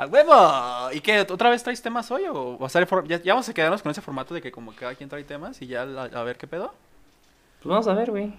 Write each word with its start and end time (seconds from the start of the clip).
¡A 0.00 0.06
huevo! 0.06 0.92
¿Y 0.92 1.00
qué? 1.00 1.20
¿Otra 1.20 1.50
vez 1.50 1.62
traes 1.62 1.82
temas 1.82 2.10
hoy? 2.10 2.22
¿O 2.30 2.58
ya, 3.06 3.20
ya 3.22 3.34
vamos 3.34 3.48
a 3.48 3.52
quedarnos 3.54 3.82
con 3.82 3.90
ese 3.92 4.00
formato 4.00 4.32
de 4.32 4.40
que 4.40 4.50
como 4.50 4.72
cada 4.72 4.94
quien 4.94 5.08
trae 5.10 5.24
temas 5.24 5.60
y 5.60 5.66
ya 5.66 5.82
a, 5.82 6.04
a 6.04 6.22
ver 6.22 6.38
qué 6.38 6.46
pedo? 6.46 6.72
Pues 7.62 7.68
vamos 7.70 7.86
a 7.86 7.92
ver, 7.92 8.10
güey. 8.10 8.32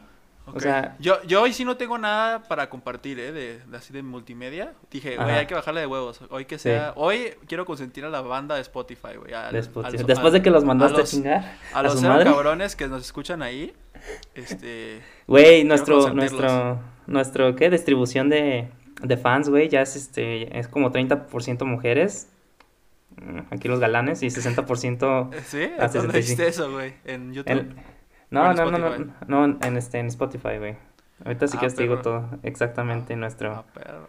O 0.53 0.59
sea- 0.59 0.95
yo, 0.99 1.21
yo 1.23 1.43
hoy 1.43 1.53
sí 1.53 1.63
no 1.63 1.77
tengo 1.77 1.99
nada 1.99 2.39
para 2.43 2.67
compartir, 2.67 3.19
¿eh? 3.19 3.31
De, 3.31 3.59
de 3.59 3.77
así 3.77 3.93
de 3.93 4.01
multimedia. 4.01 4.73
Dije, 4.89 5.15
güey, 5.15 5.29
hay 5.29 5.45
que 5.45 5.53
bajarle 5.53 5.81
de 5.81 5.85
huevos. 5.87 6.19
Hoy 6.31 6.45
que 6.45 6.57
sea... 6.57 6.93
Hoy 6.95 7.35
quiero 7.47 7.63
consentir 7.63 8.05
a 8.05 8.09
la 8.09 8.21
banda 8.21 8.55
de 8.55 8.61
Spotify, 8.61 9.15
güey. 9.19 9.31
De 9.51 9.59
Spotify. 9.59 10.03
Después 10.03 10.33
de 10.33 10.41
que 10.41 10.49
los 10.49 10.63
mandaste 10.63 10.95
a, 10.97 10.99
los- 11.01 11.11
chingar. 11.11 11.57
A 11.73 11.83
los 11.83 11.99
cero 11.99 12.19
cabrones 12.23 12.75
que 12.75 12.87
nos 12.87 13.03
escuchan 13.03 13.43
ahí. 13.43 13.71
Este... 14.33 15.03
Güey, 15.27 15.63
nuestro, 15.63 16.11
nuestro, 16.11 16.79
nuestro, 17.05 17.55
¿qué? 17.55 17.69
Distribución 17.69 18.29
de, 18.29 18.67
de 19.03 19.17
fans, 19.17 19.49
güey, 19.49 19.69
ya 19.69 19.81
es 19.81 19.95
este, 19.95 20.57
es 20.57 20.67
como 20.67 20.91
30% 20.91 21.65
mujeres. 21.65 22.29
Mm, 23.17 23.39
Aquí 23.51 23.67
los 23.67 23.79
galanes 23.79 24.23
y 24.23 24.27
60% 24.27 25.29
¿Sí? 25.45 25.63
Ah, 25.79 25.87
¿Dónde 25.87 26.13
65. 26.13 26.13
viste 26.15 26.47
eso, 26.47 26.71
güey? 26.71 26.93
En 27.05 27.33
YouTube. 27.33 27.51
en... 27.51 27.75
No, 28.29 28.49
en 28.49 28.55
no, 28.57 28.71
no, 28.71 28.77
no, 29.27 29.47
no, 29.47 29.57
en 29.61 29.77
este, 29.77 29.99
en 29.99 30.07
Spotify, 30.07 30.57
güey. 30.57 30.77
Ahorita 31.25 31.47
sí 31.47 31.57
Ah, 31.57 31.61
que 31.61 31.69
te 31.69 31.83
digo 31.83 31.97
todo, 31.99 32.29
exactamente, 32.43 33.15
nuestro, 33.17 33.51
Ah, 33.53 33.65
perro. 33.73 34.07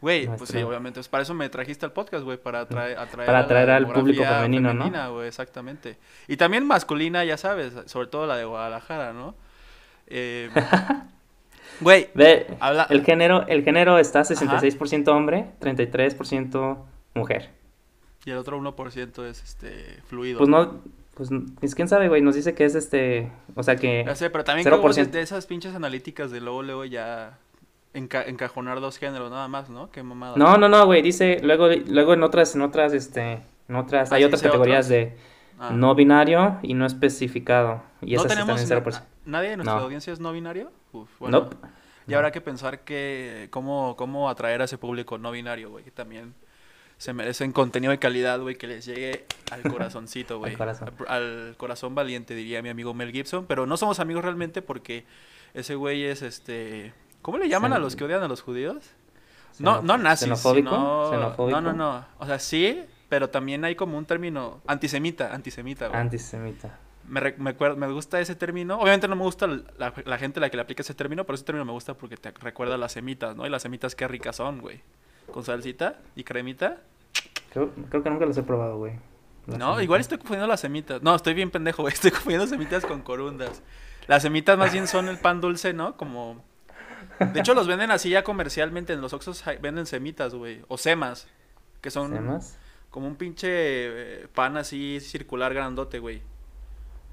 Güey, 0.00 0.26
pues 0.26 0.36
sí, 0.48 0.54
Nuestro- 0.54 0.68
obviamente. 0.68 0.98
pues 0.98 1.08
para 1.08 1.22
eso 1.24 1.34
me 1.34 1.48
trajiste 1.48 1.84
al 1.84 1.92
podcast, 1.92 2.24
güey. 2.24 2.38
Para 2.38 2.60
atraer, 2.60 2.96
atraer, 2.98 3.26
Para 3.26 3.38
a 3.40 3.42
atraer 3.42 3.70
al 3.70 3.86
público 3.92 4.22
femenino, 4.24 4.72
¿no? 4.72 4.84
femenina, 4.84 5.08
güey, 5.08 5.26
exactamente. 5.28 5.98
Y 6.28 6.36
también 6.36 6.64
masculina, 6.66 7.24
ya 7.24 7.36
sabes. 7.36 7.74
Sobre 7.86 8.06
todo 8.06 8.26
la 8.26 8.36
de 8.36 8.44
Guadalajara, 8.44 9.12
¿no? 9.12 9.34
Eh, 10.06 10.48
Güey, 11.80 12.08
Ve, 12.14 12.46
habla... 12.60 12.86
el 12.90 13.04
género, 13.04 13.46
el 13.46 13.62
género 13.64 13.98
está 13.98 14.20
66% 14.22 15.08
hombre, 15.08 15.46
33% 15.60 16.76
mujer. 17.14 17.50
Y 18.24 18.30
el 18.30 18.36
otro 18.38 18.58
1% 18.60 19.24
es 19.26 19.42
este 19.42 20.00
fluido. 20.06 20.38
Pues 20.38 20.48
no, 20.50 20.80
pues 21.14 21.30
es 21.62 21.74
quién 21.74 21.88
sabe, 21.88 22.08
güey, 22.08 22.20
nos 22.22 22.34
dice 22.34 22.54
que 22.54 22.64
es 22.64 22.74
este, 22.74 23.30
o 23.54 23.62
sea 23.62 23.76
que 23.76 24.04
Ya 24.06 24.14
sé, 24.14 24.30
pero 24.30 24.44
también 24.44 24.66
0%. 24.66 24.76
como 24.80 24.92
de, 24.92 25.20
esas 25.20 25.46
pinches 25.46 25.74
analíticas 25.74 26.30
de 26.30 26.40
luego, 26.40 26.62
luego 26.62 26.84
ya 26.84 27.38
enca- 27.94 28.24
encajonar 28.26 28.80
dos 28.80 28.98
géneros 28.98 29.30
nada 29.30 29.48
más, 29.48 29.70
¿no? 29.70 29.90
Qué 29.90 30.02
mamada. 30.02 30.36
No, 30.36 30.58
no, 30.58 30.68
no, 30.68 30.84
güey, 30.86 31.00
dice, 31.02 31.38
luego, 31.42 31.68
luego 31.86 32.14
en 32.14 32.22
otras, 32.22 32.54
en 32.54 32.62
otras, 32.62 32.92
este, 32.92 33.40
en 33.68 33.76
otras, 33.76 34.12
Ah, 34.12 34.16
hay 34.16 34.22
sí, 34.22 34.26
otras 34.26 34.42
categorías 34.42 34.86
otras. 34.86 34.88
de 34.88 35.16
Ah. 35.60 35.70
no 35.72 35.94
binario 35.96 36.58
y 36.62 36.74
no 36.74 36.86
especificado. 36.86 37.82
Y 38.00 38.14
¿No 38.14 38.20
esas 38.20 38.28
tenemos 38.32 38.60
están 38.60 38.78
en 38.78 38.84
na- 38.84 38.90
0%. 38.90 39.04
nadie 39.24 39.50
de 39.50 39.56
nuestra 39.56 39.76
No. 39.76 39.82
audiencia 39.84 40.12
es 40.12 40.20
no 40.20 40.32
binario? 40.32 40.70
Uf, 40.92 41.08
bueno. 41.18 41.40
Nope. 41.40 41.56
Y 42.06 42.14
habrá 42.14 42.30
que 42.30 42.40
pensar 42.40 42.80
que 42.80 43.48
cómo, 43.50 43.94
cómo 43.96 44.30
atraer 44.30 44.62
a 44.62 44.64
ese 44.64 44.78
público 44.78 45.18
no 45.18 45.30
binario, 45.30 45.68
güey, 45.70 45.84
que 45.84 45.90
también 45.90 46.34
se 46.96 47.12
merecen 47.12 47.52
contenido 47.52 47.90
de 47.90 47.98
calidad, 47.98 48.40
güey, 48.40 48.56
que 48.56 48.66
les 48.66 48.86
llegue 48.86 49.26
al 49.50 49.62
corazoncito, 49.72 50.38
güey. 50.38 50.52
Al 50.52 50.58
corazón. 50.58 50.90
Al, 51.06 51.48
al 51.48 51.54
corazón 51.58 51.94
valiente, 51.94 52.34
diría 52.34 52.62
mi 52.62 52.70
amigo 52.70 52.94
Mel 52.94 53.12
Gibson. 53.12 53.44
Pero 53.46 53.66
no 53.66 53.76
somos 53.76 54.00
amigos 54.00 54.24
realmente 54.24 54.62
porque 54.62 55.04
ese 55.54 55.74
güey 55.74 56.04
es, 56.04 56.22
este... 56.22 56.94
¿Cómo 57.20 57.36
le 57.38 57.48
llaman 57.48 57.72
a 57.74 57.78
los 57.78 57.94
que 57.94 58.04
odian 58.04 58.22
a 58.22 58.28
los 58.28 58.40
judíos? 58.42 58.90
No, 59.58 59.82
no 59.82 59.98
nazis, 59.98 60.24
¿Xenofóbico? 60.28 60.70
sino- 60.70 61.10
¿Xenofóbico? 61.10 61.60
No, 61.60 61.72
no, 61.72 61.76
no. 61.98 62.06
O 62.18 62.26
sea, 62.26 62.38
sí, 62.38 62.80
pero 63.08 63.28
también 63.28 63.64
hay 63.64 63.74
como 63.74 63.98
un 63.98 64.06
término 64.06 64.60
antisemita, 64.66 65.34
antisemita, 65.34 65.88
güey. 65.88 66.00
Antisemita. 66.00 66.78
Me, 67.08 67.20
re- 67.20 67.34
me, 67.38 67.54
me 67.76 67.92
gusta 67.92 68.20
ese 68.20 68.34
término. 68.34 68.78
Obviamente 68.78 69.08
no 69.08 69.16
me 69.16 69.22
gusta 69.22 69.46
la, 69.46 69.92
la 70.04 70.18
gente 70.18 70.38
a 70.38 70.42
la 70.42 70.50
que 70.50 70.56
le 70.56 70.62
aplica 70.62 70.82
ese 70.82 70.94
término, 70.94 71.24
pero 71.24 71.34
ese 71.36 71.44
término 71.44 71.64
me 71.64 71.72
gusta 71.72 71.94
porque 71.94 72.16
te 72.16 72.30
recuerda 72.32 72.74
a 72.74 72.78
las 72.78 72.92
semitas, 72.92 73.34
¿no? 73.36 73.46
Y 73.46 73.50
las 73.50 73.62
semitas 73.62 73.94
qué 73.94 74.06
ricas 74.06 74.36
son, 74.36 74.60
güey. 74.60 74.80
Con 75.32 75.44
salsita 75.44 75.98
y 76.16 76.24
cremita. 76.24 76.78
Creo, 77.52 77.70
creo 77.90 78.02
que 78.02 78.10
nunca 78.10 78.26
los 78.26 78.36
he 78.36 78.42
probado, 78.42 78.76
güey. 78.78 78.92
Las 79.46 79.58
No, 79.58 79.66
semitas. 79.66 79.84
igual 79.84 80.00
estoy 80.00 80.18
confundiendo 80.18 80.46
las 80.46 80.60
semitas. 80.60 81.02
No, 81.02 81.14
estoy 81.14 81.34
bien 81.34 81.50
pendejo, 81.50 81.82
güey. 81.82 81.94
Estoy 81.94 82.10
confundiendo 82.10 82.46
semitas 82.46 82.84
con 82.84 83.00
corundas. 83.02 83.62
Las 84.06 84.22
semitas 84.22 84.58
más 84.58 84.72
bien 84.72 84.86
son 84.86 85.08
el 85.08 85.18
pan 85.18 85.40
dulce, 85.40 85.72
¿no? 85.72 85.96
Como... 85.96 86.42
De 87.32 87.40
hecho, 87.40 87.54
los 87.54 87.66
venden 87.66 87.90
así 87.90 88.10
ya 88.10 88.22
comercialmente. 88.22 88.92
En 88.92 89.00
los 89.00 89.12
Oxxos 89.12 89.42
venden 89.60 89.86
semitas, 89.86 90.34
güey. 90.34 90.60
O 90.68 90.76
semas. 90.78 91.26
Que 91.80 91.90
son 91.90 92.12
¿Semas? 92.12 92.58
como 92.90 93.06
un 93.06 93.16
pinche 93.16 93.48
eh, 93.50 94.28
pan 94.34 94.56
así 94.56 94.98
circular 95.00 95.52
grandote, 95.54 95.98
güey. 95.98 96.22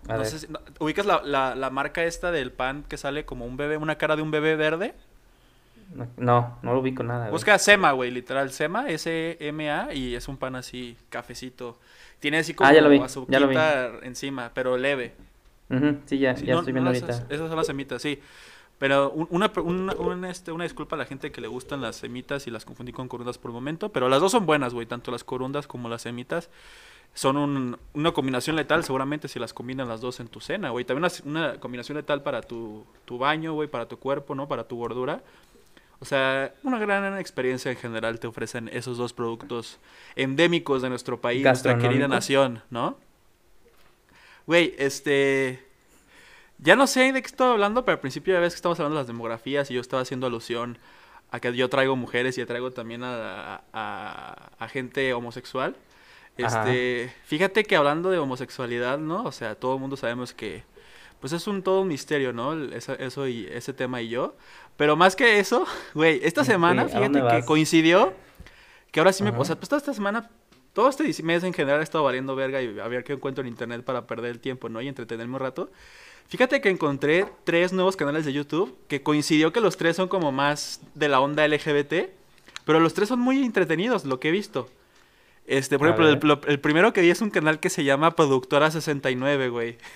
A 0.08 0.14
No 0.14 0.20
ver. 0.20 0.28
sé 0.28 0.40
si- 0.40 0.48
no, 0.48 0.60
¿Ubicas 0.80 1.06
la, 1.06 1.22
la, 1.24 1.56
la 1.56 1.70
marca 1.70 2.04
esta 2.04 2.32
del 2.32 2.52
pan 2.52 2.84
que 2.88 2.98
sale 2.98 3.26
como 3.26 3.46
un 3.46 3.58
bebé, 3.58 3.78
una 3.78 3.98
cara 3.98 4.16
de 4.16 4.22
un 4.22 4.32
bebé 4.32 4.56
verde? 4.56 4.94
No, 5.94 6.08
no, 6.18 6.58
no 6.64 6.74
lo 6.74 6.80
ubico 6.80 7.04
nada, 7.04 7.22
güey. 7.26 7.32
Busca 7.32 7.58
Sema, 7.60 7.92
güey, 7.92 8.12
literal, 8.12 8.52
Sema, 8.52 8.90
S-M-A, 8.90 9.94
y 9.94 10.16
es 10.16 10.28
un 10.28 10.38
pan 10.38 10.56
así, 10.56 10.98
cafecito. 11.10 11.78
Tiene 12.20 12.38
así 12.40 12.54
como 12.54 12.70
Ah, 12.70 12.74
ya 12.74 12.82
lo 12.82 12.90
vi, 12.90 13.00
azuquita 13.00 13.32
ya 13.34 13.40
lo 13.40 13.48
vi. 14.00 14.08
encima, 14.08 14.52
pero 14.54 14.78
leve. 14.78 15.14
Sí, 16.06 16.18
ya, 16.20 16.36
Sí, 16.36 16.46
ya 16.46 16.54
no- 16.54 16.60
estoy 16.60 16.74
no 16.74 16.82
viendo 16.82 16.92
las- 16.92 17.02
ahorita. 17.04 17.34
Esas 17.34 17.48
son 17.48 17.58
las 17.58 17.68
semitas, 17.68 18.02
sí. 18.02 18.20
Pero 18.78 19.10
un- 19.12 19.28
una, 19.32 19.52
una, 19.64 19.94
un, 19.94 20.26
este, 20.26 20.52
una 20.52 20.64
disculpa 20.66 20.96
a 20.96 21.00
la 21.00 21.06
gente 21.06 21.32
que 21.32 21.40
le 21.40 21.48
gustan 21.48 21.82
las 21.82 21.96
semitas 21.96 22.46
y 22.48 22.52
las 22.52 22.66
confundí 22.66 22.92
con 22.92 23.08
corundas 23.08 23.38
por 23.38 23.50
el 23.52 23.54
momento, 23.56 23.90
pero 23.90 24.10
las 24.10 24.20
dos 24.22 24.32
son 24.32 24.46
buenas, 24.46 24.74
güey, 24.74 24.86
tanto 24.86 25.12
las 25.12 25.24
corundas 25.24 25.66
como 25.68 25.88
las 25.88 26.02
semitas. 26.02 26.50
Son 27.16 27.38
un- 27.38 27.78
una 27.94 28.12
combinación 28.12 28.56
letal, 28.58 28.84
seguramente 28.84 29.28
si 29.28 29.40
las 29.40 29.54
combinan 29.54 29.88
las 29.88 30.02
dos 30.02 30.20
en 30.20 30.28
tu 30.28 30.40
cena, 30.42 30.70
güey. 30.70 30.86
También 30.86 31.10
una, 31.26 31.42
una 31.50 31.60
combinación 31.60 31.98
letal 31.98 32.22
para 32.22 32.42
tu, 32.42 32.86
tu 33.06 33.18
baño, 33.18 33.54
güey, 33.54 33.68
para 33.70 33.88
tu 33.88 33.98
cuerpo, 33.98 34.36
¿no? 34.36 34.48
Para 34.48 34.66
tu 34.68 34.76
gordura. 34.78 35.24
O 36.00 36.06
sea, 36.06 36.54
una 36.64 36.78
gran 36.78 37.18
experiencia 37.18 37.72
en 37.72 37.78
general 37.78 38.20
te 38.20 38.28
ofrecen 38.28 38.70
esos 38.74 38.98
dos 38.98 39.14
productos 39.14 39.80
endémicos 40.18 40.82
de 40.82 40.90
nuestro 40.90 41.20
país, 41.22 41.42
nuestra 41.72 41.72
querida 41.90 42.08
nación, 42.10 42.62
¿no? 42.70 42.98
Güey, 44.46 44.76
este... 44.78 45.64
Ya 46.58 46.76
no 46.76 46.88
sé 46.88 47.12
de 47.12 47.22
qué 47.22 47.28
estaba 47.28 47.52
hablando, 47.54 47.84
pero 47.86 47.94
al 47.96 48.00
principio 48.02 48.34
ya 48.34 48.40
ves 48.40 48.54
que 48.54 48.58
estamos 48.58 48.80
hablando 48.80 48.96
de 48.98 49.02
las 49.02 49.08
demografías 49.08 49.70
y 49.72 49.74
yo 49.74 49.82
estaba 49.82 50.02
haciendo 50.02 50.28
alusión 50.28 50.78
a 51.32 51.40
que 51.40 51.54
yo 51.56 51.70
traigo 51.70 51.96
mujeres 51.96 52.38
y 52.38 52.46
traigo 52.46 52.72
también 52.72 53.04
a, 53.04 53.62
a- 53.74 54.52
a 54.58 54.68
gente 54.70 55.14
homosexual. 55.14 55.76
Ajá. 56.44 56.70
Este, 56.70 57.14
fíjate 57.26 57.64
que 57.64 57.76
hablando 57.76 58.10
de 58.10 58.18
homosexualidad, 58.18 58.98
¿no? 58.98 59.24
O 59.24 59.32
sea, 59.32 59.56
todo 59.56 59.76
el 59.76 59.80
mundo 59.80 59.96
sabemos 59.98 60.34
que 60.34 60.64
pues 61.22 61.32
es 61.34 61.48
un 61.48 61.64
todo 61.64 61.82
un 61.82 61.88
misterio, 61.88 62.34
¿no? 62.34 62.54
Esa- 62.74 62.96
Eso, 62.96 63.28
y 63.28 63.48
ese 63.52 63.74
tema 63.74 64.02
y 64.02 64.10
yo. 64.10 64.36
Pero 64.78 64.96
más 64.96 65.16
que 65.16 65.40
eso, 65.40 65.66
güey, 65.94 66.20
esta 66.24 66.44
semana, 66.44 66.84
¿a 66.84 66.86
fíjate 66.90 67.20
que 67.40 67.46
coincidió 67.46 68.14
que 68.92 69.00
ahora 69.00 69.14
sí 69.14 69.24
me, 69.24 69.32
o 69.42 69.46
sea, 69.46 69.56
pues 69.56 69.70
toda 69.70 69.80
esta 69.80 69.94
semana, 69.94 70.30
todo 70.74 70.90
este 70.90 71.04
mes 71.24 71.44
en 71.44 71.54
general 71.54 71.80
he 71.80 71.84
estado 71.84 72.04
valiendo 72.04 72.36
verga 72.36 72.62
y 72.62 72.80
a 72.80 72.88
ver 72.88 73.04
qué 73.04 73.14
encuentro 73.14 73.42
en 73.42 73.48
internet 73.48 73.84
para 73.84 74.06
perder 74.06 74.32
el 74.32 74.40
tiempo, 74.40 74.68
¿no? 74.70 74.82
Y 74.82 74.88
entretenerme 74.90 75.34
un 75.36 75.40
rato. 75.40 75.72
Fíjate 76.28 76.60
que 76.60 76.70
encontré 76.70 77.26
tres 77.44 77.72
nuevos 77.72 77.96
canales 77.96 78.26
de 78.26 78.34
YouTube 78.34 78.76
que 78.88 79.02
coincidió 79.02 79.54
que 79.54 79.62
los 79.62 79.78
tres 79.78 79.96
son 79.96 80.08
como 80.10 80.32
más 80.32 80.82
de 80.96 81.08
la 81.08 81.20
onda 81.22 81.48
LGBT, 81.48 82.10
pero 82.66 82.80
los 82.80 82.94
tres 82.94 83.08
son 83.10 83.20
muy 83.20 83.44
entretenidos, 83.44 84.06
lo 84.06 84.20
que 84.20 84.30
he 84.30 84.32
visto. 84.32 84.70
Este, 85.48 85.78
por 85.78 85.88
A 85.88 85.92
ejemplo, 85.92 86.42
el, 86.48 86.60
primero 86.60 86.92
que 86.94 87.02
vi 87.02 87.10
es 87.10 87.22
un 87.22 87.30
canal 87.30 87.60
que 87.60 87.70
se 87.70 87.84
llama 87.84 88.16
Productora 88.16 88.72
69, 88.72 89.50
güey. 89.50 89.78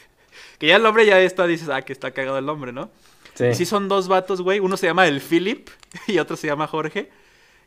Que 0.60 0.68
ya 0.68 0.76
el 0.76 0.84
nombre 0.84 1.06
ya 1.06 1.20
está, 1.22 1.48
dices, 1.48 1.70
ah, 1.70 1.82
que 1.84 1.94
está 1.94 2.12
cagado 2.12 2.38
el 2.38 2.46
nombre, 2.46 2.74
¿no? 2.74 2.90
Sí. 3.34 3.46
Y 3.46 3.56
sí 3.56 3.66
son 3.66 3.88
dos 3.88 4.10
vatos, 4.10 4.42
güey. 4.42 4.60
Uno 4.60 4.76
se 4.76 4.88
llama 4.88 5.08
el 5.08 5.22
Philip 5.22 5.70
y 6.08 6.20
otro 6.20 6.36
se 6.36 6.48
llama 6.48 6.68
Jorge. 6.68 7.10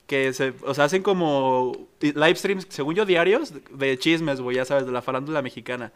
Que 0.07 0.33
se, 0.35 0.53
o 0.63 0.75
sea, 0.75 0.85
hacen 0.85 1.03
como 1.03 1.89
live 2.01 2.35
streams, 2.35 2.67
según 2.69 2.95
yo, 2.95 3.07
diarios 3.07 3.55
de 3.71 3.99
chismes, 3.99 4.43
güey, 4.43 4.57
ya 4.57 4.67
sabes, 4.67 4.85
de 4.85 4.93
la 4.93 5.01
farándula 5.01 5.41
mexicana. 5.41 5.91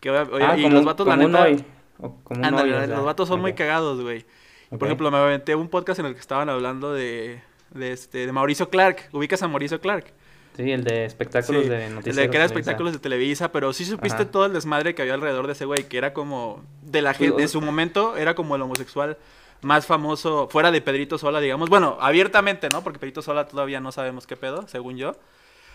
Que, 0.00 0.10
oye, 0.10 0.44
Ah, 0.44 0.58
y 0.58 0.62
como, 0.62 0.74
los 0.74 0.84
vatos, 0.84 1.06
la 1.06 1.16
neta. 1.16 1.42
hoy, 1.42 1.64
como 1.96 2.44
Ándale, 2.44 2.76
hoy, 2.76 2.86
los 2.86 3.04
vatos 3.04 3.28
son 3.28 3.40
muy 3.40 3.54
cagados, 3.54 4.00
güey. 4.02 4.26
Por 4.70 4.88
ejemplo, 4.88 5.10
me 5.10 5.18
aventé 5.18 5.54
un 5.54 5.68
podcast 5.68 6.00
en 6.00 6.06
el 6.06 6.14
que 6.14 6.20
estaban 6.20 6.48
hablando 6.48 6.92
de, 6.92 7.40
de, 7.70 7.92
este, 7.92 8.26
de 8.26 8.32
Mauricio 8.32 8.68
Clark. 8.68 9.08
¿Ubicas 9.12 9.42
a 9.42 9.48
Mauricio 9.48 9.80
Clark? 9.80 10.12
Sí, 10.56 10.70
el 10.70 10.84
de 10.84 11.06
espectáculos 11.06 11.62
Sí, 11.62 11.68
de 11.70 11.86
el 11.86 11.94
noticias. 11.94 12.16
de 12.16 12.28
que 12.30 12.36
era 12.36 12.44
espectáculos 12.44 12.92
de 12.92 12.98
Televisa, 12.98 13.50
pero 13.52 13.72
sí 13.72 13.84
supiste 13.86 14.22
Ajá. 14.22 14.30
todo 14.30 14.44
el 14.46 14.52
desmadre 14.52 14.94
que 14.94 15.00
había 15.02 15.14
alrededor 15.14 15.46
de 15.46 15.54
ese 15.54 15.64
güey, 15.64 15.84
que 15.88 15.96
era 15.96 16.12
como 16.12 16.62
de 16.82 17.00
la 17.02 17.14
gente, 17.14 17.32
Pues, 17.32 17.42
en 17.44 17.48
su 17.48 17.60
momento 17.62 18.16
era 18.16 18.34
como 18.34 18.54
el 18.56 18.62
homosexual 18.62 19.16
más 19.62 19.86
famoso 19.86 20.48
fuera 20.50 20.70
de 20.70 20.82
Pedrito 20.82 21.16
Sola, 21.18 21.40
digamos, 21.40 21.70
bueno, 21.70 21.96
abiertamente, 22.00 22.68
¿no? 22.70 22.82
Porque 22.82 22.98
Pedrito 22.98 23.22
Sola 23.22 23.46
todavía 23.48 23.80
no 23.80 23.92
sabemos 23.92 24.26
qué 24.26 24.36
pedo, 24.36 24.66
según 24.68 24.96
yo. 24.98 25.12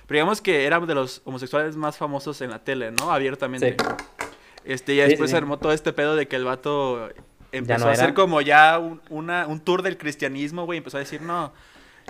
Pero 0.06 0.18
digamos 0.18 0.42
que 0.42 0.66
era 0.66 0.80
de 0.80 0.94
los 0.96 1.22
homosexuales 1.26 1.76
más 1.76 1.98
famosos 1.98 2.40
en 2.42 2.52
la 2.52 2.64
tele, 2.64 2.92
¿no? 2.92 3.12
Abiertamente. 3.12 3.76
Sí. 3.80 3.86
Este, 4.64 4.94
y 4.94 5.02
Sí, 5.02 5.08
después 5.10 5.32
se 5.32 5.38
armó 5.38 5.58
todo 5.58 5.72
este 5.72 5.92
pedo 5.94 6.16
de 6.16 6.28
que 6.28 6.36
el 6.36 6.44
vato 6.46 7.10
empezó 7.52 7.86
no 7.86 7.90
a 7.90 7.94
hacer 7.94 8.14
como 8.14 8.42
ya 8.42 8.78
un, 8.78 9.02
una- 9.10 9.48
un 9.48 9.60
tour 9.62 9.82
del 9.82 9.98
cristianismo, 9.98 10.66
güey. 10.66 10.78
Empezó 10.78 10.98
a 10.98 11.00
decir, 11.00 11.22
no, 11.22 11.52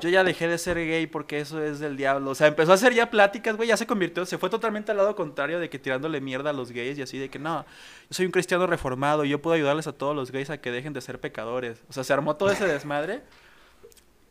yo 0.01 0.09
ya 0.09 0.23
dejé 0.23 0.47
de 0.47 0.57
ser 0.59 0.77
gay 0.77 1.07
porque 1.07 1.39
eso 1.39 1.63
es 1.63 1.79
del 1.79 1.97
diablo. 1.97 2.31
O 2.31 2.35
sea, 2.35 2.47
empezó 2.47 2.71
a 2.71 2.75
hacer 2.75 2.93
ya 2.93 3.09
pláticas, 3.09 3.55
güey. 3.55 3.67
Ya 3.69 3.77
se 3.77 3.87
convirtió, 3.87 4.25
se 4.25 4.37
fue 4.37 4.49
totalmente 4.49 4.91
al 4.91 4.97
lado 4.97 5.15
contrario 5.15 5.59
de 5.59 5.69
que 5.69 5.79
tirándole 5.79 6.21
mierda 6.21 6.51
a 6.51 6.53
los 6.53 6.71
gays 6.71 6.97
y 6.99 7.01
así 7.01 7.17
de 7.17 7.29
que 7.29 7.39
no, 7.39 7.63
yo 7.63 8.11
soy 8.11 8.25
un 8.27 8.31
cristiano 8.31 8.67
reformado 8.67 9.25
y 9.25 9.29
yo 9.29 9.41
puedo 9.41 9.55
ayudarles 9.55 9.87
a 9.87 9.93
todos 9.93 10.15
los 10.15 10.31
gays 10.31 10.51
a 10.51 10.59
que 10.59 10.71
dejen 10.71 10.93
de 10.93 11.01
ser 11.01 11.19
pecadores. 11.19 11.81
O 11.89 11.93
sea, 11.93 12.03
se 12.03 12.13
armó 12.13 12.35
todo 12.35 12.51
ese 12.51 12.67
desmadre. 12.67 13.21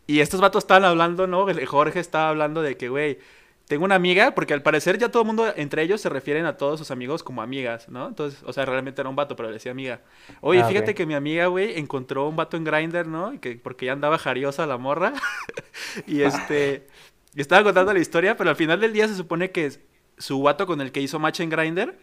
Y 0.07 0.21
estos 0.21 0.41
vatos 0.41 0.63
estaban 0.63 0.85
hablando, 0.85 1.27
¿no? 1.27 1.47
Jorge 1.67 1.99
estaba 1.99 2.29
hablando 2.29 2.63
de 2.63 2.77
que, 2.77 2.89
güey, 2.89 3.19
tengo 3.67 3.85
una 3.85 3.97
amiga, 3.97 4.33
porque 4.35 4.55
al 4.55 4.63
parecer 4.63 4.97
ya 4.99 5.11
todo 5.11 5.23
el 5.23 5.27
mundo, 5.27 5.53
entre 5.57 5.83
ellos, 5.83 6.01
se 6.01 6.09
refieren 6.09 6.47
a 6.47 6.57
todos 6.57 6.79
sus 6.79 6.91
amigos 6.91 7.23
como 7.25 7.43
amigas, 7.43 7.89
¿no? 7.89 8.07
Entonces, 8.07 8.41
o 8.45 8.53
sea, 8.53 8.65
realmente 8.65 9.01
era 9.01 9.11
un 9.11 9.17
vato, 9.17 9.35
pero 9.35 9.49
le 9.49 9.55
decía 9.55 9.73
amiga. 9.73 10.03
Oye, 10.41 10.61
Ah, 10.61 10.69
fíjate 10.69 10.95
que 10.95 11.05
mi 11.05 11.15
amiga, 11.15 11.47
güey, 11.47 11.79
encontró 11.79 12.29
un 12.29 12.37
vato 12.37 12.57
en 12.57 12.65
Grindr, 12.65 13.09
¿no? 13.09 13.35
Y 13.35 13.39
que, 13.39 13.57
porque 13.57 13.87
ya 13.87 13.93
andaba 13.93 14.19
jariosa 14.19 14.67
la 14.67 14.79
morra. 14.79 15.13
y 16.07 16.23
este, 16.23 16.87
estaba 17.35 17.65
contando 17.65 17.93
la 17.93 17.99
historia, 17.99 18.37
pero 18.37 18.51
al 18.51 18.57
final 18.57 18.81
del 18.81 18.93
día 18.93 19.09
se 19.09 19.17
supone 19.17 19.51
que 19.51 19.73
su 20.19 20.41
vato 20.41 20.67
con 20.67 20.81
el 20.81 20.93
que 20.93 21.01
hizo 21.01 21.19
match 21.19 21.41
en 21.41 21.51
Grindr 21.51 21.95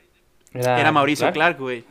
era 0.53 0.91
Mauricio 0.91 1.31
Clark, 1.31 1.57
güey. 1.59 1.83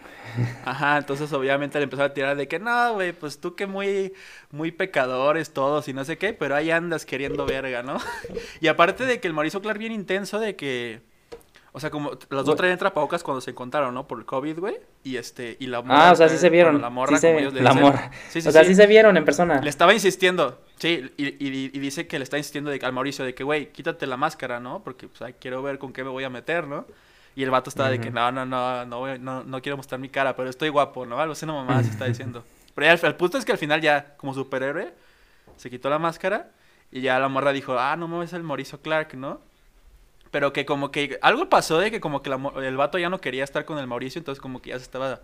Ajá, 0.64 0.96
entonces 0.96 1.30
obviamente 1.34 1.78
le 1.78 1.84
empezó 1.84 2.04
a 2.04 2.14
tirar 2.14 2.36
de 2.36 2.48
que 2.48 2.58
no, 2.58 2.94
güey, 2.94 3.12
pues 3.12 3.38
tú 3.38 3.54
que 3.54 3.66
muy, 3.66 4.14
muy 4.50 4.70
pecadores 4.72 5.52
todos 5.52 5.88
y 5.88 5.92
no 5.92 6.04
sé 6.06 6.16
qué, 6.16 6.32
pero 6.32 6.54
ahí 6.56 6.70
andas 6.70 7.04
queriendo 7.04 7.44
verga, 7.44 7.82
¿no? 7.82 7.98
Y 8.60 8.68
aparte 8.68 9.04
de 9.04 9.20
que 9.20 9.28
el 9.28 9.34
Mauricio 9.34 9.60
Clark 9.60 9.78
bien 9.78 9.92
intenso 9.92 10.38
de 10.40 10.56
que, 10.56 11.00
o 11.72 11.80
sea, 11.80 11.90
como 11.90 12.12
los 12.30 12.46
dos 12.46 12.56
traían 12.56 12.78
trapabocas 12.78 13.22
cuando 13.22 13.42
se 13.42 13.50
encontraron, 13.50 13.92
¿no? 13.92 14.06
Por 14.08 14.20
el 14.20 14.24
COVID, 14.24 14.58
güey, 14.58 14.76
y 15.04 15.16
este, 15.18 15.56
y 15.60 15.66
la 15.66 15.82
Ah, 15.88 16.12
o 16.12 16.16
sea, 16.16 16.30
sí 16.30 16.38
se 16.38 16.48
vieron. 16.48 16.74
bueno, 16.74 16.86
la 16.86 16.90
morra, 16.90 17.16
sí 17.16 17.20
se- 17.20 17.26
como 17.28 17.38
ellos 17.40 17.52
le 17.52 17.60
la 17.62 17.70
dicen. 17.70 17.82
morra. 17.84 18.10
Sí, 18.30 18.40
sí, 18.40 18.48
o 18.48 18.52
sea, 18.52 18.62
sí. 18.62 18.68
sí 18.68 18.74
se 18.76 18.86
vieron 18.86 19.16
en 19.18 19.24
persona. 19.26 19.60
Le 19.60 19.68
estaba 19.68 19.92
insistiendo, 19.92 20.62
sí, 20.78 21.12
y, 21.18 21.26
y- 21.26 21.70
y 21.74 21.78
dice 21.78 22.06
que 22.06 22.18
le 22.18 22.22
está 22.24 22.38
insistiendo 22.38 22.70
de, 22.70 22.78
al 22.82 22.92
Mauricio 22.94 23.22
de 23.26 23.34
que, 23.34 23.44
güey, 23.44 23.70
quítate 23.70 24.06
la 24.06 24.16
máscara, 24.16 24.60
¿no? 24.60 24.82
Porque, 24.82 25.08
pues, 25.08 25.20
ay, 25.20 25.34
quiero 25.38 25.62
ver 25.62 25.78
con 25.78 25.92
qué 25.92 26.04
me 26.04 26.10
voy 26.10 26.24
a 26.24 26.30
meter, 26.30 26.66
¿no? 26.66 26.86
Y 27.34 27.42
el 27.42 27.50
vato 27.50 27.70
estaba 27.70 27.90
de 27.90 28.00
que, 28.00 28.10
no, 28.10 28.30
no, 28.32 28.44
no, 28.46 28.84
no, 28.86 28.98
voy- 29.00 29.18
no, 29.18 29.42
no 29.44 29.62
quiero 29.62 29.76
mostrar 29.76 30.00
mi 30.00 30.08
cara, 30.08 30.36
pero 30.36 30.50
estoy 30.50 30.68
guapo, 30.68 31.06
¿no? 31.06 31.18
Algo 31.20 31.32
así 31.32 31.46
no 31.46 31.54
mamá 31.54 31.82
se 31.82 31.90
está 31.90 32.06
diciendo. 32.06 32.44
Pero 32.74 32.86
ya, 32.86 32.92
el, 32.92 33.04
el 33.06 33.16
punto 33.16 33.38
es 33.38 33.44
que 33.44 33.52
al 33.52 33.58
final 33.58 33.80
ya, 33.80 34.16
como 34.18 34.34
superhéroe, 34.34 34.94
se 35.56 35.70
quitó 35.70 35.90
la 35.90 35.98
máscara 35.98 36.50
y 36.92 37.02
ya 37.02 37.18
la 37.18 37.28
morra 37.28 37.52
dijo, 37.52 37.78
ah, 37.78 37.96
no 37.96 38.08
mames, 38.08 38.30
es 38.30 38.34
el 38.34 38.42
Mauricio 38.44 38.80
Clark, 38.82 39.14
¿no? 39.14 39.40
Pero 40.30 40.52
que 40.52 40.64
como 40.66 40.90
que 40.90 41.18
algo 41.22 41.48
pasó 41.48 41.78
de 41.78 41.90
que 41.90 42.00
como 42.00 42.22
que 42.22 42.30
la 42.30 42.40
el 42.62 42.76
vato 42.76 42.98
ya 42.98 43.10
no 43.10 43.20
quería 43.20 43.44
estar 43.44 43.64
con 43.64 43.78
el 43.78 43.86
Mauricio, 43.86 44.18
entonces 44.18 44.40
como 44.40 44.62
que 44.62 44.70
ya 44.70 44.78
se 44.78 44.84
estaba 44.84 45.20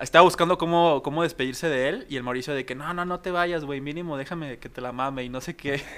estaba 0.00 0.22
buscando 0.22 0.58
cómo, 0.58 1.02
cómo 1.02 1.22
despedirse 1.22 1.68
de 1.68 1.88
él 1.88 2.06
y 2.08 2.16
el 2.16 2.22
Mauricio 2.22 2.54
de 2.54 2.64
que 2.64 2.74
no, 2.74 2.92
no, 2.94 3.04
no 3.04 3.20
te 3.20 3.30
vayas, 3.30 3.64
güey, 3.64 3.80
mínimo 3.80 4.16
déjame 4.16 4.58
que 4.58 4.68
te 4.68 4.80
la 4.80 4.92
mame 4.92 5.24
y 5.24 5.28
no 5.28 5.40
sé 5.40 5.56
qué. 5.56 5.82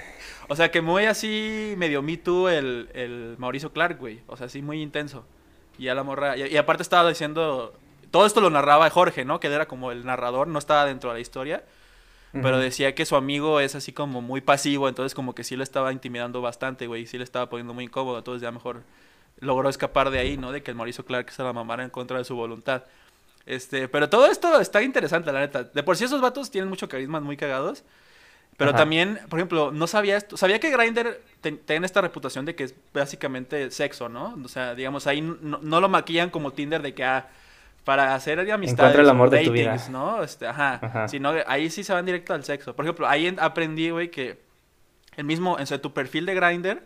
O 0.49 0.55
sea, 0.55 0.71
que 0.71 0.79
muy 0.81 1.03
así 1.03 1.73
medio 1.77 2.01
me 2.01 2.15
too 2.15 2.47
el, 2.47 2.89
el 2.93 3.35
Mauricio 3.37 3.73
Clark, 3.73 3.99
güey. 3.99 4.21
O 4.27 4.37
sea, 4.37 4.45
así 4.45 4.61
muy 4.61 4.81
intenso. 4.81 5.25
Y 5.77 5.83
ya 5.83 5.93
la 5.93 6.03
morra, 6.03 6.37
y, 6.37 6.43
y 6.43 6.55
aparte 6.55 6.83
estaba 6.83 7.09
diciendo, 7.09 7.73
todo 8.11 8.25
esto 8.25 8.39
lo 8.39 8.49
narraba 8.49 8.89
Jorge, 8.89 9.25
¿no? 9.25 9.41
Que 9.41 9.47
él 9.47 9.53
era 9.53 9.67
como 9.67 9.91
el 9.91 10.05
narrador, 10.05 10.47
no 10.47 10.57
estaba 10.57 10.85
dentro 10.85 11.09
de 11.09 11.15
la 11.15 11.19
historia. 11.19 11.63
Pero 12.33 12.59
decía 12.59 12.93
que 12.93 13.05
su 13.05 13.15
amigo 13.15 13.59
es 13.59 13.73
así 13.73 13.93
como 13.93 14.21
muy 14.21 14.41
pasivo, 14.41 14.87
entonces 14.87 15.15
como 15.15 15.33
que 15.33 15.43
sí 15.43 15.57
le 15.57 15.63
estaba 15.63 15.91
intimidando 15.91 16.39
bastante, 16.41 16.85
güey, 16.85 17.07
sí 17.07 17.17
le 17.17 17.23
estaba 17.23 17.49
poniendo 17.49 17.73
muy 17.73 17.85
incómodo, 17.85 18.19
entonces 18.19 18.41
ya 18.43 18.51
mejor 18.51 18.83
logró 19.39 19.69
escapar 19.69 20.11
de 20.11 20.19
ahí, 20.19 20.37
¿no? 20.37 20.51
De 20.51 20.61
que 20.61 20.69
el 20.69 20.77
Mauricio 20.77 21.05
Clark 21.05 21.31
se 21.31 21.41
la 21.41 21.53
mamara 21.53 21.83
en 21.83 21.89
contra 21.89 22.17
de 22.17 22.25
su 22.25 22.35
voluntad. 22.35 22.83
Este, 23.47 23.87
pero 23.87 24.09
todo 24.09 24.27
esto 24.27 24.59
está 24.59 24.81
interesante, 24.83 25.31
la 25.31 25.39
neta. 25.39 25.63
De 25.63 25.81
por 25.81 25.95
sí 25.97 26.03
esos 26.03 26.21
vatos 26.21 26.51
tienen 26.51 26.69
mucho 26.69 26.87
carisma, 26.87 27.19
muy 27.19 27.37
cagados. 27.37 27.83
Pero 28.57 28.71
Ajá. 28.71 28.79
también, 28.79 29.19
por 29.29 29.39
ejemplo, 29.39 29.71
no 29.71 29.85
sabía 29.87 30.17
esto. 30.17 30.35
Sabía 30.35 30.59
que 30.59 30.71
Grindr 30.71 31.21
tiene 31.65 31.85
esta 31.85 32.01
reputación 32.01 32.43
de 32.45 32.55
que 32.55 32.63
es 32.65 32.75
básicamente 32.93 33.69
sexo, 33.71 34.09
¿no? 34.09 34.35
O 34.43 34.47
sea, 34.47 34.73
digamos, 34.75 35.05
ahí 35.07 35.21
no, 35.21 35.59
no 35.61 35.79
lo 35.79 35.87
maquillan 35.89 36.29
como 36.31 36.51
Tinder 36.51 36.81
de 36.81 36.93
que, 36.93 37.03
ah, 37.05 37.27
para 37.83 38.15
hacer 38.15 38.39
amistades. 38.39 38.73
Encuentra 38.79 39.01
el 39.03 39.09
amor 39.09 39.27
o 39.27 39.31
de 39.31 39.43
tu 39.45 39.51
vida. 39.51 39.69
datings, 39.71 39.89
¿no? 39.91 40.23
Este, 40.23 40.47
ajá. 40.47 40.79
Ajá. 40.81 41.07
Sino 41.07 41.33
que 41.33 41.43
ahí 41.47 41.69
sí 41.69 41.83
se 41.83 41.93
van 41.93 42.05
directo 42.05 42.33
al 42.33 42.43
sexo. 42.43 42.75
Por 42.75 42.83
ejemplo, 42.85 43.07
ahí 43.07 43.27
en- 43.27 43.39
aprendí, 43.39 43.91
güey, 43.91 44.09
que 44.11 44.39
el 45.15 45.23
mismo, 45.23 45.57
en 45.59 45.65
tu 45.79 45.93
perfil 45.93 46.25
de 46.25 46.33
Grindr, 46.35 46.81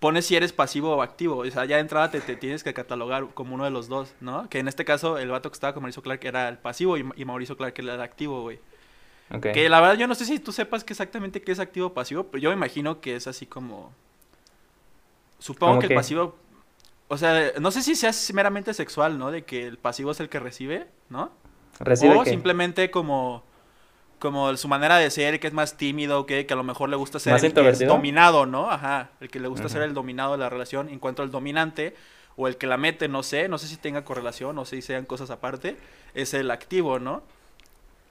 pones 0.00 0.26
si 0.26 0.36
eres 0.36 0.52
pasivo 0.52 0.96
o 0.96 1.02
activo. 1.02 1.38
O 1.38 1.50
sea, 1.50 1.64
ya 1.64 1.76
de 1.76 1.82
entrada 1.82 2.10
te, 2.10 2.20
te 2.20 2.36
tienes 2.36 2.62
que 2.64 2.74
catalogar 2.74 3.28
como 3.34 3.54
uno 3.54 3.64
de 3.64 3.70
los 3.70 3.88
dos, 3.88 4.14
¿no? 4.20 4.48
Que 4.48 4.58
en 4.58 4.68
este 4.68 4.84
caso 4.84 5.18
el 5.18 5.30
vato 5.30 5.50
que 5.50 5.54
estaba 5.54 5.72
con 5.72 5.82
Mauricio 5.82 6.02
Clark 6.02 6.24
era 6.24 6.48
el 6.48 6.58
pasivo 6.58 6.96
y, 6.96 7.04
y 7.16 7.24
Mauricio 7.24 7.56
Clark 7.56 7.74
era 7.78 7.94
el 7.94 8.00
activo, 8.00 8.42
güey. 8.42 8.60
Que 9.40 9.68
la 9.68 9.80
verdad 9.80 9.96
yo 9.96 10.06
no 10.06 10.14
sé 10.14 10.26
si 10.26 10.38
tú 10.38 10.52
sepas 10.52 10.84
que 10.84 10.92
exactamente 10.92 11.42
qué 11.42 11.52
es 11.52 11.58
activo 11.58 11.88
o 11.88 11.94
pasivo, 11.94 12.24
pero 12.24 12.42
yo 12.42 12.50
me 12.50 12.56
imagino 12.56 13.00
que 13.00 13.16
es 13.16 13.26
así 13.26 13.46
como... 13.46 13.92
Supongo 15.38 15.72
¿Cómo 15.72 15.80
que 15.80 15.86
el 15.86 15.94
pasivo... 15.94 16.36
O 17.08 17.18
sea, 17.18 17.52
no 17.60 17.70
sé 17.70 17.82
si 17.82 17.96
sea 17.96 18.12
meramente 18.32 18.72
sexual, 18.74 19.18
¿no? 19.18 19.30
De 19.30 19.44
que 19.44 19.66
el 19.66 19.78
pasivo 19.78 20.12
es 20.12 20.20
el 20.20 20.28
que 20.28 20.40
recibe, 20.40 20.86
¿no? 21.10 21.32
¿Recibe 21.80 22.16
o 22.16 22.22
qué? 22.22 22.30
simplemente 22.30 22.90
como 22.90 23.44
como 24.24 24.56
su 24.56 24.66
manera 24.68 24.96
de 24.96 25.10
ser, 25.10 25.38
que 25.38 25.46
es 25.46 25.52
más 25.52 25.76
tímido, 25.76 26.24
que, 26.26 26.46
que 26.46 26.54
a 26.54 26.56
lo 26.56 26.64
mejor 26.64 26.88
le 26.88 26.96
gusta 26.96 27.18
ser 27.18 27.34
¿Más 27.34 27.44
el 27.44 27.52
que 27.52 27.68
es 27.68 27.78
dominado, 27.86 28.46
¿no? 28.46 28.70
Ajá, 28.70 29.10
el 29.20 29.28
que 29.30 29.38
le 29.38 29.48
gusta 29.48 29.68
ser 29.68 29.82
Ujú. 29.82 29.88
el 29.90 29.94
dominado 29.94 30.32
de 30.32 30.38
la 30.38 30.48
relación 30.48 30.88
en 30.88 30.98
cuanto 30.98 31.22
al 31.22 31.30
dominante 31.30 31.94
o 32.36 32.48
el 32.48 32.56
que 32.56 32.66
la 32.66 32.76
mete, 32.78 33.06
no 33.06 33.22
sé, 33.22 33.48
no 33.48 33.58
sé 33.58 33.68
si 33.68 33.76
tenga 33.76 34.04
correlación 34.04 34.58
o 34.58 34.64
si 34.64 34.82
sean 34.82 35.04
cosas 35.04 35.30
aparte, 35.30 35.76
es 36.14 36.34
el 36.34 36.50
activo, 36.50 36.98
¿no? 36.98 37.22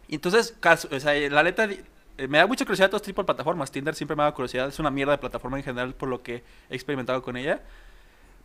Entonces, 0.10 0.56
caso- 0.60 0.88
o 0.92 1.00
sea, 1.00 1.14
la 1.30 1.44
neta 1.44 1.66
eh, 1.66 2.28
me 2.28 2.38
da 2.38 2.46
mucha 2.48 2.64
curiosidad 2.66 2.90
todo 2.90 2.98
este 2.98 3.08
tipo 3.08 3.22
de 3.22 3.26
plataformas. 3.26 3.72
Tinder 3.72 3.96
siempre 3.96 4.16
me 4.16 4.22
dado 4.24 4.36
curiosidad, 4.36 4.68
es 4.68 4.78
una 4.80 4.92
mierda 4.92 5.14
de 5.14 5.18
plataforma 5.18 5.58
en 5.58 5.64
general 5.64 5.94
por 5.96 6.10
lo 6.10 6.22
que 6.22 6.44
he 6.70 6.76
experimentado 6.76 7.22
con 7.24 7.36
ella. 7.38 7.62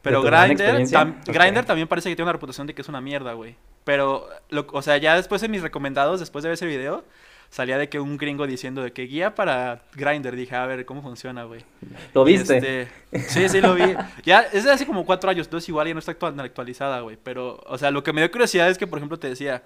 Pero 0.00 0.22
Grindr, 0.22 0.64
tam- 0.90 1.20
Ok. 1.20 1.34
Grindr 1.34 1.64
también 1.64 1.86
parece 1.88 2.08
que 2.08 2.14
tiene 2.16 2.24
una 2.26 2.32
reputación 2.32 2.66
de 2.66 2.74
que 2.74 2.82
es 2.82 2.88
una 2.88 3.00
mierda, 3.00 3.32
güey. 3.34 3.56
Pero, 3.84 4.28
lo- 4.48 4.66
o 4.72 4.80
sea, 4.80 4.96
ya 4.96 5.16
después 5.16 5.40
de 5.42 5.48
mis 5.48 5.60
recomendados, 5.60 6.20
después 6.20 6.42
de 6.44 6.48
ver 6.48 6.54
ese 6.54 6.66
video, 6.66 7.04
salía 7.50 7.78
de 7.78 7.88
que 7.88 7.98
un 8.00 8.16
gringo 8.18 8.46
diciendo 8.46 8.82
de 8.82 8.92
que 8.92 9.02
guía 9.02 9.34
para 9.34 9.82
Grindr. 9.94 10.36
Dije, 10.36 10.54
a 10.54 10.66
ver, 10.66 10.84
¿cómo 10.84 11.02
funciona, 11.02 11.44
güey? 11.44 11.64
¿Lo 12.14 12.24
viste? 12.24 12.86
este, 13.12 13.18
sí, 13.28 13.48
sí, 13.48 13.60
lo 13.60 13.74
vi. 13.74 13.94
Ya, 14.24 14.40
es 14.52 14.64
de 14.64 14.70
hace 14.70 14.86
como 14.86 15.04
cuatro 15.06 15.30
años, 15.30 15.46
entonces 15.46 15.68
igual 15.68 15.86
ya 15.88 15.94
no 15.94 16.00
está 16.00 16.12
actua- 16.18 16.38
actualizada, 16.42 17.00
güey. 17.00 17.16
Pero, 17.22 17.60
o 17.66 17.78
sea, 17.78 17.90
lo 17.90 18.02
que 18.02 18.12
me 18.12 18.20
dio 18.20 18.30
curiosidad 18.30 18.68
es 18.68 18.76
que, 18.78 18.86
por 18.86 18.98
ejemplo, 18.98 19.18
te 19.18 19.28
decía, 19.28 19.62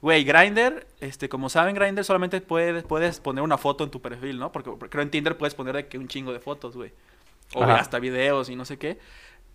güey, 0.00 0.24
Grindr, 0.24 0.86
este, 1.00 1.28
como 1.28 1.48
saben, 1.48 1.74
Grindr 1.74 2.02
solamente 2.04 2.40
puedes, 2.40 2.82
puedes 2.84 3.20
poner 3.20 3.42
una 3.44 3.58
foto 3.58 3.84
en 3.84 3.90
tu 3.90 4.00
perfil, 4.00 4.38
¿no? 4.38 4.50
Porque, 4.50 4.70
porque 4.70 4.88
creo 4.90 5.02
en 5.02 5.10
Tinder 5.10 5.36
puedes 5.36 5.54
poner 5.54 5.76
de 5.76 5.86
que 5.86 5.98
un 5.98 6.08
chingo 6.08 6.32
de 6.32 6.40
fotos, 6.40 6.76
güey. 6.76 6.92
O 7.54 7.62
Ajá. 7.62 7.74
hasta 7.76 7.98
videos 7.98 8.48
y 8.48 8.56
no 8.56 8.64
sé 8.64 8.78
qué. 8.78 8.98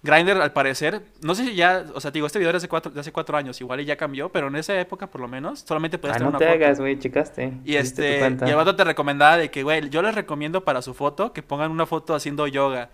Grindr, 0.03 0.39
al 0.41 0.53
parecer, 0.53 1.01
no 1.21 1.33
sé 1.35 1.43
si 1.45 1.55
ya, 1.55 1.85
o 1.93 1.99
sea, 1.99 2.11
te 2.11 2.17
digo, 2.17 2.27
este 2.27 2.37
video 2.39 2.51
de 2.51 2.57
hace 2.57 2.69
cuatro, 2.69 2.91
de 2.91 2.99
hace 2.99 3.11
cuatro 3.11 3.35
años, 3.35 3.59
igual 3.61 3.79
y 3.81 3.85
ya 3.85 3.97
cambió, 3.97 4.29
pero 4.31 4.47
en 4.47 4.55
esa 4.55 4.79
época, 4.79 5.07
por 5.07 5.19
lo 5.21 5.27
menos, 5.27 5.61
solamente 5.61 5.97
podías 5.97 6.17
Ah, 6.17 6.19
tener 6.19 6.31
no 6.31 6.37
una 6.37 6.45
te 6.45 6.45
foto. 6.53 6.63
hagas, 6.63 6.79
güey, 6.79 6.99
checaste. 6.99 7.53
Y 7.65 7.75
este, 7.75 8.19
y 8.19 8.49
el 8.49 8.55
vato 8.55 8.75
te 8.75 8.83
recomendaba 8.83 9.37
de 9.37 9.49
que, 9.49 9.63
güey, 9.63 9.89
yo 9.89 10.01
les 10.03 10.13
recomiendo 10.15 10.63
para 10.63 10.81
su 10.81 10.93
foto 10.93 11.33
que 11.33 11.41
pongan 11.43 11.71
una 11.71 11.85
foto 11.87 12.13
haciendo 12.15 12.45
yoga. 12.47 12.89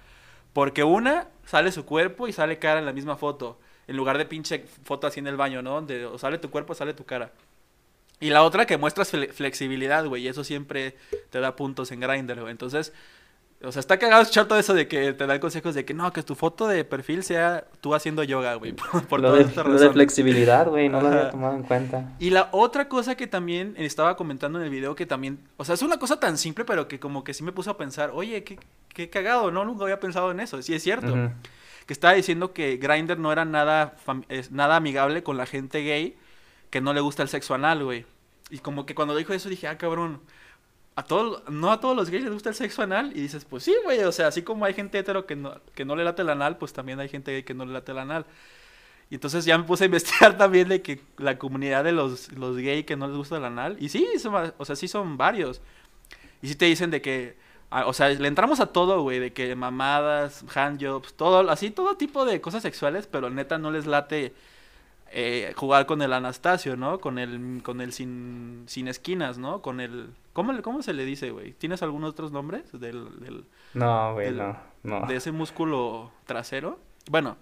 Porque 0.53 0.83
una, 0.83 1.27
sale 1.45 1.71
su 1.71 1.83
cuerpo 1.85 2.27
y 2.27 2.31
sale 2.33 2.57
cara 2.59 2.79
en 2.79 2.85
la 2.85 2.93
misma 2.93 3.17
foto. 3.17 3.59
En 3.87 3.97
lugar 3.97 4.17
de 4.17 4.25
pinche 4.25 4.65
foto 4.83 5.07
así 5.07 5.19
en 5.19 5.27
el 5.27 5.35
baño, 5.35 5.61
¿no? 5.61 5.71
Donde 5.71 6.05
o 6.05 6.17
sale 6.17 6.37
tu 6.37 6.49
cuerpo 6.51 6.73
sale 6.75 6.93
tu 6.93 7.05
cara. 7.05 7.31
Y 8.19 8.29
la 8.29 8.43
otra 8.43 8.65
que 8.65 8.77
muestras 8.77 9.11
fle- 9.13 9.31
flexibilidad, 9.33 10.05
güey. 10.05 10.23
Y 10.23 10.27
eso 10.29 10.43
siempre 10.43 10.95
te 11.31 11.39
da 11.39 11.55
puntos 11.55 11.91
en 11.91 11.99
Grindr, 11.99 12.39
güey. 12.39 12.51
Entonces, 12.51 12.93
o 13.63 13.71
sea, 13.71 13.79
está 13.79 13.97
cagado 13.97 14.21
escuchar 14.21 14.45
todo 14.45 14.59
eso 14.59 14.73
de 14.73 14.87
que 14.87 15.13
te 15.13 15.25
dan 15.25 15.39
consejos 15.39 15.73
de 15.73 15.85
que 15.85 15.93
no, 15.93 16.11
que 16.11 16.21
tu 16.21 16.35
foto 16.35 16.67
de 16.67 16.83
perfil 16.83 17.23
sea 17.23 17.65
tú 17.79 17.95
haciendo 17.95 18.21
yoga, 18.23 18.55
güey. 18.55 18.73
Por, 18.91 19.07
por 19.07 19.21
lo, 19.21 19.29
todas 19.29 19.45
de, 19.45 19.49
estas 19.49 19.65
lo 19.65 19.79
de 19.79 19.89
flexibilidad, 19.89 20.67
güey, 20.67 20.89
no 20.89 20.99
lo 20.99 21.07
Ajá. 21.07 21.17
había 21.17 21.31
tomado 21.31 21.55
en 21.55 21.63
cuenta. 21.63 22.13
Y 22.19 22.31
la 22.31 22.49
otra 22.51 22.89
cosa 22.89 23.15
que 23.15 23.25
también 23.25 23.75
estaba 23.77 24.17
comentando 24.17 24.59
en 24.59 24.65
el 24.65 24.69
video 24.69 24.95
que 24.95 25.05
también, 25.05 25.39
o 25.57 25.63
sea, 25.63 25.75
es 25.75 25.81
una 25.81 25.97
cosa 25.97 26.19
tan 26.19 26.37
simple, 26.37 26.65
pero 26.65 26.87
que 26.87 26.99
como 26.99 27.23
que 27.23 27.33
sí 27.33 27.43
me 27.43 27.53
puso 27.53 27.71
a 27.71 27.77
pensar, 27.77 28.11
oye, 28.13 28.43
qué, 28.43 28.59
qué 28.89 29.09
cagado, 29.09 29.49
¿no? 29.49 29.63
Nunca 29.63 29.83
había 29.83 29.99
pensado 29.99 30.31
en 30.31 30.41
eso. 30.41 30.61
Sí, 30.61 30.73
es 30.73 30.83
cierto. 30.83 31.13
Ujú. 31.13 31.31
Que 31.85 31.93
estaba 31.93 32.13
diciendo 32.13 32.53
que 32.53 32.77
Grindr 32.77 33.17
no 33.17 33.31
era 33.31 33.45
nada, 33.45 33.95
nada 34.51 34.75
amigable 34.75 35.23
con 35.23 35.37
la 35.37 35.45
gente 35.45 35.79
gay 35.83 36.17
que 36.69 36.81
no 36.81 36.93
le 36.93 37.01
gusta 37.01 37.23
el 37.23 37.29
sexo 37.29 37.53
anal, 37.53 37.83
güey. 37.83 38.05
Y 38.49 38.57
como 38.59 38.85
que 38.85 38.95
cuando 38.95 39.15
dijo 39.15 39.33
eso 39.33 39.47
dije, 39.47 39.67
ah, 39.67 39.77
cabrón, 39.77 40.21
a 40.95 41.03
todos, 41.03 41.43
no 41.49 41.71
a 41.71 41.79
todos 41.79 41.95
los 41.95 42.09
gays 42.09 42.23
les 42.23 42.33
gusta 42.33 42.49
el 42.49 42.55
sexo 42.55 42.81
anal. 42.81 43.11
Y 43.15 43.21
dices, 43.21 43.45
pues 43.45 43.63
sí, 43.63 43.75
güey, 43.83 44.03
o 44.03 44.11
sea, 44.11 44.27
así 44.27 44.43
como 44.43 44.65
hay 44.65 44.73
gente 44.73 44.99
hetero 44.99 45.25
que 45.25 45.35
no, 45.35 45.59
que 45.73 45.85
no 45.85 45.95
le 45.95 46.03
late 46.03 46.21
el 46.21 46.29
anal, 46.29 46.57
pues 46.57 46.73
también 46.73 46.99
hay 46.99 47.09
gente 47.09 47.31
gay 47.31 47.43
que 47.43 47.53
no 47.53 47.65
le 47.65 47.73
late 47.73 47.91
el 47.91 47.99
anal. 47.99 48.25
Y 49.09 49.15
entonces 49.15 49.45
ya 49.45 49.57
me 49.57 49.63
puse 49.63 49.85
a 49.85 49.87
investigar 49.87 50.37
también 50.39 50.69
de 50.69 50.81
que 50.81 51.01
la 51.17 51.37
comunidad 51.37 51.83
de 51.83 51.91
los, 51.91 52.31
los 52.33 52.57
gay 52.57 52.83
que 52.83 52.95
no 52.95 53.07
les 53.07 53.17
gusta 53.17 53.37
el 53.37 53.45
anal. 53.45 53.77
Y 53.79 53.89
sí, 53.89 54.07
son, 54.19 54.53
o 54.57 54.65
sea, 54.65 54.75
sí 54.75 54.87
son 54.87 55.17
varios. 55.17 55.61
Y 56.41 56.47
sí 56.49 56.55
te 56.55 56.65
dicen 56.65 56.91
de 56.91 57.01
que, 57.01 57.37
ah, 57.69 57.85
o 57.87 57.93
sea, 57.93 58.09
le 58.09 58.27
entramos 58.27 58.59
a 58.59 58.67
todo, 58.67 59.01
güey, 59.01 59.19
de 59.19 59.33
que 59.33 59.55
mamadas, 59.55 60.45
handjobs, 60.53 61.13
todo, 61.15 61.49
así 61.49 61.71
todo 61.71 61.97
tipo 61.97 62.25
de 62.25 62.41
cosas 62.41 62.61
sexuales, 62.63 63.07
pero 63.07 63.29
neta 63.29 63.57
no 63.57 63.71
les 63.71 63.85
late 63.87 64.33
eh, 65.15 65.53
jugar 65.55 65.85
con 65.85 66.01
el 66.01 66.11
Anastasio, 66.13 66.75
¿no? 66.75 66.99
Con 66.99 67.19
el, 67.19 67.61
con 67.63 67.81
el 67.81 67.93
sin, 67.93 68.63
sin 68.67 68.87
esquinas, 68.87 69.37
¿no? 69.37 69.61
Con 69.61 69.79
el, 69.79 70.09
¿cómo, 70.33 70.59
cómo 70.61 70.81
se 70.81 70.93
le 70.93 71.05
dice, 71.05 71.31
güey? 71.31 71.53
¿Tienes 71.53 71.83
algunos 71.83 72.11
otros 72.11 72.31
nombres 72.31 72.71
del, 72.73 73.19
del- 73.19 73.45
No, 73.73 74.13
güey, 74.13 74.31
no, 74.31 74.57
no. 74.83 75.05
de 75.05 75.15
ese 75.15 75.31
músculo 75.31 76.11
trasero? 76.25 76.79
Bueno, 77.09 77.37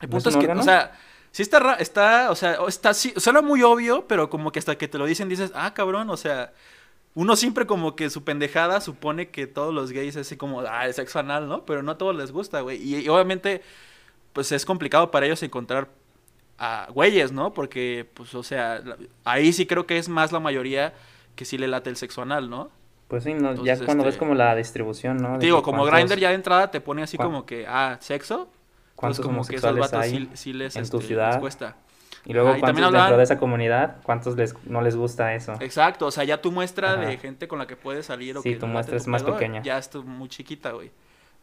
el 0.00 0.08
¿No 0.10 0.18
es 0.18 0.24
punto 0.24 0.28
es, 0.30 0.36
que, 0.36 0.40
órgano? 0.42 0.60
o 0.60 0.64
sea, 0.64 0.92
sí 1.32 1.42
está, 1.42 1.74
está, 1.74 2.30
o 2.30 2.34
sea, 2.36 2.58
está, 2.68 2.94
sí, 2.94 3.12
suena 3.16 3.42
muy 3.42 3.62
obvio, 3.62 4.06
pero 4.06 4.30
como 4.30 4.52
que 4.52 4.58
hasta 4.60 4.78
que 4.78 4.88
te 4.88 4.98
lo 4.98 5.06
dicen 5.06 5.28
dices, 5.28 5.52
ah, 5.54 5.74
cabrón, 5.74 6.10
o 6.10 6.16
sea, 6.16 6.52
uno 7.14 7.34
siempre 7.36 7.66
como 7.66 7.96
que 7.96 8.08
su 8.10 8.22
pendejada 8.24 8.80
supone 8.80 9.30
que 9.30 9.46
todos 9.48 9.74
los 9.74 9.90
gays 9.92 10.16
es 10.16 10.26
así 10.28 10.36
como, 10.36 10.60
ah, 10.60 10.86
el 10.86 10.94
sexo 10.94 11.18
anal, 11.18 11.48
¿no? 11.48 11.66
Pero 11.66 11.82
no 11.82 11.92
a 11.92 11.98
todos 11.98 12.14
les 12.14 12.30
gusta, 12.32 12.60
güey. 12.60 12.78
Y, 12.82 12.96
y 13.04 13.08
obviamente, 13.08 13.62
pues 14.32 14.52
es 14.52 14.64
complicado 14.64 15.10
para 15.10 15.26
ellos 15.26 15.42
encontrar 15.42 15.88
a 16.60 16.86
güeyes, 16.92 17.32
¿no? 17.32 17.52
Porque, 17.54 18.06
pues, 18.14 18.34
o 18.34 18.42
sea, 18.42 18.82
ahí 19.24 19.52
sí 19.52 19.66
creo 19.66 19.86
que 19.86 19.96
es 19.98 20.08
más 20.08 20.30
la 20.30 20.38
mayoría 20.40 20.92
que 21.34 21.44
sí 21.44 21.56
le 21.58 21.66
late 21.66 21.88
el 21.90 21.96
sexo 21.96 22.22
anal, 22.22 22.48
¿no? 22.50 22.70
Pues 23.08 23.24
sí, 23.24 23.34
no, 23.34 23.54
ya 23.64 23.76
cuando 23.84 24.04
ves 24.04 24.14
este, 24.14 24.18
como 24.20 24.34
la 24.34 24.54
distribución, 24.54 25.16
¿no? 25.16 25.32
De 25.38 25.46
Digo, 25.46 25.62
como 25.62 25.78
cuántos- 25.78 25.98
Grindr 25.98 26.18
ya 26.20 26.28
de 26.28 26.34
entrada 26.36 26.70
te 26.70 26.80
pone 26.80 27.02
así 27.02 27.16
cuán- 27.16 27.28
como 27.28 27.46
que, 27.46 27.66
ah, 27.66 27.96
sexo. 28.00 28.48
cuántos 28.94 29.18
Entonces 29.20 29.26
como 29.26 29.44
que 29.48 29.56
esos 29.56 29.78
vatos 29.78 29.94
hay 29.98 30.10
sí, 30.10 30.30
sí 30.34 30.52
les, 30.52 30.76
en 30.76 30.88
tu 30.88 30.98
este, 30.98 31.08
ciudad. 31.08 31.30
les 31.32 31.40
cuesta. 31.40 31.76
Y 32.26 32.34
luego 32.34 32.50
y 32.50 32.60
cuántos 32.60 32.68
también 32.82 32.92
dentro 32.92 33.16
de 33.16 33.22
esa 33.24 33.38
comunidad, 33.38 33.96
cuántos 34.02 34.36
les, 34.36 34.54
no 34.66 34.82
les 34.82 34.94
gusta 34.94 35.34
eso. 35.34 35.54
Exacto, 35.60 36.04
o 36.06 36.10
sea, 36.10 36.22
ya 36.24 36.42
tu 36.42 36.52
muestra 36.52 36.92
Ajá. 36.92 37.00
de 37.00 37.16
gente 37.16 37.48
con 37.48 37.58
la 37.58 37.66
que 37.66 37.76
puedes 37.76 38.04
salir 38.04 38.36
o 38.36 38.42
Sí, 38.42 38.50
que 38.52 38.56
tu 38.56 38.66
le 38.66 38.72
muestra 38.74 38.96
es 38.98 39.06
más 39.06 39.22
pequeña. 39.22 39.62
Ya 39.62 39.78
es 39.78 39.88
tu- 39.88 40.02
muy 40.04 40.28
chiquita, 40.28 40.72
güey, 40.72 40.90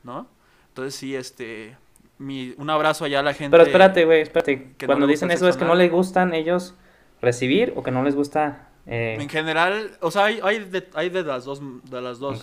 ¿no? 0.03 0.27
Entonces 0.69 0.93
sí, 0.93 1.15
este, 1.15 1.75
mi, 2.17 2.53
un 2.57 2.69
abrazo 2.69 3.05
allá 3.05 3.19
a 3.19 3.24
la 3.24 3.33
gente. 3.33 3.51
Pero 3.51 3.63
espérate, 3.63 4.05
güey, 4.05 4.21
espérate. 4.21 4.74
no 4.81 4.86
Cuando 4.88 5.07
dicen 5.07 5.31
eso 5.31 5.47
es 5.47 5.57
que 5.57 5.65
no 5.65 5.75
les 5.75 5.91
gustan 5.91 6.33
ellos 6.33 6.75
recibir 7.21 7.74
o 7.75 7.83
que 7.83 7.91
no 7.91 8.03
les 8.03 8.15
gusta... 8.15 8.69
eh, 8.86 9.17
En 9.19 9.29
general, 9.29 9.91
o 10.01 10.12
sea, 10.12 10.25
hay, 10.25 10.39
hay, 10.43 10.59
de, 10.59 10.88
hay 10.93 11.09
de 11.09 11.24
las 11.24 11.45
dos, 11.45 11.62
de 11.89 12.01
las 12.01 12.19
dos, 12.19 12.39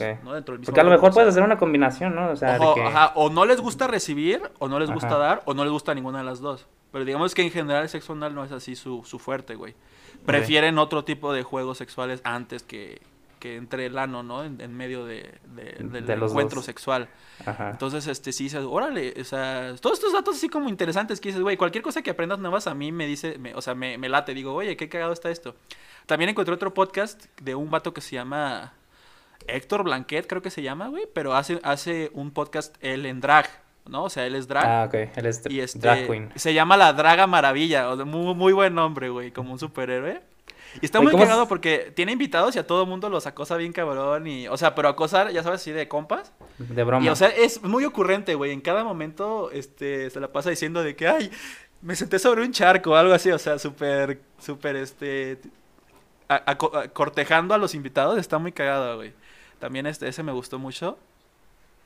porque 0.64 0.80
a 0.80 0.84
lo 0.84 0.90
mejor 0.90 1.12
puedes 1.12 1.30
hacer 1.30 1.42
una 1.42 1.56
combinación, 1.58 2.14
¿no? 2.14 2.30
O 2.30 2.36
sea, 2.36 2.58
de 2.58 2.64
ojo, 2.64 2.74
que... 2.74 2.82
ajá, 2.82 3.12
o 3.14 3.30
no 3.30 3.44
les 3.44 3.60
gusta 3.60 3.86
recibir, 3.86 4.42
o 4.58 4.68
no 4.68 4.78
les 4.78 4.90
gusta 4.90 5.08
Ajá. 5.08 5.18
dar, 5.18 5.42
o 5.46 5.54
no 5.54 5.64
les 5.64 5.72
gusta 5.72 5.94
ninguna 5.94 6.18
de 6.18 6.24
las 6.24 6.40
dos. 6.40 6.66
Pero 6.92 7.04
digamos 7.04 7.34
que 7.34 7.42
en 7.42 7.50
general 7.50 7.82
el 7.84 7.88
sexo 7.88 8.12
anal 8.12 8.34
no 8.34 8.44
es 8.44 8.52
así 8.52 8.76
su, 8.76 9.02
su 9.04 9.18
fuerte, 9.18 9.54
güey. 9.56 9.74
Prefieren 10.26 10.78
otro 10.78 11.04
tipo 11.04 11.32
de 11.32 11.42
juegos 11.42 11.78
sexuales 11.78 12.20
antes 12.24 12.62
que, 12.62 13.00
que 13.44 13.56
entre 13.56 13.84
el 13.86 13.98
ano, 13.98 14.22
¿no? 14.22 14.42
En, 14.42 14.58
en 14.58 14.74
medio 14.74 15.04
de, 15.04 15.34
de- 15.54 15.76
del 15.90 16.06
De 16.06 16.14
encuentro 16.14 16.56
dos. 16.56 16.64
sexual. 16.64 17.10
Ajá. 17.44 17.68
Entonces, 17.72 18.06
este, 18.06 18.32
sí 18.32 18.44
dices, 18.44 18.64
órale, 18.66 19.12
o 19.20 19.24
sea, 19.24 19.74
todos 19.82 19.98
estos 19.98 20.14
datos 20.14 20.36
así 20.36 20.48
como 20.48 20.70
interesantes 20.70 21.20
que 21.20 21.28
dices, 21.28 21.42
güey, 21.42 21.58
cualquier 21.58 21.82
cosa 21.84 22.00
que 22.00 22.08
aprendas 22.10 22.38
nuevas 22.38 22.66
a 22.66 22.74
mí 22.74 22.90
me 22.90 23.06
dice, 23.06 23.36
me- 23.38 23.54
o 23.54 23.60
sea, 23.60 23.74
me, 23.74 23.98
me 23.98 24.08
late, 24.08 24.32
digo, 24.32 24.54
oye, 24.54 24.78
qué 24.78 24.88
cagado 24.88 25.12
está 25.12 25.28
esto. 25.30 25.54
También 26.06 26.30
encontré 26.30 26.54
otro 26.54 26.72
podcast 26.72 27.26
de 27.42 27.54
un 27.54 27.70
vato 27.70 27.92
que 27.92 28.00
se 28.00 28.12
llama 28.16 28.72
Héctor 29.46 29.82
Blanquet, 29.84 30.26
creo 30.26 30.40
que 30.40 30.50
se 30.50 30.62
llama, 30.62 30.88
güey, 30.88 31.04
pero 31.12 31.34
hace, 31.34 31.60
hace 31.64 32.10
un 32.14 32.30
podcast 32.30 32.74
él 32.80 33.04
en 33.04 33.20
drag, 33.20 33.46
¿no? 33.86 34.04
O 34.04 34.08
sea, 34.10 34.24
él 34.26 34.34
es 34.36 34.48
drag. 34.48 34.64
Ah, 34.66 34.84
ok. 34.88 34.94
Él 35.16 35.26
es 35.26 35.42
y 35.50 35.60
este, 35.60 35.78
drag 35.80 36.06
queen. 36.06 36.32
se 36.34 36.54
llama 36.54 36.78
La 36.78 36.94
Draga 36.94 37.26
Maravilla, 37.26 37.94
muy, 38.06 38.34
muy 38.34 38.54
buen 38.54 38.74
nombre, 38.74 39.10
güey, 39.10 39.32
como 39.32 39.52
un 39.52 39.58
superhéroe. 39.58 40.22
Y 40.80 40.86
está 40.86 41.00
muy 41.00 41.12
¿cómo 41.12 41.22
cagado 41.22 41.42
es? 41.44 41.48
porque 41.48 41.92
tiene 41.94 42.12
invitados 42.12 42.56
y 42.56 42.58
a 42.58 42.66
todo 42.66 42.84
mundo 42.86 43.08
los 43.08 43.26
acosa 43.26 43.56
bien 43.56 43.72
cabrón 43.72 44.26
y, 44.26 44.48
o 44.48 44.56
sea, 44.56 44.74
pero 44.74 44.88
acosar, 44.88 45.30
ya 45.30 45.42
sabes, 45.42 45.60
así 45.60 45.70
de 45.70 45.86
compas. 45.88 46.32
De 46.58 46.82
broma. 46.84 47.04
Y 47.04 47.08
o 47.08 47.16
sea, 47.16 47.28
es 47.28 47.62
muy 47.62 47.84
ocurrente, 47.84 48.34
güey. 48.34 48.50
En 48.52 48.60
cada 48.60 48.82
momento, 48.84 49.50
este, 49.52 50.10
se 50.10 50.20
la 50.20 50.32
pasa 50.32 50.50
diciendo 50.50 50.82
de 50.82 50.96
que, 50.96 51.06
ay, 51.08 51.30
me 51.82 51.94
senté 51.96 52.18
sobre 52.18 52.42
un 52.42 52.52
charco 52.52 52.90
o 52.92 52.94
algo 52.96 53.12
así. 53.14 53.30
O 53.30 53.38
sea, 53.38 53.58
súper, 53.58 54.20
súper, 54.38 54.76
este, 54.76 55.38
a- 56.28 56.42
a- 56.50 56.58
co- 56.58 56.76
a- 56.76 56.88
cortejando 56.88 57.54
a 57.54 57.58
los 57.58 57.74
invitados. 57.74 58.18
Está 58.18 58.38
muy 58.38 58.52
cagado, 58.52 58.96
güey. 58.96 59.12
También 59.60 59.86
este, 59.86 60.08
ese 60.08 60.22
me 60.22 60.32
gustó 60.32 60.58
mucho. 60.58 60.98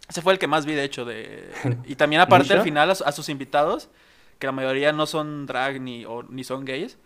Ese 0.09 0.23
fue 0.23 0.33
el 0.33 0.39
que 0.39 0.47
más 0.47 0.65
vi, 0.65 0.75
de 0.75 0.85
hecho, 0.85 1.05
de... 1.05 1.51
Y 1.85 1.97
también 1.97 2.23
aparte 2.23 2.55
al 2.55 2.63
final 2.63 2.91
a, 2.91 2.95
su- 2.95 3.05
a 3.05 3.13
sus 3.13 3.29
invitados, 3.29 3.91
que 4.39 4.47
la 4.47 4.53
mayoría 4.53 4.93
no 4.93 5.05
son 5.07 5.45
drag 5.45 5.81
ni, 5.83 6.07
o, 6.07 6.23
ni 6.23 6.45
son 6.45 6.65
gays, 6.65 6.97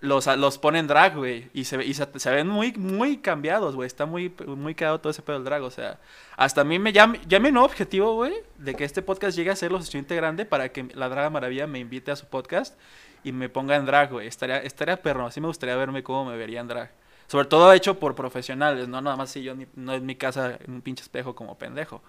los, 0.00 0.26
los 0.38 0.58
ponen 0.58 0.86
drag, 0.86 1.16
güey. 1.16 1.50
Y, 1.52 1.64
se, 1.64 1.84
y 1.84 1.92
se, 1.94 2.30
ven 2.30 2.48
muy, 2.48 2.72
muy 2.72 3.18
cambiados, 3.18 3.74
güey. 3.76 3.86
Está 3.86 4.06
muy, 4.06 4.32
muy 4.46 4.74
cagado 4.74 5.00
todo 5.00 5.10
ese 5.10 5.22
pedo 5.22 5.36
del 5.36 5.44
drag. 5.44 5.62
O 5.62 5.70
sea, 5.70 5.98
hasta 6.36 6.62
a 6.62 6.64
mí 6.64 6.78
me 6.78 6.92
llama, 6.92 7.16
ya 7.28 7.38
mi 7.38 7.52
nuevo 7.52 7.66
objetivo, 7.66 8.14
güey, 8.14 8.32
de 8.58 8.74
que 8.74 8.84
este 8.84 9.02
podcast 9.02 9.36
llegue 9.36 9.50
a 9.50 9.56
ser 9.56 9.70
lo 9.72 9.78
suficiente 9.78 10.16
grande 10.16 10.46
para 10.46 10.70
que 10.72 10.84
la 10.94 11.08
Draga 11.08 11.30
Maravilla 11.30 11.66
me 11.66 11.78
invite 11.78 12.10
a 12.10 12.16
su 12.16 12.26
podcast 12.26 12.78
y 13.24 13.32
me 13.32 13.48
ponga 13.50 13.76
en 13.76 13.84
drag, 13.86 14.10
güey. 14.10 14.26
Estaría, 14.26 14.58
estaría 14.58 15.00
perro. 15.02 15.26
Así 15.26 15.40
me 15.40 15.48
gustaría 15.48 15.76
verme 15.76 16.02
cómo 16.02 16.24
me 16.24 16.36
vería 16.36 16.60
en 16.60 16.68
drag. 16.68 16.90
Sobre 17.26 17.46
todo 17.46 17.72
hecho 17.72 17.98
por 18.00 18.14
profesionales, 18.16 18.88
no 18.88 19.00
nada 19.00 19.16
más 19.16 19.30
si 19.30 19.42
yo 19.42 19.54
ni- 19.54 19.66
no 19.76 19.92
en 19.94 20.04
mi 20.06 20.16
casa 20.16 20.58
en 20.64 20.72
un 20.72 20.82
pinche 20.82 21.02
espejo 21.02 21.34
como 21.34 21.56
pendejo. 21.58 22.02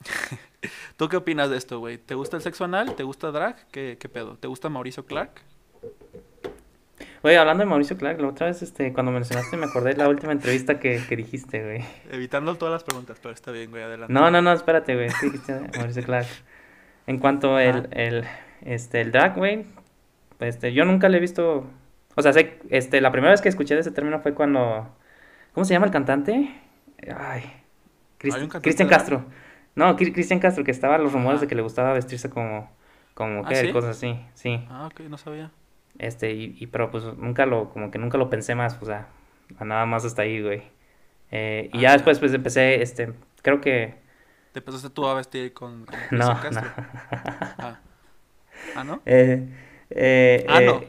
¿Tú 0.96 1.08
qué 1.08 1.16
opinas 1.16 1.50
de 1.50 1.56
esto, 1.56 1.78
güey? 1.78 1.98
¿Te 1.98 2.14
gusta 2.14 2.36
el 2.36 2.42
sexo 2.42 2.64
anal? 2.64 2.94
¿Te 2.94 3.02
gusta 3.02 3.30
drag? 3.30 3.66
¿Qué, 3.70 3.98
qué 4.00 4.08
pedo? 4.08 4.36
¿Te 4.38 4.48
gusta 4.48 4.68
Mauricio 4.68 5.04
Clark? 5.04 5.42
Oye, 7.22 7.36
hablando 7.36 7.62
de 7.62 7.68
Mauricio 7.68 7.98
Clark, 7.98 8.18
la 8.20 8.28
otra 8.28 8.46
vez, 8.46 8.62
este, 8.62 8.92
cuando 8.94 9.12
mencionaste, 9.12 9.56
me 9.58 9.66
acordé 9.66 9.90
de 9.90 9.96
la 9.98 10.08
última 10.08 10.32
entrevista 10.32 10.78
que, 10.80 11.02
que 11.06 11.16
dijiste, 11.16 11.62
güey. 11.62 11.84
Evitando 12.10 12.54
todas 12.54 12.72
las 12.72 12.82
preguntas, 12.84 13.18
pero 13.20 13.34
está 13.34 13.50
bien, 13.50 13.70
güey, 13.70 13.82
adelante. 13.82 14.12
No, 14.12 14.30
no, 14.30 14.40
no, 14.40 14.52
espérate, 14.52 14.94
güey. 14.94 15.08
Dijiste 15.22 15.60
Mauricio 15.76 16.02
Clark. 16.02 16.26
En 17.06 17.18
cuanto 17.18 17.56
Ajá. 17.56 17.62
el, 17.62 17.88
el, 17.92 18.24
este, 18.62 19.02
el 19.02 19.12
drag, 19.12 19.36
güey, 19.36 19.66
este, 20.38 20.72
yo 20.72 20.84
nunca 20.86 21.08
le 21.10 21.18
he 21.18 21.20
visto... 21.20 21.66
O 22.16 22.22
sea, 22.22 22.32
sé, 22.32 22.58
este, 22.70 23.00
la 23.02 23.12
primera 23.12 23.32
vez 23.32 23.42
que 23.42 23.48
escuché 23.50 23.74
de 23.74 23.80
ese 23.80 23.90
término 23.90 24.20
fue 24.20 24.32
cuando... 24.32 24.88
¿Cómo 25.52 25.64
se 25.66 25.74
llama 25.74 25.86
el 25.86 25.92
cantante? 25.92 26.54
Ay, 27.16 27.42
Crist- 28.18 28.34
¿Hay 28.34 28.42
un 28.42 28.48
cantante 28.48 28.60
Cristian? 28.62 28.88
Castro. 28.88 29.24
No, 29.74 29.94
Cri- 29.96 30.12
Cristian 30.12 30.38
Castro, 30.40 30.64
que 30.64 30.70
estaban 30.70 31.02
los 31.02 31.12
rumores 31.12 31.40
de 31.42 31.48
que 31.48 31.54
le 31.54 31.62
gustaba 31.62 31.92
vestirse 31.92 32.30
como, 32.30 32.70
como 33.14 33.42
¿Ah, 33.44 33.54
sí? 33.54 33.72
cosas 33.72 33.96
así, 33.96 34.18
sí. 34.34 34.64
Ah, 34.70 34.86
ok, 34.86 35.00
no 35.00 35.18
sabía. 35.18 35.50
Este, 36.00 36.32
y, 36.32 36.56
y 36.60 36.66
pero 36.68 36.90
pues 36.90 37.04
nunca 37.04 37.46
lo, 37.46 37.70
como 37.70 37.90
que 37.92 37.98
nunca 37.98 38.18
lo 38.18 38.30
pensé 38.30 38.54
más, 38.56 38.78
o 38.82 38.86
sea, 38.86 39.08
nada 39.60 39.86
más 39.86 40.04
hasta 40.04 40.22
ahí, 40.22 40.42
güey. 40.42 40.62
Eh, 41.30 41.70
y 41.74 41.78
Ah, 41.78 41.80
ya 41.80 41.92
ya. 41.92 41.92
después 41.92 42.18
pues 42.18 42.34
empecé, 42.34 42.82
este, 42.82 43.12
creo 43.42 43.60
que, 43.60 43.94
¿Te 44.52 44.58
empezaste 44.60 44.90
tú 44.90 45.06
a 45.06 45.14
vestir 45.14 45.52
con, 45.52 45.86
con 45.86 45.98
no, 46.10 46.34
no. 46.50 46.60
Ah. 47.58 47.80
¿Ah, 48.74 48.84
no? 48.84 49.02
Eh, 49.06 49.48
eh, 49.90 50.46
Ah, 50.48 50.62
eh, 50.62 50.66
no. 50.66 50.80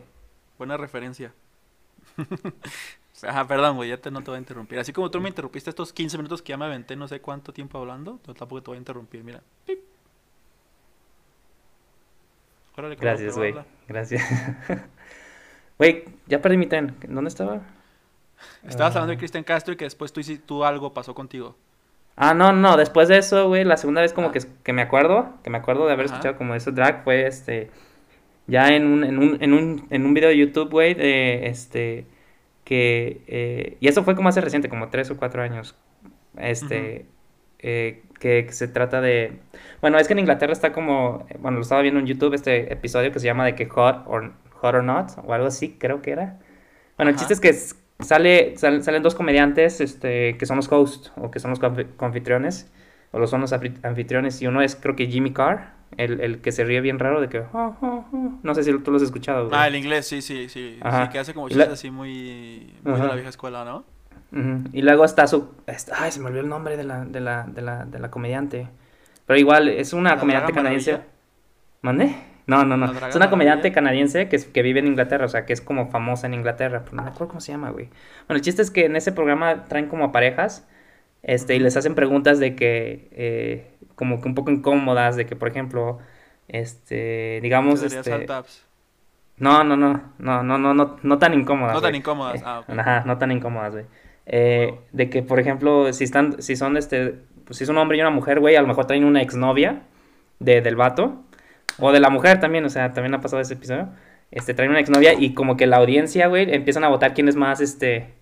Buena 0.57 0.77
referencia. 0.77 1.33
Ajá, 3.23 3.47
perdón, 3.47 3.75
güey, 3.77 3.89
ya 3.89 3.97
te, 3.97 4.11
no 4.11 4.23
te 4.23 4.31
voy 4.31 4.37
a 4.37 4.39
interrumpir. 4.39 4.79
Así 4.79 4.93
como 4.93 5.09
tú 5.11 5.21
me 5.21 5.29
interrumpiste 5.29 5.69
estos 5.69 5.93
15 5.93 6.17
minutos 6.17 6.41
que 6.41 6.49
ya 6.51 6.57
me 6.57 6.65
aventé 6.65 6.95
no 6.95 7.07
sé 7.07 7.21
cuánto 7.21 7.53
tiempo 7.53 7.77
hablando, 7.79 8.19
yo 8.25 8.33
tampoco 8.35 8.63
te 8.63 8.71
voy 8.71 8.77
a 8.77 8.79
interrumpir, 8.79 9.23
mira. 9.23 9.43
Pip. 9.65 9.79
Órale, 12.77 12.97
cabrón, 12.97 13.21
Gracias, 13.21 13.35
güey, 13.37 13.53
gracias. 13.87 14.23
Güey, 15.81 16.03
ya 16.27 16.39
perdí 16.39 16.57
mi 16.57 16.67
tren, 16.67 16.93
¿dónde 17.07 17.29
estaba? 17.29 17.59
Estabas 18.69 18.95
hablando 18.95 19.13
de 19.13 19.15
Ah. 19.15 19.17
Cristian 19.17 19.43
Castro 19.43 19.73
y 19.73 19.77
que 19.77 19.85
después 19.85 20.13
tú, 20.13 20.21
tú 20.45 20.63
algo 20.63 20.93
pasó 20.93 21.15
contigo. 21.15 21.55
Ah, 22.15 22.35
no, 22.35 22.53
no, 22.53 22.77
después 22.77 23.07
de 23.07 23.17
eso, 23.17 23.47
güey, 23.47 23.63
la 23.63 23.77
segunda 23.77 23.99
vez 24.01 24.13
como 24.13 24.27
Ah. 24.27 24.31
que, 24.31 24.41
que 24.63 24.73
me 24.73 24.83
acuerdo, 24.83 25.33
que 25.43 25.49
me 25.49 25.57
acuerdo 25.57 25.87
de 25.87 25.93
haber 25.93 26.05
Ajá. 26.05 26.13
escuchado 26.17 26.37
como 26.37 26.53
eso 26.53 26.71
drag 26.71 27.03
fue, 27.03 27.25
este, 27.25 27.71
ya 28.45 28.67
en 28.67 28.85
un, 28.85 29.03
en 29.03 29.17
un, 29.17 29.37
en 29.41 29.53
un, 29.53 29.87
en 29.89 30.05
un 30.05 30.13
video 30.13 30.29
de 30.29 30.37
YouTube, 30.37 30.69
güey, 30.69 30.93
de, 30.93 31.47
este, 31.47 32.05
que, 32.63 33.23
eh, 33.25 33.77
y 33.79 33.87
eso 33.87 34.03
fue 34.03 34.15
como 34.15 34.29
hace 34.29 34.39
reciente, 34.39 34.69
como 34.69 34.89
tres 34.89 35.09
o 35.09 35.17
cuatro 35.17 35.41
años, 35.41 35.75
este, 36.37 37.07
eh, 37.57 38.03
que, 38.19 38.45
que 38.45 38.51
se 38.51 38.67
trata 38.67 39.01
de, 39.01 39.39
bueno, 39.81 39.97
es 39.97 40.05
que 40.05 40.13
en 40.13 40.19
Inglaterra 40.19 40.53
está 40.53 40.73
como, 40.73 41.25
eh, 41.31 41.37
bueno, 41.39 41.55
lo 41.57 41.63
estaba 41.63 41.81
viendo 41.81 41.99
en 41.99 42.05
YouTube, 42.05 42.35
este 42.35 42.71
episodio 42.71 43.11
que 43.11 43.19
se 43.19 43.25
llama 43.25 43.45
de 43.45 43.55
que 43.55 43.65
Hot 43.65 44.03
or, 44.05 44.33
Hot 44.61 44.75
or 44.75 44.83
Not, 44.83 45.11
o 45.25 45.33
algo 45.33 45.47
así, 45.47 45.75
creo 45.79 46.01
que 46.01 46.11
era. 46.11 46.37
Bueno, 46.97 47.09
el 47.09 47.15
Ajá. 47.15 47.25
chiste 47.27 47.33
es 47.33 47.39
que 47.39 48.03
sale, 48.03 48.57
sal- 48.57 48.83
salen 48.83 49.03
dos 49.03 49.15
comediantes, 49.15 49.81
este, 49.81 50.37
que 50.37 50.45
son 50.45 50.57
los 50.57 50.71
hosts, 50.71 51.11
o 51.17 51.31
que 51.31 51.39
son 51.39 51.51
los 51.51 51.59
anfitriones, 51.99 52.71
o 53.11 53.19
los 53.19 53.29
son 53.29 53.41
los 53.41 53.51
anfi- 53.53 53.77
anfitriones, 53.83 54.41
y 54.41 54.47
uno 54.47 54.61
es, 54.61 54.75
creo 54.75 54.95
que 54.95 55.07
Jimmy 55.07 55.33
Carr, 55.33 55.73
el, 55.97 56.21
el 56.21 56.41
que 56.41 56.51
se 56.51 56.63
ríe 56.63 56.79
bien 56.81 56.99
raro 56.99 57.19
de 57.19 57.27
que, 57.29 57.39
"Ah, 57.39 57.75
ah, 57.81 58.05
ah". 58.13 58.29
no 58.41 58.55
sé 58.55 58.63
si 58.63 58.71
tú 58.79 58.91
lo 58.91 58.97
has 58.97 59.03
escuchado, 59.03 59.47
güey. 59.49 59.59
Ah, 59.59 59.67
el 59.67 59.75
inglés, 59.75 60.07
sí, 60.07 60.21
sí, 60.21 60.47
sí. 60.47 60.77
Ajá. 60.81 61.05
Sí, 61.07 61.11
que 61.11 61.19
hace 61.19 61.33
como 61.33 61.47
Y 61.49 61.53
la- 61.55 61.65
chistes 61.65 61.79
así 61.79 61.91
muy, 61.91 62.73
muy 62.83 62.99
de 63.01 63.07
la 63.07 63.15
vieja 63.15 63.29
escuela, 63.29 63.65
¿no? 63.65 63.83
Ujú. 64.31 64.69
Y 64.71 64.81
luego 64.83 65.03
está 65.03 65.27
su... 65.27 65.49
está- 65.67 65.95
ay, 66.03 66.11
se 66.11 66.19
me 66.21 66.27
olvidó 66.27 66.41
el 66.43 66.49
nombre 66.49 66.77
de 66.77 66.85
la, 66.85 67.03
de 67.03 67.19
la, 67.19 67.43
de 67.43 67.61
la, 67.61 67.83
de 67.85 67.99
la 67.99 68.09
comediante. 68.09 68.69
Pero 69.25 69.37
igual, 69.39 69.67
es 69.67 69.91
una 69.91 70.11
¿La 70.11 70.19
comediante 70.19 70.53
canadiense. 70.53 71.01
¿Mande? 71.81 72.15
No, 72.47 72.65
no, 72.65 72.75
no. 72.77 72.87
¿La 72.87 72.91
Draga 72.93 73.09
Es 73.09 73.15
una 73.15 73.29
comediante 73.29 73.71
canadiense 73.71 74.27
que, 74.29 74.35
es- 74.35 74.45
que 74.45 74.61
vive 74.61 74.79
en 74.79 74.87
Inglaterra, 74.87 75.25
o 75.25 75.29
sea, 75.29 75.45
que 75.45 75.53
es 75.53 75.61
como 75.61 75.89
famosa 75.89 76.27
en 76.27 76.33
Inglaterra. 76.33 76.81
Pero 76.83 76.97
no 76.97 77.03
me 77.03 77.09
acuerdo 77.09 77.29
cómo 77.29 77.41
se 77.41 77.51
llama, 77.51 77.69
güey. 77.69 77.87
Bueno, 78.27 78.37
el 78.37 78.41
chiste 78.41 78.61
es 78.61 78.71
que 78.71 78.85
en 78.85 78.95
ese 78.95 79.11
programa 79.11 79.65
traen 79.65 79.87
como 79.87 80.05
a 80.05 80.11
parejas 80.11 80.67
este, 81.23 81.55
y 81.55 81.59
les 81.59 81.77
hacen 81.77 81.95
preguntas 81.95 82.39
de 82.39 82.55
que... 82.55 83.07
eh, 83.11 83.67
como 83.95 84.19
que 84.21 84.27
un 84.27 84.33
poco 84.35 84.49
incómodas, 84.49 85.15
de 85.15 85.27
que, 85.27 85.35
por 85.35 85.47
ejemplo, 85.49 85.99
este, 86.47 87.39
digamos, 87.43 87.81
este... 87.97 88.09
No, 89.37 89.63
no, 89.63 89.75
no, 89.75 90.01
no, 90.19 90.43
no, 90.43 90.57
no, 90.57 90.73
no, 90.73 90.97
no 91.01 91.17
tan 91.19 91.33
incómodas. 91.33 91.73
No 91.75 91.81
tan 91.81 91.95
incómodas. 91.95 92.41
Eh, 92.41 92.43
Ah, 92.45 92.59
ok. 92.59 92.69
Ajá, 92.77 93.03
no 93.05 93.17
tan 93.17 93.31
incómodas, 93.31 93.73
güey. 93.73 93.85
Eh, 94.27 94.75
de 94.91 95.09
que, 95.09 95.23
por 95.23 95.39
ejemplo, 95.39 95.91
si 95.93 96.03
están, 96.03 96.41
si 96.41 96.55
son 96.55 96.77
este, 96.77 97.15
pues 97.45 97.57
si 97.57 97.63
es 97.63 97.69
un 97.69 97.77
hombre 97.77 97.97
y 97.97 98.01
una 98.01 98.11
mujer, 98.11 98.39
güey, 98.39 98.55
a 98.55 98.61
lo 98.61 98.67
mejor 98.67 98.85
traen 98.85 99.03
una 99.03 99.21
exnovia 99.21 99.81
de, 100.39 100.61
del 100.61 100.75
vato. 100.75 101.23
O 101.81 101.91
de 101.91 101.99
la 101.99 102.09
mujer 102.09 102.39
también, 102.39 102.63
o 102.63 102.69
sea, 102.69 102.93
también 102.93 103.13
ha 103.15 103.21
pasado 103.21 103.41
ese 103.41 103.55
episodio. 103.55 103.89
Este, 104.31 104.53
traen 104.53 104.71
una 104.71 104.79
exnovia 104.79 105.13
y 105.13 105.33
como 105.33 105.57
que 105.57 105.67
la 105.67 105.77
audiencia, 105.77 106.27
güey, 106.27 106.53
empiezan 106.53 106.83
a 106.85 106.89
votar 106.89 107.13
quién 107.13 107.27
es 107.27 107.35
más, 107.35 107.59
este, 107.59 108.13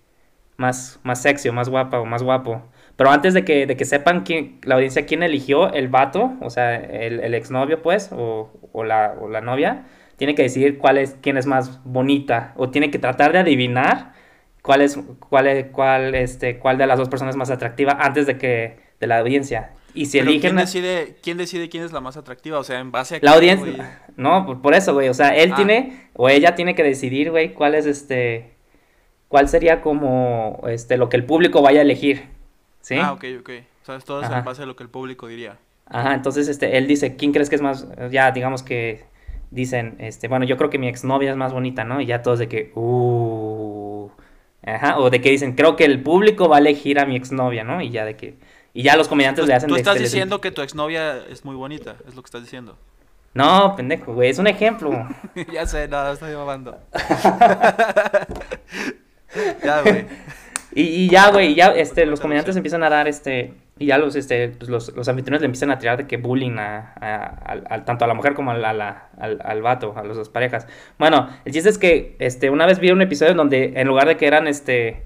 más, 0.56 1.00
más 1.04 1.22
sexy 1.22 1.48
o 1.48 1.52
más 1.52 1.68
guapa 1.68 2.00
o 2.00 2.06
más 2.06 2.22
guapo. 2.22 2.62
Pero 2.96 3.10
antes 3.10 3.34
de 3.34 3.44
que, 3.44 3.66
de 3.66 3.76
que 3.76 3.84
sepan 3.84 4.24
quién, 4.24 4.60
la 4.64 4.74
audiencia 4.74 5.06
quién 5.06 5.22
eligió 5.22 5.72
el 5.72 5.88
vato, 5.88 6.34
o 6.40 6.50
sea, 6.50 6.76
el, 6.76 7.34
exnovio, 7.34 7.82
pues, 7.82 8.10
o, 8.12 8.50
o, 8.72 8.84
la, 8.84 9.14
o 9.20 9.28
la 9.28 9.40
novia, 9.40 9.84
tiene 10.16 10.34
que 10.34 10.42
decidir 10.42 10.78
cuál 10.78 10.98
es, 10.98 11.16
quién 11.22 11.36
es 11.38 11.46
más 11.46 11.80
bonita, 11.84 12.52
o 12.56 12.70
tiene 12.70 12.90
que 12.90 12.98
tratar 12.98 13.32
de 13.32 13.38
adivinar 13.38 14.12
cuál 14.62 14.82
es, 14.82 14.98
cuál 15.28 15.46
es, 15.46 15.66
cuál, 15.72 16.14
este, 16.14 16.58
cuál 16.58 16.78
de 16.78 16.86
las 16.86 16.98
dos 16.98 17.08
personas 17.08 17.34
es 17.34 17.38
más 17.38 17.50
atractiva 17.50 17.96
antes 18.00 18.26
de 18.26 18.36
que, 18.36 18.78
de 19.00 19.06
la 19.06 19.18
audiencia. 19.18 19.72
Y 19.94 20.06
si 20.06 20.18
Pero 20.18 20.30
eligen... 20.30 20.50
¿quién 20.50 20.56
decide, 20.64 21.16
¿quién 21.22 21.38
decide 21.38 21.68
quién 21.68 21.84
es 21.84 21.92
la 21.92 22.00
más 22.00 22.16
atractiva? 22.16 22.58
O 22.58 22.64
sea, 22.64 22.78
en 22.80 22.90
base 22.92 23.16
a 23.16 23.18
La 23.22 23.32
audiencia. 23.32 23.66
güey? 23.74 23.88
No, 24.16 24.46
por, 24.46 24.60
por 24.62 24.74
eso, 24.74 24.94
güey. 24.94 25.08
O 25.08 25.14
sea, 25.14 25.34
él 25.36 25.52
Ah. 25.52 25.56
tiene, 25.56 26.08
o 26.14 26.28
ella 26.28 26.54
tiene 26.54 26.74
que 26.74 26.82
decidir, 26.82 27.30
güey, 27.30 27.52
cuál 27.54 27.74
es 27.74 27.86
este. 27.86 28.54
Cuál 29.28 29.48
sería 29.48 29.80
como 29.80 30.60
este 30.68 30.96
lo 30.96 31.08
que 31.08 31.16
el 31.16 31.24
público 31.24 31.62
vaya 31.62 31.80
a 31.80 31.82
elegir. 31.82 32.24
¿Sí? 32.80 32.96
Ah, 33.00 33.12
ok, 33.12 33.24
ok. 33.40 33.50
O 33.82 33.86
sea, 33.86 33.96
es 33.96 34.04
todo 34.04 34.22
en 34.22 34.44
base 34.44 34.62
a 34.62 34.66
lo 34.66 34.74
que 34.76 34.82
el 34.82 34.88
público 34.90 35.26
diría. 35.28 35.56
Ajá, 35.86 36.14
entonces 36.14 36.48
este, 36.48 36.76
él 36.78 36.86
dice, 36.86 37.16
¿quién 37.16 37.32
crees 37.32 37.48
que 37.50 37.56
es 37.56 37.62
más? 37.62 37.86
Ya, 38.10 38.30
digamos 38.30 38.62
que 38.62 39.04
dicen, 39.50 39.96
este, 39.98 40.28
bueno, 40.28 40.44
yo 40.44 40.56
creo 40.56 40.70
que 40.70 40.78
mi 40.78 40.88
exnovia 40.88 41.30
es 41.30 41.36
más 41.36 41.52
bonita, 41.52 41.82
¿no? 41.84 42.00
Y 42.00 42.06
ya 42.06 42.22
todos 42.22 42.38
de 42.38 42.48
que, 42.48 42.72
uh. 42.74 44.08
Ajá, 44.64 44.98
o 44.98 45.10
de 45.10 45.20
que 45.20 45.30
dicen, 45.30 45.54
creo 45.54 45.74
que 45.76 45.84
el 45.84 46.02
público 46.02 46.48
va 46.48 46.56
a 46.56 46.60
elegir 46.60 46.98
a 47.00 47.06
mi 47.06 47.16
exnovia, 47.16 47.64
¿no? 47.64 47.80
Y 47.82 47.90
ya 47.90 48.04
de 48.04 48.16
que. 48.16 48.34
Y 48.72 48.82
ya 48.84 48.96
los 48.96 49.08
comediantes 49.08 49.44
Tú, 49.44 49.48
le 49.48 49.54
hacen 49.54 49.68
tú 49.68 49.76
estás 49.76 49.96
de- 49.96 50.02
diciendo 50.02 50.40
que 50.40 50.50
tu 50.50 50.62
exnovia 50.62 51.18
es 51.28 51.44
muy 51.44 51.56
bonita, 51.56 51.96
es 52.06 52.14
lo 52.14 52.22
que 52.22 52.26
estás 52.26 52.42
diciendo. 52.42 52.76
No, 53.34 53.74
pendejo, 53.76 54.14
güey, 54.14 54.30
es 54.30 54.38
un 54.38 54.46
ejemplo. 54.46 55.08
ya 55.52 55.66
sé, 55.66 55.88
no, 55.88 56.10
estoy 56.12 56.34
mamando. 56.34 56.78
ya, 59.64 59.82
güey. 59.82 60.06
Y, 60.72 60.82
y 60.82 61.08
ya, 61.08 61.30
güey, 61.30 61.54
ya 61.54 61.68
este, 61.68 62.06
los 62.06 62.20
comediantes 62.20 62.54
empiezan 62.56 62.82
a 62.84 62.90
dar, 62.90 63.08
este, 63.08 63.54
y 63.78 63.86
ya 63.86 63.98
los, 63.98 64.14
este, 64.14 64.50
pues, 64.50 64.70
los, 64.70 64.94
los 64.94 65.08
anfitriones 65.08 65.40
le 65.40 65.46
empiezan 65.46 65.70
a 65.72 65.78
tirar 65.78 65.96
de 65.98 66.06
que 66.06 66.16
bullying 66.16 66.58
a, 66.58 66.94
a- 67.00 67.84
tanto 67.84 68.04
a 68.04 68.08
la 68.08 68.14
mujer 68.14 68.34
como 68.34 68.52
la- 68.54 69.08
al, 69.18 69.40
al 69.44 69.62
vato, 69.62 69.94
a 69.96 70.04
las 70.04 70.16
dos 70.16 70.28
parejas. 70.28 70.68
Bueno, 70.98 71.28
el 71.44 71.52
chiste 71.52 71.70
es 71.70 71.78
que, 71.78 72.14
este, 72.20 72.50
una 72.50 72.66
vez 72.66 72.78
vi 72.78 72.90
un 72.92 73.02
episodio 73.02 73.32
en 73.32 73.36
donde, 73.38 73.72
en 73.76 73.86
lugar 73.88 74.06
de 74.06 74.16
que 74.16 74.26
eran, 74.28 74.46
este, 74.46 75.04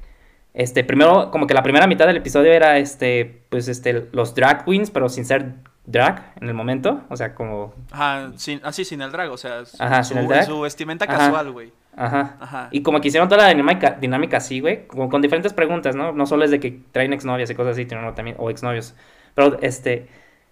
este, 0.54 0.84
primero, 0.84 1.30
como 1.30 1.46
que 1.46 1.54
la 1.54 1.62
primera 1.62 1.86
mitad 1.86 2.06
del 2.06 2.16
episodio 2.16 2.52
era, 2.52 2.78
este, 2.78 3.42
pues, 3.50 3.68
este, 3.68 4.08
los 4.12 4.34
drag 4.34 4.64
queens, 4.64 4.90
pero 4.90 5.08
sin 5.08 5.24
ser 5.24 5.54
drag 5.86 6.32
en 6.40 6.48
el 6.48 6.54
momento, 6.54 7.02
o 7.10 7.16
sea, 7.16 7.34
como, 7.34 7.74
Ajá, 7.90 8.32
sin, 8.36 8.60
así 8.64 8.84
sin 8.86 9.02
el 9.02 9.12
drag, 9.12 9.30
o 9.30 9.36
sea, 9.36 9.66
su, 9.66 9.82
Ajá, 9.82 10.02
sin 10.02 10.16
el 10.16 10.28
drag. 10.28 10.46
su 10.46 10.60
vestimenta 10.60 11.04
Ajá. 11.04 11.18
casual, 11.18 11.50
güey. 11.52 11.72
ajá. 11.96 12.36
Ajá. 12.40 12.68
Y 12.70 12.82
como 12.82 13.00
que 13.00 13.08
hicieron 13.08 13.28
toda 13.28 13.42
la 13.42 13.48
dinámica, 13.50 13.90
dinámica 14.00 14.38
así, 14.38 14.60
güey, 14.60 14.86
con, 14.86 15.10
con 15.10 15.20
diferentes 15.20 15.52
preguntas, 15.52 15.94
¿no? 15.94 16.12
No 16.12 16.24
solo 16.24 16.44
es 16.44 16.50
de 16.50 16.60
que 16.60 16.80
traen 16.92 17.12
exnovias 17.12 17.50
y 17.50 17.54
cosas 17.54 17.72
así, 17.72 17.84
sino 17.86 18.14
también, 18.14 18.36
o 18.38 18.48
exnovios. 18.48 18.94
Pero, 19.34 19.58
este, 19.60 20.08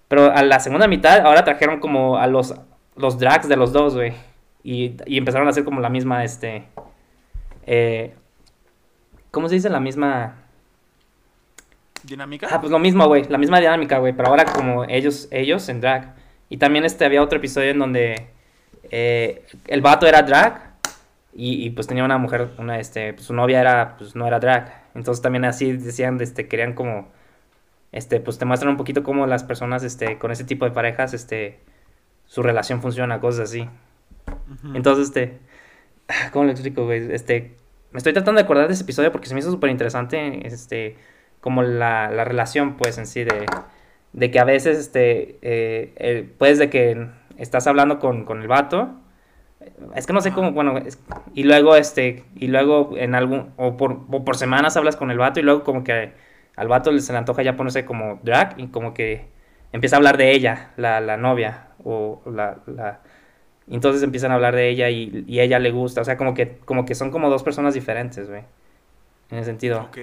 pero 0.08 0.30
a 0.32 0.42
la 0.42 0.60
segunda 0.60 0.86
mitad 0.88 1.20
ahora 1.20 1.44
trajeron 1.44 1.80
como 1.80 2.18
a 2.18 2.26
los, 2.26 2.54
los 2.96 3.18
drags 3.18 3.48
de 3.48 3.56
los 3.56 3.72
dos, 3.72 3.94
güey. 3.94 4.12
Y, 4.64 4.96
y 5.06 5.16
empezaron 5.16 5.46
a 5.46 5.50
hacer 5.50 5.64
como 5.64 5.80
la 5.80 5.88
misma, 5.88 6.24
este, 6.24 6.64
eh, 7.66 8.14
¿cómo 9.32 9.48
se 9.48 9.56
dice? 9.56 9.68
La 9.68 9.80
misma... 9.80 10.36
¿Dinámica? 12.04 12.48
Ah, 12.50 12.60
pues 12.60 12.70
lo 12.70 12.78
mismo, 12.78 13.06
güey, 13.06 13.24
la 13.28 13.38
misma 13.38 13.58
dinámica, 13.58 13.98
güey, 13.98 14.12
pero 14.12 14.28
ahora 14.28 14.44
como 14.44 14.84
ellos, 14.84 15.28
ellos 15.30 15.68
en 15.68 15.80
drag. 15.80 16.14
Y 16.48 16.58
también 16.58 16.84
este 16.84 17.04
había 17.04 17.22
otro 17.22 17.38
episodio 17.38 17.70
en 17.70 17.78
donde 17.78 18.28
eh, 18.90 19.46
el 19.66 19.80
vato 19.80 20.06
era 20.06 20.22
drag 20.22 20.74
y, 21.32 21.64
y, 21.64 21.70
pues 21.70 21.86
tenía 21.86 22.04
una 22.04 22.18
mujer, 22.18 22.50
una 22.58 22.78
este, 22.78 23.14
pues 23.14 23.26
su 23.26 23.34
novia 23.34 23.60
era, 23.60 23.96
pues 23.96 24.14
no 24.14 24.26
era 24.26 24.38
drag. 24.38 24.82
Entonces 24.94 25.22
también 25.22 25.44
así 25.44 25.72
decían, 25.72 26.20
este, 26.20 26.48
querían 26.48 26.74
como, 26.74 27.08
este, 27.92 28.20
pues 28.20 28.38
te 28.38 28.44
muestran 28.44 28.72
un 28.72 28.76
poquito 28.76 29.02
cómo 29.02 29.26
las 29.26 29.44
personas, 29.44 29.84
este, 29.84 30.18
con 30.18 30.30
ese 30.32 30.44
tipo 30.44 30.64
de 30.64 30.72
parejas, 30.72 31.14
este, 31.14 31.60
su 32.26 32.42
relación 32.42 32.82
funciona, 32.82 33.20
cosas 33.20 33.48
así. 33.48 33.68
Entonces, 34.74 35.08
este, 35.08 35.38
¿cómo 36.32 36.46
lo 36.46 36.50
explico, 36.50 36.84
güey? 36.84 37.12
Este, 37.12 37.54
me 37.92 37.98
estoy 37.98 38.12
tratando 38.12 38.38
de 38.40 38.44
acordar 38.44 38.68
de 38.68 38.74
ese 38.74 38.84
episodio 38.84 39.12
porque 39.12 39.28
se 39.28 39.34
me 39.34 39.40
hizo 39.40 39.50
súper 39.50 39.70
interesante, 39.70 40.46
este, 40.46 40.96
como 41.40 41.62
la, 41.62 42.10
la 42.10 42.24
relación, 42.24 42.76
pues, 42.76 42.98
en 42.98 43.06
sí, 43.06 43.24
de, 43.24 43.46
de 44.12 44.30
que 44.30 44.38
a 44.40 44.44
veces, 44.44 44.78
este, 44.78 45.38
eh, 45.42 45.92
eh, 45.96 46.30
pues, 46.38 46.58
de 46.58 46.70
que 46.70 47.08
estás 47.38 47.66
hablando 47.66 47.98
con, 47.98 48.24
con 48.24 48.42
el 48.42 48.48
vato, 48.48 48.90
es 49.94 50.06
que 50.06 50.12
no 50.12 50.20
sé 50.20 50.32
cómo, 50.32 50.52
bueno, 50.52 50.78
es- 50.78 50.98
y 51.34 51.44
luego, 51.44 51.76
este, 51.76 52.24
y 52.36 52.48
luego 52.48 52.92
en 52.96 53.14
algún, 53.14 53.52
o 53.56 53.76
por, 53.76 54.00
o 54.10 54.24
por 54.24 54.36
semanas 54.36 54.76
hablas 54.76 54.96
con 54.96 55.10
el 55.10 55.18
vato 55.18 55.40
y 55.40 55.42
luego 55.42 55.64
como 55.64 55.84
que 55.84 56.12
al 56.56 56.68
vato 56.68 56.96
se 56.98 57.12
le 57.12 57.18
antoja 57.18 57.42
ya 57.42 57.56
ponerse 57.56 57.84
como 57.84 58.20
drag 58.22 58.54
y 58.58 58.68
como 58.68 58.94
que 58.94 59.26
empieza 59.72 59.96
a 59.96 59.98
hablar 59.98 60.16
de 60.16 60.32
ella, 60.32 60.72
la, 60.76 61.00
la 61.00 61.16
novia, 61.16 61.68
o 61.84 62.22
la, 62.26 62.58
la, 62.66 63.00
entonces 63.68 64.02
empiezan 64.02 64.32
a 64.32 64.34
hablar 64.36 64.54
de 64.56 64.68
ella 64.70 64.90
y, 64.90 65.24
y 65.26 65.40
a 65.40 65.44
ella 65.44 65.58
le 65.58 65.70
gusta. 65.70 66.00
O 66.02 66.04
sea, 66.04 66.16
como 66.16 66.34
que, 66.34 66.58
como 66.64 66.84
que 66.84 66.94
son 66.94 67.10
como 67.10 67.30
dos 67.30 67.42
personas 67.42 67.74
diferentes, 67.74 68.28
güey. 68.28 68.42
En 69.30 69.38
ese 69.38 69.46
sentido. 69.46 69.88
Ok. 69.88 69.98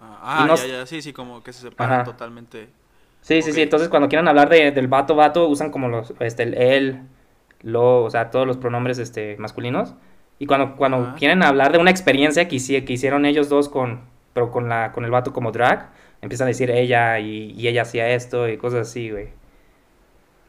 Ah, 0.00 0.34
Y 0.34 0.44
no 0.44 0.56
ya, 0.56 0.66
ya, 0.66 0.86
sí, 0.86 1.00
sí, 1.02 1.12
como 1.12 1.42
que 1.42 1.52
se 1.52 1.60
separan 1.62 2.02
Ajá. 2.02 2.04
totalmente. 2.04 2.68
Sí, 3.20 3.42
sí, 3.42 3.52
Ok. 3.52 3.54
sí. 3.54 3.62
Entonces 3.62 3.88
cuando 3.88 4.08
quieren 4.08 4.28
hablar 4.28 4.48
de, 4.48 4.72
del 4.72 4.88
vato, 4.88 5.14
vato, 5.14 5.48
usan 5.48 5.70
como 5.70 5.88
los, 5.88 6.12
este, 6.20 6.42
el 6.44 6.54
él, 6.54 7.02
lo, 7.62 8.04
o 8.04 8.10
sea, 8.10 8.30
todos 8.30 8.46
los 8.46 8.56
pronombres, 8.58 8.98
este, 8.98 9.36
masculinos. 9.38 9.94
Y 10.38 10.46
cuando, 10.46 10.76
cuando 10.76 11.14
Ajá. 11.14 11.14
quieren 11.14 11.42
hablar 11.42 11.72
de 11.72 11.78
una 11.78 11.90
experiencia 11.90 12.48
que, 12.48 12.58
que 12.84 12.92
hicieron 12.92 13.24
ellos 13.26 13.48
dos 13.48 13.68
con, 13.68 14.00
pero 14.34 14.50
con 14.50 14.68
la, 14.68 14.92
con 14.92 15.04
el 15.04 15.10
vato 15.12 15.32
como 15.32 15.52
drag, 15.52 15.90
empiezan 16.20 16.46
a 16.46 16.48
decir 16.48 16.70
ella 16.70 17.18
y, 17.20 17.52
y 17.56 17.68
ella 17.68 17.82
hacía 17.82 18.08
esto 18.10 18.48
y 18.48 18.56
cosas 18.58 18.88
así, 18.88 19.10
güey. 19.10 19.28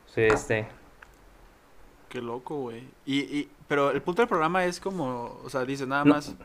Sí, 0.05 0.21
este. 0.21 0.67
Qué 2.13 2.21
loco, 2.21 2.57
güey. 2.57 2.83
Y, 3.07 3.21
y, 3.21 3.49
pero 3.67 3.89
el 3.89 3.99
punto 4.03 4.21
del 4.21 4.29
programa 4.29 4.63
es 4.65 4.79
como, 4.79 5.39
o 5.43 5.49
sea, 5.49 5.65
dice 5.65 5.87
nada 5.87 6.05
No, 6.05 6.13
más. 6.13 6.35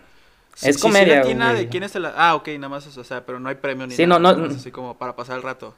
es 0.63 0.79
comedia, 0.79 1.17
le 1.17 1.19
atina 1.19 1.51
güey. 1.51 1.65
de 1.67 1.69
quién 1.69 1.83
es 1.83 1.95
el. 1.95 2.07
Ah, 2.07 2.35
ok, 2.37 2.49
nada 2.55 2.71
más, 2.71 2.97
o 2.97 3.05
sea, 3.05 3.27
pero 3.27 3.39
no 3.39 3.51
hay 3.51 3.57
premio 3.57 3.87
ni 3.87 3.93
Sí, 3.95 4.07
nada. 4.07 4.19
no, 4.19 4.33
no- 4.33 4.47
más 4.47 4.57
así 4.57 4.71
como 4.71 4.97
para 4.97 5.15
pasar 5.15 5.37
el 5.37 5.43
rato. 5.43 5.75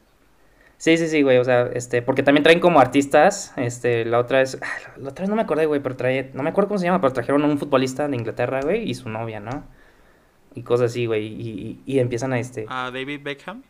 Sí, 0.76 0.96
sí, 0.96 1.08
sí, 1.08 1.22
güey, 1.22 1.38
o 1.38 1.44
sea, 1.44 1.62
este, 1.74 2.02
porque 2.02 2.22
también 2.22 2.44
traen 2.44 2.60
como 2.60 2.78
artistas, 2.78 3.52
este, 3.56 4.04
la 4.04 4.20
otra 4.20 4.38
vez, 4.38 4.58
ah, 4.62 4.66
la, 4.96 5.08
otra 5.08 5.24
vez 5.24 5.28
no 5.28 5.34
me 5.34 5.42
acordé, 5.42 5.66
güey, 5.66 5.80
pero 5.82 5.96
trae, 5.96 6.30
no 6.34 6.44
me 6.44 6.50
acuerdo 6.50 6.68
cómo 6.68 6.78
se 6.78 6.84
llama, 6.86 7.00
pero 7.00 7.12
trajeron 7.12 7.42
a 7.42 7.46
un 7.46 7.58
futbolista 7.58 8.06
de 8.06 8.14
Inglaterra, 8.16 8.60
güey, 8.62 8.88
y 8.88 8.94
su 8.94 9.08
novia, 9.08 9.40
¿no? 9.40 9.64
Y 10.54 10.62
cosas 10.62 10.92
así, 10.92 11.06
güey, 11.06 11.26
y, 11.26 11.50
y, 11.50 11.94
y 11.96 11.98
empiezan 11.98 12.32
a, 12.32 12.38
este, 12.38 12.64
Ah, 12.68 12.90
David 12.94 13.22
Beckham. 13.24 13.64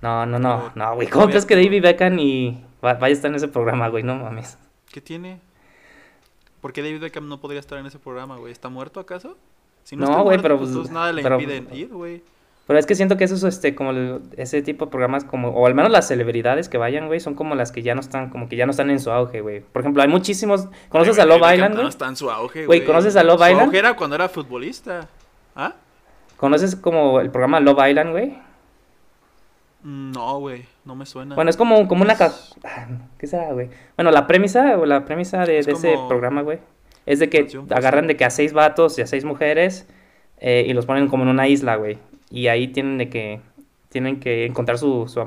no, 0.00 0.24
no, 0.24 0.38
no, 0.38 0.72
no, 0.74 0.94
güey, 0.94 1.06
¿cómo 1.08 1.26
crees 1.28 1.44
que 1.44 1.54
David 1.54 1.82
Beckham 1.82 2.18
y 2.18 2.64
va- 2.82 2.94
vaya 2.94 3.12
a 3.12 3.16
estar 3.16 3.30
en 3.30 3.34
ese 3.36 3.48
programa, 3.48 3.88
güey? 3.88 4.02
No 4.02 4.16
mames. 4.16 4.56
¿Qué 4.90 5.00
tiene? 5.02 5.38
¿Por 6.60 6.72
qué 6.72 6.82
David 6.82 7.00
Beckham 7.00 7.28
no 7.28 7.40
podría 7.40 7.60
estar 7.60 7.78
en 7.78 7.86
ese 7.86 7.98
programa, 7.98 8.36
güey? 8.36 8.52
¿Está 8.52 8.68
muerto 8.68 9.00
acaso? 9.00 9.36
Si 9.82 9.96
No, 9.96 10.22
güey, 10.24 10.40
pero, 10.40 10.58
pues, 10.58 10.70
pues, 10.70 10.90
nada 10.90 11.12
le 11.12 11.22
pero- 11.22 11.40
impiden 11.40 11.68
ir, 11.72 11.88
güey. 11.88 12.22
Pero 12.66 12.78
es 12.78 12.86
que 12.86 12.94
siento 12.94 13.16
que 13.16 13.24
eso 13.24 13.34
es, 13.34 13.42
este, 13.42 13.74
como 13.74 13.90
ese 14.36 14.62
tipo 14.62 14.84
de 14.84 14.90
programas 14.92 15.24
como, 15.24 15.48
o 15.48 15.66
al 15.66 15.74
menos 15.74 15.90
las 15.90 16.06
celebridades 16.06 16.68
que 16.68 16.78
vayan, 16.78 17.08
güey, 17.08 17.18
son 17.18 17.34
como 17.34 17.56
las 17.56 17.72
que 17.72 17.82
ya 17.82 17.96
no 17.96 18.00
están, 18.00 18.30
como 18.30 18.48
que 18.48 18.54
ya 18.54 18.64
no 18.64 18.70
están 18.70 18.90
en 18.90 19.00
su 19.00 19.10
auge, 19.10 19.40
güey. 19.40 19.60
Por 19.60 19.80
ejemplo, 19.82 20.02
hay 20.02 20.08
muchísimos, 20.08 20.68
¿conoces 20.88 21.18
Ay, 21.18 21.22
a 21.22 21.26
Love 21.26 21.52
Island? 21.54 21.74
No 21.74 21.88
está 21.88 22.06
en 22.06 22.14
su 22.14 22.30
auge, 22.30 22.66
Güey. 22.66 22.84
¿conoces 22.84 23.16
a 23.16 23.24
Love 23.24 23.40
Su 23.40 23.46
Island? 23.48 23.66
auge 23.66 23.78
era 23.78 23.96
cuando 23.96 24.14
era 24.14 24.28
futbolista. 24.28 25.08
¿Ah? 25.56 25.74
¿Conoces 26.36 26.76
como 26.76 27.18
el 27.20 27.30
programa 27.30 27.58
Love 27.58 27.88
Island, 27.88 28.10
güey? 28.12 28.38
Mm, 29.82 30.12
No, 30.12 30.38
güey, 30.38 30.64
no 30.90 30.96
me 30.96 31.06
suena. 31.06 31.36
Bueno, 31.36 31.50
es 31.50 31.56
como, 31.56 31.86
como 31.86 32.02
una... 32.02 32.16
ca- 32.16 32.32
ah, 32.64 32.88
¿Qué 33.16 33.28
será, 33.28 33.52
güey? 33.52 33.68
Bueno, 33.96 34.10
la 34.10 34.26
premisa 34.26 34.76
o 34.76 34.86
la 34.86 35.04
premisa 35.04 35.46
de, 35.46 35.58
Es 35.60 35.66
de 35.66 35.72
ese 35.72 35.94
programa, 36.08 36.42
güey, 36.42 36.58
es 37.06 37.20
de 37.20 37.30
que 37.30 37.44
fácil. 37.44 37.62
agarran 37.70 38.08
de 38.08 38.16
que 38.16 38.24
a 38.24 38.30
seis 38.30 38.52
vatos 38.52 38.98
y 38.98 39.02
a 39.02 39.06
seis 39.06 39.24
mujeres 39.24 39.86
eh, 40.38 40.64
y 40.66 40.72
los 40.72 40.86
ponen 40.86 41.06
como 41.06 41.22
en 41.22 41.28
una 41.28 41.46
isla, 41.46 41.76
güey. 41.76 41.98
Y 42.28 42.48
ahí 42.48 42.68
tienen 42.68 42.98
de 42.98 43.08
que... 43.08 43.40
Tienen 43.88 44.18
que 44.18 44.46
encontrar 44.46 44.78
su, 44.78 45.06
su, 45.08 45.24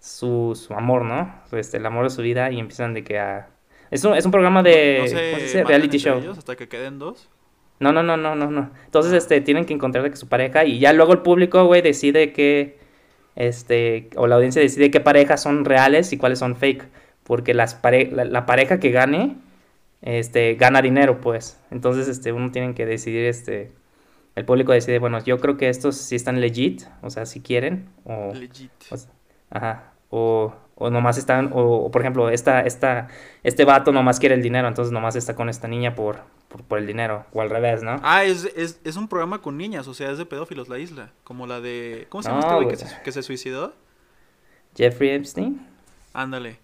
su, 0.00 0.54
su 0.54 0.72
amor, 0.74 1.04
¿no? 1.04 1.34
Este, 1.52 1.76
el 1.76 1.84
amor 1.86 2.04
de 2.04 2.10
su 2.10 2.22
vida 2.22 2.50
y 2.50 2.58
empiezan 2.58 2.94
de 2.94 3.04
que 3.04 3.18
a... 3.18 3.48
Es 3.90 4.04
un, 4.04 4.14
es 4.14 4.24
un 4.24 4.30
programa 4.32 4.62
de... 4.62 5.00
No 5.00 5.04
¿Cómo 5.04 5.38
se 5.38 5.42
dice? 5.42 5.64
Reality 5.64 5.98
show. 5.98 6.18
ellos 6.18 6.38
hasta 6.38 6.56
que 6.56 6.66
queden 6.68 6.98
dos. 6.98 7.28
No, 7.78 7.92
no, 7.92 8.02
no, 8.02 8.16
no, 8.16 8.34
no, 8.34 8.50
no. 8.50 8.70
Entonces, 8.86 9.12
este, 9.12 9.40
tienen 9.42 9.66
que 9.66 9.74
encontrar 9.74 10.02
de 10.04 10.10
que 10.10 10.16
su 10.16 10.28
pareja 10.28 10.64
y 10.64 10.78
ya 10.78 10.92
luego 10.94 11.12
el 11.12 11.18
público, 11.20 11.66
güey, 11.66 11.82
decide 11.82 12.32
que, 12.32 12.78
este, 13.36 14.10
o 14.16 14.26
la 14.26 14.36
audiencia 14.36 14.62
decide 14.62 14.90
qué 14.90 15.00
parejas 15.00 15.42
son 15.42 15.64
reales 15.64 16.12
y 16.12 16.18
cuáles 16.18 16.38
son 16.38 16.56
fake, 16.56 16.84
porque 17.24 17.54
las 17.54 17.74
pare 17.74 18.10
la, 18.10 18.24
la 18.24 18.46
pareja 18.46 18.80
que 18.80 18.90
gane, 18.90 19.36
este, 20.02 20.54
gana 20.54 20.82
dinero, 20.82 21.20
pues. 21.20 21.58
Entonces, 21.70 22.08
este, 22.08 22.32
uno 22.32 22.50
tiene 22.52 22.74
que 22.74 22.86
decidir, 22.86 23.24
este, 23.24 23.72
el 24.34 24.44
público 24.44 24.72
decide, 24.72 24.98
bueno, 24.98 25.22
yo 25.24 25.38
creo 25.38 25.56
que 25.56 25.68
estos 25.68 25.96
sí 25.96 26.16
están 26.16 26.40
legit, 26.40 26.82
o 27.02 27.10
sea, 27.10 27.26
si 27.26 27.40
quieren, 27.40 27.88
o, 28.04 28.32
Legit. 28.34 28.70
o 28.90 28.96
ajá, 29.50 29.92
o, 30.10 30.54
O 30.76 30.90
nomás 30.90 31.18
están, 31.18 31.50
o, 31.52 31.84
o, 31.84 31.90
por 31.90 32.00
ejemplo, 32.00 32.28
esta, 32.30 32.62
esta, 32.62 33.08
este 33.44 33.64
vato 33.64 33.92
nomás 33.92 34.18
quiere 34.18 34.34
el 34.34 34.42
dinero, 34.42 34.66
entonces 34.66 34.92
nomás 34.92 35.14
está 35.14 35.36
con 35.36 35.48
esta 35.48 35.68
niña 35.68 35.94
por, 35.94 36.18
por, 36.48 36.62
por 36.64 36.78
el 36.78 36.86
dinero, 36.86 37.26
o 37.32 37.40
al 37.40 37.48
revés, 37.50 37.82
¿no? 37.84 38.00
Ah, 38.02 38.24
es, 38.24 38.44
es, 38.56 38.80
es 38.82 38.96
un 38.96 39.06
programa 39.06 39.40
con 39.40 39.56
niñas, 39.56 39.86
o 39.86 39.94
sea, 39.94 40.10
es 40.10 40.18
de 40.18 40.26
pedófilos 40.26 40.68
la 40.68 40.78
isla. 40.80 41.12
Como 41.22 41.46
la 41.46 41.60
de. 41.60 42.06
¿Cómo 42.08 42.22
se 42.22 42.28
llama 42.28 42.40
No, 42.40 42.46
este 42.46 42.54
güey 42.64 42.68
que 42.76 42.82
güey. 42.82 42.88
se, 42.96 43.02
que 43.02 43.12
se 43.12 43.22
suicidó? 43.22 43.72
Jeffrey 44.76 45.10
Epstein. 45.10 45.64
Ándale. 46.12 46.58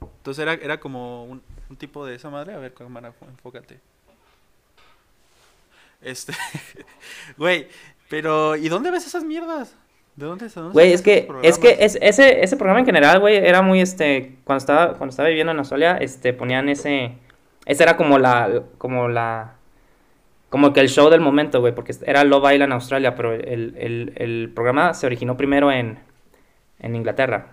Entonces 0.00 0.42
era, 0.42 0.54
era 0.54 0.80
como 0.80 1.24
un, 1.24 1.42
un 1.68 1.76
tipo 1.76 2.06
de 2.06 2.14
esa 2.14 2.30
madre. 2.30 2.54
A 2.54 2.58
ver, 2.58 2.72
cámara, 2.72 3.12
enfócate. 3.28 3.78
Este. 6.00 6.32
Güey, 7.38 7.68
pero 8.08 8.56
¿y 8.56 8.68
dónde 8.68 8.90
ves 8.90 9.06
esas 9.06 9.24
mierdas? 9.24 9.74
¿De 10.16 10.26
dónde, 10.26 10.46
de 10.48 10.54
dónde 10.54 10.72
Güey, 10.72 10.92
es 10.92 11.02
que, 11.02 11.28
es 11.42 11.58
que 11.58 11.76
es, 11.80 11.98
ese, 12.00 12.42
ese 12.44 12.56
programa 12.56 12.80
en 12.80 12.86
general, 12.86 13.18
güey, 13.20 13.36
era 13.36 13.62
muy, 13.62 13.80
este, 13.80 14.36
cuando 14.44 14.58
estaba, 14.58 14.86
cuando 14.94 15.10
estaba 15.10 15.28
viviendo 15.28 15.52
en 15.52 15.58
Australia, 15.58 15.96
este, 16.00 16.32
ponían 16.32 16.68
ese, 16.68 17.12
ese 17.66 17.82
era 17.82 17.96
como 17.96 18.18
la, 18.18 18.62
como 18.78 19.08
la, 19.08 19.54
como 20.50 20.72
que 20.72 20.80
el 20.80 20.88
show 20.88 21.10
del 21.10 21.20
momento, 21.20 21.60
güey, 21.60 21.74
porque 21.74 21.92
era 22.06 22.22
Love 22.22 22.52
Island 22.52 22.72
Australia, 22.72 23.16
pero 23.16 23.32
el, 23.32 23.74
el, 23.76 24.12
el 24.16 24.52
programa 24.54 24.94
se 24.94 25.06
originó 25.06 25.36
primero 25.36 25.72
en, 25.72 25.98
en 26.78 26.94
Inglaterra. 26.94 27.48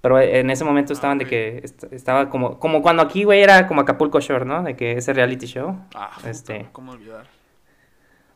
Pero 0.00 0.18
en 0.18 0.50
ese 0.50 0.64
momento 0.64 0.92
Ah, 0.92 0.94
estaban 0.94 1.18
de 1.18 1.26
que 1.26 1.58
est- 1.62 1.84
estaba 1.92 2.28
como, 2.28 2.58
como 2.58 2.82
cuando 2.82 3.02
aquí, 3.02 3.22
güey, 3.22 3.40
era 3.40 3.68
como 3.68 3.82
Acapulco 3.82 4.18
Shore, 4.18 4.44
¿no? 4.44 4.62
De 4.64 4.74
que 4.74 4.92
ese 4.92 5.12
reality 5.12 5.46
show. 5.46 5.78
Ah, 5.94 6.10
puta, 6.16 6.30
este- 6.30 6.66
¿cómo 6.72 6.90
olvidar? 6.92 7.24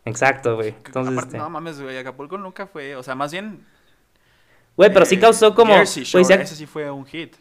Exacto, 0.06 0.54
güey. 0.56 0.68
Entonces, 0.86 1.12
aparte, 1.12 1.28
este, 1.36 1.38
no 1.38 1.50
mames, 1.50 1.80
güey, 1.80 1.98
Acapulco 1.98 2.38
nunca 2.38 2.66
fue, 2.66 2.96
o 2.96 3.02
sea, 3.02 3.14
más 3.14 3.32
bien... 3.32 3.66
güey, 4.76 4.92
pero 4.92 5.04
sí 5.04 5.16
eh, 5.16 5.20
causó 5.20 5.54
como, 5.54 5.74
Jersey 5.74 6.04
Shore, 6.04 6.24
se- 6.24 6.42
ese 6.42 6.54
sí 6.56 6.64
fue 6.66 6.90
un 6.90 7.04
hit. 7.04 7.34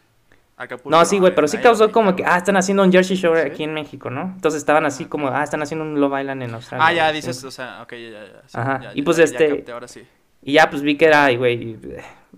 Acapulco, 0.58 0.90
No, 0.90 1.04
sí, 1.04 1.18
güey, 1.18 1.34
pero 1.34 1.46
sí 1.48 1.58
causó 1.58 1.92
como 1.92 2.16
que, 2.16 2.24
ah, 2.24 2.38
están 2.38 2.56
haciendo 2.56 2.82
un 2.82 2.90
Jersey 2.90 3.16
Shore 3.16 3.42
¿Sí? 3.42 3.48
aquí 3.50 3.62
en 3.64 3.72
México, 3.74 4.10
¿no? 4.10 4.22
Entonces 4.22 4.58
estaban 4.58 4.84
así 4.86 5.04
como, 5.04 5.28
ah, 5.28 5.44
están 5.44 5.62
haciendo 5.62 5.84
un 5.84 6.00
Love 6.00 6.20
Island 6.20 6.42
en 6.42 6.54
Australia. 6.54 6.86
Ah, 6.86 6.92
ya 6.92 7.12
dices, 7.12 7.44
o 7.44 7.50
sea, 7.50 7.82
ok, 7.82 7.92
ya, 7.92 7.98
ya, 8.10 8.24
ya. 8.26 8.42
sí, 8.46 8.58
Ajá, 8.58 8.80
ya, 8.82 8.90
y 8.94 9.02
pues, 9.02 9.16
ya, 9.18 9.24
ya 9.24 9.30
este- 9.32 9.48
capté, 9.56 9.72
ahora 9.72 9.88
sí. 9.88 10.06
Y 10.42 10.52
ya, 10.54 10.68
pues 10.70 10.82
vi 10.82 10.96
que 10.96 11.06
era, 11.06 11.30
güey, 11.36 11.78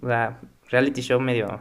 la 0.03 0.39
reality 0.71 1.01
show 1.01 1.21
medio... 1.21 1.61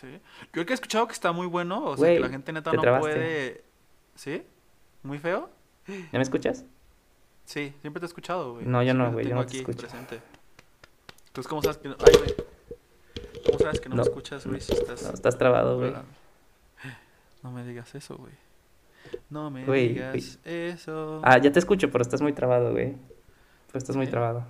Sí. 0.00 0.20
Yo 0.54 0.64
que 0.64 0.72
he 0.72 0.74
escuchado 0.74 1.06
que 1.06 1.12
está 1.12 1.32
muy 1.32 1.46
bueno, 1.46 1.84
o 1.84 1.96
sea, 1.96 2.08
que 2.08 2.20
la 2.20 2.28
gente 2.28 2.52
neta 2.52 2.72
no 2.72 2.80
trabaste. 2.80 3.10
puede... 3.10 3.64
¿Sí? 4.14 4.42
¿Muy 5.02 5.18
feo? 5.18 5.50
¿Ya 5.86 5.94
me 6.12 6.22
escuchas? 6.22 6.64
Sí, 7.50 7.74
siempre 7.80 7.98
te 7.98 8.06
he 8.06 8.06
escuchado, 8.06 8.52
güey. 8.54 8.64
No, 8.64 8.80
yo 8.80 8.94
no, 8.94 9.10
güey, 9.10 9.26
yo 9.26 9.34
no 9.34 9.44
te 9.44 9.56
escucho. 9.56 9.78
presente. 9.80 10.20
Entonces, 11.26 11.48
¿cómo 11.48 11.60
sabes 11.62 11.78
que 11.78 11.88
no? 11.88 11.96
Ay, 11.98 12.14
güey. 12.16 12.34
¿Cómo 13.44 13.58
sabes 13.58 13.80
que 13.80 13.88
no, 13.88 13.96
No. 13.96 14.02
me 14.04 14.08
escuchas, 14.08 14.46
güey? 14.46 14.60
Si 14.60 14.72
estás... 14.72 15.02
No, 15.02 15.10
estás 15.10 15.36
trabado, 15.36 15.76
güey. 15.78 15.92
No 17.42 17.50
me 17.50 17.64
digas 17.64 17.92
eso, 17.96 18.16
güey. 18.18 18.32
No 19.30 19.50
me 19.50 19.64
digas 19.64 20.38
eso. 20.44 21.20
Ah, 21.24 21.38
ya 21.38 21.50
te 21.50 21.58
escucho, 21.58 21.90
pero 21.90 22.02
estás 22.02 22.22
muy 22.22 22.32
trabado, 22.32 22.70
güey. 22.70 22.94
Pero 23.66 23.78
estás 23.78 23.96
muy 23.96 24.06
trabado. 24.06 24.44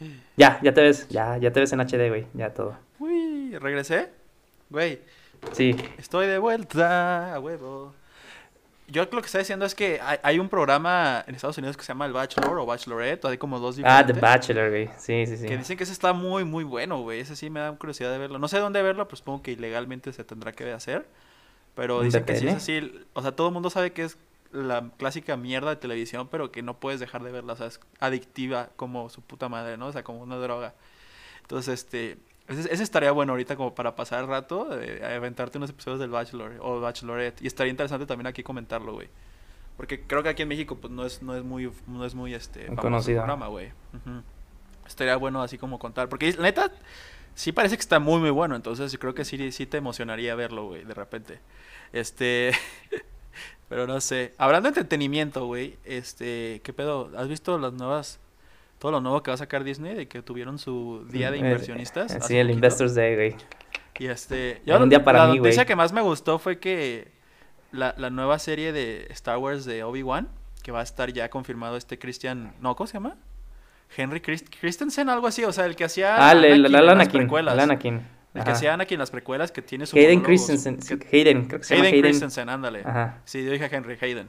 Ya, 0.38 0.58
ya 0.62 0.72
te 0.72 0.80
ves, 0.80 1.06
ya, 1.10 1.36
ya 1.36 1.52
te 1.52 1.60
ves 1.60 1.72
en 1.74 1.80
HD, 1.80 2.08
güey, 2.08 2.28
ya 2.32 2.54
todo. 2.54 2.78
Uy, 2.98 3.58
¿regresé? 3.58 4.08
Güey, 4.70 5.00
Sí, 5.52 5.76
estoy 5.98 6.26
de 6.28 6.38
vuelta, 6.38 7.34
a 7.34 7.40
huevo. 7.40 7.92
Yo 8.90 9.02
lo 9.04 9.20
que 9.20 9.26
estoy 9.26 9.40
diciendo 9.40 9.66
es 9.66 9.74
que 9.74 10.00
hay, 10.02 10.18
hay 10.22 10.38
un 10.38 10.48
programa 10.48 11.22
en 11.26 11.34
Estados 11.34 11.58
Unidos 11.58 11.76
que 11.76 11.82
se 11.82 11.88
llama 11.88 12.06
El 12.06 12.14
Bachelor 12.14 12.58
o 12.58 12.64
Bachelorette, 12.64 13.26
hay 13.26 13.36
como 13.36 13.58
dos 13.60 13.78
ah, 13.84 14.02
The 14.04 14.14
diferentes. 14.14 14.20
Bachelor, 14.20 14.70
güey, 14.70 14.90
sí, 14.98 15.26
sí, 15.26 15.36
sí. 15.36 15.46
Que 15.46 15.58
dicen 15.58 15.76
que 15.76 15.84
ese 15.84 15.92
está 15.92 16.14
muy, 16.14 16.44
muy 16.44 16.64
bueno, 16.64 17.02
güey. 17.02 17.20
Ese 17.20 17.36
sí 17.36 17.50
me 17.50 17.60
da 17.60 17.72
curiosidad 17.72 18.10
de 18.10 18.18
verlo. 18.18 18.38
No 18.38 18.48
sé 18.48 18.58
dónde 18.58 18.80
verlo, 18.82 19.06
pero 19.06 19.16
supongo 19.16 19.42
que 19.42 19.52
ilegalmente 19.52 20.12
se 20.14 20.24
tendrá 20.24 20.52
que 20.52 20.72
hacer. 20.72 21.06
Pero 21.74 21.98
¿Un 21.98 22.04
dicen 22.04 22.24
que 22.24 22.36
sí 22.36 22.48
es 22.48 22.54
así. 22.54 23.06
O 23.12 23.20
sea, 23.20 23.32
todo 23.32 23.48
el 23.48 23.52
mundo 23.52 23.68
sabe 23.68 23.92
que 23.92 24.04
es 24.04 24.16
la 24.52 24.90
clásica 24.96 25.36
mierda 25.36 25.68
de 25.68 25.76
televisión, 25.76 26.28
pero 26.28 26.50
que 26.50 26.62
no 26.62 26.80
puedes 26.80 26.98
dejar 26.98 27.22
de 27.22 27.30
verla. 27.30 27.52
O 27.52 27.56
sea, 27.56 27.66
es 27.66 27.80
adictiva 28.00 28.70
como 28.76 29.10
su 29.10 29.20
puta 29.20 29.50
madre, 29.50 29.76
¿no? 29.76 29.88
O 29.88 29.92
sea, 29.92 30.02
como 30.02 30.22
una 30.22 30.36
droga. 30.36 30.74
Entonces, 31.42 31.74
este... 31.74 32.16
Ese, 32.48 32.72
ese 32.72 32.82
estaría 32.82 33.12
bueno 33.12 33.32
ahorita 33.32 33.56
como 33.56 33.74
para 33.74 33.94
pasar 33.94 34.20
el 34.22 34.28
rato, 34.28 34.68
eh, 34.80 35.04
aventarte 35.04 35.58
unos 35.58 35.70
episodios 35.70 36.00
del 36.00 36.10
Bachelor 36.10 36.56
o 36.60 36.80
Bachelorette. 36.80 37.42
Y 37.42 37.46
estaría 37.46 37.70
interesante 37.70 38.06
también 38.06 38.26
aquí 38.26 38.42
comentarlo, 38.42 38.94
güey. 38.94 39.08
Porque 39.76 40.00
creo 40.00 40.22
que 40.22 40.30
aquí 40.30 40.42
en 40.42 40.48
México 40.48 40.76
pues 40.76 40.92
no 40.92 41.04
es, 41.04 41.22
no 41.22 41.36
es 41.36 41.44
muy, 41.44 41.70
no 41.86 42.04
es 42.04 42.14
muy 42.14 42.34
este, 42.34 42.66
conocido. 42.74 43.18
programa, 43.18 43.46
güey. 43.46 43.68
Ujú. 43.94 44.22
Estaría 44.86 45.16
bueno 45.16 45.42
así 45.42 45.58
como 45.58 45.78
contar. 45.78 46.08
Porque 46.08 46.32
la 46.32 46.42
neta, 46.42 46.72
sí 47.34 47.52
parece 47.52 47.76
que 47.76 47.82
está 47.82 48.00
muy, 48.00 48.18
muy 48.18 48.30
bueno. 48.30 48.56
Entonces 48.56 48.90
yo 48.90 48.98
creo 48.98 49.14
que 49.14 49.24
sí, 49.24 49.52
sí 49.52 49.66
te 49.66 49.76
emocionaría 49.76 50.34
verlo, 50.34 50.66
güey, 50.66 50.84
de 50.84 50.94
repente. 50.94 51.40
Este. 51.92 52.52
Pero 53.68 53.86
no 53.86 54.00
sé. 54.00 54.34
Hablando 54.38 54.66
de 54.66 54.70
entretenimiento, 54.70 55.46
güey. 55.46 55.78
Este. 55.84 56.60
¿Qué 56.64 56.72
pedo? 56.72 57.12
¿Has 57.16 57.28
visto 57.28 57.56
las 57.58 57.72
nuevas. 57.74 58.18
Todo 58.78 58.92
lo 58.92 59.00
nuevo 59.00 59.22
que 59.22 59.30
va 59.30 59.34
a 59.34 59.38
sacar 59.38 59.64
Disney? 59.64 59.94
De 59.94 60.08
que 60.08 60.22
tuvieron 60.22 60.58
su 60.58 61.04
día 61.10 61.30
de 61.30 61.38
El- 61.38 61.44
inversionistas. 61.46 62.14
eh, 62.14 62.18
Sí, 62.22 62.36
el 62.36 62.46
poquito. 62.46 62.54
Investors 62.56 62.94
Day, 62.94 63.14
güey. 63.14 63.36
Y 63.98 64.06
este. 64.06 64.62
Era 64.64 64.78
un 64.78 64.88
día 64.88 65.02
para 65.02 65.26
la 65.26 65.32
mí, 65.32 65.38
noticia 65.38 65.62
güey. 65.62 65.66
que 65.66 65.76
más 65.76 65.92
me 65.92 66.00
gustó 66.00 66.38
fue 66.38 66.58
que. 66.58 67.10
La, 67.72 67.94
la 67.98 68.08
nueva 68.10 68.38
serie 68.38 68.72
de 68.72 69.06
Star 69.10 69.36
Wars 69.38 69.64
de 69.64 69.82
Obi-Wan. 69.84 70.28
Que 70.62 70.72
va 70.72 70.80
a 70.80 70.82
estar 70.82 71.12
ya 71.12 71.28
confirmado 71.30 71.76
este 71.76 71.98
Christian. 71.98 72.52
No, 72.60 72.76
¿cómo 72.76 72.86
se 72.86 72.94
llama? 72.94 73.16
Henry 73.96 74.20
Christ- 74.20 74.48
Christensen, 74.60 75.08
algo 75.08 75.26
así. 75.26 75.44
O 75.44 75.52
sea, 75.52 75.64
el 75.66 75.74
que 75.76 75.84
hacía. 75.84 76.16
Ah, 76.28 76.32
el, 76.32 76.44
el, 76.44 76.74
Anakin 76.74 77.22
el 77.22 77.28
en 77.38 77.44
las 77.44 77.54
Anakin, 77.58 77.94
el 77.94 78.00
Anakin. 78.00 78.02
El 78.34 78.44
que 78.44 78.50
hacía 78.50 78.74
Anakin 78.74 78.96
en 78.96 79.00
las 79.00 79.10
precuelas, 79.10 79.50
que 79.50 79.62
tiene 79.62 79.86
su. 79.86 79.96
Hayden 79.96 80.18
monólogo, 80.20 80.38
su- 80.38 80.46
Christensen, 80.52 80.98
que- 80.98 81.16
Hayden, 81.16 81.46
creo 81.46 81.60
que 81.60 81.64
se 81.66 81.74
llama 81.74 81.86
Hayden 81.86 81.94
Hayden. 81.98 82.10
Christensen, 82.10 82.48
ándale. 82.48 82.82
Ajá. 82.84 83.18
Sí, 83.24 83.44
yo 83.44 83.50
dije 83.52 83.68
Henry 83.74 83.96
Hayden. 84.00 84.28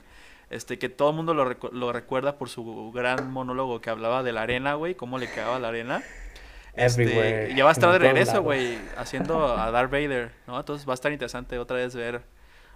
Este, 0.50 0.80
que 0.80 0.90
todo 0.90 1.12
el 1.12 1.16
mundo 1.16 1.34
lo, 1.34 1.46
recu- 1.48 1.72
lo 1.72 1.92
recuerda 1.94 2.38
por 2.38 2.50
su 2.50 2.92
gran 2.92 3.32
monólogo 3.32 3.82
que 3.82 3.90
hablaba 3.90 4.24
de 4.24 4.32
la 4.32 4.42
arena, 4.42 4.74
güey, 4.74 4.96
cómo 4.96 5.18
le 5.20 5.30
quedaba 5.30 5.60
la 5.60 5.68
arena. 5.68 6.02
Este, 6.74 7.54
ya 7.56 7.64
va 7.64 7.72
a 7.72 7.74
estar 7.74 7.92
de 7.92 8.00
regreso, 8.00 8.42
güey, 8.42 8.78
haciendo 8.98 9.46
a 9.58 9.70
Darth 9.72 9.92
Vader, 9.92 10.32
¿no? 10.48 10.58
Entonces 10.60 10.88
va 10.88 10.94
a 10.94 10.96
estar 10.96 11.12
interesante 11.12 11.58
otra 11.60 11.78
vez 11.78 11.94
ver 11.96 12.22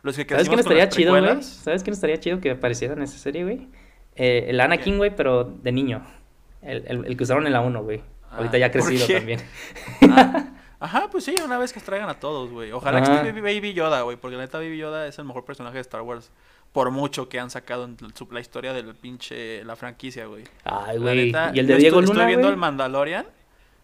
los 0.02 0.16
que 0.18 0.26
¿Sabes 0.28 0.48
quién 0.50 0.60
estaría 0.60 0.90
chido, 0.90 1.18
güey? 1.18 1.42
¿Sabes 1.44 1.84
quién 1.84 1.94
estaría 1.94 2.20
chido 2.20 2.40
que 2.42 2.52
apareciera 2.52 2.94
en 2.96 3.04
esa 3.04 3.18
serie, 3.18 3.44
güey? 3.44 3.70
Eh, 4.16 4.46
el 4.50 4.60
Anakin, 4.60 4.98
güey, 4.98 5.16
pero 5.16 5.44
de 5.46 5.72
niño. 5.72 6.06
El, 6.62 6.84
el, 6.88 7.06
el 7.06 7.18
que 7.18 7.24
usaron 7.24 7.48
en 7.48 7.54
la 7.54 7.62
1, 7.62 7.84
güey. 7.84 8.02
Ah, 8.30 8.38
Ahorita 8.38 8.58
ya 8.58 8.66
ha 8.68 8.72
¿por 8.72 8.82
crecido 8.84 9.08
también. 9.08 9.40
Ah, 10.10 10.46
Ajá, 10.80 11.08
pues 11.10 11.24
sí, 11.24 11.34
una 11.46 11.58
vez 11.58 11.72
que 11.72 11.80
traigan 11.80 12.10
a 12.10 12.20
todos, 12.20 12.52
güey. 12.52 12.74
Ojalá 12.74 13.02
que 13.02 13.14
esté 13.14 13.32
Baby 13.32 13.40
Baby 13.56 13.74
Yoda, 13.74 14.02
güey, 14.02 14.18
porque 14.18 14.36
la 14.36 14.44
neta 14.44 14.58
Baby 14.58 14.78
Yoda 14.78 15.08
es 15.08 15.18
el 15.18 15.24
mejor 15.24 15.46
personaje 15.46 15.76
de 15.76 15.82
Star 15.82 16.02
Wars. 16.02 16.30
Por 16.74 16.92
mucho 16.92 17.30
que 17.30 17.40
han 17.40 17.50
sacado 17.50 17.86
en 17.86 17.98
su- 18.16 18.28
la 18.32 18.40
historia 18.42 18.74
del 18.74 18.94
pinche, 18.96 19.64
la 19.64 19.76
franquicia, 19.76 20.26
güey. 20.26 20.44
Ay, 20.66 20.98
güey. 20.98 21.28
neta, 21.28 21.52
Y 21.54 21.60
el 21.60 21.68
de 21.68 21.76
Diego 21.78 22.00
estoy, 22.02 22.14
estoy 22.16 22.26
viendo 22.28 22.48
güey. 22.48 22.54
el 22.54 22.60
Mandalorian. 22.60 23.26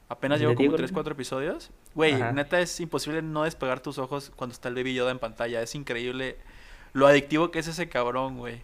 Apenas 0.10 0.38
¿El 0.38 0.42
llevo 0.42 0.56
como 0.56 0.64
Diego 0.64 0.76
3, 0.78 0.90
Luna? 0.90 0.96
4 0.96 1.14
episodios. 1.14 1.70
Güey, 1.94 2.14
Ajá. 2.14 2.32
neta 2.32 2.60
es 2.60 2.80
imposible 2.80 3.22
no 3.22 3.44
despegar 3.44 3.80
tus 3.80 4.00
ojos 4.00 4.32
cuando 4.36 4.54
está 4.54 4.68
el 4.70 4.76
Baby 4.76 4.96
Yoda 4.96 5.12
en 5.12 5.20
pantalla. 5.20 5.62
Es 5.62 5.76
increíble 5.76 6.38
lo 6.94 7.06
adictivo 7.06 7.52
que 7.52 7.60
es 7.60 7.68
ese 7.68 7.88
cabrón, 7.90 8.38
güey. 8.38 8.64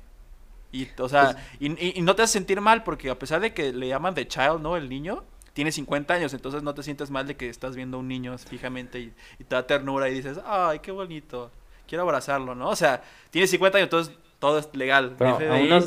Y, 0.72 0.88
o 1.00 1.08
sea, 1.08 1.34
Pues 1.34 1.38
y, 1.60 1.72
y- 1.86 1.94
y 2.00 2.02
no 2.02 2.16
te 2.16 2.24
hace 2.24 2.34
sentir 2.34 2.60
mal 2.62 2.84
porque 2.84 3.12
a 3.12 3.20
pesar 3.20 3.42
de 3.42 3.54
que 3.54 3.72
le 3.74 3.88
llaman 3.88 4.16
The 4.16 4.28
Child, 4.28 4.60
¿no? 4.62 4.76
El 4.76 4.90
niño, 4.90 5.24
tiene 5.54 5.72
50 5.72 6.16
años, 6.16 6.34
entonces 6.34 6.64
no 6.64 6.74
te 6.74 6.82
sientes 6.82 7.12
mal 7.12 7.28
de 7.28 7.38
que 7.38 7.48
estás 7.48 7.76
viendo 7.76 7.98
a 7.98 8.00
un 8.00 8.08
niño 8.08 8.36
fijamente 8.40 9.00
y, 9.00 9.14
y 9.40 9.44
te 9.44 9.56
da 9.56 9.68
ternura 9.68 10.10
y 10.10 10.16
dices, 10.16 10.40
ay, 10.46 10.80
qué 10.80 10.92
bonito, 10.92 11.52
quiero 11.88 12.04
abrazarlo, 12.04 12.56
¿no? 12.56 12.69
O 12.69 12.76
sea, 12.76 13.04
tiene 13.32 13.48
50 13.48 13.78
años, 13.78 13.86
entonces 13.88 14.15
todo 14.39 14.60
es 14.60 14.69
legal. 14.74 15.15
Pero 15.17 15.36
FBI, 15.38 15.69
no... 15.69 15.82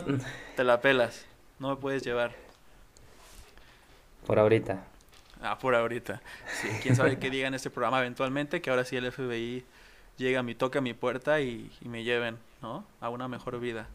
te 0.56 0.64
la 0.64 0.80
pelas, 0.80 1.26
no 1.58 1.70
me 1.70 1.76
puedes 1.76 2.02
llevar. 2.02 2.32
Por 4.26 4.38
ahorita. 4.38 4.84
Ah, 5.42 5.58
por 5.58 5.74
ahorita. 5.74 6.20
Sí, 6.61 6.68
quién 6.82 6.96
sabe 6.96 7.18
qué 7.18 7.30
diga 7.30 7.46
en 7.48 7.54
este 7.54 7.70
programa 7.70 8.00
eventualmente, 8.00 8.61
que 8.61 8.70
ahora 8.70 8.84
sí 8.84 8.96
el 8.96 9.11
FBI 9.11 9.64
llega 10.16 10.40
a 10.40 10.42
mi, 10.42 10.54
toca 10.54 10.80
a 10.80 10.82
mi 10.82 10.94
puerta 10.94 11.40
y, 11.40 11.70
y 11.80 11.88
me 11.88 12.02
lleven, 12.02 12.38
¿no? 12.61 12.84
A 13.00 13.08
una 13.08 13.28
mejor 13.28 13.58
vida. 13.61 13.87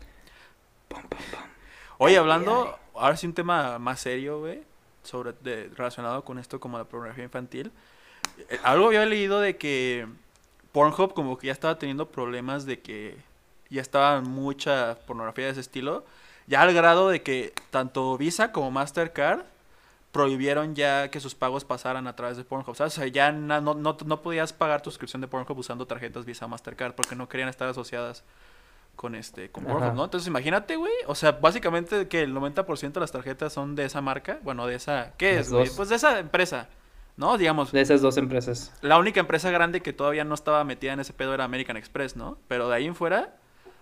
Oye, 1.98 2.18
hablando, 2.18 2.78
ahora 2.96 3.18
sí 3.18 3.28
un 3.28 3.34
tema 3.34 3.78
más 3.80 4.00
serio, 4.00 4.40
güey, 4.40 4.64
sobre 5.04 5.34
de- 5.42 5.70
relacionado 5.76 6.24
con 6.24 6.40
esto 6.40 6.60
como 6.60 6.78
la 6.78 6.86
pornografía 6.86 7.24
infantil. 7.24 7.72
Eh, 8.50 8.60
Algo 8.64 8.88
había 8.88 9.06
leído 9.06 9.40
de 9.42 9.58
que 9.58 10.08
Pornhub 10.74 11.14
como 11.14 11.38
que 11.38 11.48
ya 11.48 11.54
estaba 11.54 11.78
teniendo 11.80 12.10
problemas 12.12 12.66
de 12.66 12.82
que 12.82 13.16
ya 13.70 13.82
estaba 13.82 14.20
mucha 14.20 14.98
pornografía 15.08 15.46
de 15.46 15.52
ese 15.52 15.62
estilo, 15.62 16.04
ya 16.48 16.62
al 16.62 16.74
grado 16.74 17.10
de 17.10 17.22
que 17.22 17.54
tanto 17.70 18.18
Visa 18.18 18.52
como 18.52 18.72
Mastercard 18.72 19.44
prohibieron 20.12 20.76
ya 20.76 21.10
que 21.10 21.20
sus 21.20 21.34
pagos 21.34 21.64
pasaran 21.64 22.06
a 22.08 22.16
través 22.16 22.38
de 22.38 22.44
Pornhub. 22.44 22.76
¿sabes? 22.76 22.94
O 22.98 23.02
sea, 23.02 23.08
ya 23.08 23.32
no, 23.32 23.62
no, 23.62 23.98
no 24.06 24.22
podías 24.22 24.52
pagar 24.52 24.82
tu 24.82 24.92
suscripción 24.92 25.22
de 25.22 25.28
Pornhub 25.28 25.58
usando 25.58 25.88
tarjetas 25.88 26.26
Visa 26.26 26.48
Mastercard 26.48 26.94
porque 26.94 27.16
no 27.16 27.30
querían 27.30 27.50
estar 27.50 27.68
asociadas 27.68 28.24
con 28.96 29.16
este 29.16 29.50
con 29.50 29.64
Pornhub, 29.64 29.84
Ajá. 29.84 29.94
¿no? 29.94 30.04
Entonces 30.06 30.28
imagínate, 30.28 30.76
güey, 30.76 30.94
o 31.08 31.16
sea, 31.16 31.34
básicamente 31.34 32.08
que 32.08 32.22
el 32.22 32.36
90% 32.36 32.94
de 32.94 33.00
las 33.00 33.12
tarjetas 33.12 33.54
son 33.54 33.76
de 33.76 33.86
esa 33.86 34.02
marca, 34.02 34.40
bueno, 34.44 34.68
de 34.68 34.76
esa 34.76 35.14
¿qué 35.18 35.40
es, 35.40 35.52
güey? 35.52 35.70
Pues 35.76 35.90
de 35.90 35.96
esa 35.96 36.20
empresa. 36.20 36.68
¿No? 37.18 37.38
Digamos, 37.38 37.72
De 37.72 37.82
esas 37.82 38.02
dos 38.02 38.18
empresas. 38.18 38.72
la 38.82 38.98
única 38.98 39.20
empresa 39.20 39.52
grande 39.52 39.82
que 39.82 39.94
todavía 39.94 40.24
no 40.24 40.34
estaba 40.36 40.64
metida 40.64 40.94
en 40.94 41.00
ese 41.00 41.14
pedo 41.14 41.34
era 41.34 41.44
American 41.44 41.78
Express, 41.78 42.16
¿no? 42.16 42.38
Pero 42.48 42.70
de 42.70 42.76
ahí 42.76 42.86
en 42.88 42.96
fuera, 42.96 43.36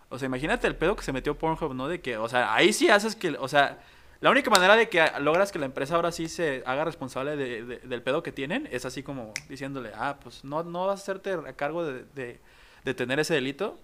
o 0.09 0.19
sea, 0.19 0.25
imagínate 0.25 0.67
el 0.67 0.75
pedo 0.75 0.95
que 0.95 1.03
se 1.03 1.13
metió 1.13 1.37
Pornhub, 1.37 1.73
¿no? 1.73 1.87
De 1.87 2.01
que, 2.01 2.17
o 2.17 2.27
sea, 2.27 2.53
ahí 2.53 2.73
sí 2.73 2.89
haces 2.89 3.15
que, 3.15 3.29
o 3.39 3.47
sea, 3.47 3.79
la 4.19 4.29
única 4.29 4.49
manera 4.51 4.75
de 4.75 4.89
que 4.89 5.03
logras 5.19 5.51
que 5.51 5.59
la 5.59 5.65
empresa 5.65 5.95
ahora 5.95 6.11
sí 6.11 6.27
se 6.27 6.61
haga 6.65 6.83
responsable 6.85 7.35
de- 7.37 7.63
de- 7.65 7.77
del 7.79 8.01
pedo 8.03 8.21
que 8.21 8.31
tienen 8.31 8.67
es 8.71 8.85
así 8.85 9.01
como 9.01 9.33
diciéndole, 9.49 9.91
ah, 9.95 10.17
pues 10.21 10.43
no, 10.43 10.61
no 10.63 10.85
vas 10.87 10.99
a 10.99 11.03
hacerte 11.03 11.31
a 11.33 11.53
cargo 11.53 11.85
de, 11.85 12.03
de, 12.13 12.39
de 12.83 12.93
tener 12.93 13.19
ese 13.19 13.33
delito, 13.33 13.79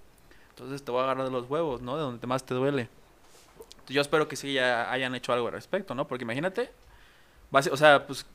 entonces 0.49 0.83
te 0.83 0.91
voy 0.91 1.01
a 1.01 1.03
agarrar 1.05 1.25
de 1.25 1.31
los 1.31 1.49
huevos, 1.49 1.81
¿no? 1.81 1.95
De 1.95 2.01
donde 2.03 2.27
más 2.27 2.43
te 2.45 2.53
duele. 2.53 2.89
Yo 3.87 4.01
espero 4.01 4.27
que 4.27 4.35
sí 4.35 4.53
ya 4.53 4.91
hayan 4.91 5.15
hecho 5.15 5.31
algo 5.33 5.47
al 5.47 5.53
respecto, 5.53 5.95
¿no? 5.95 6.07
Porque 6.07 6.23
imagínate, 6.25 6.69
o 7.51 7.77
sea, 7.77 8.05
pues, 8.05 8.25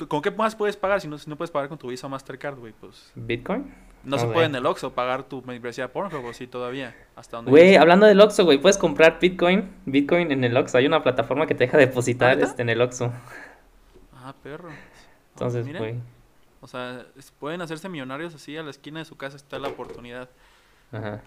¿con- 0.00 0.08
¿con 0.08 0.22
qué 0.22 0.30
más 0.30 0.54
puedes 0.56 0.76
pagar 0.76 1.00
si 1.00 1.08
no, 1.08 1.16
si 1.18 1.28
no 1.30 1.36
puedes 1.36 1.50
pagar 1.50 1.68
con 1.68 1.78
tu 1.78 1.88
Visa 1.88 2.06
o 2.06 2.10
Mastercard, 2.10 2.58
güey? 2.58 2.72
Pues 2.72 3.12
¿Bitcoin? 3.14 3.72
no 4.02 4.18
se 4.18 4.26
puede 4.26 4.46
en 4.46 4.54
el 4.54 4.64
Oxxo 4.64 4.92
pagar 4.92 5.24
tu 5.24 5.42
membresía 5.42 5.92
Pornhub, 5.92 6.24
¿o 6.24 6.32
sí 6.32 6.46
todavía? 6.46 6.96
Hasta 7.16 7.36
donde 7.36 7.50
Güey, 7.50 7.76
hablando 7.76 8.06
del 8.06 8.18
Oxxo, 8.20 8.44
güey, 8.44 8.58
puedes 8.58 8.78
comprar 8.78 9.18
Bitcoin, 9.20 9.70
Bitcoin 9.84 10.32
en 10.32 10.42
el 10.44 10.56
Oxxo. 10.56 10.78
Hay 10.78 10.86
una 10.86 11.02
plataforma 11.02 11.46
que 11.46 11.54
te 11.54 11.64
deja 11.64 11.76
depositar 11.76 12.30
¿Ahorita? 12.30 12.46
este, 12.46 12.62
en 12.62 12.70
el 12.70 12.80
Oxxo. 12.80 13.12
Ah, 14.14 14.34
perro. 14.42 14.70
Entonces, 15.34 15.66
güey. 15.76 15.96
O 16.62 16.66
sea, 16.66 17.06
pueden 17.38 17.60
hacerse 17.62 17.88
millonarios 17.88 18.34
así, 18.34 18.56
a 18.56 18.62
la 18.62 18.70
esquina 18.70 18.98
de 19.00 19.04
su 19.06 19.16
casa 19.16 19.36
está 19.36 19.58
la 19.58 19.68
oportunidad. 19.68 20.28
Ajá. 20.92 21.20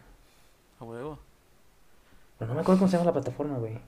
A 0.79 0.83
huevo. 0.83 1.19
Pero 2.39 2.49
no 2.49 2.55
me 2.55 2.62
acuerdo 2.62 2.79
cómo 2.79 2.89
se 2.89 2.97
llama 2.97 3.05
la 3.07 3.13
plataforma, 3.13 3.57
güey. 3.57 3.79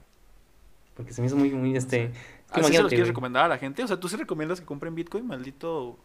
Porque 0.96 1.12
se 1.12 1.20
me 1.20 1.26
hizo 1.26 1.36
muy, 1.36 1.50
muy, 1.50 1.76
este... 1.76 2.10
¿Así 2.50 2.72
se 2.72 2.82
los 2.82 2.88
quieres 2.88 3.08
recomendar 3.08 3.44
a 3.44 3.48
la 3.48 3.58
gente? 3.58 3.82
O 3.84 3.86
sea, 3.86 3.98
¿tú 4.00 4.08
sí 4.08 4.16
recomiendas 4.16 4.60
que 4.60 4.66
compren 4.66 4.94
Bitcoin, 4.94 5.26
maldito? 5.26 5.98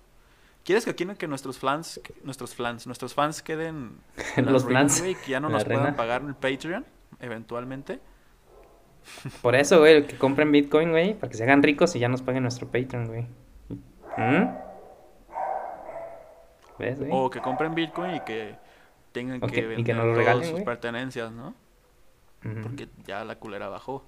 ¿Quieres 0.65 0.83
que 0.85 0.91
aquí 0.91 1.05
que 1.17 1.27
nuestros 1.27 1.57
fans, 1.57 1.99
que 2.03 2.13
nuestros 2.23 2.53
fans, 2.53 2.85
nuestros 2.85 3.13
fans 3.13 3.41
queden 3.41 3.97
en 4.35 4.51
Los 4.51 4.65
fans. 4.65 4.99
güey, 4.99 5.15
que 5.15 5.31
ya 5.31 5.39
no 5.39 5.49
nos 5.49 5.63
puedan 5.63 5.95
pagar 5.95 6.21
el 6.23 6.35
Patreon, 6.35 6.85
eventualmente? 7.19 7.99
Por 9.41 9.55
eso, 9.55 9.79
güey, 9.79 10.05
que 10.05 10.17
compren 10.17 10.51
Bitcoin, 10.51 10.91
güey, 10.91 11.13
para 11.15 11.31
que 11.31 11.37
se 11.37 11.43
hagan 11.43 11.63
ricos 11.63 11.95
y 11.95 11.99
ya 11.99 12.07
nos 12.09 12.21
paguen 12.21 12.43
nuestro 12.43 12.67
Patreon, 12.67 13.07
güey. 13.07 13.27
¿Mm? 14.17 14.47
¿Ves, 16.77 16.99
güey? 16.99 17.09
O 17.13 17.29
que 17.29 17.39
compren 17.39 17.73
Bitcoin 17.73 18.15
y 18.15 18.19
que 18.21 18.55
tengan 19.11 19.39
que 19.41 19.47
que- 19.47 19.59
y 19.59 19.65
vender 19.65 19.85
que 19.85 19.93
nos 19.93 20.05
lo 20.05 20.11
todas 20.13 20.25
regalen, 20.25 20.49
sus 20.49 20.61
pertenencias, 20.61 21.31
¿no? 21.31 21.55
Porque 22.63 22.89
ya 23.05 23.23
la 23.23 23.35
culera 23.35 23.69
bajó. 23.69 24.03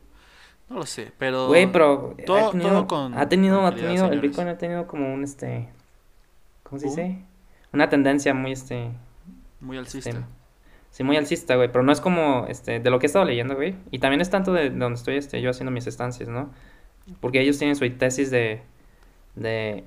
No 0.70 0.78
lo 0.78 0.86
sé, 0.86 1.12
pero... 1.18 1.48
Güey, 1.48 1.72
pero 1.72 2.16
todo- 2.26 2.48
ha 2.48 2.52
tenido, 2.52 2.70
todo 2.70 2.88
con 2.88 3.14
ha 3.18 3.30
tenido, 3.30 3.58
ha 3.60 3.70
tranquilidad, 3.72 3.90
tenido, 4.08 4.14
el. 4.14 4.22
Bitcoin 4.22 4.48
ha 4.48 4.58
tenido 4.58 4.88
como 4.88 5.14
un, 5.14 5.24
este, 5.24 5.70
¿cómo 6.64 6.80
se 6.80 6.88
dice? 6.88 7.20
Una 7.74 7.90
tendencia 7.90 8.34
muy, 8.34 8.52
este, 8.54 8.90
Muy 9.60 9.78
alcista. 9.78 10.10
este, 10.10 10.22
sí, 10.92 11.04
muy 11.04 11.18
alcista, 11.18 11.56
güey, 11.56 11.72
pero 11.72 11.84
no 11.84 11.92
es 11.92 12.02
como, 12.02 12.46
este, 12.48 12.80
de 12.80 12.90
lo 12.90 13.00
que 13.00 13.06
he 13.06 13.08
estado 13.08 13.26
leyendo, 13.26 13.56
güey, 13.56 13.76
y 13.92 14.00
también 14.00 14.22
es 14.22 14.30
tanto 14.30 14.54
de, 14.54 14.70
de 14.70 14.78
donde 14.78 14.98
estoy, 14.98 15.18
este, 15.18 15.42
yo 15.42 15.50
haciendo 15.52 15.72
mis 15.72 15.86
estancias, 15.88 16.30
¿no? 16.30 16.50
Porque 17.20 17.42
ellos 17.42 17.58
tienen 17.58 17.76
su 17.76 17.88
tesis 17.92 18.32
de, 18.32 18.62
de, 19.36 19.84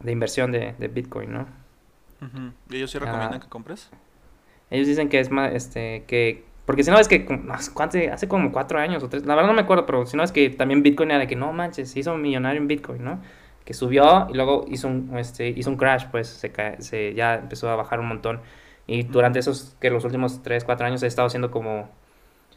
de 0.00 0.12
inversión 0.12 0.50
de, 0.50 0.74
de 0.78 0.88
Bitcoin, 0.88 1.32
¿no? 1.32 1.46
Ujú. 2.22 2.52
¿Y 2.70 2.76
ellos 2.76 2.90
sí 2.90 2.98
recomiendan 2.98 3.34
Ah. 3.34 3.40
que 3.40 3.48
compres? 3.48 3.90
Ellos 4.70 4.86
dicen 4.86 5.08
que 5.10 5.20
es 5.20 5.30
más, 5.30 5.52
este, 5.52 6.04
que... 6.06 6.44
Porque 6.66 6.82
si 6.82 6.90
no 6.90 6.98
es 6.98 7.08
que 7.08 7.26
hace 7.50 8.28
como 8.28 8.50
cuatro 8.52 8.78
años 8.78 9.02
o 9.02 9.08
tres, 9.08 9.26
la 9.26 9.34
verdad 9.34 9.48
no 9.48 9.54
me 9.54 9.62
acuerdo, 9.62 9.84
pero 9.86 10.06
si 10.06 10.16
no 10.16 10.22
es 10.22 10.32
que 10.32 10.48
también 10.50 10.82
Bitcoin 10.82 11.10
era 11.10 11.20
de 11.20 11.26
que 11.26 11.36
no 11.36 11.52
manches, 11.52 11.90
se 11.90 12.00
hizo 12.00 12.16
millonario 12.16 12.60
en 12.60 12.68
Bitcoin, 12.68 13.04
¿no? 13.04 13.20
Que 13.64 13.74
subió 13.74 14.26
y 14.30 14.34
luego 14.34 14.64
hizo 14.68 14.88
un, 14.88 15.16
este, 15.18 15.48
hizo 15.48 15.70
un 15.70 15.76
crash, 15.76 16.06
pues 16.10 16.28
se, 16.28 16.52
cae- 16.52 16.80
se 16.80 17.14
ya 17.14 17.34
empezó 17.36 17.68
a 17.70 17.76
bajar 17.76 18.00
un 18.00 18.08
montón. 18.08 18.40
Y 18.86 19.02
durante 19.04 19.38
esos, 19.38 19.76
que 19.80 19.90
los 19.90 20.04
últimos 20.04 20.42
tres, 20.42 20.64
cuatro 20.64 20.86
años 20.86 21.02
he 21.02 21.06
estado 21.06 21.26
haciendo 21.26 21.50
como, 21.50 21.88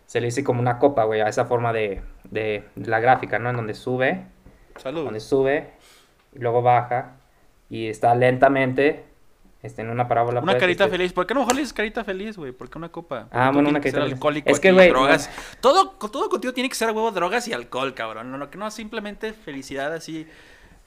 se 0.06 0.22
le 0.22 0.28
dice 0.28 0.44
como 0.44 0.62
una 0.62 0.80
copa, 0.80 1.04
güey, 1.06 1.22
a 1.22 1.28
esa 1.30 1.46
forma 1.46 1.74
de, 1.74 2.02
de, 2.32 2.64
de 2.76 2.90
la 2.90 3.00
gráfica, 3.00 3.40
¿no? 3.40 3.50
En 3.50 3.58
donde 3.58 3.74
sube, 3.74 4.26
Salud. 4.78 5.04
donde 5.06 5.20
sube 5.20 5.72
y 6.34 6.40
luego 6.40 6.62
baja 6.62 7.18
y 7.70 7.88
está 7.88 8.16
lentamente, 8.16 9.06
este, 9.64 9.82
en 9.82 9.90
una 9.90 10.08
parábola. 10.08 10.42
Una 10.42 10.54
pues, 10.54 10.62
carita 10.62 10.88
feliz. 10.88 11.14
¿Por 11.14 11.26
qué 11.26 11.34
no 11.34 11.42
mejor 11.42 11.56
le 11.56 11.62
dices 11.62 11.74
carita 11.74 12.04
feliz, 12.04 12.38
güey? 12.38 12.52
¿Por 12.52 12.70
qué 12.70 12.78
una 12.78 12.90
copa? 12.90 13.28
Ah, 13.32 13.52
bueno, 13.52 13.70
una 13.70 13.80
carita 13.80 14.02
feliz. 14.02 14.44
Es 14.46 14.60
que, 14.60 14.72
güey, 14.72 14.90
drogas. 14.90 15.30
Todo, 15.60 15.90
todo 15.92 16.30
contigo 16.30 16.54
tiene 16.54 16.70
que 16.70 16.76
ser 16.76 16.90
huevo 16.90 17.12
drogas 17.12 17.48
y 17.48 17.54
alcohol, 17.54 17.94
cabrón. 17.94 18.32
No, 18.32 18.38
no, 18.38 18.50
que 18.50 18.58
no 18.58 18.70
simplemente 18.70 19.34
felicidad 19.34 19.94
así 19.94 20.28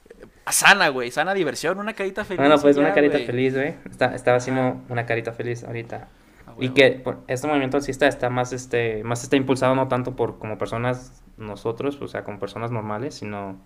eh, 0.09 0.25
sana, 0.49 0.89
güey. 0.89 1.11
Sana 1.11 1.33
diversión. 1.33 1.79
Una 1.79 1.93
carita 1.93 2.23
feliz. 2.23 2.39
Bueno, 2.39 2.57
pues 2.59 2.77
una 2.77 2.93
carita 2.93 3.19
feliz, 3.19 3.55
güey. 3.55 3.75
Estaba 4.13 4.37
haciendo 4.37 4.81
una 4.89 5.05
carita 5.05 5.33
feliz 5.33 5.63
ahorita. 5.63 6.07
A 6.47 6.53
Y 6.59 6.69
que 6.69 6.91
por- 6.91 7.19
este 7.27 7.47
movimiento 7.47 7.77
alcista 7.77 8.07
está 8.07 8.29
más, 8.29 8.53
este, 8.53 9.03
más 9.03 9.23
está 9.23 9.35
impulsado 9.35 9.75
no 9.75 9.87
tanto 9.87 10.15
por 10.15 10.39
como 10.39 10.57
personas 10.57 11.23
nosotros, 11.37 12.01
o 12.01 12.07
sea, 12.07 12.23
como 12.23 12.39
personas 12.39 12.71
normales, 12.71 13.15
sino 13.15 13.57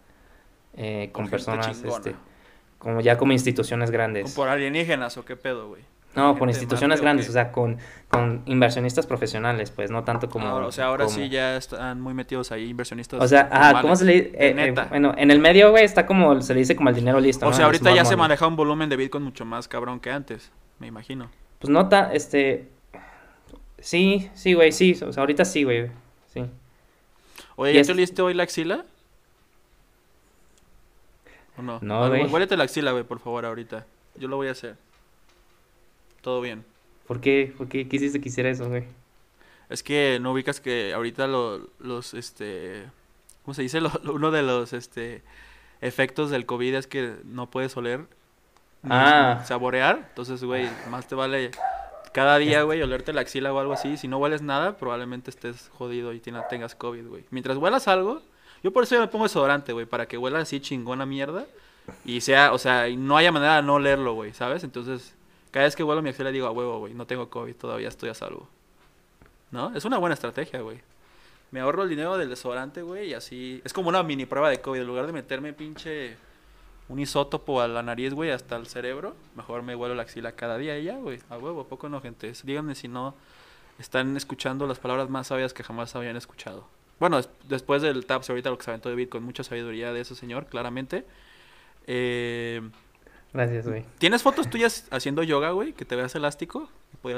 eh, 0.76 1.10
Con 1.12 1.26
con 1.26 1.32
personas, 1.32 1.82
este, 1.84 2.16
como 2.78 3.02
ya 3.02 3.18
como 3.18 3.32
instituciones 3.34 3.90
¿Con 3.90 3.94
grandes. 3.94 4.34
¿Por 4.34 4.48
alienígenas 4.50 5.18
o 5.18 5.26
qué 5.26 5.36
pedo, 5.36 5.70
güey? 5.70 5.82
No, 6.16 6.34
de 6.34 6.46
instituciones 6.46 7.00
Marte, 7.00 7.02
¿o 7.02 7.04
grandes, 7.04 7.30
o 7.30 7.34
sea, 7.34 7.52
con, 7.52 7.78
con 8.08 8.42
inversionistas 8.46 9.06
profesionales, 9.06 9.70
pues, 9.72 9.92
no 9.92 10.06
tanto 10.06 10.30
como... 10.30 10.48
Ahora, 10.48 10.68
o 10.68 10.72
sea, 10.72 10.86
ahora 10.86 11.04
como- 11.04 11.18
sí 11.18 11.28
ya 11.28 11.58
están 11.58 12.00
muy 12.00 12.14
metidos 12.14 12.54
ahí 12.54 12.70
inversionistas. 12.70 13.22
O 13.22 13.28
sea, 13.28 13.50
ajá, 13.52 13.82
¿cómo 13.82 13.98
se 13.98 14.06
le 14.06 14.14
dice? 14.14 14.28
Eh, 14.36 14.56
eh, 14.58 14.74
bueno, 14.90 15.14
en 15.18 15.30
el 15.30 15.40
medio, 15.40 15.72
güey, 15.72 15.84
está 15.84 16.06
como, 16.06 16.42
se 16.42 16.54
le 16.54 16.62
dice 16.62 16.74
como 16.78 16.88
el 16.88 16.96
dinero 16.96 17.20
listo, 17.20 17.46
o 17.46 17.52
sea, 17.52 17.66
ahorita 17.66 17.94
ya 17.94 18.06
se 18.06 18.16
maneja 18.16 18.48
un 18.48 18.56
volumen 18.56 18.88
de 18.88 18.96
Bitcoin 18.96 19.26
mucho 19.26 19.44
más 19.44 19.68
cabrón 19.68 20.00
que 20.00 20.10
antes, 20.10 20.54
me 20.80 20.88
imagino. 20.88 21.30
Pues 21.60 21.70
no 21.70 21.90
ta- 21.90 22.14
este... 22.14 22.70
Sí, 23.80 24.30
sí, 24.34 24.54
güey, 24.54 24.72
sí, 24.72 24.98
o 25.06 25.12
sea, 25.12 25.22
ahorita 25.22 25.44
sí, 25.44 25.64
güey, 25.64 25.92
sí. 26.34 26.46
Oye, 27.58 27.74
¿ya 27.74 27.82
es- 27.82 27.88
te 27.88 27.94
oliste 27.94 28.22
hoy 28.22 28.34
la 28.34 28.44
axila? 28.44 28.86
¿O 31.58 31.62
no? 31.62 31.80
No, 31.82 32.08
güey. 32.10 32.26
Huélete 32.26 32.58
la 32.58 32.64
axila, 32.66 32.92
güey, 32.92 33.04
por 33.04 33.20
favor, 33.20 33.46
ahorita. 33.46 33.86
Yo 34.16 34.28
lo 34.28 34.36
voy 34.38 34.48
a 34.48 34.52
hacer. 34.52 34.76
Todo 36.22 36.42
bien. 36.42 36.66
¿Por 37.08 37.22
qué? 37.22 37.54
¿Por 37.58 37.68
qué 37.68 37.88
quisiste 37.88 38.20
que 38.20 38.30
hiciera 38.30 38.50
eso, 38.50 38.68
güey? 38.68 38.86
Es 39.70 39.84
que 39.84 40.20
no 40.22 40.32
ubicas 40.32 40.60
que 40.60 40.94
ahorita 40.94 41.28
lo- 41.28 41.70
los, 41.80 42.14
este, 42.14 42.86
¿cómo 43.44 43.54
se 43.54 43.62
dice? 43.62 43.80
Lo- 43.82 43.92
uno 44.14 44.32
de 44.32 44.42
los, 44.44 44.74
este, 44.74 45.22
efectos 45.82 46.30
del 46.30 46.46
COVID 46.46 46.76
es 46.76 46.88
que 46.88 47.16
no 47.26 47.50
puedes 47.50 47.76
oler 47.78 48.02
ni 48.84 48.90
Ah. 48.92 49.44
saborear. 49.46 50.06
Entonces, 50.10 50.44
güey, 50.44 50.70
más 50.90 51.08
te 51.08 51.16
vale 51.16 51.52
cada 52.14 52.38
día, 52.38 52.64
güey, 52.64 52.82
olerte 52.82 53.12
la 53.14 53.22
axila 53.22 53.52
o 53.54 53.60
algo 53.60 53.74
así. 53.74 53.98
Si 53.98 54.08
no 54.08 54.18
hueles 54.18 54.42
nada, 54.42 54.78
probablemente 54.78 55.30
estés 55.30 55.70
jodido 55.74 56.14
y 56.14 56.20
tengas 56.20 56.76
COVID, 56.76 57.08
güey. 57.08 57.26
Mientras 57.30 57.58
huelas 57.58 57.88
algo, 57.88 58.22
yo 58.66 58.74
por 58.74 58.82
eso 58.82 58.96
ya 58.96 59.02
me 59.02 59.08
pongo 59.08 59.26
desodorante, 59.26 59.74
güey, 59.74 59.86
para 59.86 60.08
que 60.08 60.18
huela 60.18 60.40
así 60.40 60.60
chingona 60.60 61.06
mierda 61.06 61.46
y 62.04 62.22
sea, 62.22 62.52
o 62.52 62.58
sea, 62.58 62.88
no 62.98 63.16
haya 63.16 63.32
manera 63.32 63.58
de 63.58 63.62
no 63.62 63.76
olerlo, 63.76 64.16
güey, 64.16 64.34
¿sabes? 64.34 64.64
Entonces, 64.64 65.14
cada 65.52 65.66
vez 65.66 65.76
que 65.76 65.84
huelo 65.84 66.02
mi 66.02 66.10
axila 66.10 66.32
digo, 66.32 66.48
a 66.48 66.52
huevo, 66.52 66.80
güey, 66.80 66.96
no 66.96 67.06
tengo 67.06 67.30
COVID, 67.30 67.56
todavía 67.56 67.88
estoy 67.90 68.10
a 68.10 68.16
salvo. 68.16 68.50
¿No? 69.52 69.72
Es 69.76 69.86
una 69.86 70.00
buena 70.00 70.16
estrategia, 70.16 70.62
güey. 70.62 70.82
Me 71.52 71.60
ahorro 71.60 71.84
el 71.84 71.90
dinero 71.90 72.18
del 72.18 72.28
desodorante, 72.28 72.82
güey, 72.82 73.10
y 73.10 73.14
así. 73.14 73.62
Es 73.64 73.72
como 73.72 73.90
una 73.90 74.02
mini 74.02 74.26
prueba 74.26 74.50
de 74.50 74.60
COVID. 74.60 74.82
En 74.82 74.88
lugar 74.88 75.06
de 75.06 75.14
meterme 75.14 75.54
pinche 75.54 76.18
un 76.90 76.98
isótopo 76.98 77.62
a 77.62 77.68
la 77.68 77.84
nariz, 77.84 78.16
güey, 78.16 78.32
hasta 78.32 78.56
el 78.56 78.66
cerebro, 78.66 79.16
mejor 79.36 79.62
me 79.62 79.76
huelo 79.76 79.94
la 79.94 80.02
axila 80.02 80.32
cada 80.32 80.58
día 80.58 80.80
y 80.80 80.86
ya, 80.86 80.98
güey. 80.98 81.20
A 81.30 81.38
huevo, 81.38 81.62
¿a 81.62 81.68
poco 81.68 81.88
no, 81.88 82.02
gente? 82.02 82.34
Díganme 82.44 82.74
si 82.74 82.88
no 82.88 83.14
están 83.78 84.18
escuchando 84.18 84.66
las 84.66 84.80
palabras 84.80 85.08
más 85.08 85.28
sabias 85.28 85.54
que 85.54 85.64
jamás 85.64 85.96
habían 85.96 86.18
escuchado. 86.18 86.68
Bueno, 87.00 87.18
des- 87.18 87.30
después 87.48 87.82
del 87.82 88.06
TAPS, 88.06 88.30
ahorita 88.30 88.50
lo 88.50 88.58
que 88.58 88.64
se 88.64 88.72
aventó 88.72 88.90
de 88.90 88.96
Bitcoin, 88.96 89.24
mucha 89.24 89.44
sabiduría 89.44 89.92
de 89.94 90.02
ese 90.02 90.16
señor, 90.16 90.46
claramente. 90.48 91.06
Eh, 91.88 92.62
Gracias, 93.34 93.68
güey. 93.68 93.84
¿Tienes 93.98 94.24
fotos 94.24 94.50
tuyas 94.50 94.88
haciendo 94.92 95.22
yoga, 95.24 95.52
güey? 95.52 95.74
Que 95.74 95.84
te 95.86 95.96
veas 95.96 96.16
elástico. 96.16 96.70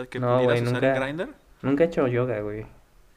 Que, 0.10 0.20
No, 0.20 0.38
pudieras 0.38 0.62
usar 0.62 0.74
nunca. 0.84 1.00
Grindr, 1.00 1.30
Nunca 1.62 1.84
he 1.84 1.88
hecho 1.88 2.08
yoga, 2.08 2.40
güey. 2.42 2.66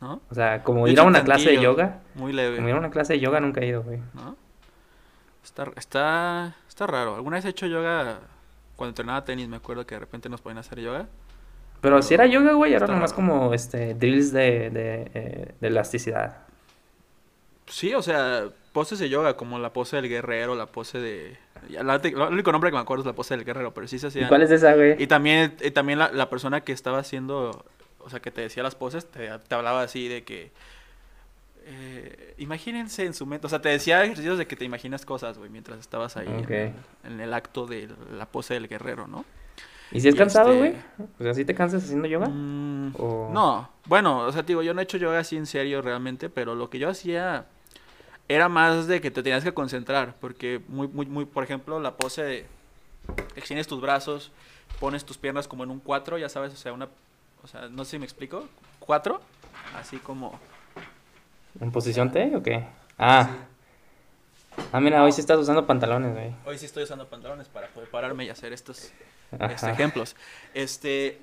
¿no? 0.01 0.21
O 0.31 0.35
sea, 0.35 0.63
como 0.63 0.87
Yo 0.87 0.93
ir 0.93 1.01
a 1.01 1.03
una 1.05 1.25
clase 1.25 1.51
de 1.51 1.61
yoga. 1.61 2.01
Muy 2.15 2.33
leve. 2.33 2.57
Como 2.57 2.69
ir 2.69 2.75
a 2.75 2.79
una 2.79 2.91
clase 2.91 3.15
de 3.15 3.21
yoga 3.21 3.41
nunca 3.41 3.61
he 3.61 3.67
ido, 3.67 3.83
güey. 3.83 3.99
¿no? 4.15 4.37
Está, 5.43 5.67
está, 5.77 6.55
está 6.69 6.87
raro. 6.87 7.17
¿Alguna 7.17 7.37
vez 7.37 7.45
he 7.47 7.49
hecho 7.49 7.67
yoga 7.67 8.21
cuando 8.77 8.91
entrenaba 8.91 9.25
tenis? 9.25 9.49
Me 9.49 9.57
acuerdo 9.57 9.85
que 9.87 9.95
de 9.95 10.01
repente 10.01 10.29
nos 10.29 10.41
ponían 10.43 10.59
a 10.59 10.61
hacer 10.61 10.79
yoga. 10.81 11.07
Pero 11.81 12.01
si 12.03 12.15
era 12.15 12.27
yoga, 12.27 12.53
güey, 12.53 12.75
era 12.75 12.87
nomás 12.87 13.11
raro. 13.11 13.17
como 13.17 13.55
este 13.55 13.95
drills 13.95 14.33
de, 14.33 14.71
de, 14.71 15.11
eh, 15.15 15.55
de 15.61 15.69
elasticidad. 15.69 16.37
Sí, 17.71 17.95
o 17.95 18.03
sea, 18.03 18.49
poses 18.73 18.99
de 18.99 19.09
yoga, 19.09 19.37
como 19.37 19.59
la 19.59 19.73
pose 19.73 19.97
del 19.97 20.09
guerrero, 20.09 20.55
la 20.55 20.67
pose 20.67 20.99
de... 20.99 21.39
la- 21.71 21.95
el 21.97 22.17
único 22.17 22.53
nombre 22.53 22.71
que 22.71 22.75
me 22.77 22.81
acuerdo 22.83 23.03
es 23.03 23.07
la 23.07 23.13
pose 23.15 23.35
del 23.37 23.45
guerrero, 23.45 23.73
pero 23.73 23.87
sí 23.89 23.99
se 23.99 24.07
¿Y 24.07 24.09
hacían... 24.09 24.29
cuál 24.29 24.43
es 24.43 24.51
esa, 24.51 24.75
güey? 24.75 25.03
Y 25.03 25.07
también, 25.07 25.55
y 25.63 25.71
también 25.71 25.99
la, 25.99 26.11
la 26.13 26.29
persona 26.29 26.63
que 26.63 26.73
estaba 26.73 26.99
haciendo, 26.99 27.65
o 28.01 28.11
sea, 28.11 28.21
que 28.21 28.31
te 28.31 28.41
decía 28.43 28.63
las 28.63 28.75
poses, 28.75 29.07
te, 29.07 29.31
te 29.39 29.55
hablaba 29.55 29.83
así 29.83 30.09
de 30.09 30.25
que 30.25 30.51
eh, 31.67 32.35
imagínense 32.39 33.05
en 33.05 33.15
su 33.15 33.27
mente, 33.27 33.47
o 33.47 33.51
sea, 33.51 33.61
te 33.61 33.69
decía 33.69 34.03
ejercicios 34.05 34.39
de 34.39 34.47
que 34.47 34.57
te 34.57 34.65
imaginas 34.65 35.05
cosas, 35.05 35.39
güey, 35.39 35.51
mientras 35.51 35.79
estabas 35.79 36.17
ahí 36.17 36.27
en, 36.27 36.75
en 37.05 37.21
el 37.21 37.35
acto 37.35 37.67
de 37.67 37.89
la 38.17 38.27
pose 38.27 38.55
del 38.55 38.67
guerrero, 38.67 39.07
¿no? 39.07 39.25
¿Y 39.93 40.01
si 40.01 40.09
es 40.09 40.15
Y 40.15 40.19
cansado, 40.19 40.57
güey? 40.57 40.71
este- 40.71 41.03
O 41.19 41.23
sea, 41.23 41.35
¿sí 41.35 41.45
te 41.45 41.55
cansas 41.55 41.85
haciendo 41.85 42.09
yoga? 42.09 42.29
Mm, 42.29 42.95
O- 42.99 43.31
No, 43.33 43.71
bueno, 43.87 44.21
o 44.21 44.33
sea, 44.33 44.43
digo, 44.43 44.63
yo 44.63 44.73
no 44.73 44.81
he 44.81 44.85
hecho 44.85 44.97
yoga 44.99 45.19
así 45.19 45.37
en 45.37 45.47
serio 45.47 45.83
realmente, 45.83 46.31
pero 46.31 46.55
lo 46.55 46.71
que 46.71 46.79
yo 46.79 46.89
hacía 46.89 47.47
era 48.31 48.49
más 48.49 48.87
de 48.87 49.01
que 49.01 49.11
te 49.11 49.25
tenías 49.25 49.43
que 49.43 49.53
concentrar, 49.53 50.15
porque 50.21 50.61
muy, 50.69 50.87
muy, 50.87 51.05
muy, 51.07 51.25
por 51.25 51.43
ejemplo, 51.43 51.81
la 51.81 51.97
pose 51.97 52.23
de 52.23 52.47
extiendes 53.35 53.67
tus 53.67 53.81
brazos, 53.81 54.31
pones 54.79 55.05
tus 55.05 55.19
piernas 55.19 55.49
como 55.49 55.65
en 55.65 55.71
un 55.73 55.81
4, 55.81 56.17
ya 56.17 56.29
sabes, 56.29 56.53
o 56.53 56.57
sea, 56.57 56.73
una, 56.73 56.89
o 57.43 57.49
sea, 57.49 57.69
no 57.69 57.85
sé 57.85 57.93
si 57.93 57.99
me 57.99 58.05
explico, 58.05 58.47
4, 58.79 59.21
así 59.77 59.97
como, 59.97 60.39
¿En 61.61 61.73
posición 61.73 62.13
T 62.13 62.37
o 62.37 62.43
qué? 62.43 62.65
Ah. 62.97 63.31
Ah, 64.73 64.79
mira, 64.79 65.03
hoy 65.03 65.11
sí 65.11 65.21
estás 65.21 65.39
usando 65.41 65.67
pantalones, 65.67 66.13
güey. 66.13 66.33
hoy 66.47 66.57
sí 66.57 66.67
estoy 66.67 66.85
usando 66.85 67.09
pantalones 67.09 67.49
para 67.49 67.67
poder 67.67 67.91
pararme 67.91 68.27
y 68.27 68.31
hacer 68.31 68.53
estos 68.53 68.93
Ajá. 69.37 69.73
ejemplos. 69.73 70.15
Este, 70.55 71.21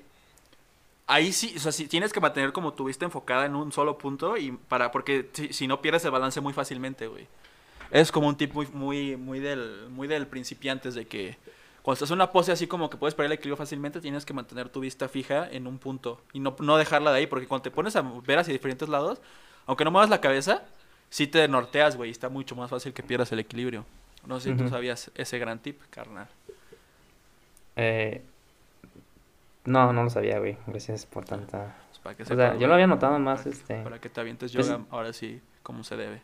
ahí 1.08 1.32
sí, 1.32 1.54
o 1.56 1.60
sea, 1.60 1.72
si 1.72 1.88
tienes 1.88 2.12
que 2.12 2.20
mantener 2.20 2.52
como 2.52 2.74
tu 2.74 2.84
vista 2.84 3.04
enfocada 3.04 3.46
en 3.46 3.56
un 3.56 3.72
solo 3.72 3.98
punto 3.98 4.36
y 4.36 4.52
para, 4.52 4.92
porque 4.92 5.28
si, 5.32 5.52
si 5.52 5.66
no 5.66 5.82
pierdes 5.82 6.04
el 6.04 6.12
balance 6.12 6.40
muy 6.40 6.52
fácilmente, 6.52 7.08
güey. 7.08 7.26
Es 7.90 8.12
como 8.12 8.28
un 8.28 8.36
tip 8.36 8.52
muy, 8.52 8.66
muy, 8.68 9.16
muy 9.16 9.40
del, 9.40 9.88
muy 9.88 10.06
del 10.06 10.26
principiantes 10.26 10.94
de 10.94 11.06
que 11.06 11.36
cuando 11.82 11.94
estás 11.94 12.10
en 12.10 12.16
una 12.16 12.30
pose 12.30 12.52
así 12.52 12.66
como 12.66 12.90
que 12.90 12.98
puedes 12.98 13.14
perder 13.14 13.32
el 13.32 13.38
equilibrio 13.38 13.56
fácilmente, 13.56 14.00
tienes 14.00 14.26
que 14.26 14.34
mantener 14.34 14.68
tu 14.68 14.80
vista 14.80 15.08
fija 15.08 15.48
en 15.50 15.66
un 15.66 15.78
punto 15.78 16.20
y 16.34 16.40
no, 16.40 16.54
no 16.60 16.76
dejarla 16.76 17.10
de 17.12 17.20
ahí, 17.20 17.26
porque 17.26 17.46
cuando 17.46 17.62
te 17.62 17.70
pones 17.70 17.96
a 17.96 18.02
ver 18.02 18.38
hacia 18.38 18.52
diferentes 18.52 18.88
lados, 18.90 19.20
aunque 19.66 19.84
no 19.84 19.90
muevas 19.90 20.10
la 20.10 20.20
cabeza, 20.20 20.64
sí 21.08 21.26
te 21.26 21.48
norteas, 21.48 21.96
güey, 21.96 22.10
y 22.10 22.12
está 22.12 22.28
mucho 22.28 22.54
más 22.54 22.70
fácil 22.70 22.92
que 22.92 23.02
pierdas 23.02 23.32
el 23.32 23.38
equilibrio. 23.38 23.86
No 24.26 24.38
sé 24.38 24.50
si 24.50 24.56
tú 24.56 24.64
Ujú. 24.64 24.72
sabías 24.74 25.10
ese 25.14 25.38
gran 25.38 25.60
tip, 25.60 25.80
carnal. 25.88 26.28
Eh, 27.76 28.22
no, 29.68 29.92
no 29.92 30.04
lo 30.04 30.10
sabía, 30.10 30.38
güey. 30.38 30.56
Gracias 30.66 31.06
por 31.06 31.24
tanta... 31.24 31.76
Pues, 31.88 31.98
para 32.00 32.16
que 32.16 32.22
O 32.22 32.26
sea, 32.26 32.56
yo 32.56 32.66
lo 32.66 32.74
había 32.74 32.86
notado 32.86 33.18
más, 33.18 33.40
para 33.40 33.50
que- 33.50 33.56
este... 33.56 33.82
Para 33.82 34.00
que 34.00 34.08
te 34.08 34.20
avientes 34.20 34.52
pues- 34.52 34.66
yoga 34.68 34.84
ahora 34.90 35.12
sí, 35.12 35.40
como 35.62 35.84
se 35.84 35.96
debe. 35.96 36.20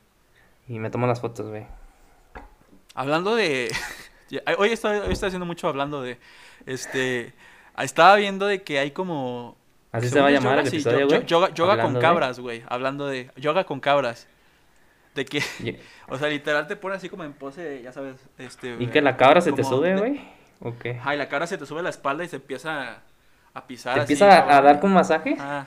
Y 0.68 0.78
me 0.78 0.90
tomo 0.90 1.06
las 1.06 1.20
fotos, 1.20 1.48
güey. 1.48 1.66
Hablando 2.94 3.34
de... 3.34 3.70
hoy 4.58 4.70
estoy, 4.70 4.98
hoy 4.98 5.12
estoy 5.12 5.28
haciendo 5.28 5.46
mucho 5.46 5.68
hablando 5.68 6.02
de... 6.02 6.18
Este... 6.66 7.32
Estaba 7.78 8.16
viendo 8.16 8.46
de 8.46 8.62
que 8.62 8.78
hay 8.78 8.92
como... 8.92 9.56
Así 9.92 10.08
se 10.08 10.20
va 10.20 10.26
a 10.28 10.30
llamar 10.30 10.52
yoga, 10.52 10.62
el 10.62 10.68
sí, 10.70 10.76
episodio, 10.76 11.06
güey. 11.06 11.20
yo- 11.20 11.26
Yoga, 11.26 11.54
yoga 11.54 11.82
con 11.82 11.94
de- 11.94 12.00
cabras, 12.00 12.40
güey. 12.40 12.62
Hablando 12.68 13.06
de... 13.06 13.30
Yoga 13.36 13.64
con 13.64 13.80
cabras. 13.80 14.26
De 15.14 15.24
que... 15.24 15.42
O 16.08 16.18
sea, 16.18 16.28
literal 16.28 16.66
te 16.66 16.76
pone 16.76 16.96
así 16.96 17.08
como 17.08 17.24
en 17.24 17.32
pose, 17.32 17.80
ya 17.82 17.90
sabes, 17.90 18.16
este... 18.36 18.76
y 18.78 18.88
que 18.88 19.00
la 19.00 19.16
cabra 19.16 19.40
se 19.40 19.52
te 19.52 19.64
sube, 19.64 19.94
de- 19.94 19.98
güey. 19.98 20.20
¿O 20.60 20.76
qué? 20.78 20.98
Ajá, 20.98 21.14
y 21.14 21.18
la 21.18 21.28
cabra 21.30 21.46
se 21.46 21.56
te 21.56 21.64
sube 21.64 21.82
la 21.82 21.88
espalda 21.88 22.24
y 22.24 22.28
se 22.28 22.36
empieza 22.36 22.92
a, 22.92 23.02
a 23.54 23.66
pisar 23.66 23.94
¿Te 23.94 24.00
así, 24.00 24.12
empieza 24.14 24.38
a, 24.38 24.58
a 24.58 24.60
dar 24.62 24.80
como 24.80 24.94
masaje? 24.94 25.36
Ah. 25.40 25.66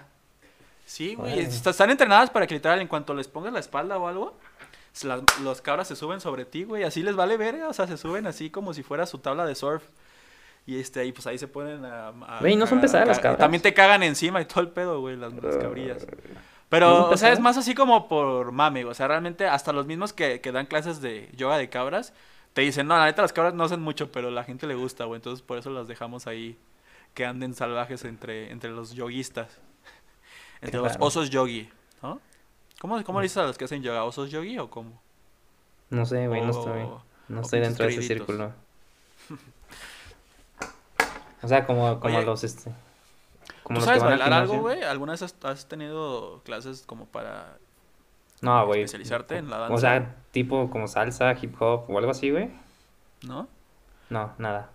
Sí, 0.86 1.15
güey. 1.15 1.39
Están 1.39 1.89
entrenadas 1.89 2.30
para 2.30 2.47
que 2.47 2.54
literal 2.54 2.80
en 2.82 2.88
cuanto 2.88 3.13
les 3.13 3.28
pongas 3.28 3.52
la 3.54 3.60
espalda 3.60 3.97
o 3.97 4.08
algo, 4.08 4.38
las- 5.04 5.21
los 5.41 5.62
cabras 5.62 5.88
se 5.88 5.95
suben 5.95 6.21
sobre 6.21 6.45
ti, 6.45 6.63
güey. 6.63 6.84
Así 6.84 7.04
les 7.04 7.15
vale 7.15 7.36
verga. 7.38 7.67
O 7.67 7.73
sea, 7.73 7.88
se 7.88 7.97
suben 7.97 8.26
así 8.28 8.50
como 8.50 8.73
si 8.73 8.84
fuera 8.84 9.06
su 9.06 9.17
tabla 9.19 9.45
de 9.45 9.56
surf. 9.56 9.84
Y 10.65 10.80
este 10.80 11.00
ahí, 11.00 11.12
pues 11.13 11.26
ahí 11.28 11.38
se 11.38 11.47
ponen 11.47 11.84
a. 11.86 12.12
Güey, 12.41 12.56
¿no 12.56 12.67
son 12.67 12.82
pesadas 12.82 13.08
las 13.08 13.17
ca- 13.17 13.23
cabras? 13.23 13.39
También 13.39 13.62
te 13.63 13.73
cagan 13.73 14.04
encima 14.04 14.41
y 14.41 14.45
todo 14.45 14.62
el 14.62 14.69
pedo, 14.69 15.00
güey, 15.02 15.15
las, 15.15 15.34
las 15.34 15.56
cabrillas. 15.58 16.06
¿No 16.06 16.17
Pero, 16.69 17.10
o 17.10 17.15
sea, 17.17 17.32
es 17.32 17.39
más 17.39 17.56
así 17.58 17.73
como 17.73 18.10
por 18.10 18.52
mame, 18.52 18.84
o 18.84 18.93
sea, 18.93 19.08
realmente 19.08 19.47
hasta 19.47 19.71
los 19.71 19.86
mismos 19.86 20.12
que, 20.12 20.41
que 20.41 20.52
dan 20.52 20.65
clases 20.65 21.00
de 21.00 21.30
yoga 21.38 21.58
de 21.58 21.69
cabras 21.69 22.12
te 22.52 22.62
dicen, 22.62 22.88
no, 22.88 22.97
la 22.97 23.06
neta 23.06 23.21
las 23.21 23.32
cabras 23.32 23.54
no 23.54 23.63
hacen 23.63 23.80
mucho, 23.82 24.12
pero 24.12 24.30
la 24.32 24.43
gente 24.43 24.67
le 24.67 24.76
gusta, 24.76 25.06
güey, 25.06 25.19
entonces 25.19 25.41
por 25.45 25.58
eso 25.58 25.69
las 25.69 25.88
dejamos 25.88 26.28
ahí 26.28 26.58
que 27.18 27.26
anden 27.26 27.56
salvajes 27.56 28.06
entre, 28.06 28.52
entre 28.52 28.70
los 28.70 28.94
yoguistas, 28.94 29.50
entre 30.62 30.80
los 30.80 30.94
osos 31.00 31.32
yogi, 31.32 31.68
¿no? 32.04 32.22
¿Cómo, 32.80 33.04
cómo 33.04 33.20
le 33.22 33.24
dices 33.24 33.38
a 33.40 33.48
los 33.48 33.58
que 33.58 33.66
hacen 33.66 33.82
yoga? 33.82 34.04
¿Osos 34.04 34.30
yogi 34.30 34.60
o 34.60 34.70
cómo? 34.70 35.02
No 35.90 36.06
sé, 36.06 36.28
güey, 36.28 36.42
no 36.42 36.52
O- 36.54 36.60
estoy. 36.60 36.84
No 37.30 37.40
o 37.40 37.42
estoy 37.42 37.60
dentro 37.62 37.86
de 37.88 37.92
ese 37.94 38.04
círculo. 38.04 38.54
O 41.42 41.48
sea, 41.48 41.66
como, 41.66 42.00
como 42.00 42.18
Oye, 42.18 42.26
los 42.26 42.44
este. 42.44 42.72
Como 43.64 43.80
¿Tú 43.80 43.86
los 43.86 43.94
que 43.94 44.00
sabes 44.00 44.02
van 44.04 44.10
bailar 44.12 44.34
algo, 44.34 44.60
güey? 44.60 44.84
¿Alguna 44.84 45.14
vez 45.14 45.22
has, 45.22 45.36
has 45.44 45.68
tenido 45.68 46.42
clases 46.44 46.84
como 46.86 47.06
para 47.06 47.58
No, 48.42 48.66
güey. 48.66 48.82
especializarte 48.82 49.38
en 49.38 49.50
la 49.50 49.58
O 49.58 49.62
danza? 49.70 49.78
sea, 49.82 50.16
tipo 50.32 50.70
como 50.70 50.88
salsa, 50.88 51.34
hip 51.42 51.56
hop 51.62 51.90
o 51.90 51.98
algo 51.98 52.12
así, 52.12 52.32
güey. 52.32 52.50
¿no? 53.24 53.48
No, 54.10 54.34
nada. 54.38 54.70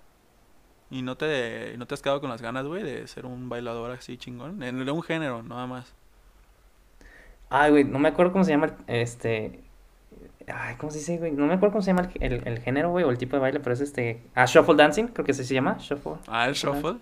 ¿Y 0.93 1.01
no 1.03 1.17
te, 1.17 1.75
no 1.79 1.87
te 1.87 1.95
has 1.95 2.03
quedado 2.03 2.21
con 2.21 2.29
las 2.29 2.43
ganas, 2.43 2.67
güey, 2.67 2.83
de 2.83 3.07
ser 3.09 3.25
un 3.25 3.49
bailador 3.49 3.91
así 3.93 4.19
chingón? 4.19 4.63
En 4.63 4.89
un 4.89 5.03
género, 5.03 5.43
nada 5.43 5.67
más. 5.67 5.93
Ay, 7.49 7.71
güey, 7.71 7.85
no 7.85 7.99
me 7.99 8.09
acuerdo 8.11 8.33
cómo 8.33 8.45
se 8.45 8.51
llama 8.51 8.77
este. 8.87 9.61
Ay, 10.47 10.75
¿cómo 10.77 10.91
se 10.91 10.99
dice, 10.99 11.17
güey? 11.19 11.33
No 11.33 11.47
me 11.47 11.55
acuerdo 11.55 11.73
cómo 11.73 11.83
se 11.83 11.91
llama 11.95 12.11
el, 12.21 12.33
el- 12.33 12.47
el 12.49 12.59
género, 12.61 12.91
güey, 12.91 13.05
o 13.05 13.11
el 13.11 13.17
tipo 13.17 13.37
de 13.37 13.41
baile, 13.41 13.61
pero 13.61 13.73
es 13.75 13.81
este. 13.81 14.23
Ah, 14.35 14.45
shuffle 14.47 14.75
dancing, 14.77 15.07
creo 15.09 15.25
que 15.25 15.33
así 15.33 15.45
se 15.45 15.55
llama. 15.55 15.77
Shuffle. 15.79 16.15
Ah, 16.27 16.47
el 16.47 16.55
shuffle. 16.55 16.97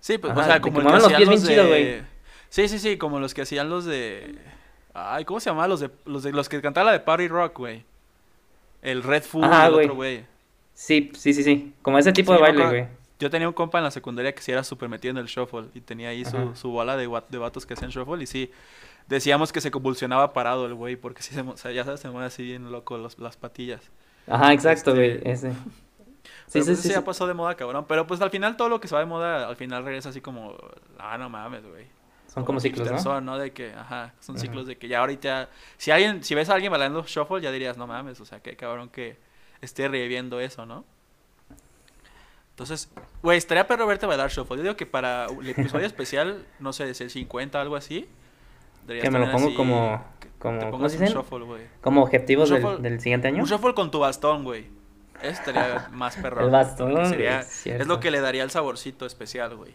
Sí, 0.00 0.16
pues, 0.18 0.32
Ajá, 0.32 0.40
o 0.40 0.44
sea, 0.44 0.60
como 0.60 0.80
el 0.80 0.86
que 0.86 0.92
los 0.92 1.12
pies 1.12 1.46
chido, 1.46 1.66
güey. 1.68 2.02
Sí, 2.48 2.66
sí, 2.68 2.78
sí, 2.78 2.96
como 2.96 3.20
los 3.20 3.34
que 3.34 3.42
hacían 3.42 3.68
los 3.68 3.84
de... 3.84 4.38
Ay, 4.94 5.26
¿cómo 5.26 5.38
se 5.38 5.50
llamaba? 5.50 5.68
Los 5.68 5.80
de 5.80 5.90
los, 6.06 6.22
de, 6.22 6.32
los 6.32 6.48
que 6.48 6.62
cantaban 6.62 6.86
la 6.86 6.92
de 6.92 7.00
Party 7.00 7.28
Rock, 7.28 7.58
güey. 7.58 7.84
El 8.80 9.02
Red 9.02 9.22
Food 9.24 9.44
Ajá, 9.44 9.66
el 9.66 9.72
güey. 9.74 9.84
otro 9.84 9.96
güey. 9.96 10.24
Sí, 10.72 11.10
sí, 11.14 11.34
sí, 11.34 11.42
sí. 11.42 11.74
Como 11.82 11.98
ese 11.98 12.12
tipo 12.12 12.32
Sí, 12.32 12.36
de 12.36 12.42
baile, 12.42 12.66
güey. 12.66 12.97
Yo 13.18 13.30
tenía 13.30 13.48
un 13.48 13.54
compa 13.54 13.78
en 13.78 13.84
la 13.84 13.90
secundaria 13.90 14.34
que 14.34 14.42
sí 14.42 14.52
era 14.52 14.64
súper 14.64 14.88
metido 14.88 15.12
en 15.12 15.18
el 15.18 15.26
shuffle 15.26 15.66
y 15.74 15.80
tenía 15.80 16.10
ahí 16.10 16.24
su, 16.24 16.54
su 16.54 16.70
bola 16.70 16.96
de, 16.96 17.08
de 17.30 17.38
vatos 17.38 17.66
que 17.66 17.74
hacían 17.74 17.90
shuffle 17.90 18.22
y 18.22 18.26
sí, 18.26 18.52
decíamos 19.08 19.52
que 19.52 19.60
se 19.60 19.70
convulsionaba 19.72 20.32
parado 20.32 20.66
el 20.66 20.74
güey 20.74 20.96
porque 20.96 21.22
sí 21.22 21.34
se, 21.34 21.42
o 21.42 21.56
sea, 21.56 21.72
ya 21.72 21.84
sabes, 21.84 22.00
se 22.00 22.10
mueve 22.10 22.26
así 22.28 22.42
bien 22.44 22.70
loco 22.72 22.98
los- 22.98 23.18
las 23.18 23.36
patillas. 23.36 23.90
Ajá, 24.26 24.52
exacto, 24.52 24.94
güey. 24.94 25.20
Este, 25.22 25.30
Ese. 25.30 25.52
Sí, 26.46 26.52
Pero 26.52 26.64
sí, 26.64 26.74
pues 26.74 26.86
sí. 26.86 26.88
ya 26.88 27.04
pasó 27.04 27.26
de 27.26 27.34
moda, 27.34 27.54
cabrón. 27.56 27.84
Pero 27.88 28.06
pues 28.06 28.20
al 28.20 28.30
final 28.30 28.56
todo 28.56 28.68
lo 28.68 28.80
que 28.80 28.88
se 28.88 28.94
va 28.94 29.00
de 29.00 29.06
moda, 29.06 29.48
al 29.48 29.56
final 29.56 29.84
regresa 29.84 30.08
así 30.10 30.20
como, 30.20 30.56
ah, 30.98 31.18
no 31.18 31.28
mames, 31.28 31.64
güey. 31.66 31.86
Son 32.26 32.44
como 32.44 32.60
ciclos, 32.60 32.90
¿no? 32.90 32.98
son, 32.98 33.24
¿no? 33.24 33.38
De 33.38 33.52
que, 33.52 33.72
ajá, 33.72 34.14
son 34.20 34.36
Ajá. 34.36 34.42
ciclos 34.42 34.66
de 34.66 34.76
que 34.78 34.88
ya 34.88 35.00
ahorita, 35.00 35.48
si 35.76 35.90
alguien, 35.90 36.22
si 36.24 36.34
ves 36.34 36.48
a 36.50 36.54
alguien 36.54 36.70
bailando 36.72 37.02
shuffle, 37.06 37.40
ya 37.40 37.50
dirías, 37.52 37.76
no 37.76 37.86
mames, 37.86 38.20
o 38.20 38.24
sea, 38.26 38.40
qué 38.40 38.56
cabrón 38.56 38.88
que 38.90 39.18
esté 39.60 39.88
reviviendo 39.88 40.40
eso, 40.40 40.66
¿no? 40.66 40.84
Entonces, 42.58 42.90
güey, 43.22 43.38
estaría 43.38 43.68
perro 43.68 43.86
verte 43.86 44.04
bailar 44.04 44.30
shuffle. 44.30 44.56
Yo 44.56 44.62
digo 44.64 44.76
que 44.76 44.84
para 44.84 45.26
el 45.26 45.48
episodio 45.48 45.86
especial, 45.86 46.44
no 46.58 46.72
sé, 46.72 46.90
es 46.90 47.00
el 47.00 47.08
50 47.08 47.60
algo 47.60 47.76
así. 47.76 48.08
Que 48.88 49.08
me 49.12 49.20
lo 49.20 49.30
pongo 49.30 49.46
así, 49.46 49.54
como- 49.54 50.04
como- 50.40 50.58
te 50.58 50.70
¿cómo 50.70 50.88
se 50.88 50.98
dicen? 50.98 51.16
shuffle. 51.16 51.68
Como 51.80 52.02
objetivos 52.02 52.50
Un 52.50 52.56
del, 52.56 52.64
shuffle- 52.64 52.78
del 52.80 53.00
siguiente 53.00 53.28
año. 53.28 53.42
Un 53.44 53.48
shuffle 53.48 53.74
con 53.74 53.92
tu 53.92 54.00
bastón, 54.00 54.42
güey. 54.42 54.66
Eso 55.22 55.30
estaría 55.30 55.88
más 55.92 56.16
perro. 56.16 56.44
El 56.46 56.50
bastón, 56.50 57.06
sería- 57.06 57.40
es 57.40 57.64
es 57.64 57.86
lo 57.86 58.00
que 58.00 58.10
le 58.10 58.20
daría 58.20 58.42
el 58.42 58.50
saborcito 58.50 59.06
especial, 59.06 59.54
güey. 59.54 59.74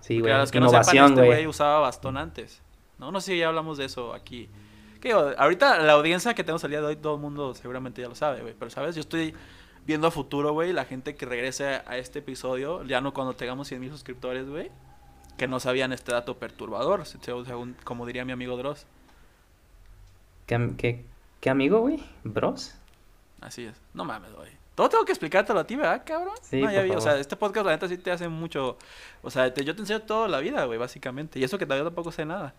Sí, 0.00 0.20
güey. 0.20 0.30
a 0.30 0.38
los 0.38 0.50
que 0.50 0.60
no 0.60 0.66
sepan, 0.68 0.82
Innovación, 0.82 1.12
este 1.14 1.26
güey. 1.26 1.46
usaba 1.46 1.78
bastón 1.78 2.18
antes. 2.18 2.60
No, 2.98 3.12
no 3.12 3.20
sé 3.22 3.32
si 3.32 3.38
ya 3.38 3.48
hablamos 3.48 3.78
de 3.78 3.86
eso 3.86 4.12
aquí. 4.12 4.50
Que 5.00 5.12
ahorita 5.12 5.78
la 5.78 5.92
audiencia 5.94 6.34
que 6.34 6.44
tenemos 6.44 6.62
al 6.64 6.70
día 6.70 6.80
de 6.82 6.86
hoy, 6.88 6.96
todo 6.96 7.14
el 7.14 7.20
mundo 7.22 7.54
seguramente 7.54 8.02
ya 8.02 8.08
lo 8.08 8.14
sabe, 8.14 8.42
güey. 8.42 8.54
Pero, 8.58 8.70
¿sabes? 8.70 8.94
Yo 8.94 9.00
estoy 9.00 9.32
viendo 9.86 10.06
a 10.06 10.10
futuro, 10.10 10.52
güey, 10.52 10.72
la 10.72 10.84
gente 10.84 11.14
que 11.14 11.26
regrese 11.26 11.66
a 11.86 11.96
este 11.98 12.20
episodio, 12.20 12.82
ya 12.84 13.00
no 13.00 13.12
cuando 13.12 13.34
tengamos 13.34 13.68
100 13.68 13.80
mil 13.80 13.90
suscriptores, 13.90 14.48
güey, 14.48 14.70
que 15.36 15.48
no 15.48 15.60
sabían 15.60 15.92
este 15.92 16.12
dato 16.12 16.38
perturbador, 16.38 17.04
se- 17.06 17.18
según, 17.20 17.76
como 17.84 18.06
diría 18.06 18.24
mi 18.24 18.32
amigo 18.32 18.56
Dross. 18.56 18.86
¿Qué, 20.46 20.54
am- 20.54 20.76
qué, 20.76 21.04
qué 21.40 21.50
amigo, 21.50 21.80
güey? 21.80 22.02
¿Bros? 22.24 22.74
Así 23.40 23.64
es. 23.64 23.74
No 23.94 24.04
mames, 24.04 24.32
güey. 24.34 24.50
Todo 24.74 24.88
tengo 24.88 25.04
que 25.04 25.12
explicártelo 25.12 25.60
a 25.60 25.66
ti, 25.66 25.76
¿verdad, 25.76 26.02
cabrón? 26.06 26.34
Sí, 26.42 26.60
no, 26.62 26.70
ya 26.70 26.78
por 26.80 26.84
vi, 26.90 26.90
o 26.96 27.00
sea, 27.00 27.18
este 27.18 27.36
podcast, 27.36 27.66
la 27.66 27.72
neta, 27.72 27.88
sí 27.88 27.98
te 27.98 28.10
hace 28.10 28.28
mucho. 28.28 28.78
O 29.22 29.30
sea, 29.30 29.52
te- 29.52 29.64
yo 29.64 29.74
te 29.74 29.82
enseño 29.82 30.02
toda 30.02 30.28
la 30.28 30.40
vida, 30.40 30.64
güey, 30.64 30.78
básicamente. 30.78 31.38
Y 31.38 31.44
eso 31.44 31.58
que 31.58 31.66
todavía 31.66 31.84
tampoco 31.84 32.10
sé 32.12 32.24
nada. 32.24 32.54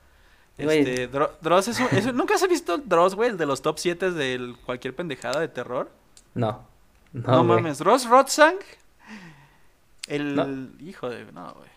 Este, 0.57 1.09
Dro- 1.11 1.31
Dross 1.41 1.69
es 1.69 1.79
un. 1.79 1.87
es 1.91 2.05
un- 2.05 2.15
¿Nunca 2.15 2.35
has 2.35 2.47
visto 2.47 2.77
Dross, 2.77 3.15
güey, 3.15 3.29
el 3.31 3.37
de 3.37 3.45
los 3.47 3.61
top 3.63 3.79
7 3.79 4.11
de 4.11 4.55
cualquier 4.65 4.95
pendejada 4.95 5.39
de 5.39 5.47
terror? 5.47 5.89
No. 6.35 6.67
No, 7.13 7.43
mames. 7.43 7.77
Dross 7.77 8.07
Rotzang. 8.09 8.57
El. 10.07 10.35
No. 10.35 10.47
Hijo 10.85 11.09
de. 11.09 11.31
No, 11.31 11.53
güey. 11.53 11.69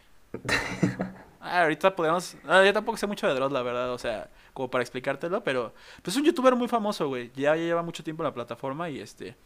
Ah, 1.41 1.63
ahorita 1.63 1.95
podemos. 1.95 2.37
ah, 2.49 2.65
yo 2.65 2.73
tampoco 2.73 2.97
sé 2.99 3.07
mucho 3.07 3.29
de 3.29 3.35
Dross, 3.35 3.53
la 3.53 3.63
verdad, 3.63 3.93
o 3.93 3.99
sea, 3.99 4.29
como 4.53 4.69
para 4.71 4.83
explicártelo, 4.83 5.43
pero. 5.45 5.73
Pues 6.03 6.15
es 6.15 6.21
un 6.21 6.25
youtuber 6.27 6.57
muy 6.57 6.69
famoso, 6.69 7.07
güey. 7.09 7.31
Ya, 7.37 7.55
ya 7.55 7.63
lleva 7.63 7.83
mucho 7.83 8.03
tiempo 8.03 8.23
en 8.23 8.27
la 8.29 8.35
plataforma 8.35 8.89
y 8.91 9.01
este. 9.01 9.37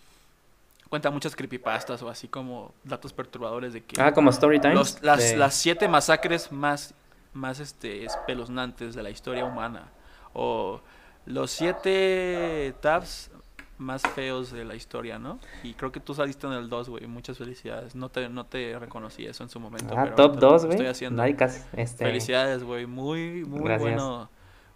Cuenta 0.88 1.10
muchas 1.10 1.36
creepypastas 1.36 2.02
o 2.02 2.08
así 2.08 2.26
como 2.26 2.74
datos 2.84 3.12
perturbadores 3.12 3.72
de 3.74 3.84
que. 3.84 4.00
Ah, 4.00 4.12
como 4.12 4.32
Storytime. 4.32 4.74
los- 4.74 5.02
las, 5.02 5.34
las 5.34 5.54
siete 5.54 5.86
masacres 5.88 6.50
más, 6.50 6.94
más 7.32 7.60
este, 7.60 8.04
espeluznantes 8.04 8.94
de 8.94 9.02
la 9.02 9.10
historia 9.10 9.44
humana. 9.44 9.88
O 10.32 10.80
Los 11.26 11.50
siete 11.50 12.74
tabs 12.80 13.30
más 13.80 14.02
feos 14.02 14.52
de 14.52 14.64
la 14.64 14.74
historia, 14.74 15.18
¿no? 15.18 15.40
Y 15.62 15.74
creo 15.74 15.90
que 15.90 16.00
tú 16.00 16.14
saliste 16.14 16.46
en 16.46 16.52
el 16.52 16.68
2, 16.68 16.90
güey. 16.90 17.06
Muchas 17.06 17.38
felicidades. 17.38 17.94
No 17.94 18.10
te, 18.10 18.28
no 18.28 18.44
te 18.44 18.78
reconocí 18.78 19.24
eso 19.26 19.42
en 19.42 19.48
su 19.48 19.58
momento. 19.58 19.94
Ah, 19.96 20.04
pero 20.04 20.16
top 20.16 20.30
ahorita 20.30 20.46
lo 20.46 20.52
2, 20.52 20.64
güey. 20.66 20.74
Estoy 20.76 20.86
haciendo. 20.86 21.22
Nadie 21.22 21.36
casi, 21.36 21.62
este, 21.72 22.04
Felicidades, 22.04 22.62
güey. 22.62 22.86
Muy, 22.86 23.44
muy 23.44 23.60
Gracias. 23.60 23.80
bueno. 23.80 24.30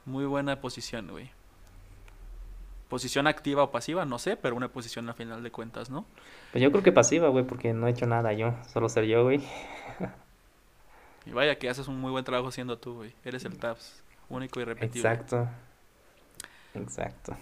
Muy 0.07 0.25
buena 0.27 0.61
posición, 0.61 1.09
güey. 1.11 1.31
Posición 2.89 3.27
activa 3.27 3.63
o 3.63 3.71
pasiva, 3.71 4.05
no 4.05 4.19
sé, 4.19 4.37
pero 4.37 4.55
una 4.55 4.69
posición 4.69 5.09
a 5.09 5.15
final 5.15 5.43
de 5.43 5.51
cuentas, 5.51 5.91
¿no? 5.91 6.05
Pues 6.53 6.63
yo 6.63 6.71
creo 6.71 6.83
que 6.83 6.93
pasiva, 6.93 7.29
güey, 7.29 7.45
porque 7.45 7.73
no 7.73 7.87
he 7.87 7.91
hecho 7.91 8.07
nada 8.07 8.33
yo. 8.33 8.55
Solo 8.73 8.89
ser 8.89 9.05
yo, 9.05 9.23
güey. 9.23 9.43
Y 11.27 11.31
vaya 11.33 11.57
que 11.59 11.71
haces 11.71 11.89
un 11.89 12.01
muy 12.01 12.11
buen 12.11 12.25
trabajo 12.25 12.51
siendo 12.51 12.79
tú, 12.79 12.97
güey. 12.97 13.15
Eres 13.25 13.45
el 13.47 13.57
Tabs, 13.57 14.03
único 14.29 14.61
y 14.61 14.65
repetible. 14.65 15.09
Exacto. 15.09 15.49
Exacto. 16.75 17.37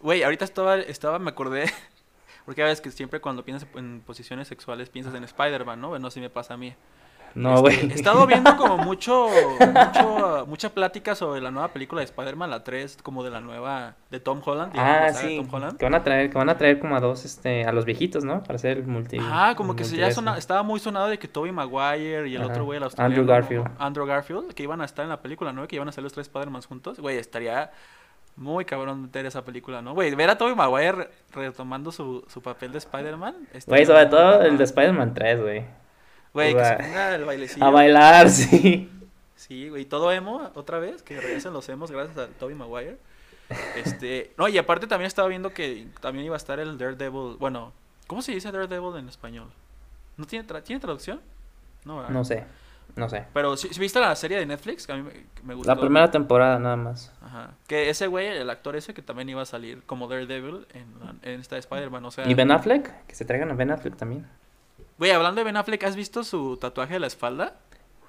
Güey, 0.00 0.22
ahorita 0.22 0.44
estaba, 0.44 0.76
estaba, 0.76 1.18
me 1.18 1.30
acordé, 1.30 1.64
porque 2.44 2.60
ya 2.60 2.66
ves 2.66 2.80
que 2.80 2.90
siempre 2.90 3.20
cuando 3.20 3.44
piensas 3.44 3.68
en 3.76 4.00
posiciones 4.06 4.48
sexuales 4.48 4.88
piensas 4.90 5.14
en 5.14 5.24
Spider-Man, 5.24 5.80
¿no? 5.80 5.98
No 5.98 6.10
sé 6.10 6.14
si 6.14 6.20
me 6.20 6.30
pasa 6.30 6.54
a 6.54 6.56
mí. 6.56 6.74
No, 7.34 7.54
Este, 7.56 7.60
güey. 7.62 7.90
He 7.90 7.94
estado 7.94 8.24
viendo 8.28 8.56
como 8.56 8.76
mucho, 8.84 9.28
mucho, 9.58 10.46
mucha 10.46 10.68
plática 10.72 11.16
sobre 11.16 11.40
la 11.40 11.50
nueva 11.50 11.68
película 11.72 12.00
de 12.00 12.04
Spider-Man, 12.04 12.48
la 12.48 12.62
3, 12.62 12.98
como 13.02 13.24
de 13.24 13.30
la 13.30 13.40
nueva, 13.40 13.96
de 14.10 14.20
Tom 14.20 14.40
Holland. 14.44 14.72
digamos, 14.72 14.94
Ah, 14.94 15.12
sí. 15.12 15.36
Tom 15.38 15.48
Holland. 15.52 15.76
Que 15.78 15.84
van 15.84 15.94
a 15.96 16.04
traer, 16.04 16.30
que 16.30 16.38
van 16.38 16.48
a 16.48 16.56
traer 16.56 16.78
como 16.78 16.94
a 16.96 17.00
dos, 17.00 17.24
este, 17.24 17.64
a 17.64 17.72
los 17.72 17.84
viejitos, 17.84 18.24
¿no? 18.24 18.42
Para 18.44 18.54
hacer 18.54 18.78
el 18.78 18.86
multi. 18.86 19.18
Ah, 19.20 19.54
como 19.56 19.74
que 19.74 19.82
se 19.82 19.96
ya 19.96 20.12
sona- 20.12 20.38
estaba 20.38 20.62
muy 20.62 20.78
sonado 20.78 21.08
de 21.08 21.18
que 21.18 21.26
Tobey 21.26 21.50
Maguire 21.50 22.28
y 22.28 22.36
el 22.36 22.42
Ajá. 22.42 22.52
otro 22.52 22.64
güey, 22.66 22.80
el 22.80 22.88
Andrew 22.98 23.26
Garfield. 23.26 23.66
Andrew 23.80 24.06
Garfield, 24.06 24.52
que 24.54 24.62
iban 24.62 24.80
a 24.80 24.84
estar 24.84 25.02
en 25.02 25.08
la 25.08 25.20
película, 25.20 25.52
¿no? 25.52 25.66
Que 25.66 25.74
iban 25.74 25.88
a 25.88 25.92
ser 25.92 26.04
los 26.04 26.12
tres 26.12 26.28
Spider-Man 26.28 26.62
juntos. 26.62 27.00
Güey, 27.00 27.18
estaría 27.18 27.72
muy 28.36 28.64
cabrón 28.64 29.02
meter 29.02 29.26
esa 29.26 29.44
película, 29.44 29.80
¿no? 29.82 29.94
Güey, 29.94 30.14
ver 30.14 30.30
a 30.30 30.38
Tobey 30.38 30.54
Maguire 30.54 30.92
re- 30.92 31.10
retomando 31.32 31.92
su, 31.92 32.24
su 32.28 32.42
papel 32.42 32.72
de 32.72 32.78
Spider-Man. 32.78 33.48
Güey, 33.66 33.86
sobre 33.86 34.06
todo 34.06 34.42
el 34.42 34.58
de 34.58 34.64
Spider-Man 34.64 35.14
3, 35.14 35.40
güey. 35.40 35.64
Güey, 36.32 36.54
que 36.54 36.64
se 36.64 36.74
ponga 36.76 37.14
el 37.14 37.24
bailecillo. 37.24 37.64
A 37.64 37.70
bailar, 37.70 38.28
sí. 38.30 38.90
Sí, 39.36 39.68
güey, 39.68 39.84
todo 39.84 40.10
emo 40.12 40.50
otra 40.54 40.78
vez, 40.78 41.02
que 41.02 41.20
regresen 41.20 41.52
los 41.52 41.68
emos 41.68 41.90
gracias 41.90 42.16
a 42.18 42.26
Tobey 42.28 42.54
Maguire. 42.56 42.98
Este, 43.76 44.32
no, 44.38 44.48
y 44.48 44.58
aparte 44.58 44.86
también 44.86 45.06
estaba 45.06 45.28
viendo 45.28 45.50
que 45.52 45.86
también 46.00 46.24
iba 46.26 46.34
a 46.34 46.38
estar 46.38 46.58
el 46.60 46.76
Daredevil, 46.78 47.36
bueno, 47.38 47.72
¿cómo 48.06 48.22
se 48.22 48.32
dice 48.32 48.50
Daredevil 48.50 48.96
en 48.98 49.08
español? 49.08 49.48
¿No 50.16 50.24
tiene, 50.24 50.46
tra- 50.46 50.62
¿tiene 50.62 50.80
traducción? 50.80 51.20
No, 51.84 51.96
¿verdad? 51.98 52.10
No 52.10 52.24
sé, 52.24 52.44
no 52.96 53.08
sé. 53.08 53.24
Pero 53.32 53.56
si 53.56 53.68
viste 53.80 53.98
la 54.00 54.14
serie 54.16 54.38
de 54.38 54.46
Netflix, 54.46 54.86
que 54.86 54.92
a 54.92 54.96
mí 54.96 55.08
me, 55.42 55.54
gustó. 55.54 55.74
La 55.74 55.80
primera 55.80 56.10
temporada 56.10 56.58
nada 56.58 56.76
más. 56.76 57.12
Ajá. 57.22 57.50
Que 57.66 57.90
ese 57.90 58.06
güey, 58.06 58.26
el 58.28 58.48
actor 58.50 58.76
ese, 58.76 58.94
que 58.94 59.02
también 59.02 59.28
iba 59.28 59.42
a 59.42 59.46
salir 59.46 59.82
como 59.84 60.06
Daredevil 60.08 60.66
en, 60.74 60.86
en 61.22 61.40
esta 61.40 61.56
de 61.56 61.60
Spider-Man, 61.60 62.04
o 62.04 62.10
sea... 62.10 62.28
¿Y 62.28 62.34
Ben 62.34 62.50
Affleck? 62.50 63.06
Que 63.06 63.14
se 63.14 63.24
traigan 63.24 63.50
a 63.50 63.54
Ben 63.54 63.70
Affleck 63.70 63.96
también. 63.96 64.26
Güey, 64.98 65.10
hablando 65.10 65.40
de 65.40 65.44
Ben 65.44 65.56
Affleck, 65.56 65.82
¿has 65.84 65.96
visto 65.96 66.22
su 66.24 66.56
tatuaje 66.56 66.94
de 66.94 67.00
la 67.00 67.08
espalda? 67.08 67.56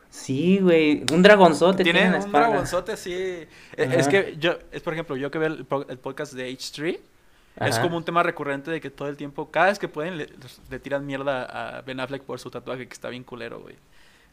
Sí, 0.10 0.60
güey. 0.62 1.04
Un 1.12 1.24
dragonzote 1.24 1.84
tiene, 1.84 2.00
Tiene 2.02 2.16
en 2.16 2.22
la 2.22 2.26
un 2.28 2.32
dragonzote 2.32 2.92
así. 2.94 3.12
E- 3.12 3.48
Es 3.76 4.08
que 4.08 4.36
yo, 4.40 4.54
es 4.72 4.82
por 4.82 4.94
ejemplo, 4.94 5.18
yo 5.18 5.30
que 5.32 5.40
veo 5.40 5.48
el, 5.50 5.66
po- 5.66 5.86
el 5.90 5.98
podcast 5.98 6.34
de 6.34 6.50
H3, 6.52 7.00
es 7.62 7.80
como 7.80 7.98
un 7.98 8.04
tema 8.06 8.22
recurrente 8.22 8.70
de 8.72 8.80
que 8.82 8.90
todo 8.90 9.08
el 9.10 9.18
tiempo, 9.18 9.50
cada 9.50 9.68
vez 9.68 9.80
que 9.80 9.88
pueden, 9.88 10.18
le, 10.18 10.30
le 10.70 10.80
tiran 10.80 11.06
mierda 11.06 11.78
a 11.78 11.82
Ben 11.82 12.00
Affleck 12.00 12.22
por 12.24 12.40
su 12.40 12.50
tatuaje, 12.52 12.88
que 12.88 12.94
está 12.94 13.10
bien 13.10 13.24
culero, 13.24 13.60
güey. 13.62 13.76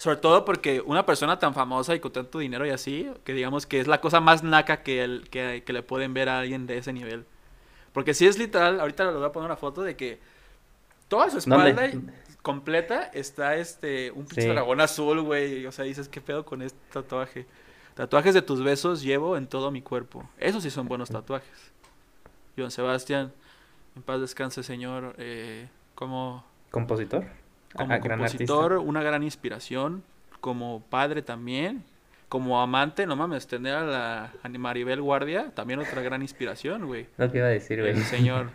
Sobre 0.03 0.17
todo 0.17 0.45
porque 0.45 0.81
una 0.81 1.07
persona 1.07 1.39
tan 1.39 1.55
famosa 1.55 1.95
y 1.95 2.01
con 2.01 2.11
tanto 2.11 2.41
dinero 2.41 2.67
y 2.67 2.71
así, 2.71 3.09
que 3.23 3.33
digamos 3.35 3.67
que 3.67 3.79
es 3.79 3.87
la 3.87 4.01
cosa 4.01 4.19
más 4.19 4.43
naca 4.43 4.83
que, 4.83 5.05
el, 5.05 5.29
que, 5.31 5.63
que 5.65 5.73
le 5.73 5.85
pueden 5.85 6.13
ver 6.13 6.29
a 6.29 6.41
alguien 6.41 6.67
de 6.67 6.77
ese 6.79 6.93
nivel. 6.93 7.25
Porque 7.93 8.13
si 8.13 8.27
es 8.27 8.37
literal, 8.37 8.81
ahorita 8.81 9.05
le 9.05 9.13
voy 9.13 9.25
a 9.27 9.31
poner 9.31 9.47
una 9.47 9.57
foto 9.57 9.83
de 9.83 9.95
que 9.95 10.19
toda 11.07 11.31
su 11.31 11.39
espalda 11.39 11.89
completa 12.43 13.03
está 13.15 13.55
este 13.55 14.11
un 14.11 14.25
pinche 14.27 14.43
Sí. 14.43 14.49
dragón 14.49 14.81
azul, 14.81 15.21
güey. 15.21 15.67
O 15.67 15.71
sea, 15.73 15.85
dices, 15.85 16.09
¿qué 16.09 16.21
pedo 16.21 16.45
con 16.45 16.63
este 16.63 16.81
tatuaje? 16.93 17.47
Tatuajes 17.95 18.35
de 18.35 18.43
tus 18.43 18.61
besos 18.61 19.03
llevo 19.03 19.37
en 19.37 19.47
todo 19.47 19.71
mi 19.71 19.83
cuerpo. 19.83 20.25
Esos 20.39 20.65
sí 20.65 20.71
son 20.73 20.89
buenos 20.89 21.11
tatuajes. 21.11 21.71
John 22.59 22.73
Sebastián, 22.73 23.33
en 23.95 24.03
paz 24.03 24.21
descanse, 24.21 24.65
señor. 24.65 25.15
eh, 25.19 25.69
como 25.95 26.45
¿Compositor? 26.73 27.27
Como 27.75 27.93
Ajá, 27.93 28.03
gran 28.03 28.19
compositor, 28.19 28.75
una 28.75 29.03
gran 29.03 29.23
inspiración. 29.23 30.03
Como 30.41 30.83
padre 30.91 31.23
también. 31.23 31.85
Como 32.29 32.63
amante, 32.63 33.07
no 33.07 33.15
mames, 33.15 33.47
tener 33.47 33.75
a 33.75 33.85
la 33.85 34.33
a 34.43 34.49
Maribel 34.49 35.03
Guardia, 35.03 35.51
también 35.55 35.81
otra 35.81 36.01
gran 36.01 36.23
inspiración, 36.23 36.87
güey. 36.87 37.07
Lo 37.19 37.31
que 37.31 37.39
iba 37.39 37.47
a 37.47 37.51
decir, 37.51 37.81
güey. 37.81 37.93
El 37.93 38.05
señor. 38.05 38.51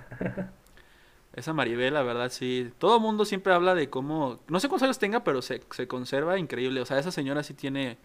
Esa 1.34 1.53
Maribel, 1.53 1.93
la 1.93 2.01
verdad, 2.01 2.32
sí. 2.32 2.72
Todo 2.80 2.95
el 2.95 3.01
mundo 3.03 3.24
siempre 3.24 3.53
habla 3.53 3.76
de 3.76 3.89
cómo. 3.91 4.39
No 4.47 4.59
sé 4.59 4.68
cuántos 4.68 4.86
años 4.86 4.97
tenga, 4.97 5.24
pero 5.24 5.43
se, 5.43 5.61
se 5.70 5.88
conserva 5.88 6.39
increíble. 6.39 6.82
O 6.82 6.86
sea, 6.86 6.97
esa 6.97 7.11
señora 7.11 7.43
sí 7.43 7.53
tiene 7.53 7.97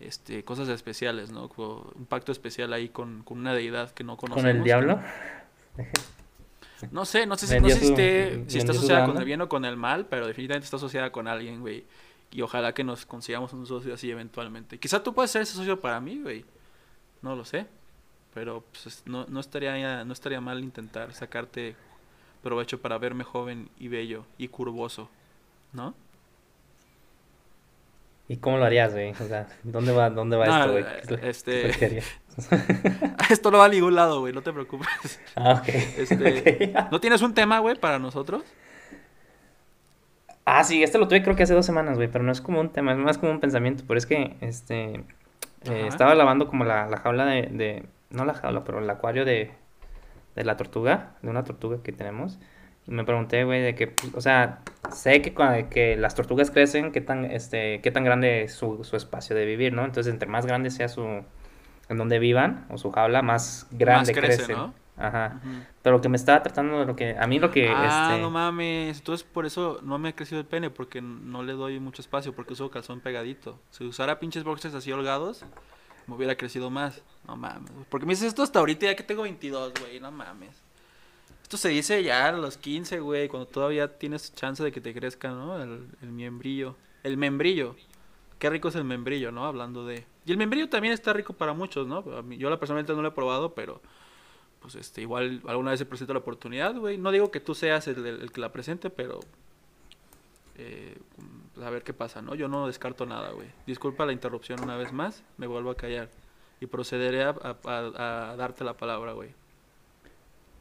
este, 0.00 0.42
cosas 0.42 0.68
especiales, 0.70 1.30
¿no? 1.30 1.50
Un 1.56 2.06
pacto 2.06 2.32
especial 2.32 2.72
ahí 2.72 2.88
con, 2.88 3.22
con 3.22 3.38
una 3.38 3.52
deidad 3.52 3.90
que 3.90 4.04
no 4.04 4.16
conocemos. 4.16 4.50
¿Con 4.50 4.56
el 4.56 4.64
diablo? 4.64 5.00
No 5.76 5.84
sé, 7.04 7.26
no 7.26 7.36
sé 7.36 7.46
si, 7.46 7.60
no 7.60 7.68
sé 7.68 7.78
si, 7.80 7.86
esté- 7.86 8.44
si 8.48 8.58
está 8.58 8.72
asociada 8.72 9.06
con 9.06 9.16
el 9.18 9.24
bien 9.24 9.40
o 9.40 9.48
con 9.48 9.64
el 9.64 9.76
mal, 9.76 10.06
pero 10.06 10.26
definitivamente 10.26 10.64
está 10.64 10.76
asociada 10.76 11.10
con 11.10 11.26
alguien, 11.28 11.60
güey. 11.60 11.84
Y 12.32 12.42
ojalá 12.42 12.74
que 12.74 12.84
nos 12.84 13.06
consigamos 13.06 13.52
un 13.52 13.66
socio 13.66 13.94
así 13.94 14.10
eventualmente. 14.10 14.78
Quizá 14.78 15.02
tú 15.02 15.14
puedes 15.14 15.30
ser 15.30 15.42
ese 15.42 15.54
socio 15.54 15.80
para 15.80 16.00
mí, 16.00 16.20
güey. 16.22 16.44
No 17.22 17.34
lo 17.36 17.44
sé. 17.44 17.66
Pero 18.34 18.62
pues, 18.72 18.86
es- 18.86 19.02
no, 19.06 19.24
no, 19.28 19.40
estaría, 19.40 20.04
no 20.04 20.12
estaría 20.12 20.40
mal 20.40 20.60
intentar 20.62 21.14
sacarte 21.14 21.74
provecho 22.42 22.80
para 22.80 22.98
verme 22.98 23.24
joven 23.24 23.70
y 23.78 23.88
bello 23.88 24.26
y 24.36 24.48
curvoso. 24.48 25.08
¿No? 25.72 25.94
¿Y 28.28 28.36
cómo 28.38 28.58
lo 28.58 28.64
harías, 28.64 28.92
güey? 28.92 29.10
O 29.12 29.14
sea, 29.28 29.46
¿dónde 29.62 29.92
va, 29.92 30.10
dónde 30.10 30.36
va 30.36 30.46
No, 30.46 30.58
esto, 30.58 30.72
güey? 30.72 30.82
eh, 30.84 30.86
¿Qué 30.86 31.00
es 31.00 31.10
lo- 31.10 31.20
qué 31.20 31.28
este- 31.30 32.02
Esto 33.30 33.50
no 33.50 33.58
va 33.58 33.66
a 33.66 33.68
ningún 33.68 33.94
lado, 33.94 34.20
güey. 34.20 34.32
No 34.32 34.42
te 34.42 34.52
preocupes. 34.52 35.20
Ah, 35.34 35.60
ok. 35.62 35.68
Este. 35.68 36.74
¿No 36.90 37.00
tienes 37.00 37.22
un 37.22 37.34
tema, 37.34 37.58
güey, 37.60 37.76
para 37.76 37.98
nosotros? 37.98 38.44
Ah, 40.48 40.62
sí, 40.62 40.82
este 40.84 40.98
lo 40.98 41.08
tuve 41.08 41.22
creo 41.22 41.34
que 41.34 41.42
hace 41.42 41.54
dos 41.54 41.66
semanas, 41.66 41.96
güey, 41.96 42.06
pero 42.08 42.22
no 42.22 42.30
es 42.30 42.40
como 42.40 42.60
un 42.60 42.70
tema, 42.70 42.92
es 42.92 42.98
más 42.98 43.18
como 43.18 43.32
un 43.32 43.40
pensamiento, 43.40 43.82
pero 43.86 43.98
es 43.98 44.06
que, 44.06 44.36
este, 44.40 45.04
eh, 45.64 45.86
estaba 45.88 46.14
lavando 46.14 46.46
como 46.46 46.64
la, 46.64 46.86
la 46.86 46.98
jaula 46.98 47.24
de, 47.24 47.48
de, 47.50 47.84
no 48.10 48.24
la 48.24 48.32
jaula, 48.32 48.62
pero 48.62 48.78
el 48.78 48.88
acuario 48.88 49.24
de, 49.24 49.50
de 50.36 50.44
la 50.44 50.56
tortuga, 50.56 51.16
de 51.22 51.30
una 51.30 51.42
tortuga 51.42 51.82
que 51.82 51.90
tenemos, 51.90 52.38
y 52.86 52.92
me 52.92 53.04
pregunté, 53.04 53.42
güey, 53.42 53.60
de 53.60 53.74
que, 53.74 53.92
o 54.14 54.20
sea, 54.20 54.60
sé 54.92 55.20
que, 55.20 55.34
que 55.68 55.96
las 55.96 56.14
tortugas 56.14 56.52
crecen, 56.52 56.92
qué 56.92 57.00
tan, 57.00 57.24
este, 57.24 57.80
qué 57.80 57.90
tan 57.90 58.04
grande 58.04 58.44
es 58.44 58.52
su, 58.54 58.84
su 58.84 58.94
espacio 58.94 59.34
de 59.34 59.44
vivir, 59.46 59.72
¿no? 59.72 59.84
Entonces, 59.84 60.12
entre 60.12 60.28
más 60.28 60.46
grande 60.46 60.70
sea 60.70 60.88
su, 60.88 61.24
en 61.88 61.98
donde 61.98 62.18
vivan, 62.18 62.66
o 62.70 62.78
su 62.78 62.90
jaula, 62.90 63.22
más 63.22 63.66
grande 63.70 64.12
crece. 64.12 64.54
¿no? 64.54 64.74
Ajá. 64.96 65.40
Pero 65.82 65.96
lo 65.96 66.02
que 66.02 66.08
me 66.08 66.16
estaba 66.16 66.42
tratando 66.42 66.80
de 66.80 66.86
lo 66.86 66.96
que, 66.96 67.16
a 67.18 67.26
mí 67.26 67.38
lo 67.38 67.50
que, 67.50 67.68
Ah, 67.68 68.08
este... 68.10 68.22
no 68.22 68.30
mames. 68.30 68.98
Entonces 68.98 69.26
por 69.30 69.46
eso 69.46 69.78
no 69.82 69.98
me 69.98 70.08
ha 70.10 70.14
crecido 70.14 70.40
el 70.40 70.46
pene, 70.46 70.70
porque 70.70 71.00
no 71.00 71.42
le 71.42 71.52
doy 71.52 71.78
mucho 71.80 72.02
espacio, 72.02 72.34
porque 72.34 72.54
uso 72.54 72.70
calzón 72.70 73.00
pegadito. 73.00 73.58
Si 73.70 73.84
usara 73.84 74.18
pinches 74.18 74.42
boxers 74.44 74.74
así 74.74 74.90
holgados, 74.92 75.44
me 76.06 76.14
hubiera 76.14 76.36
crecido 76.36 76.70
más. 76.70 77.02
No 77.26 77.36
mames. 77.36 77.70
Porque 77.90 78.06
me 78.06 78.12
dices 78.12 78.28
esto 78.28 78.42
hasta 78.42 78.58
ahorita 78.58 78.86
ya 78.86 78.96
que 78.96 79.02
tengo 79.02 79.22
22, 79.22 79.74
güey. 79.80 80.00
No 80.00 80.10
mames. 80.10 80.62
Esto 81.42 81.56
se 81.56 81.68
dice 81.68 82.02
ya 82.02 82.28
a 82.28 82.32
los 82.32 82.56
15, 82.56 82.98
güey, 83.00 83.28
cuando 83.28 83.46
todavía 83.46 83.98
tienes 83.98 84.34
chance 84.34 84.64
de 84.64 84.72
que 84.72 84.80
te 84.80 84.92
crezca, 84.92 85.28
¿no? 85.28 85.62
El, 85.62 85.86
el 86.02 86.10
membrillo. 86.10 86.74
El 87.04 87.16
membrillo. 87.18 87.76
Qué 88.38 88.50
rico 88.50 88.68
es 88.68 88.74
el 88.74 88.84
membrillo, 88.84 89.32
¿no? 89.32 89.46
Hablando 89.46 89.86
de... 89.86 90.04
Y 90.26 90.32
el 90.32 90.36
membrillo 90.38 90.68
también 90.68 90.92
está 90.92 91.12
rico 91.12 91.32
para 91.32 91.54
muchos, 91.54 91.86
¿no? 91.86 92.02
Mí- 92.22 92.36
yo 92.36 92.50
la 92.50 92.58
personalmente 92.58 92.92
no 92.94 93.00
lo 93.02 93.08
he 93.08 93.12
probado, 93.12 93.54
pero 93.54 93.80
pues 94.60 94.74
este 94.74 95.00
igual 95.00 95.40
alguna 95.46 95.70
vez 95.70 95.78
se 95.78 95.86
presenta 95.86 96.12
la 96.12 96.18
oportunidad, 96.18 96.74
güey. 96.74 96.98
No 96.98 97.10
digo 97.12 97.30
que 97.30 97.40
tú 97.40 97.54
seas 97.54 97.86
el, 97.88 98.04
el- 98.06 98.20
el 98.22 98.32
que 98.32 98.40
la 98.40 98.52
presente, 98.52 98.90
pero 98.90 99.20
eh, 100.56 100.96
a 101.62 101.70
ver 101.70 101.82
qué 101.82 101.92
pasa, 101.94 102.20
¿no? 102.22 102.34
Yo 102.34 102.48
no 102.48 102.66
descarto 102.66 103.06
nada, 103.06 103.30
güey. 103.30 103.48
Disculpa 103.66 104.04
la 104.06 104.12
interrupción 104.12 104.60
una 104.62 104.76
vez 104.76 104.92
más, 104.92 105.22
me 105.38 105.46
vuelvo 105.46 105.70
a 105.70 105.76
callar 105.76 106.08
y 106.60 106.66
procederé 106.66 107.22
a, 107.22 107.30
a- 107.42 107.56
a- 107.64 108.30
a 108.32 108.36
darte 108.36 108.64
la 108.64 108.74
palabra, 108.76 109.12
güey. 109.12 109.30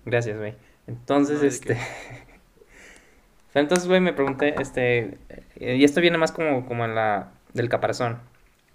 Gracias, 0.06 0.38
güey. 0.38 0.54
Entonces, 0.88 1.36
No, 1.38 1.42
¿de 1.42 1.48
este... 1.48 1.78
Entonces, 3.54 3.88
güey, 3.88 4.02
me 4.02 4.14
pregunté, 4.14 4.54
este... 4.62 5.18
eh, 5.56 5.78
Y 5.78 5.84
esto 5.84 6.02
viene 6.02 6.18
más 6.18 6.32
como, 6.32 6.66
como 6.66 6.86
en 6.86 6.94
la... 6.96 7.32
Del 7.56 7.70
caparazón, 7.70 8.20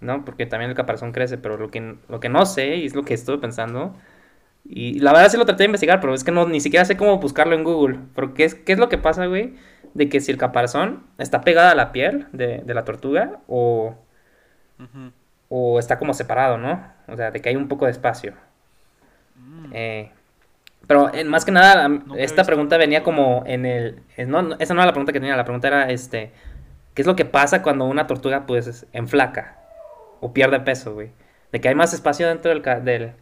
¿no? 0.01 0.25
Porque 0.25 0.45
también 0.45 0.71
el 0.71 0.75
caparazón 0.75 1.13
crece, 1.13 1.37
pero 1.37 1.55
lo 1.55 1.69
que, 1.69 1.95
lo 2.09 2.19
que 2.19 2.27
no 2.27 2.45
sé, 2.45 2.75
y 2.75 2.85
es 2.85 2.95
lo 2.95 3.03
que 3.03 3.13
estuve 3.13 3.37
pensando... 3.37 3.95
Y 4.63 4.99
la 4.99 5.11
verdad 5.11 5.29
sí 5.29 5.37
lo 5.37 5.45
traté 5.45 5.63
de 5.63 5.69
investigar, 5.69 5.99
pero 5.99 6.13
es 6.13 6.23
que 6.23 6.31
no, 6.31 6.47
ni 6.47 6.61
siquiera 6.61 6.85
sé 6.85 6.95
cómo 6.95 7.17
buscarlo 7.17 7.55
en 7.55 7.63
Google. 7.63 7.97
Pero 8.13 8.35
¿qué 8.35 8.43
es, 8.43 8.53
qué 8.53 8.73
es 8.73 8.77
lo 8.77 8.89
que 8.89 8.99
pasa, 8.99 9.25
güey? 9.25 9.55
De 9.95 10.07
que 10.07 10.21
si 10.21 10.31
el 10.31 10.37
caparazón 10.37 11.03
está 11.17 11.41
pegada 11.41 11.71
a 11.71 11.75
la 11.75 11.91
piel 11.91 12.27
de, 12.31 12.59
de 12.59 12.73
la 12.75 12.85
tortuga 12.85 13.39
o, 13.47 13.95
o 15.49 15.79
está 15.79 15.97
como 15.97 16.13
separado, 16.13 16.59
¿no? 16.59 16.79
O 17.07 17.15
sea, 17.15 17.31
de 17.31 17.41
que 17.41 17.49
hay 17.49 17.55
un 17.55 17.67
poco 17.67 17.85
de 17.85 17.91
espacio. 17.91 18.33
Mm. 19.35 19.71
Eh, 19.73 20.11
pero 20.85 21.11
eh, 21.11 21.23
más 21.23 21.43
que 21.43 21.51
nada, 21.51 21.89
esta 22.17 22.43
pregunta 22.43 22.77
venía 22.77 23.01
como 23.01 23.43
en 23.47 23.65
el... 23.65 24.03
eh, 24.15 24.27
No, 24.27 24.43
no, 24.43 24.55
esa 24.59 24.75
no 24.75 24.81
era 24.81 24.87
la 24.87 24.93
pregunta 24.93 25.11
que 25.11 25.19
tenía, 25.19 25.35
la 25.35 25.43
pregunta 25.43 25.69
era, 25.69 25.89
este... 25.89 26.31
¿Qué 26.93 27.01
es 27.03 27.07
lo 27.07 27.15
que 27.15 27.25
pasa 27.25 27.61
cuando 27.63 27.85
una 27.85 28.07
tortuga, 28.07 28.45
pues, 28.45 28.67
es- 28.67 28.85
enflaca? 28.93 29.57
O 30.19 30.33
pierde 30.33 30.59
peso, 30.59 30.93
güey. 30.93 31.11
De 31.51 31.59
que 31.61 31.69
hay 31.69 31.75
más 31.75 31.93
espacio 31.93 32.27
dentro 32.27 32.49
del, 32.49 32.61
ca- 32.61 32.79
del, 32.79 33.13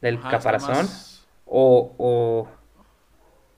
del 0.00 0.18
Ajá, 0.18 0.30
caparazón. 0.30 0.76
más- 0.76 1.26
O, 1.46 1.92
o, 1.98 2.48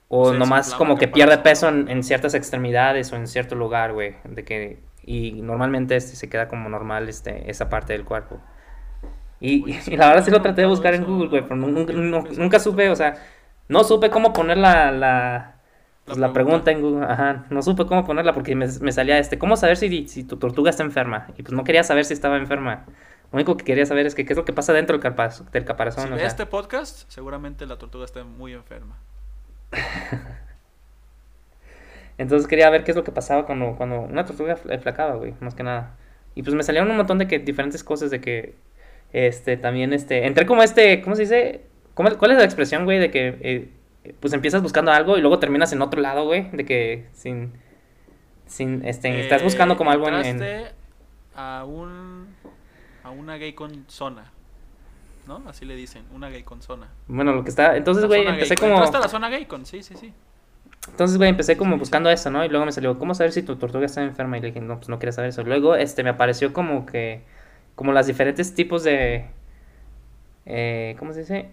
o 0.08 0.32
nomás 0.32 0.74
como 0.74 0.96
que 0.96 1.08
pierde 1.08 1.38
peso 1.38 1.68
en, 1.68 1.88
en 1.88 2.02
ciertas 2.02 2.34
extremidades 2.34 3.12
o 3.12 3.16
en 3.16 3.26
cierto 3.26 3.54
lugar, 3.54 3.92
güey. 3.92 4.16
De 4.24 4.44
que, 4.44 4.80
y 5.02 5.32
normalmente 5.42 5.96
este, 5.96 6.16
se 6.16 6.28
queda 6.28 6.48
como 6.48 6.68
normal 6.68 7.08
este, 7.08 7.50
esa 7.50 7.68
parte 7.68 7.92
del 7.92 8.04
cuerpo. 8.04 8.40
Y, 9.40 9.72
la 9.96 10.08
verdad 10.08 10.24
sí 10.24 10.30
lo 10.30 10.42
traté 10.42 10.62
de 10.62 10.66
buscar 10.66 10.94
en 10.94 11.04
Google, 11.04 11.28
güey, 11.28 11.42
pero 11.42 11.56
nunca, 11.56 11.92
Nunca 11.92 11.92
nu- 11.92 12.26
supe 12.26 12.40
nunca 12.42 12.56
eso. 12.56 12.70
supe, 12.70 12.88
o 12.90 12.96
sea, 12.96 13.14
no 13.68 13.84
supe 13.84 14.10
cómo 14.10 14.32
poner 14.32 14.56
la, 14.58 14.90
la, 14.92 15.55
pues, 16.06 16.18
la 16.18 16.32
pregunta. 16.32 16.70
en 16.70 16.80
Google, 16.82 17.04
ajá, 17.06 17.46
no 17.50 17.62
supe 17.62 17.84
cómo 17.86 18.04
ponerla 18.06 18.32
porque 18.32 18.54
me, 18.54 18.66
me 18.80 18.92
salía 18.92 19.18
este, 19.18 19.38
¿cómo 19.38 19.56
saber 19.56 19.76
si, 19.76 20.08
si 20.08 20.24
tu 20.24 20.36
tortuga 20.38 20.70
está 20.70 20.82
enferma? 20.82 21.28
Y 21.36 21.42
pues 21.42 21.52
no 21.52 21.64
quería 21.64 21.82
saber 21.84 22.04
si 22.04 22.14
estaba 22.14 22.36
enferma. 22.36 22.84
Lo 23.32 23.36
único 23.36 23.56
que 23.56 23.64
quería 23.64 23.84
saber 23.86 24.06
es 24.06 24.14
que 24.14 24.24
qué 24.24 24.32
es 24.32 24.36
lo 24.36 24.44
que 24.44 24.52
pasa 24.52 24.72
dentro 24.72 24.96
del, 24.96 25.02
caparazón. 25.64 26.04
Si 26.06 26.10
o 26.10 26.12
ve 26.12 26.18
sea. 26.20 26.28
este 26.28 26.46
podcast, 26.46 27.10
seguramente 27.10 27.66
la 27.66 27.76
tortuga 27.76 28.04
está 28.04 28.24
muy 28.24 28.52
enferma. 28.52 28.96
Entonces 32.18 32.46
quería 32.48 32.70
ver 32.70 32.84
qué 32.84 32.92
es 32.92 32.96
lo 32.96 33.04
que 33.04 33.12
pasaba 33.12 33.44
cuando, 33.44 33.74
cuando 33.76 34.00
una 34.00 34.24
tortuga 34.24 34.56
fl- 34.56 34.80
flacaba, 34.80 35.16
güey, 35.16 35.34
más 35.40 35.54
que 35.54 35.62
nada. 35.62 35.96
Y 36.34 36.42
pues 36.42 36.54
me 36.54 36.62
salieron 36.62 36.90
un 36.90 36.96
montón 36.96 37.18
de 37.18 37.26
que 37.26 37.38
diferentes 37.38 37.84
cosas 37.84 38.10
de 38.10 38.20
que, 38.20 38.54
este, 39.12 39.56
también, 39.56 39.92
este, 39.92 40.26
entré 40.26 40.46
como 40.46 40.62
este, 40.62 41.02
¿cómo 41.02 41.14
se 41.16 41.22
dice? 41.22 41.62
¿Cómo- 41.94 42.16
¿Cuál 42.16 42.30
es 42.32 42.38
la 42.38 42.44
expresión, 42.44 42.84
güey? 42.84 42.98
De 42.98 43.10
que, 43.10 43.38
eh, 43.40 43.70
pues 44.20 44.32
empiezas 44.32 44.62
buscando 44.62 44.90
algo 44.92 45.16
y 45.16 45.20
luego 45.20 45.38
terminas 45.38 45.72
en 45.72 45.82
otro 45.82 46.00
lado, 46.00 46.24
güey, 46.24 46.50
de 46.50 46.64
que 46.64 47.06
sin, 47.12 47.52
sin, 48.46 48.84
este, 48.84 49.20
estás 49.20 49.42
buscando 49.42 49.76
como 49.76 49.90
algo 49.90 50.08
en, 50.08 50.42
en- 50.42 50.66
a 51.34 51.64
un 51.64 52.28
a 53.04 53.10
una 53.10 53.36
gay 53.36 53.52
con 53.52 53.84
zona. 53.88 54.32
¿No? 55.26 55.42
Así 55.48 55.64
le 55.64 55.74
dicen, 55.74 56.04
una 56.14 56.28
gay 56.28 56.44
con 56.44 56.62
zona. 56.62 56.88
bueno, 57.08 57.32
lo 57.32 57.42
que 57.42 57.50
está, 57.50 57.76
entonces, 57.76 58.02
La 58.02 58.06
güey, 58.08 58.26
empecé 58.26 58.54
como, 58.54 58.74
Entraste 58.74 58.96
a 58.98 59.00
la 59.00 59.08
zona 59.08 59.28
gay 59.28 59.46
con, 59.46 59.66
sí, 59.66 59.82
sí, 59.82 59.94
sí. 59.96 60.12
entonces, 60.88 61.16
güey, 61.18 61.28
empecé 61.30 61.56
como 61.56 61.78
buscando 61.78 62.08
eso, 62.10 62.30
¿no? 62.30 62.44
Y 62.44 62.48
luego 62.48 62.64
me 62.64 62.70
salió, 62.70 62.96
¿cómo 62.96 63.12
saber 63.12 63.32
si 63.32 63.42
tu 63.42 63.56
tortuga 63.56 63.86
está 63.86 64.02
enferma? 64.04 64.38
Y 64.38 64.40
le 64.40 64.46
dije, 64.48 64.60
no, 64.60 64.76
pues 64.76 64.88
no 64.88 65.00
quería 65.00 65.10
saber 65.12 65.30
eso. 65.30 65.42
Luego, 65.42 65.74
este, 65.74 66.04
me 66.04 66.10
apareció 66.10 66.52
como 66.52 66.86
que, 66.86 67.22
como 67.74 67.92
las 67.92 68.06
diferentes 68.06 68.54
tipos 68.54 68.84
de, 68.84 69.26
eh, 70.46 70.94
¿cómo 70.98 71.12
se 71.12 71.20
dice? 71.20 71.50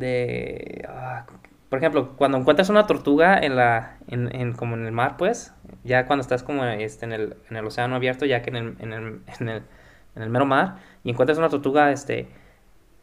De, 0.00 0.84
ah, 0.88 1.26
por 1.68 1.78
ejemplo, 1.78 2.16
cuando 2.16 2.38
encuentras 2.38 2.68
una 2.70 2.86
tortuga 2.86 3.38
en 3.38 3.56
la, 3.56 3.98
en, 4.08 4.34
en- 4.34 4.52
como 4.54 4.74
en 4.76 4.86
el 4.86 4.92
mar, 4.92 5.16
pues, 5.18 5.54
ya 5.84 6.06
cuando 6.06 6.22
estás 6.22 6.42
como 6.42 6.64
este, 6.64 7.04
en 7.06 7.12
el, 7.12 7.36
en 7.50 7.56
el 7.56 7.66
océano 7.66 7.96
abierto, 7.96 8.24
ya 8.26 8.42
que 8.42 8.50
en 8.50 8.56
el, 8.56 8.76
en 8.80 8.92
el, 8.92 9.20
en 9.40 9.48
el, 9.48 9.62
en 10.16 10.22
el 10.22 10.30
mero 10.30 10.46
mar, 10.46 10.76
y 11.04 11.10
encuentras 11.10 11.38
una 11.38 11.48
tortuga, 11.48 11.92
este, 11.92 12.28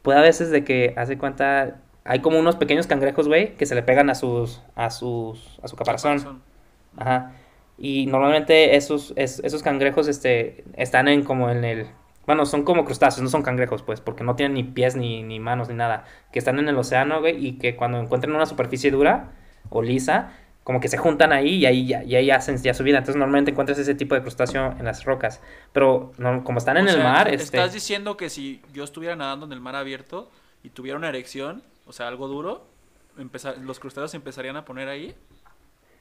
puede 0.02 0.20
a 0.20 0.22
veces 0.22 0.52
de 0.52 0.64
que, 0.64 0.94
hace 0.98 1.18
cuenta, 1.18 1.82
hay 2.06 2.20
como 2.22 2.40
unos 2.40 2.56
pequeños 2.56 2.88
cangrejos, 2.88 3.28
güey, 3.28 3.56
que 3.56 3.66
se 3.66 3.76
le 3.76 3.84
pegan 3.84 4.10
a 4.10 4.16
sus, 4.16 4.62
a 4.76 4.90
sus, 4.90 5.60
a 5.64 5.68
su 5.68 5.76
caparazón. 5.76 6.42
Ajá. 6.98 7.34
Y 7.78 8.08
normalmente 8.08 8.76
esos, 8.76 9.14
es- 9.16 9.40
esos 9.44 9.64
cangrejos 9.64 10.08
este, 10.08 10.64
están 10.76 11.08
en 11.08 11.24
como 11.24 11.50
en 11.50 11.64
el... 11.64 11.88
Bueno, 12.28 12.46
son 12.46 12.64
como 12.64 12.86
crustáceos, 12.86 13.24
no 13.24 13.30
son 13.30 13.42
cangrejos, 13.42 13.82
pues, 13.84 14.02
porque 14.02 14.24
no 14.24 14.36
tienen 14.36 14.54
ni 14.54 14.64
pies, 14.64 14.96
ni, 14.96 15.24
ni 15.24 15.40
manos, 15.40 15.70
ni 15.70 15.76
nada. 15.76 16.06
Que 16.32 16.40
están 16.40 16.60
en 16.60 16.70
el 16.70 16.78
océano, 16.78 17.22
güey, 17.22 17.44
y 17.44 17.58
que 17.58 17.76
cuando 17.76 18.00
encuentran 18.00 18.36
una 18.36 18.46
superficie 18.46 18.92
dura 18.92 19.32
o 19.70 19.82
lisa, 19.82 20.34
como 20.64 20.80
que 20.82 20.90
se 20.90 20.98
juntan 20.98 21.32
ahí 21.32 21.56
y 21.56 21.66
ahí 21.66 21.88
ya, 21.88 22.04
y 22.04 22.16
ahí 22.16 22.30
hacen 22.30 22.58
ya 22.58 22.74
su 22.76 22.84
vida. 22.84 22.98
Entonces, 23.00 23.18
normalmente 23.18 23.52
encuentras 23.52 23.80
ese 23.80 23.96
tipo 23.96 24.16
de 24.16 24.22
crustáceo 24.22 24.76
en 24.78 24.86
las 24.86 25.06
rocas. 25.06 25.42
Pero 25.74 26.12
no, 26.18 26.44
como 26.44 26.60
están 26.60 26.78
en 26.78 26.90
el 26.90 27.02
mar, 27.02 27.30
est- 27.30 27.44
este... 27.46 27.58
Estás 27.58 27.74
diciendo 27.74 28.18
que 28.18 28.30
si 28.30 28.62
yo 28.74 28.84
estuviera 28.84 29.16
nadando 29.16 29.46
en 29.46 29.54
el 29.54 29.62
mar 29.62 29.76
abierto 29.76 30.30
y 30.64 30.70
tuviera 30.70 30.98
una 30.98 31.10
erección, 31.10 31.64
o 31.86 31.94
sea, 31.94 32.10
algo 32.10 32.28
duro, 32.28 32.68
empezar, 33.18 33.58
los 33.60 33.80
crustáceos 33.80 34.12
se 34.12 34.18
empezarían 34.18 34.58
a 34.58 34.66
poner 34.66 34.90
ahí. 34.90 35.16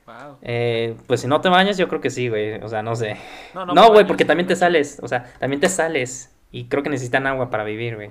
Wow. 0.07 0.38
eh, 0.42 0.96
pues 1.07 1.20
si 1.20 1.26
no 1.26 1.40
te 1.40 1.48
bañas, 1.48 1.76
yo 1.76 1.88
creo 1.88 2.00
que 2.00 2.11
sí, 2.11 2.28
güey. 2.28 2.54
O 2.62 2.68
sea, 2.68 2.82
no 2.82 2.94
sé. 2.94 3.16
No, 3.54 3.66
no, 3.66 3.74
No, 3.74 3.82
me 3.84 3.88
güey, 3.90 4.07
porque 4.07 4.24
también 4.24 4.46
te 4.46 4.54
sales. 4.57 5.00
O 5.02 5.09
sea, 5.09 5.24
también 5.40 5.61
te 5.61 5.68
sales. 5.68 6.32
Y 6.52 6.66
creo 6.68 6.82
que 6.82 6.90
necesitan 6.90 7.26
agua 7.26 7.50
para 7.50 7.64
vivir, 7.64 7.96
güey. 7.96 8.11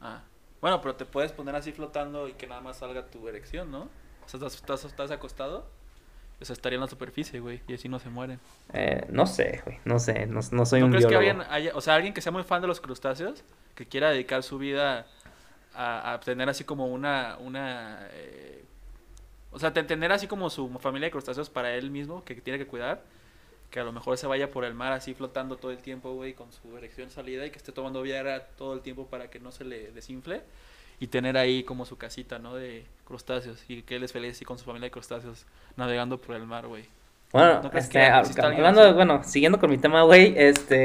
Ah. 0.00 0.22
Bueno, 0.60 0.80
pero 0.80 0.94
te 0.96 1.04
puedes 1.04 1.32
poner 1.32 1.54
así 1.54 1.72
flotando 1.72 2.28
y 2.28 2.32
que 2.32 2.46
nada 2.46 2.60
más 2.62 2.78
salga 2.78 3.04
tu 3.06 3.28
erección, 3.28 3.70
¿no? 3.70 3.82
O 4.24 4.28
sea, 4.28 4.46
estás, 4.46 4.84
estás, 4.86 5.10
acostado, 5.10 5.66
o 6.40 6.44
sea, 6.44 6.54
estaría 6.54 6.76
en 6.76 6.80
la 6.80 6.88
superficie, 6.88 7.40
güey, 7.40 7.60
y 7.68 7.74
así 7.74 7.88
no 7.90 7.98
se 7.98 8.08
mueren. 8.08 8.40
Eh, 8.72 9.04
no 9.10 9.26
sé, 9.26 9.60
güey. 9.66 9.78
No 9.84 9.98
sé. 9.98 10.24
No, 10.26 10.40
no 10.50 10.64
soy 10.64 10.80
¿No 10.80 10.86
un 10.86 10.92
crees 10.92 11.04
que 11.06 11.10
biólogo. 11.18 11.42
alguien 11.42 11.52
haya, 11.52 11.72
o 11.76 11.82
sea, 11.82 11.94
alguien 11.94 12.14
que 12.14 12.22
sea 12.22 12.32
muy 12.32 12.42
fan 12.42 12.62
de 12.62 12.68
los 12.68 12.80
crustáceos, 12.80 13.44
que 13.74 13.86
quiera 13.86 14.08
dedicar 14.10 14.42
su 14.42 14.56
vida 14.56 15.06
a, 15.74 16.14
a 16.14 16.20
tener 16.20 16.48
así 16.48 16.64
como 16.64 16.86
una, 16.86 17.36
una, 17.40 18.08
eh, 18.12 18.63
o 19.54 19.58
sea, 19.58 19.72
te- 19.72 19.82
tener 19.84 20.12
así 20.12 20.26
como 20.26 20.50
su 20.50 20.68
familia 20.80 21.06
de 21.06 21.12
crustáceos 21.12 21.48
para 21.48 21.74
él 21.74 21.90
mismo, 21.90 22.22
que 22.24 22.34
tiene 22.34 22.58
que 22.58 22.66
cuidar, 22.66 23.02
que 23.70 23.80
a 23.80 23.84
lo 23.84 23.92
mejor 23.92 24.18
se 24.18 24.26
vaya 24.26 24.50
por 24.50 24.64
el 24.64 24.74
mar 24.74 24.92
así 24.92 25.14
flotando 25.14 25.56
todo 25.56 25.70
el 25.70 25.78
tiempo, 25.78 26.12
güey, 26.14 26.34
con 26.34 26.52
su 26.52 26.76
erección 26.76 27.10
salida 27.10 27.46
y 27.46 27.50
que 27.50 27.56
esté 27.58 27.72
tomando 27.72 28.02
Viagra 28.02 28.46
todo 28.58 28.74
el 28.74 28.80
tiempo 28.80 29.06
para 29.06 29.28
que 29.30 29.40
no 29.40 29.50
se 29.50 29.64
le 29.64 29.90
desinfle 29.92 30.42
y 31.00 31.06
tener 31.08 31.36
ahí 31.36 31.64
como 31.64 31.84
su 31.86 31.96
casita, 31.98 32.38
¿no? 32.38 32.54
De 32.54 32.84
crustáceos 33.04 33.64
y 33.68 33.82
que 33.82 33.96
él 33.96 34.04
es 34.04 34.12
feliz 34.12 34.32
así 34.36 34.44
con 34.44 34.58
su 34.58 34.64
familia 34.64 34.86
de 34.86 34.90
crustáceos 34.92 35.44
navegando 35.76 36.18
por 36.20 36.36
el 36.36 36.46
mar, 36.46 36.66
güey. 36.68 36.84
Bueno, 37.32 37.62
¿No 37.62 37.70
este, 37.76 37.98
que 37.98 38.04
alguien 38.04 38.40
hablando, 38.58 38.82
así? 38.82 38.92
bueno, 38.92 39.24
siguiendo 39.24 39.58
con 39.58 39.70
mi 39.70 39.78
tema, 39.78 40.02
güey, 40.02 40.34
este, 40.36 40.84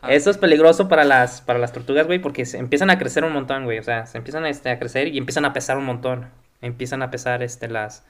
Ah. 0.00 0.12
eso 0.12 0.30
es 0.30 0.38
peligroso 0.38 0.88
para 0.88 1.04
las, 1.04 1.40
para 1.40 1.58
las 1.60 1.72
tortugas, 1.72 2.06
güey, 2.06 2.20
porque 2.20 2.44
se 2.44 2.58
empiezan 2.58 2.90
a 2.90 2.98
crecer 2.98 3.24
un 3.24 3.32
montón, 3.32 3.64
güey, 3.64 3.78
o 3.78 3.82
sea, 3.84 4.06
se 4.06 4.18
empiezan 4.18 4.46
este, 4.46 4.68
a 4.70 4.78
crecer 4.78 5.08
y 5.08 5.18
empiezan 5.18 5.44
a 5.44 5.52
pesar 5.52 5.76
un 5.76 5.84
montón, 5.84 6.28
empiezan 6.62 7.02
a 7.02 7.10
pesar, 7.10 7.42
este, 7.42 7.68
las, 7.68 8.06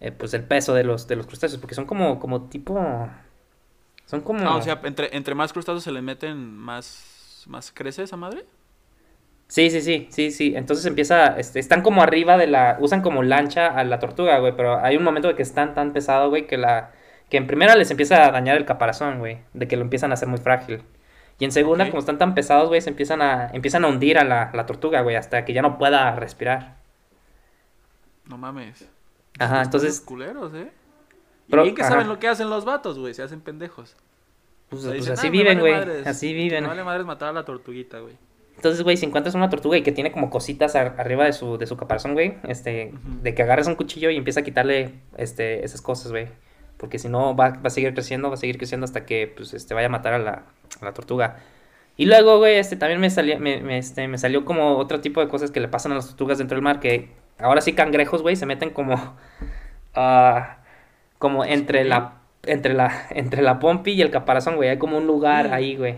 eh, 0.00 0.12
pues 0.12 0.34
el 0.34 0.44
peso 0.44 0.74
de 0.74 0.84
los, 0.84 1.08
de 1.08 1.16
los 1.16 1.26
crustáceos, 1.26 1.60
porque 1.60 1.74
son 1.76 1.86
como, 1.86 2.20
como 2.20 2.48
tipo, 2.48 2.78
son 4.06 4.22
como, 4.22 4.40
Ah, 4.44 4.56
o 4.56 4.62
sea, 4.62 4.80
entre, 4.84 5.16
entre 5.16 5.34
más 5.34 5.52
crustáceos 5.52 5.84
se 5.84 5.92
le 5.92 6.02
meten, 6.02 6.56
más, 6.56 7.44
más 7.48 7.72
crece 7.72 8.02
esa 8.04 8.16
madre. 8.16 8.46
sí, 9.48 9.70
sí, 9.70 9.80
sí, 9.80 10.08
sí, 10.10 10.30
sí, 10.30 10.54
entonces 10.56 10.84
empieza, 10.86 11.38
este, 11.38 11.58
están 11.58 11.82
como 11.82 12.02
arriba 12.02 12.36
de 12.36 12.46
la, 12.46 12.76
usan 12.80 13.00
como 13.02 13.22
lancha 13.22 13.68
a 13.68 13.84
la 13.84 13.98
tortuga, 13.98 14.38
güey, 14.38 14.54
pero 14.56 14.78
hay 14.84 14.96
un 14.96 15.04
momento 15.04 15.28
de 15.28 15.34
que 15.36 15.42
están 15.42 15.74
tan 15.74 15.92
pesado, 15.92 16.28
güey, 16.28 16.46
que 16.46 16.58
la, 16.58 16.92
que 17.30 17.38
en 17.38 17.46
primera 17.46 17.74
les 17.76 17.90
empieza 17.90 18.26
a 18.26 18.30
dañar 18.32 18.56
el 18.56 18.66
caparazón, 18.66 19.18
güey, 19.20 19.40
de 19.54 19.68
que 19.68 19.76
lo 19.76 19.82
empiezan 19.82 20.10
a 20.10 20.14
hacer 20.14 20.28
muy 20.28 20.38
frágil. 20.40 20.82
Y 21.38 21.44
en 21.46 21.52
segunda, 21.52 21.88
como 21.90 22.00
están 22.00 22.18
tan 22.18 22.34
pesados, 22.34 22.68
güey, 22.68 22.80
se 22.82 22.90
empiezan 22.90 23.22
a, 23.22 23.50
empiezan 23.54 23.84
a 23.84 23.88
hundir 23.88 24.18
a 24.18 24.24
la, 24.24 24.50
la 24.54 24.66
tortuga, 24.66 25.02
güey, 25.02 25.16
hasta 25.16 25.44
que 25.46 25.52
ya 25.54 25.62
no 25.62 25.78
pueda 25.78 26.14
respirar. 26.16 26.77
No 28.28 28.38
mames. 28.38 28.88
Ajá, 29.38 29.62
entonces, 29.62 30.00
culeros, 30.00 30.52
¿eh? 30.54 30.70
Y 31.46 31.50
Pero, 31.50 31.62
bien 31.62 31.74
que 31.74 31.82
ajá. 31.82 31.92
saben 31.92 32.08
lo 32.08 32.18
que 32.18 32.28
hacen 32.28 32.50
los 32.50 32.64
vatos, 32.64 32.98
güey. 32.98 33.14
Se 33.14 33.22
hacen 33.22 33.40
pendejos. 33.40 33.96
pues, 34.68 34.84
pues 34.84 35.08
así 35.08 35.28
"Ah, 35.28 35.30
viven, 35.30 35.46
vale 35.58 35.60
güey, 35.60 35.72
madres, 35.72 36.06
así 36.06 36.34
viven. 36.34 36.66
vale 36.66 36.84
madres 36.84 37.06
matar 37.06 37.30
a 37.30 37.32
la 37.32 37.44
tortuguita, 37.46 38.00
güey. 38.00 38.14
Entonces, 38.56 38.82
güey, 38.82 38.96
si 38.98 39.06
encuentras 39.06 39.34
una 39.34 39.48
tortuga 39.48 39.78
y 39.78 39.82
que 39.82 39.92
tiene 39.92 40.12
como 40.12 40.28
cositas 40.30 40.74
ar- 40.76 40.96
arriba 40.98 41.24
de 41.24 41.32
su, 41.32 41.56
de 41.56 41.66
su 41.66 41.76
caparazón, 41.78 42.12
güey, 42.12 42.34
este, 42.48 42.92
de 43.22 43.34
que 43.34 43.42
agarres 43.42 43.66
un 43.68 43.76
cuchillo 43.76 44.10
y 44.10 44.16
empieza 44.16 44.40
a 44.40 44.42
quitarle, 44.42 44.94
este, 45.16 45.64
esas 45.64 45.80
cosas, 45.80 46.10
güey. 46.10 46.28
Porque 46.76 46.98
si 46.98 47.08
no, 47.08 47.34
va, 47.34 47.50
va 47.50 47.60
a 47.64 47.70
seguir 47.70 47.94
creciendo, 47.94 48.28
va 48.28 48.34
a 48.34 48.36
seguir 48.36 48.58
creciendo 48.58 48.84
hasta 48.84 49.06
que, 49.06 49.32
pues, 49.34 49.54
este, 49.54 49.72
vaya 49.74 49.86
a 49.86 49.90
matar 49.90 50.12
a 50.14 50.18
la, 50.18 50.42
a 50.80 50.84
la 50.84 50.92
tortuga. 50.92 51.38
Y 51.96 52.04
luego, 52.06 52.38
güey, 52.38 52.56
este, 52.58 52.76
también 52.76 53.00
me 53.00 53.08
salió, 53.10 53.38
me, 53.40 53.62
me, 53.62 53.78
este, 53.78 54.06
me 54.06 54.18
salió 54.18 54.44
como 54.44 54.76
otro 54.76 55.00
tipo 55.00 55.20
de 55.20 55.28
cosas 55.28 55.50
que 55.50 55.60
le 55.60 55.68
pasan 55.68 55.92
a 55.92 55.94
las 55.94 56.08
tortugas 56.08 56.36
dentro 56.38 56.56
del 56.56 56.62
mar, 56.62 56.78
que 56.80 57.08
ahora 57.38 57.60
sí 57.60 57.72
cangrejos, 57.74 58.22
güey, 58.22 58.36
se 58.36 58.46
meten 58.46 58.70
como, 58.70 59.16
ah, 59.94 60.58
como 61.18 61.44
entre 61.44 61.84
la, 61.84 62.18
entre 62.44 62.74
la, 62.74 63.06
entre 63.10 63.42
la 63.42 63.58
pompi 63.58 63.92
y 63.92 64.02
el 64.02 64.10
caparazón, 64.10 64.56
güey, 64.56 64.68
hay 64.70 64.78
como 64.78 64.98
un 64.98 65.06
lugar 65.06 65.48
Mm. 65.48 65.52
ahí, 65.52 65.76
güey. 65.76 65.96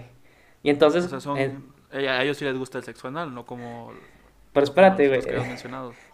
Y 0.63 0.71
entonces, 0.71 1.05
O 1.07 1.09
sea, 1.09 1.21
son... 1.21 1.39
eh, 1.39 2.09
a 2.09 2.23
ellos 2.23 2.37
sí 2.37 2.45
les 2.45 2.57
gusta 2.57 2.79
el 2.79 2.85
sexo 2.85 3.09
anal, 3.09 3.35
no 3.35 3.47
como... 3.47 3.93
pero 4.53 4.65
espérate, 4.65 5.09
güey. 5.09 5.21
que. 5.23 5.37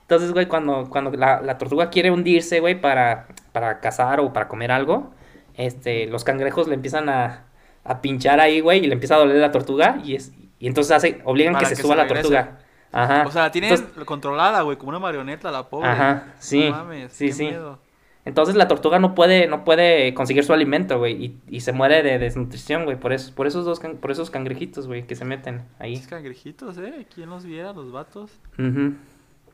Entonces, 0.03 0.33
güey, 0.33 0.47
cuando, 0.47 0.89
cuando 0.89 1.11
la, 1.13 1.41
la 1.43 1.59
tortuga 1.59 1.91
quiere 1.91 2.11
hundirse, 2.11 2.61
güey, 2.61 2.81
para, 2.81 3.27
para 3.53 3.81
cazar 3.81 4.21
o 4.21 4.33
para 4.33 4.47
comer 4.49 4.71
algo, 4.71 5.13
este, 5.55 6.07
los 6.07 6.23
cangrejos 6.25 6.69
le 6.69 6.75
empiezan 6.75 7.09
a, 7.09 7.47
a 7.85 8.01
pinchar 8.03 8.39
ahí, 8.41 8.61
güey, 8.61 8.85
y 8.85 8.87
le 8.87 8.95
empieza 8.95 9.17
a 9.17 9.19
doler 9.19 9.37
la 9.39 9.51
tortuga, 9.51 9.99
y, 10.05 10.15
es, 10.15 10.33
y 10.61 10.67
entonces 10.69 10.93
hace, 10.93 11.21
obligan 11.25 11.55
Para 11.55 11.69
que 11.69 11.75
se 11.75 11.77
que 11.77 11.83
suba 11.83 11.97
se 11.97 12.03
la 12.03 12.07
tortuga. 12.09 12.59
Ajá. 12.93 13.25
O 13.27 13.31
sea, 13.31 13.43
la 13.45 13.51
tienen 13.53 13.73
Entonces- 13.73 14.05
controlada, 14.05 14.63
güey, 14.63 14.77
como 14.77 14.91
una 14.91 14.99
marioneta, 14.99 15.51
la 15.51 15.69
pobre. 15.69 15.89
Ajá, 15.89 16.35
sí, 16.39 16.71
No 16.71 16.77
mames, 16.77 17.13
sí, 17.13 17.33
sí. 17.33 17.45
miedo. 17.45 17.79
Entonces 18.25 18.57
la 18.57 18.67
tortuga 18.67 18.99
no 18.99 19.15
puede, 19.15 19.47
no 19.47 19.65
puede 19.65 20.13
conseguir 20.15 20.43
su 20.45 20.53
alimento, 20.53 20.99
güey, 20.99 21.25
y, 21.25 21.41
y 21.49 21.61
se 21.61 21.73
muere 21.73 22.03
de 22.03 22.19
desnutrición, 22.19 22.85
güey, 22.85 22.99
por, 22.99 23.13
eso, 23.13 23.33
por 23.35 23.47
esos 23.47 23.65
dos, 23.65 23.79
can- 23.79 23.99
por 23.99 24.11
esos 24.11 24.31
cangrejitos, 24.31 24.89
güey, 24.89 25.07
que 25.07 25.15
se 25.15 25.25
meten 25.25 25.63
ahí. 25.79 25.95
Esos 25.95 26.09
cangrejitos, 26.09 26.77
¿eh? 26.79 27.07
¿Quién 27.15 27.31
los 27.31 27.45
viera, 27.45 27.73
los 27.73 27.93
vatos? 27.93 28.33
Ujú. 28.59 28.95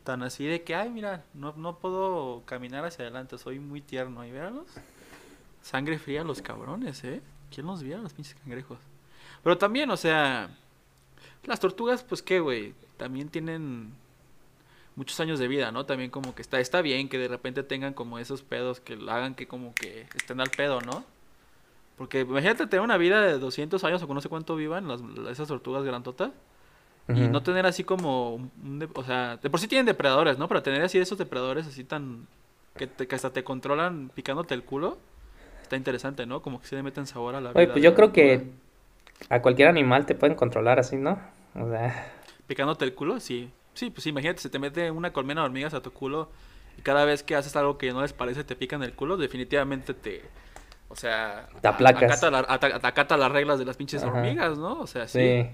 Tan 0.04 0.22
así 0.22 0.46
de 0.46 0.62
que, 0.62 0.74
ay, 0.74 0.88
mira, 0.88 1.22
no, 1.34 1.52
no 1.58 1.76
puedo 1.78 2.42
caminar 2.46 2.84
hacia 2.86 3.02
adelante, 3.04 3.36
soy 3.36 3.58
muy 3.58 3.82
tierno. 3.82 4.24
Y 4.24 4.30
véanlos. 4.32 4.66
Sangre 5.60 5.98
fría 5.98 6.24
los 6.24 6.40
cabrones, 6.42 7.04
¿eh? 7.04 7.20
¿Quién 7.54 7.66
los 7.66 7.82
viera, 7.82 8.00
los 8.00 8.14
pinches 8.14 8.34
cangrejos? 8.36 8.78
Pero 9.44 9.58
también, 9.58 9.90
o 9.90 9.96
sea, 9.98 10.48
las 11.44 11.60
tortugas, 11.60 12.02
pues 12.02 12.22
qué, 12.22 12.40
güey, 12.40 12.72
también 12.96 13.28
tienen 13.30 13.94
muchos 14.96 15.18
años 15.20 15.38
de 15.38 15.48
vida, 15.48 15.72
¿no? 15.72 15.86
También 15.86 16.10
como 16.10 16.34
que 16.34 16.42
está, 16.42 16.60
está 16.60 16.82
bien 16.82 17.08
que 17.08 17.18
de 17.18 17.28
repente 17.28 17.62
tengan 17.62 17.94
como 17.94 18.18
esos 18.18 18.42
pedos 18.42 18.80
que 18.80 18.94
hagan 19.08 19.34
que 19.34 19.46
como 19.48 19.76
que 19.76 20.08
estén 20.14 20.40
al 20.40 20.52
pedo, 20.52 20.80
¿no? 20.82 21.06
Porque 21.96 22.20
imagínate 22.20 22.66
tener 22.66 22.82
una 22.84 22.96
vida 22.98 23.22
de 23.22 23.38
200 23.38 23.84
años 23.84 24.02
o 24.02 24.14
no 24.14 24.20
sé 24.20 24.28
cuánto 24.28 24.56
vivan 24.56 24.88
las, 24.88 25.02
esas 25.30 25.48
tortugas 25.48 25.84
grandotas. 25.84 26.32
Y 27.14 27.28
Ujú. 27.28 27.28
no 27.28 27.42
tener 27.42 27.66
así 27.66 27.84
como, 27.84 28.36
un- 28.36 28.90
o 28.94 29.04
sea, 29.04 29.36
de 29.38 29.50
por 29.50 29.60
sí 29.60 29.68
tienen 29.68 29.86
depredadores, 29.86 30.38
¿no? 30.38 30.48
Pero 30.48 30.62
tener 30.62 30.82
así 30.82 30.98
esos 30.98 31.18
depredadores 31.18 31.66
así 31.66 31.84
tan, 31.84 32.26
que, 32.76 32.86
te- 32.88 33.06
que 33.08 33.14
hasta 33.16 33.32
te 33.32 33.44
controlan 33.44 34.10
picándote 34.14 34.54
el 34.54 34.64
culo, 34.64 34.98
está 35.62 35.76
interesante, 35.76 36.26
¿no? 36.26 36.42
Como 36.42 36.60
que 36.60 36.68
se 36.68 36.76
le 36.76 36.82
meten 36.84 37.06
sabor 37.06 37.34
a 37.36 37.40
la 37.42 37.52
Oye, 37.54 37.66
vida. 37.66 37.68
pues 37.68 37.82
de 37.82 37.82
yo 37.84 37.94
creo 37.94 38.12
que 38.12 38.42
a 39.30 39.42
cualquier 39.42 39.68
animal 39.68 40.06
te 40.06 40.14
pueden 40.14 40.36
controlar 40.36 40.78
así, 40.80 40.96
¿no? 40.96 41.18
O 41.54 41.68
sea, 41.70 42.12
Picándote 42.52 42.84
el 42.84 42.94
culo, 42.94 43.18
sí. 43.18 43.50
Sí, 43.72 43.88
pues 43.88 44.06
imagínate, 44.06 44.42
se 44.42 44.50
te 44.50 44.58
mete 44.58 44.90
una 44.90 45.10
colmena 45.14 45.40
de 45.40 45.46
hormigas 45.46 45.72
a 45.72 45.80
tu 45.80 45.90
culo 45.90 46.28
y 46.76 46.82
cada 46.82 47.06
vez 47.06 47.22
que 47.22 47.34
haces 47.34 47.56
algo 47.56 47.78
que 47.78 47.90
no 47.92 48.02
les 48.02 48.12
parece 48.12 48.44
te 48.44 48.54
pican 48.56 48.82
el 48.82 48.92
culo, 48.92 49.16
definitivamente 49.16 49.94
te... 49.94 50.22
O 50.90 50.96
sea, 50.96 51.48
Te 51.62 51.68
aplacas. 51.68 52.02
Acata, 52.02 52.30
la- 52.30 52.46
acata 52.88 53.16
las 53.16 53.32
reglas 53.32 53.58
de 53.58 53.64
las 53.64 53.78
pinches 53.78 54.02
Ajá. 54.02 54.12
hormigas, 54.12 54.58
¿no? 54.58 54.80
O 54.80 54.86
sea, 54.86 55.08
sí. 55.08 55.18
sí. 55.44 55.50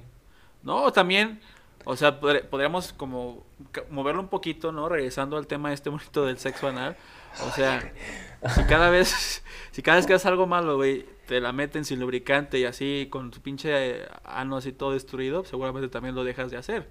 No, 0.64 0.92
también, 0.92 1.40
o 1.84 1.94
sea, 1.94 2.20
podr- 2.20 2.42
podríamos 2.48 2.92
como 2.92 3.46
moverlo 3.90 4.20
un 4.22 4.26
poquito, 4.28 4.72
¿no? 4.72 4.88
Regresando 4.88 5.36
al 5.36 5.46
tema 5.46 5.72
este 5.72 5.88
bonito 5.90 6.26
del 6.26 6.38
sexo 6.38 6.66
anal. 6.66 6.96
O 7.46 7.50
sea, 7.52 7.92
si 8.56 8.64
cada 8.64 8.90
vez, 8.90 9.44
si 9.70 9.80
cada 9.82 9.98
vez 9.98 10.06
que 10.08 10.14
haces 10.14 10.26
algo 10.26 10.48
malo, 10.48 10.74
güey, 10.74 11.06
te 11.28 11.40
la 11.40 11.52
meten 11.52 11.84
sin 11.84 12.00
lubricante 12.00 12.58
y 12.58 12.64
así 12.64 13.06
con 13.10 13.30
tu 13.30 13.40
pinche 13.40 14.06
ano 14.24 14.56
así 14.56 14.72
todo 14.72 14.92
destruido, 14.92 15.44
seguramente 15.44 15.88
también 15.88 16.14
lo 16.16 16.24
dejas 16.24 16.50
de 16.50 16.56
hacer. 16.56 16.88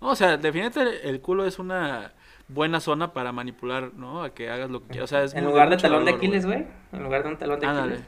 O 0.00 0.16
sea, 0.16 0.36
definitivamente 0.38 1.08
el 1.08 1.20
culo 1.20 1.46
es 1.46 1.58
una 1.58 2.12
buena 2.48 2.80
zona 2.80 3.12
para 3.12 3.30
manipular, 3.32 3.92
¿no? 3.94 4.22
A 4.22 4.34
que 4.34 4.50
hagas 4.50 4.70
lo 4.70 4.80
que 4.82 4.88
quieras. 4.88 5.04
O 5.04 5.14
sea, 5.14 5.22
es 5.24 5.34
En 5.34 5.44
lugar 5.44 5.70
de 5.70 5.76
talón 5.76 6.04
de 6.04 6.12
Aquiles, 6.12 6.44
güey. 6.44 6.66
En 6.92 7.02
lugar 7.04 7.22
de 7.22 7.28
un 7.28 7.36
talón 7.38 7.60
de. 7.60 7.66
Aquiles. 7.66 8.00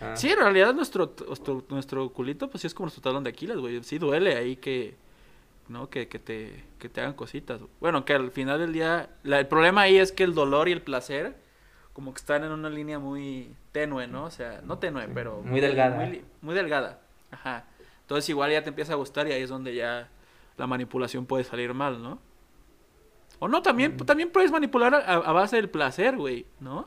Ah. 0.00 0.14
Sí, 0.16 0.30
en 0.30 0.38
realidad 0.38 0.74
nuestro, 0.74 1.14
nuestro, 1.26 1.64
nuestro 1.70 2.08
culito, 2.12 2.48
pues 2.50 2.60
sí 2.60 2.66
es 2.68 2.74
como 2.74 2.86
nuestro 2.86 3.02
talón 3.02 3.24
de 3.24 3.30
Aquiles, 3.30 3.56
güey. 3.56 3.82
Sí 3.82 3.98
duele 3.98 4.36
ahí 4.36 4.56
que, 4.56 4.94
¿no? 5.68 5.90
Que, 5.90 6.06
que 6.08 6.18
te, 6.20 6.64
que 6.78 6.88
te 6.88 7.00
hagan 7.00 7.14
cositas. 7.14 7.60
Bueno, 7.80 8.04
que 8.04 8.12
al 8.14 8.30
final 8.30 8.60
del 8.60 8.72
día, 8.72 9.10
la- 9.24 9.40
el 9.40 9.48
problema 9.48 9.82
ahí 9.82 9.96
es 9.96 10.12
que 10.12 10.22
el 10.24 10.34
dolor 10.34 10.68
y 10.68 10.72
el 10.72 10.82
placer, 10.82 11.36
como 11.98 12.14
que 12.14 12.18
están 12.20 12.44
en 12.44 12.52
una 12.52 12.70
línea 12.70 13.00
muy 13.00 13.52
tenue, 13.72 14.06
¿no? 14.06 14.26
O 14.26 14.30
sea, 14.30 14.60
no 14.64 14.78
tenue, 14.78 15.08
pero... 15.12 15.42
Muy 15.42 15.60
delgada. 15.60 15.96
Muy, 16.42 16.54
delgada, 16.54 17.00
ajá. 17.32 17.64
Entonces 18.02 18.28
igual 18.28 18.52
ya 18.52 18.62
te 18.62 18.68
empieza 18.68 18.92
a 18.92 18.96
gustar 18.96 19.26
y 19.26 19.32
ahí 19.32 19.42
es 19.42 19.50
donde 19.50 19.74
ya 19.74 20.06
la 20.56 20.68
manipulación 20.68 21.26
puede 21.26 21.42
salir 21.42 21.74
mal, 21.74 22.00
¿no? 22.00 22.20
O 23.40 23.48
no, 23.48 23.62
también, 23.62 23.94
Mm. 23.96 24.04
también 24.06 24.30
puedes 24.30 24.52
manipular 24.52 24.94
a, 24.94 25.00
a 25.14 25.32
base 25.32 25.56
del 25.56 25.68
placer, 25.68 26.16
güey, 26.16 26.46
¿no? 26.60 26.86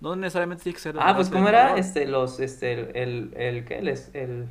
No 0.00 0.16
necesariamente 0.16 0.62
tiene 0.62 0.76
que 0.76 0.80
ser 0.80 0.96
Ah, 0.98 1.14
pues 1.14 1.28
cómo 1.28 1.46
era 1.48 1.76
este 1.76 2.06
los 2.06 2.40
este 2.40 2.72
el 2.72 2.96
el, 2.96 3.34
el 3.36 3.64
¿qué? 3.66 3.76
El, 3.80 3.88
es- 3.88 4.10
el 4.14 4.48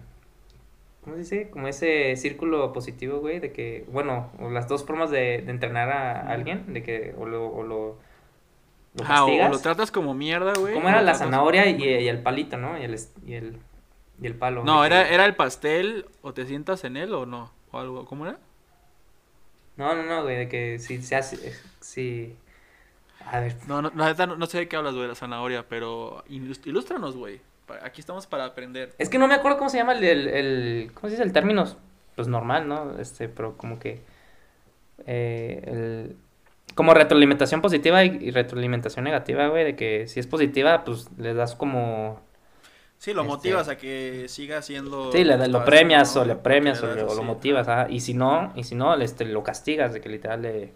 ¿cómo 1.04 1.16
se 1.16 1.22
dice? 1.24 1.50
Como 1.50 1.68
ese 1.68 2.16
círculo 2.18 2.72
positivo, 2.72 3.18
güey, 3.20 3.40
de 3.40 3.52
que 3.52 3.84
bueno, 3.92 4.30
o 4.40 4.52
las 4.52 4.68
dos 4.68 4.86
formas 4.86 5.10
de, 5.10 5.42
de 5.42 5.50
entrenar 5.50 5.90
a 5.90 6.32
alguien, 6.32 6.72
de 6.72 6.84
que 6.84 7.16
o 7.18 7.26
lo 7.26 7.48
o 7.48 7.64
lo, 7.64 7.98
lo 8.96 9.04
Ajá, 9.04 9.26
o- 9.26 9.50
lo 9.50 9.60
tratas 9.60 9.92
como 9.92 10.14
mierda, 10.14 10.54
güey. 10.54 10.74
¿Cómo 10.74 10.90
era 10.90 11.02
la 11.02 11.16
zanahoria 11.16 11.66
y, 11.68 11.82
y 11.84 12.08
el 12.08 12.22
palito, 12.22 12.58
no? 12.58 12.78
Y 12.78 12.84
el 12.84 12.96
y 13.26 13.34
el 13.34 13.58
y 14.22 14.28
el 14.28 14.36
palo. 14.36 14.64
No, 14.64 14.86
era, 14.86 15.08
era 15.10 15.26
el 15.26 15.36
pastel, 15.36 16.06
o 16.22 16.34
te 16.34 16.46
sientas 16.46 16.84
en 16.84 16.98
él 16.98 17.14
o 17.14 17.26
no, 17.26 17.52
o 17.72 17.80
algo, 17.80 18.06
¿cómo 18.06 18.26
era? 18.28 18.38
No, 19.78 19.96
no, 19.96 20.04
no, 20.04 20.24
güey, 20.24 20.36
de 20.38 20.50
que 20.50 20.78
si 20.80 21.02
se 21.02 21.16
hace 21.16 21.38
eh, 21.50 21.56
si 21.80 22.36
a 23.26 23.40
ver, 23.40 23.56
No, 23.68 23.82
no, 23.82 23.92
no, 23.96 24.36
no 24.36 24.46
sé 24.46 24.58
de 24.60 24.68
qué 24.68 24.76
hablas, 24.76 24.94
güey, 24.94 25.04
de 25.04 25.10
la 25.10 25.16
zanahoria, 25.16 25.66
pero 25.68 26.24
ilústranos, 26.28 27.16
güey. 27.16 27.40
Aquí 27.84 28.02
estamos 28.02 28.28
para 28.28 28.44
aprender. 28.46 28.94
Es 28.98 29.08
que 29.08 29.18
no 29.18 29.28
me 29.30 29.34
acuerdo 29.36 29.58
cómo 29.58 29.70
se 29.70 29.78
llama 29.78 29.94
el, 29.94 30.04
el, 30.04 30.28
el- 30.28 30.92
¿cómo 30.94 31.04
se 31.08 31.12
dice 31.12 31.24
el 31.24 31.32
término? 31.32 31.66
Pues 32.16 32.28
normal, 32.28 32.68
¿no? 32.68 33.00
Este, 33.00 33.30
pero 33.30 33.56
como 33.56 33.80
que 33.80 34.02
eh, 35.08 35.64
el- 35.66 36.18
como 36.76 36.94
retroalimentación 36.94 37.62
positiva 37.62 38.04
y, 38.04 38.18
y 38.22 38.32
retroalimentación 38.32 39.04
negativa, 39.06 39.48
güey, 39.48 39.64
de 39.66 39.76
que 39.76 40.08
si 40.08 40.20
es 40.20 40.28
positiva, 40.28 40.84
pues 40.84 41.10
le 41.18 41.34
das 41.34 41.56
como 41.56 42.22
Sí, 42.98 43.14
lo 43.14 43.22
Este- 43.22 43.34
motivas 43.34 43.68
a 43.68 43.78
que 43.78 44.28
siga 44.28 44.60
haciendo... 44.60 45.12
sí, 45.12 45.24
le, 45.24 45.48
lo 45.48 45.66
premias 45.66 46.16
o 46.16 46.24
le 46.24 46.36
premias 46.36 46.84
o, 46.84 46.94
le 46.94 47.02
lo 47.02 47.24
motivas, 47.24 47.68
ajá. 47.68 47.88
y 47.90 48.00
si 48.00 48.14
no, 48.14 48.54
y 48.56 48.64
si 48.64 48.76
no, 48.76 48.94
este, 48.96 49.26
lo 49.26 49.42
castigas, 49.44 49.92
de 49.94 50.02
que 50.02 50.10
literal 50.10 50.44
le 50.44 50.74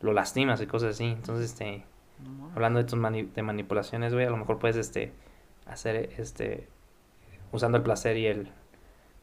lo 0.00 0.12
lastimas 0.12 0.60
y 0.60 0.66
cosas 0.66 0.90
así. 0.96 1.04
Entonces, 1.04 1.52
este, 1.52 1.84
No 2.18 2.50
hablando 2.54 2.78
de 2.80 2.84
tus 2.84 2.98
mani- 2.98 3.30
de 3.32 3.42
manipulaciones, 3.42 4.12
güey, 4.12 4.26
a 4.26 4.30
lo 4.30 4.36
mejor 4.36 4.58
puedes 4.58 4.76
este 4.76 5.12
hacer 5.66 6.10
este 6.18 6.68
usando 7.52 7.78
el 7.78 7.84
placer 7.84 8.16
y 8.16 8.26
el 8.26 8.50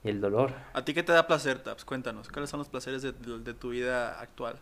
y 0.04 0.10
el 0.10 0.22
dolor. 0.22 0.54
¿A 0.74 0.84
ti 0.86 0.94
qué 0.94 1.04
te 1.04 1.12
da 1.12 1.28
placer, 1.28 1.60
Taps? 1.60 1.86
Cuéntanos, 1.86 2.30
¿cuáles 2.30 2.50
son 2.50 2.60
los 2.60 2.70
placeres 2.70 3.02
de, 3.02 3.12
de- 3.12 3.40
de 3.40 3.54
tu 3.54 3.70
vida 3.72 4.20
actual? 4.22 4.56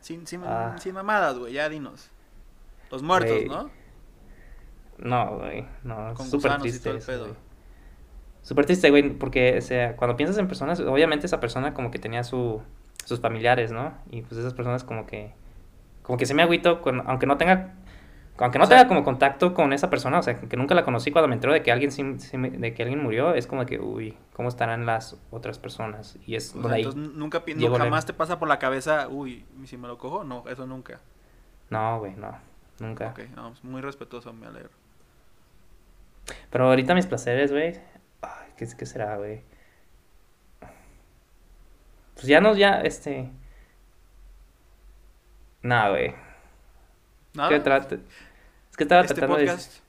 Sin, 0.00 0.26
sin, 0.26 0.42
Ah. 0.44 0.76
sin 0.78 0.94
mamadas, 0.94 1.38
güey, 1.38 1.52
ya 1.54 1.68
dinos. 1.68 2.10
Los 2.90 3.02
muertos, 3.02 3.44
¿no? 3.46 3.70
No, 4.98 5.38
güey, 5.38 5.64
no, 5.84 6.14
Con 6.14 6.26
súper 6.26 6.50
gusanos 6.52 6.66
y 6.66 6.70
triste 6.70 6.88
todo 6.88 6.98
el 6.98 7.04
pedo. 7.04 7.24
güey. 7.26 7.36
Súper 8.42 8.66
triste, 8.66 8.90
güey, 8.90 9.10
porque, 9.10 9.58
o 9.58 9.60
sea, 9.60 9.94
cuando 9.96 10.16
piensas 10.16 10.38
en 10.38 10.48
personas, 10.48 10.80
obviamente 10.80 11.26
esa 11.26 11.38
persona 11.40 11.74
como 11.74 11.90
que 11.90 11.98
tenía 11.98 12.24
su, 12.24 12.62
sus 13.04 13.20
familiares, 13.20 13.70
¿no? 13.72 13.94
Y 14.10 14.22
pues 14.22 14.38
esas 14.40 14.54
personas 14.54 14.84
como 14.84 15.06
que, 15.06 15.34
como 16.02 16.16
que 16.18 16.24
se 16.26 16.34
me 16.34 16.42
agüito, 16.42 16.80
con, 16.80 17.02
aunque 17.08 17.26
no 17.26 17.36
tenga, 17.36 17.74
aunque 18.44 18.58
no 18.58 18.64
O 18.64 18.66
sea- 18.68 18.78
tenga 18.78 18.88
como 18.88 19.04
contacto 19.04 19.52
con 19.54 19.72
esa 19.72 19.90
persona, 19.90 20.18
o 20.18 20.22
sea, 20.22 20.38
que 20.40 20.56
nunca 20.56 20.74
la 20.74 20.84
conocí 20.84 21.10
cuando 21.10 21.28
me 21.28 21.34
entero 21.34 21.52
de 21.52 21.62
que 21.62 21.72
alguien, 21.72 21.90
de 22.60 22.74
que 22.74 22.82
alguien 22.82 23.02
murió, 23.02 23.34
es 23.34 23.46
como 23.46 23.66
que, 23.66 23.78
uy, 23.80 24.16
¿cómo 24.34 24.48
estarán 24.48 24.86
las 24.86 25.16
otras 25.30 25.58
personas? 25.58 26.16
Y 26.26 26.36
es 26.36 26.50
sea, 26.50 26.62
donde 26.62 26.76
ahí, 26.76 26.82
entonces 26.84 27.12
nunca, 27.14 27.42
no, 27.56 27.74
jamás 27.76 28.06
te 28.06 28.12
pasa 28.12 28.38
por 28.38 28.48
la 28.48 28.58
cabeza, 28.58 29.08
uy, 29.08 29.44
¿y 29.62 29.66
si 29.66 29.76
me 29.76 29.88
lo 29.88 29.98
cojo? 29.98 30.24
No, 30.24 30.44
eso 30.48 30.66
nunca. 30.66 31.00
no, 31.70 31.98
güey, 31.98 32.14
no, 32.16 32.38
nunca. 32.78 33.08
Ok, 33.08 33.20
no, 33.34 33.50
pues, 33.50 33.64
muy 33.64 33.80
respetuoso, 33.82 34.32
me 34.32 34.46
alegro. 34.46 34.70
Pero 36.50 36.66
ahorita 36.68 36.94
mis 36.94 37.06
placeres, 37.06 37.50
güey. 37.52 37.74
Ay, 38.22 38.52
¿qué, 38.56 38.66
qué 38.78 38.86
será, 38.86 39.16
güey? 39.16 39.42
Pues 42.14 42.26
ya 42.26 42.40
no, 42.40 42.54
ya, 42.54 42.80
este. 42.80 43.30
Nah, 45.62 45.90
güey. 45.90 46.14
¿Nada? 47.34 47.48
¿Qué 47.50 47.60
trate- 47.60 48.00
que 48.78 48.84
estaba 48.84 49.02
este 49.02 49.12
tratando 49.14 49.36
de. 49.36 49.46
podcast, 49.46 49.80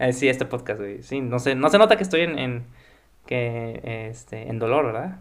Eh, 0.00 0.12
sí, 0.12 0.28
este 0.28 0.44
podcast, 0.44 0.80
güey. 0.80 1.02
Sí, 1.04 1.20
no 1.20 1.38
se, 1.38 1.54
no 1.54 1.70
se 1.70 1.78
nota 1.78 1.96
que 1.96 2.02
estoy 2.02 2.22
en, 2.22 2.38
en. 2.38 2.66
que. 3.26 4.08
Este, 4.10 4.48
en 4.48 4.58
dolor, 4.58 4.86
¿verdad? 4.86 5.18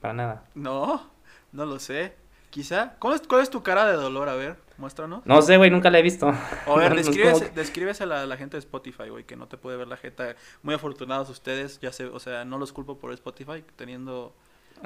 Para 0.00 0.14
nada. 0.14 0.44
no, 0.54 1.08
no 1.52 1.64
lo 1.66 1.78
sé. 1.78 2.14
Quizá. 2.50 2.94
¿Cuál 3.00 3.14
es, 3.16 3.22
cuál 3.26 3.42
es 3.42 3.50
tu 3.50 3.62
cara 3.62 3.84
de 3.86 3.94
dolor? 3.94 4.28
A 4.28 4.34
ver, 4.34 4.56
muéstranos. 4.78 5.26
No 5.26 5.42
sé, 5.42 5.56
güey, 5.56 5.70
nunca 5.70 5.90
la 5.90 5.98
he 5.98 6.02
visto. 6.02 6.28
A 6.28 6.76
ver, 6.76 6.90
No, 6.90 6.94
no 6.94 7.00
es 7.00 7.08
descríbese- 7.08 7.32
como 7.32 7.44
que- 7.46 7.50
descríbesela 7.50 8.22
a 8.22 8.26
la 8.26 8.36
gente 8.36 8.56
de 8.56 8.60
Spotify, 8.60 9.08
güey, 9.08 9.24
que 9.24 9.34
no 9.36 9.48
te 9.48 9.56
puede 9.56 9.76
ver 9.76 9.88
la 9.88 9.96
jeta. 9.96 10.36
Muy 10.62 10.74
afortunados 10.74 11.28
ustedes, 11.30 11.80
ya 11.80 11.90
sé, 11.92 12.04
o 12.06 12.20
sea, 12.20 12.44
no 12.44 12.58
los 12.58 12.72
culpo 12.72 12.98
por 12.98 13.12
Spotify, 13.12 13.64
teniendo 13.76 14.34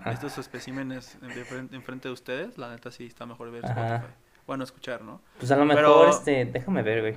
Ah, 0.02 0.12
estos 0.12 0.38
especímenes 0.38 1.18
de 1.20 1.44
frente- 1.44 1.74
enfrente 1.76 2.08
de 2.08 2.14
ustedes, 2.14 2.56
la 2.56 2.70
neta 2.70 2.90
sí 2.90 3.06
está 3.06 3.26
mejor 3.26 3.50
ver 3.50 3.64
Ajá. 3.66 3.96
Spotify. 3.96 4.14
Bueno, 4.48 4.64
escuchar, 4.64 5.02
¿no? 5.02 5.20
Pues 5.38 5.50
a 5.52 5.56
lo 5.56 5.64
mejor, 5.64 5.82
Pero- 5.84 6.10
este. 6.10 6.44
Déjame 6.46 6.82
ver, 6.82 7.00
güey. 7.02 7.14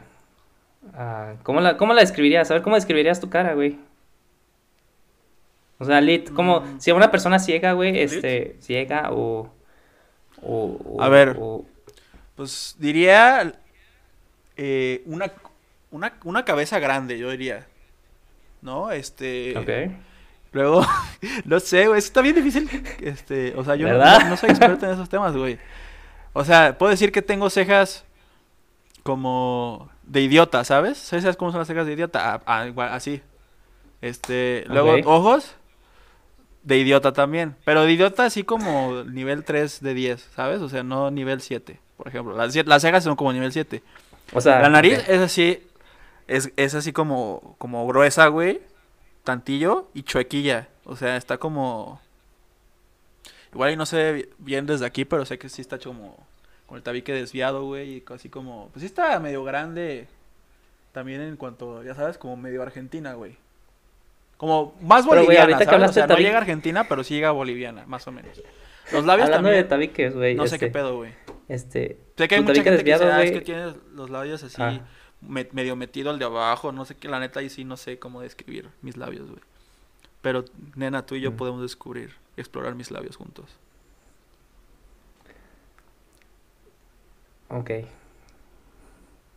Ah, 0.93 1.33
¿cómo, 1.43 1.61
la, 1.61 1.77
¿Cómo 1.77 1.93
la 1.93 2.01
describirías? 2.01 2.51
A 2.51 2.55
ver, 2.55 2.61
¿cómo 2.63 2.75
describirías 2.75 3.19
tu 3.19 3.29
cara, 3.29 3.53
güey? 3.55 3.79
O 5.79 5.85
sea, 5.85 5.99
Lit, 6.01 6.31
como 6.33 6.61
Mm. 6.61 6.79
si 6.79 6.91
a 6.91 6.95
una 6.95 7.09
persona 7.09 7.39
ciega, 7.39 7.73
güey, 7.73 7.93
¿Lit? 7.93 8.01
este, 8.13 8.55
ciega 8.59 9.09
o, 9.11 9.49
o, 10.41 10.77
o- 10.97 11.01
A 11.01 11.09
ver. 11.09 11.37
o- 11.39 11.65
Pues 12.35 12.75
diría 12.79 13.53
eh, 14.57 15.01
una, 15.05 15.31
una, 15.91 16.13
una 16.23 16.45
cabeza 16.45 16.79
grande, 16.79 17.17
yo 17.17 17.29
diría. 17.31 17.65
¿No? 18.61 18.91
Este. 18.91 19.57
ok. 19.57 19.91
Luego, 20.51 20.85
no 21.45 21.59
sé, 21.59 21.87
güey, 21.87 21.99
está 21.99 22.21
bien 22.21 22.35
difícil. 22.35 22.69
Este, 23.01 23.53
o 23.55 23.63
sea, 23.63 23.75
yo 23.75 23.87
no- 23.87 24.19
no 24.29 24.37
soy 24.37 24.49
experto 24.49 24.85
en 24.85 24.91
esos 24.93 25.07
temas, 25.09 25.35
güey. 25.35 25.57
O 26.33 26.43
sea, 26.43 26.77
puedo 26.77 26.91
decir 26.91 27.11
que 27.11 27.21
tengo 27.21 27.49
cejas 27.49 28.05
como 29.03 29.89
de 30.03 30.21
idiota, 30.21 30.63
¿sabes? 30.63 30.97
¿Sabes 30.97 31.35
cómo 31.35 31.51
son 31.51 31.59
las 31.59 31.67
cejas 31.67 31.85
de 31.85 31.93
idiota? 31.93 32.41
Ah, 32.45 32.69
ah, 32.75 32.95
así. 32.95 33.21
Este, 34.01 34.63
luego 34.67 34.95
ojos 35.05 35.55
de 36.63 36.77
idiota 36.77 37.13
también, 37.13 37.55
pero 37.65 37.83
de 37.83 37.91
idiota 37.91 38.25
así 38.25 38.43
como 38.43 39.03
nivel 39.03 39.43
3 39.43 39.81
de 39.81 39.93
10, 39.93 40.29
¿sabes? 40.35 40.61
O 40.61 40.69
sea, 40.69 40.83
no 40.83 41.11
nivel 41.11 41.41
7, 41.41 41.79
por 41.97 42.07
ejemplo. 42.07 42.35
Las, 42.35 42.53
cejas 42.81 43.03
son 43.03 43.15
como 43.15 43.33
nivel 43.33 43.51
7. 43.51 43.83
O 44.33 44.41
sea, 44.41 44.61
La 44.61 44.69
nariz 44.69 45.03
es 45.07 45.21
así, 45.21 45.63
es, 46.27 46.51
es 46.55 46.75
así 46.75 46.93
como, 46.93 47.55
como 47.57 47.85
gruesa, 47.87 48.27
güey, 48.27 48.61
tantillo 49.23 49.89
y 49.93 50.03
chuequilla. 50.03 50.69
O 50.85 50.95
sea, 50.95 51.15
está 51.17 51.37
como... 51.37 52.01
Igual 53.53 53.71
y 53.71 53.75
no 53.75 53.85
ve 53.97 54.29
bien 54.37 54.65
desde 54.65 54.85
aquí, 54.85 55.03
pero 55.05 55.25
sé 55.25 55.37
que 55.37 55.49
sí 55.49 55.61
está 55.61 55.77
como 55.77 56.17
con 56.67 56.77
el 56.77 56.83
tabique 56.83 57.11
desviado, 57.13 57.65
güey, 57.65 57.97
y 57.97 58.03
así 58.13 58.29
como... 58.29 58.69
Pues 58.71 58.81
sí 58.81 58.85
está 58.85 59.19
medio 59.19 59.43
grande 59.43 60.07
también 60.93 61.19
en 61.21 61.35
cuanto, 61.35 61.83
ya 61.83 61.93
sabes, 61.95 62.17
como 62.17 62.37
medio 62.37 62.61
argentina, 62.61 63.13
güey. 63.13 63.35
Como 64.37 64.73
más 64.81 65.01
Pero, 65.05 65.23
güey, 65.23 65.25
boliviana, 65.37 65.43
ahorita 65.43 65.59
que 65.59 65.65
¿sabes? 65.65 65.71
O 65.73 65.75
hablaste 65.75 65.93
sea, 65.95 66.07
de 66.07 66.13
no 66.13 66.19
llega 66.19 66.35
a 66.37 66.41
Argentina, 66.41 66.83
pero 66.87 67.03
sí 67.03 67.13
llega 67.13 67.31
boliviana, 67.31 67.85
más 67.87 68.07
o 68.07 68.11
menos. 68.11 68.41
Los 68.91 69.05
labios 69.05 69.27
Hablando 69.27 69.49
de 69.49 69.63
también, 69.63 69.67
tabiques, 69.93 70.15
güey. 70.15 70.35
no 70.35 70.47
sé 70.47 70.55
este, 70.55 70.67
qué 70.67 70.71
pedo, 70.71 70.95
güey. 70.95 71.11
Este, 71.47 71.97
Sé 72.17 72.27
que 72.27 72.35
hay 72.35 72.41
mucha 72.41 72.63
gente 72.63 72.83
que 72.83 72.91
dice, 72.93 73.05
"Ah, 73.05 73.21
es 73.23 73.31
que 73.31 73.41
tiene 73.41 73.73
los 73.93 74.09
labios 74.09 74.41
así, 74.43 74.55
Ah. 74.61 74.79
me- 75.21 75.47
medio 75.51 75.75
metido 75.75 76.11
el 76.11 76.19
de 76.19 76.25
abajo, 76.25 76.71
no 76.71 76.85
sé 76.85 76.95
qué, 76.95 77.07
la 77.09 77.19
neta 77.19 77.41
ahí 77.41 77.49
sí 77.49 77.63
no 77.65 77.75
sé 77.77 77.99
cómo 77.99 78.21
describir 78.21 78.69
mis 78.81 78.97
labios, 78.97 79.27
güey. 79.29 79.41
Pero, 80.21 80.45
nena, 80.75 81.05
tú 81.05 81.15
y 81.15 81.21
yo 81.21 81.31
Mm. 81.31 81.35
podemos 81.35 81.61
descubrir, 81.61 82.11
explorar 82.37 82.75
mis 82.75 82.91
labios 82.91 83.15
juntos. 83.15 83.57
Ok. 87.49 87.69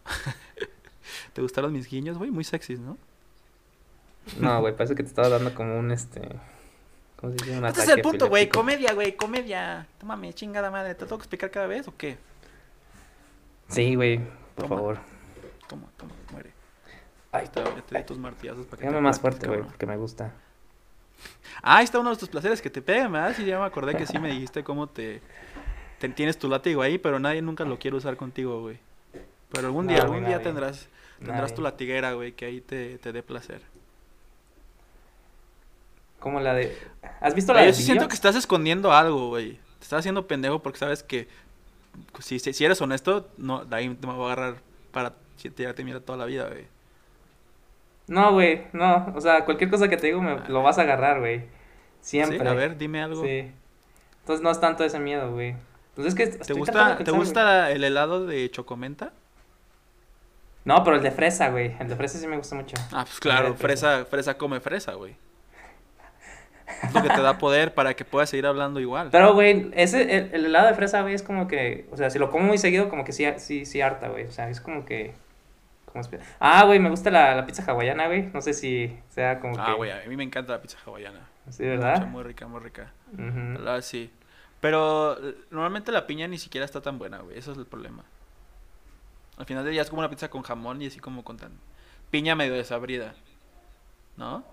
¿Te 1.33 1.43
gustaron 1.43 1.73
mis 1.73 1.89
guiños, 1.89 2.17
güey? 2.19 2.31
Muy 2.31 2.45
sexys, 2.45 2.79
¿no? 2.79 2.97
No, 4.39 4.61
güey, 4.61 4.75
parece 4.75 4.95
que 4.95 5.03
te 5.03 5.09
estaba 5.09 5.29
dando 5.29 5.55
como 5.55 5.79
un, 5.79 5.91
este... 5.91 6.21
¿Cómo 7.17 7.33
se 7.33 7.45
dice? 7.45 7.59
Un 7.59 7.67
Este 7.67 7.83
es 7.83 7.89
el 7.89 8.03
punto, 8.03 8.29
güey, 8.29 8.49
comedia, 8.49 8.95
güey, 8.95 9.17
comedia. 9.17 9.87
Tómame, 9.99 10.33
chingada 10.33 10.71
madre, 10.71 10.95
¿te 10.95 11.05
tengo 11.05 11.19
que 11.19 11.23
explicar 11.23 11.51
cada 11.51 11.67
vez 11.67 11.89
o 11.89 11.97
qué? 11.97 12.17
Sí, 13.69 13.95
güey, 13.95 14.19
por 14.55 14.67
Toma. 14.67 14.77
favor. 14.77 14.99
Toma, 15.69 15.89
toma, 15.97 16.13
muere. 16.31 16.53
Ay, 17.33 17.45
está, 17.45 17.65
ya 17.65 17.83
te 17.83 17.99
di 17.99 18.05
tus 18.05 18.19
martillazos 18.19 18.67
para 18.67 18.81
que 18.83 18.89
te 18.89 19.01
más 19.01 19.19
fuerte, 19.21 19.49
güey, 19.49 19.63
porque 19.63 19.87
me 19.87 19.97
gusta. 19.97 20.33
Ah, 21.63 21.79
ahí 21.79 21.85
está 21.85 21.99
uno 21.99 22.11
de 22.11 22.17
tus 22.17 22.29
placeres, 22.29 22.61
que 22.63 22.71
te 22.71 22.83
peguen, 22.83 23.13
¿verdad? 23.13 23.35
Sí, 23.37 23.45
ya 23.45 23.59
me 23.59 23.65
acordé 23.65 23.97
que 23.97 24.07
sí 24.07 24.19
me 24.19 24.31
dijiste 24.31 24.65
cómo 24.65 24.89
te, 24.89 25.23
te- 25.99 26.09
tienes 26.11 26.39
tu 26.39 26.49
látigo 26.49 26.83
ahí, 26.83 26.99
pero 26.99 27.19
nadie 27.19 27.43
nunca 27.43 27.65
lo 27.65 27.79
quiere 27.79 27.97
usar 27.97 28.17
contigo, 28.17 28.61
güey. 28.61 28.79
Pero 29.53 29.69
algún 29.69 29.87
día, 29.89 29.99
No, 29.99 30.03
algún 30.03 30.25
día 30.25 30.43
tendrás, 30.43 30.89
tendrás 31.25 31.55
tu 31.55 31.63
latiguera, 31.63 32.13
güey, 32.15 32.33
que 32.33 32.47
ahí 32.47 32.61
te, 32.61 32.99
te 32.99 33.13
dé 33.13 33.23
placer. 33.23 33.63
Como 36.21 36.41
la 36.41 36.55
de... 36.55 36.77
¿Has 37.21 37.35
visto 37.35 37.53
la 37.53 37.61
Pero 37.61 37.67
de 37.67 37.73
yo 37.73 37.75
sí 37.77 37.83
siento 37.83 38.09
que 38.09 38.15
estás 38.15 38.35
escondiendo 38.37 38.93
algo, 38.93 39.29
güey. 39.29 39.53
Te 39.79 39.85
estás 39.85 40.01
haciendo 40.01 40.27
pendejo 40.27 40.63
porque 40.63 40.79
sabes 40.79 41.03
que 41.03 41.29
si, 42.21 42.39
si, 42.39 42.65
eres 42.65 42.81
honesto, 42.81 43.29
no, 43.37 43.65
de 43.65 43.77
ahí 43.77 43.95
te 43.95 44.07
me 44.07 44.15
voy 44.15 44.25
a 44.31 44.33
agarrar 44.33 44.63
para 44.93 45.15
tirarte 45.55 45.85
mierda 45.85 46.01
toda 46.01 46.19
la 46.19 46.25
vida, 46.27 46.49
güey. 46.49 46.67
No, 48.07 48.33
güey, 48.33 48.67
no. 48.73 49.13
O 49.15 49.21
sea, 49.21 49.45
cualquier 49.45 49.71
cosa 49.71 49.89
que 49.89 49.97
te 49.97 50.09
digo 50.09 50.21
me 50.21 50.39
lo 50.49 50.63
vas 50.63 50.79
a 50.79 50.83
agarrar, 50.83 51.21
güey. 51.21 51.45
Siempre. 52.01 52.39
¿Sí? 52.39 52.47
A 52.47 52.53
ver, 52.53 52.77
dime 52.77 53.03
algo. 53.03 53.23
Sí. 53.23 53.51
Entonces 54.21 54.43
no 54.43 54.51
es 54.51 54.61
tanto 54.61 54.85
ese 54.85 54.99
miedo, 54.99 55.33
güey. 55.33 55.55
Pues 55.95 56.09
es 56.09 56.15
que 56.15 56.27
¿Te 56.27 56.53
gusta, 56.55 56.99
¿te 56.99 57.11
gusta 57.11 57.71
el 57.71 57.85
helado 57.85 58.27
de 58.27 58.51
chocomenta? 58.51 59.13
No, 60.65 60.83
pero 60.83 60.97
el 60.97 61.03
de 61.03 61.11
fresa, 61.11 61.51
güey. 61.51 61.77
El 61.79 61.89
de 61.89 61.97
fresa 61.97 62.19
sí 62.19 62.27
me 62.27 62.37
gusta 62.37 62.57
mucho. 62.57 62.77
Ah, 62.91 63.05
pues 63.05 63.21
claro, 63.21 63.55
fresa, 63.55 64.05
fresa 64.07 64.37
come 64.37 64.61
fresa, 64.61 64.95
güey. 64.95 65.15
Es 66.83 66.95
lo 66.95 67.03
que 67.03 67.11
te 67.11 67.21
da 67.21 67.39
poder 67.39 67.75
para 67.75 67.95
que 67.95 68.05
puedas 68.05 68.31
seguir 68.31 68.47
hablando 68.47 68.81
igual. 68.81 69.11
Pero, 69.13 69.35
güey, 69.35 69.71
ese, 69.75 70.03
el, 70.03 70.31
el 70.33 70.47
helado 70.47 70.69
de 70.69 70.75
fresa, 70.75 71.03
güey, 71.03 71.15
es 71.15 71.23
como 71.23 71.47
que, 71.47 71.87
o 71.93 71.97
sea, 71.97 72.09
si 72.09 72.19
lo 72.19 72.31
como 72.31 72.47
muy 72.47 72.59
seguido, 72.59 72.89
como 72.89 73.05
que 73.05 73.13
sí, 73.13 73.27
sí, 73.37 73.67
sí 73.67 73.83
harta, 73.83 74.09
güey. 74.09 74.25
O 74.25 74.33
sea, 74.33 74.49
es 74.49 74.61
como 74.61 74.87
que, 74.87 75.15
Ah, 76.41 76.65
güey, 76.65 76.79
me 76.81 76.91
gusta 76.91 77.11
la, 77.11 77.35
la 77.35 77.47
pizza 77.47 77.63
hawaiana, 77.71 78.07
güey. 78.07 78.31
No 78.33 78.41
sé 78.41 78.53
si 78.53 78.99
sea 79.11 79.41
como 79.41 79.55
Ah, 79.61 79.67
que... 79.67 79.73
güey, 79.75 79.91
a 79.91 80.03
mí 80.09 80.17
me 80.17 80.25
encanta 80.25 80.53
la 80.53 80.61
pizza 80.63 80.79
hawaiana. 80.85 81.21
Sí, 81.51 81.63
¿verdad? 81.65 82.07
Muy 82.07 82.23
rica, 82.23 82.47
muy 82.47 82.61
rica. 82.61 82.93
La 83.17 83.25
verdad, 83.31 83.81
sí. 83.83 84.11
Pero 84.61 85.17
normalmente 85.51 85.93
la 85.93 86.07
piña 86.07 86.27
ni 86.27 86.39
siquiera 86.39 86.65
está 86.65 86.81
tan 86.81 86.99
buena, 86.99 87.19
güey. 87.19 87.39
Eso 87.39 87.53
es 87.53 87.59
el 87.59 87.67
problema. 87.67 88.03
Al 89.37 89.47
final 89.47 89.65
del 89.65 89.73
día 89.73 89.83
es 89.83 89.91
como 89.91 90.01
una 90.01 90.11
pizza 90.11 90.31
con 90.31 90.43
jamón 90.43 90.81
y 90.81 90.87
así 90.87 91.01
como 91.01 91.23
con 91.25 91.37
tan... 91.37 91.53
Piña 92.11 92.35
medio 92.35 92.55
desabrida. 92.55 93.15
¿No? 94.17 94.45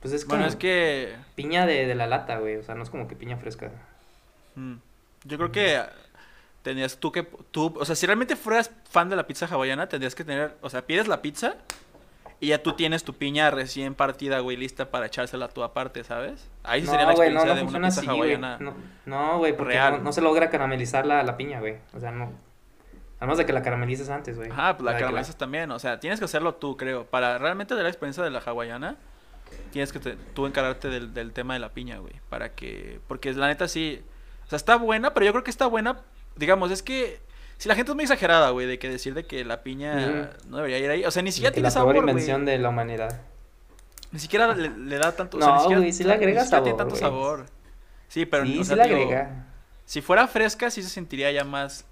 Pues 0.00 0.12
es 0.14 0.24
como 0.24 0.36
Bueno, 0.36 0.46
es 0.48 0.56
que... 0.56 1.14
piña 1.34 1.66
de, 1.66 1.86
de 1.86 1.94
la 1.94 2.06
lata, 2.06 2.38
güey. 2.38 2.56
O 2.56 2.62
sea, 2.62 2.74
no 2.74 2.82
es 2.82 2.90
como 2.90 3.06
que 3.06 3.16
piña 3.16 3.36
fresca. 3.36 3.70
mm, 4.56 4.74
yo 5.24 5.36
creo 5.36 5.52
que 5.52 5.80
tenías 6.64 6.98
tú 6.98 7.12
que... 7.12 7.22
Tú, 7.52 7.72
o 7.78 7.84
sea, 7.84 7.94
si 7.94 8.06
realmente 8.06 8.34
fueras 8.34 8.72
fan 8.90 9.08
de 9.08 9.14
la 9.14 9.28
pizza 9.28 9.46
hawaiana, 9.46 9.88
tendrías 9.88 10.16
que 10.16 10.24
tener... 10.24 10.56
O 10.62 10.68
sea, 10.70 10.84
pides 10.84 11.06
la 11.06 11.22
pizza 11.22 11.54
y 12.40 12.48
ya 12.48 12.60
tú 12.62 12.72
tienes 12.72 13.04
tu 13.04 13.14
piña 13.14 13.50
recién 13.52 13.94
partida, 13.94 14.40
güey, 14.40 14.56
lista 14.56 14.90
para 14.90 15.06
echársela 15.06 15.46
tú 15.48 15.62
aparte, 15.62 16.02
¿sabes? 16.02 16.50
Ahí 16.64 16.80
sí 16.80 16.88
sería 16.88 17.06
la 17.06 17.12
No, 17.12 17.16
güey, 17.16 17.32
no, 17.32 17.40
experiencia 17.40 17.64
no 17.64 17.70
de 17.70 17.76
una 17.78 17.88
pizza 17.88 18.00
así, 18.00 18.08
hawaiana. 18.10 18.58
No, 18.58 18.74
no, 19.06 19.38
güey, 19.38 19.56
porque 19.56 19.74
real. 19.74 19.98
no, 19.98 19.98
no 20.04 20.12
se 20.12 20.20
logra 20.20 20.50
caramelizar 20.50 21.06
la, 21.06 21.22
la 21.22 21.36
piña, 21.36 21.60
güey. 21.60 21.76
O 21.94 22.00
sea, 22.00 22.10
no. 22.10 22.32
A 23.20 23.26
menos 23.26 23.38
de 23.38 23.46
que 23.46 23.52
la 23.52 23.62
caramelices 23.62 24.10
antes, 24.10 24.36
güey. 24.36 24.50
Ajá, 24.50 24.76
pues 24.76 24.84
la 24.84 24.98
caramelizas 24.98 25.36
también, 25.38 25.70
o 25.70 25.78
sea, 25.78 26.00
tienes 26.00 26.18
que 26.18 26.24
hacerlo 26.26 26.56
tú, 26.56 26.76
creo. 26.76 27.04
Para 27.06 27.38
realmente 27.38 27.74
dar 27.74 27.84
la 27.84 27.88
experiencia 27.88 28.22
de 28.24 28.30
la 28.30 28.40
hawaiana, 28.40 28.96
tienes 29.70 29.92
que 29.92 30.00
te- 30.00 30.16
tú 30.34 30.46
encargarte 30.46 30.88
del, 30.88 31.14
del 31.14 31.32
tema 31.32 31.54
de 31.54 31.60
la 31.60 31.70
piña, 31.70 31.98
güey. 31.98 32.14
Para 32.28 32.50
que, 32.54 33.00
porque 33.06 33.32
la 33.32 33.46
neta 33.46 33.68
sí, 33.68 34.02
o 34.44 34.48
sea, 34.48 34.56
está 34.56 34.76
buena, 34.76 35.14
pero 35.14 35.24
yo 35.24 35.32
creo 35.32 35.44
que 35.44 35.50
está 35.50 35.66
buena, 35.66 36.00
digamos, 36.36 36.70
es 36.70 36.82
que 36.82 37.20
si 37.58 37.68
la 37.68 37.74
gente 37.74 37.92
es 37.92 37.94
muy 37.94 38.04
exagerada, 38.04 38.50
güey, 38.50 38.66
de 38.66 38.78
que 38.78 38.88
decir 38.90 39.14
de 39.14 39.24
que 39.26 39.44
la 39.44 39.62
piña 39.62 40.32
no 40.48 40.56
debería 40.58 40.78
ir 40.78 40.90
ahí, 40.90 41.04
o 41.04 41.10
sea, 41.10 41.22
ni 41.22 41.32
siquiera 41.32 41.52
tiene 41.52 41.64
la 41.66 41.70
sabor, 41.70 41.92
peor 41.94 42.04
güey. 42.04 42.12
invención 42.12 42.44
de 42.44 42.58
la 42.58 42.68
humanidad. 42.68 43.20
Ni 44.12 44.18
siquiera 44.20 44.54
le, 44.54 44.70
le 44.70 44.98
da 44.98 45.12
tanto, 45.16 45.36
o 45.36 45.40
No, 45.40 45.68
sea, 45.68 45.76
güey, 45.78 45.92
sí 45.92 46.04
le 46.04 46.12
agrega 46.12 46.42
tiene 46.42 46.48
sabor, 46.50 46.76
tanto 46.76 46.96
sabor. 46.96 47.46
Sí, 48.08 48.26
pero 48.26 48.44
sí, 48.44 48.54
o 48.58 48.62
sí 48.62 48.64
sea, 48.64 48.76
la 48.76 48.84
digo, 48.86 48.96
agrega. 49.02 49.46
si 49.84 50.00
fuera 50.02 50.28
fresca, 50.28 50.70
sí 50.70 50.82
se 50.82 50.88
sentiría 50.88 51.32
ya 51.32 51.42
más 51.44 51.84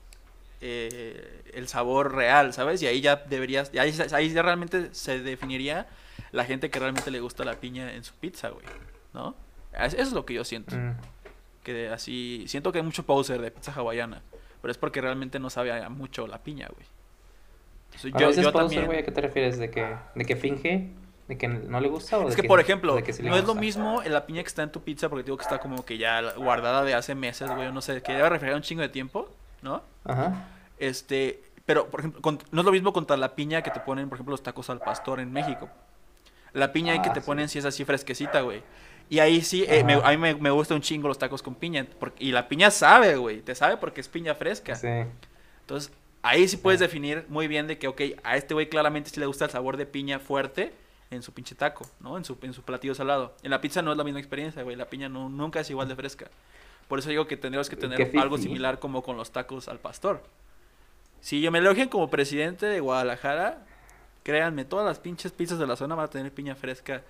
eh, 0.61 1.43
el 1.55 1.67
sabor 1.69 2.15
real, 2.15 2.53
¿sabes? 2.53 2.81
Y 2.83 2.87
ahí 2.87 3.01
ya 3.01 3.17
deberías, 3.17 3.71
ahí, 3.79 3.93
ahí 4.13 4.31
ya 4.33 4.43
realmente 4.43 4.89
se 4.93 5.21
definiría 5.21 5.87
la 6.31 6.45
gente 6.45 6.71
que 6.71 6.79
realmente 6.79 7.11
le 7.11 7.21
gusta 7.21 7.45
la 7.45 7.55
piña 7.55 7.93
en 7.93 8.05
su 8.05 8.15
pizza, 8.15 8.51
güey, 8.51 8.65
¿no? 9.13 9.35
Es- 9.73 9.95
Eso 9.95 10.03
es 10.03 10.13
lo 10.13 10.25
que 10.25 10.35
yo 10.35 10.45
siento, 10.45 10.77
Mm. 10.77 10.95
Que 11.63 11.89
así, 11.91 12.45
siento 12.49 12.73
que 12.73 12.79
hay 12.79 12.85
mucho 12.85 13.05
poser 13.05 13.41
de 13.41 13.51
pizza 13.51 13.73
hawaiana, 13.73 14.23
pero 14.61 14.71
es 14.73 14.79
porque 14.79 15.01
realmente 15.01 15.39
no 15.39 15.51
sabe 15.51 15.73
a 15.73 15.89
mucho 15.89 16.27
la 16.27 16.39
piña, 16.39 16.69
güey. 16.75 16.87
Entonces, 17.95 18.13
yo, 18.19 18.29
dices 18.29 18.45
yo 18.45 18.53
poser, 18.53 18.67
también... 18.69 18.87
güey, 18.87 18.99
¿a 19.01 19.05
qué 19.05 19.11
te 19.13 19.21
refieres? 19.21 19.59
¿De 19.59 19.71
que, 19.71 19.97
de 20.15 20.25
que 20.25 20.37
finge? 20.37 20.91
¿De 21.29 21.39
que 21.39 21.47
no 21.47 21.81
le 21.81 21.89
gusta 21.89 22.19
o 22.19 22.23
Es 22.23 22.31
de 22.31 22.37
que, 22.37 22.43
que, 22.43 22.49
por 22.49 22.59
ejemplo, 22.61 22.97
que 23.03 23.13
sí 23.13 23.23
no 23.23 23.37
es 23.37 23.45
lo 23.45 23.55
mismo 23.55 24.03
la 24.05 24.27
piña 24.27 24.43
que 24.43 24.49
está 24.49 24.63
en 24.63 24.73
tu 24.73 24.83
pizza, 24.83 25.09
porque 25.09 25.23
digo 25.25 25.37
que 25.37 25.45
está 25.45 25.59
como 25.59 25.85
que 25.85 25.99
ya 25.99 26.33
guardada 26.35 26.85
de 26.85 26.95
hace 26.95 27.15
meses, 27.15 27.51
güey, 27.55 27.71
no 27.73 27.81
sé, 27.81 28.03
que 28.03 28.13
lleva 28.13 28.29
refrigerada 28.29 28.57
un 28.57 28.63
chingo 28.63 28.83
de 28.83 28.89
tiempo, 28.89 29.29
¿no? 29.63 29.83
Ajá. 30.05 30.49
Este, 30.79 31.43
pero 31.65 31.89
por 31.89 32.01
ejemplo, 32.01 32.21
con- 32.23 32.39
no 32.51 32.61
es 32.63 32.65
lo 32.65 32.73
mismo 32.73 32.93
contra 32.93 33.17
la 33.17 33.35
piña 33.37 33.63
que 33.63 33.71
te 33.71 33.81
ponen, 33.81 34.09
por 34.09 34.17
ejemplo, 34.17 34.33
los 34.33 34.43
tacos 34.43 34.69
al 34.71 34.81
pastor 34.81 35.21
en 35.21 35.33
México. 35.33 35.69
La 36.55 36.73
piña 36.73 36.93
ahí 36.95 37.01
que 37.03 37.11
Ah, 37.11 37.15
te 37.15 37.21
sí. 37.21 37.27
ponen 37.27 37.49
sí 37.49 37.59
es 37.61 37.65
así 37.65 37.85
fresquecita, 37.85 38.41
güey. 38.41 38.63
Y 39.13 39.19
ahí 39.19 39.43
sí, 39.43 39.63
eh, 39.69 39.85
me- 39.85 39.93
a 40.03 40.09
mí 40.09 40.17
me, 40.17 40.35
me 40.37 40.51
gusta 40.51 40.75
un 40.75 40.81
chingo 40.81 41.07
los 41.07 41.19
tacos 41.19 41.43
con 41.43 41.55
piña. 41.55 41.87
porque- 42.01 42.25
y 42.25 42.33
la 42.33 42.49
piña 42.49 42.71
sabe, 42.71 43.17
güey. 43.17 43.43
Te 43.43 43.55
sabe 43.55 43.77
porque 43.77 44.01
es 44.01 44.09
piña 44.09 44.35
fresca. 44.35 44.75
Sí. 44.75 44.89
Entonces, 45.61 45.93
ahí 46.23 46.49
sí 46.49 46.57
puedes 46.57 46.81
Sí. 46.81 46.87
definir 46.87 47.27
muy 47.29 47.47
bien 47.47 47.67
de 47.67 47.77
que, 47.77 47.89
ok, 47.89 48.01
a 48.25 48.39
este 48.39 48.55
güey 48.55 48.71
claramente 48.71 49.11
sí 49.11 49.21
le 49.21 49.27
gusta 49.27 49.45
el 49.45 49.51
sabor 49.51 49.77
de 49.77 49.85
piña 49.85 50.19
fuerte 50.19 50.73
en 51.11 51.21
su 51.23 51.35
pinche 51.35 51.55
taco, 51.55 51.87
¿no? 52.01 52.17
En 52.17 52.25
su, 52.25 52.39
en 52.41 52.55
su 52.55 52.63
platillo 52.63 52.95
salado. 52.95 53.35
En 53.43 53.51
la 53.51 53.61
pizza 53.61 53.83
no 53.83 53.93
es 53.93 53.99
la 53.99 54.05
misma 54.05 54.19
experiencia, 54.19 54.63
güey. 54.63 54.77
La 54.77 54.87
piña 54.89 55.11
no, 55.11 55.29
nunca 55.29 55.61
es 55.61 55.69
igual 55.69 55.89
de 55.89 55.95
fresca. 55.95 56.31
Por 56.89 56.99
eso 56.99 57.11
digo 57.11 57.27
que 57.27 57.37
tendríamos 57.37 57.69
que 57.69 57.77
tener 57.77 58.11
algo 58.19 58.39
similar 58.39 58.79
como 58.79 59.03
con 59.03 59.19
los 59.19 59.31
tacos 59.31 59.69
al 59.69 59.79
pastor. 59.79 60.23
Si 61.21 61.43
yo 61.43 61.51
me 61.53 61.59
elogian 61.59 61.91
como 61.91 62.09
presidente 62.09 62.65
de 62.65 62.81
Guadalajara, 62.81 63.59
créanme, 64.23 64.65
todas 64.65 64.87
las 64.87 64.99
pinches 65.01 65.33
pizzas 65.33 65.59
de 65.59 65.67
la 65.67 65.77
zona 65.77 65.95
van 65.97 66.07
a 66.07 66.09
tener 66.09 66.33
piña 66.33 66.55
fresca. 66.55 67.03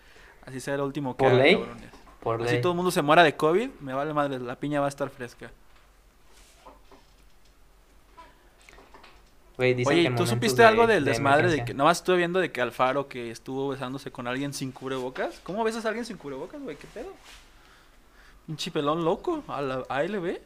Así 0.46 0.60
sea 0.60 0.74
el 0.74 0.80
último 0.80 1.16
que 1.16 1.24
¿Por 1.24 1.32
haga, 1.32 1.42
ley? 1.42 1.56
cabrones. 1.56 1.90
Por 2.20 2.42
Así 2.42 2.52
ley. 2.54 2.60
todo 2.62 2.72
el 2.72 2.76
mundo 2.76 2.90
se 2.90 3.02
muera 3.02 3.22
de 3.22 3.36
COVID, 3.36 3.70
me 3.80 3.94
vale 3.94 4.12
madre, 4.12 4.38
la 4.38 4.56
piña 4.56 4.80
va 4.80 4.86
a 4.86 4.88
estar 4.88 5.08
fresca. 5.10 5.50
Güey, 9.56 9.74
dicen 9.74 9.92
que 9.92 9.98
Oye, 10.00 10.06
en 10.08 10.14
¿tú 10.14 10.22
momentos 10.22 10.28
supiste 10.30 10.62
de- 10.62 10.68
algo 10.68 10.86
del 10.86 11.04
de 11.04 11.10
desmadre 11.10 11.42
de 11.42 11.48
que 11.48 11.54
emergencia- 11.60 11.74
nomás 11.76 11.98
estuve 11.98 12.16
viendo 12.16 12.40
de 12.40 12.50
que 12.50 12.60
Alfaro 12.62 13.08
que 13.08 13.30
estuvo 13.30 13.68
besándose 13.68 14.10
con 14.10 14.26
alguien 14.26 14.54
sin 14.54 14.72
cubrebocas? 14.72 15.40
¿Cómo 15.42 15.62
besas 15.62 15.84
a 15.84 15.88
alguien 15.88 16.06
sin 16.06 16.16
cubrebocas, 16.16 16.60
güey? 16.62 16.76
¿Qué 16.76 16.86
pedo? 16.92 17.12
Un 18.48 18.56
chipelón 18.56 19.04
loco 19.04 19.44
a 19.48 19.60
la 19.60 19.84
ALB, 19.88 20.40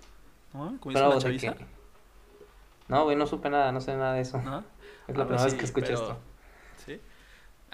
¿no? 0.53 0.77
Como 0.81 0.91
dice 0.91 0.95
Pero 0.95 1.09
la 1.15 1.19
chaviza, 1.19 1.55
que- 1.55 1.67
No, 2.89 3.05
güey, 3.05 3.17
no 3.17 3.27
supe 3.27 3.49
nada, 3.49 3.71
no 3.73 3.81
sé 3.81 3.97
nada 3.97 4.15
de 4.15 4.21
eso. 4.23 4.39
¿no? 4.43 4.59
Es 5.09 5.17
la 5.17 5.23
Algo 5.23 5.27
primera 5.29 5.45
vez 5.45 5.47
así, 5.47 5.57
que 5.57 5.65
escucho 5.65 5.87
pero- 5.87 5.99
esto. 6.03 6.19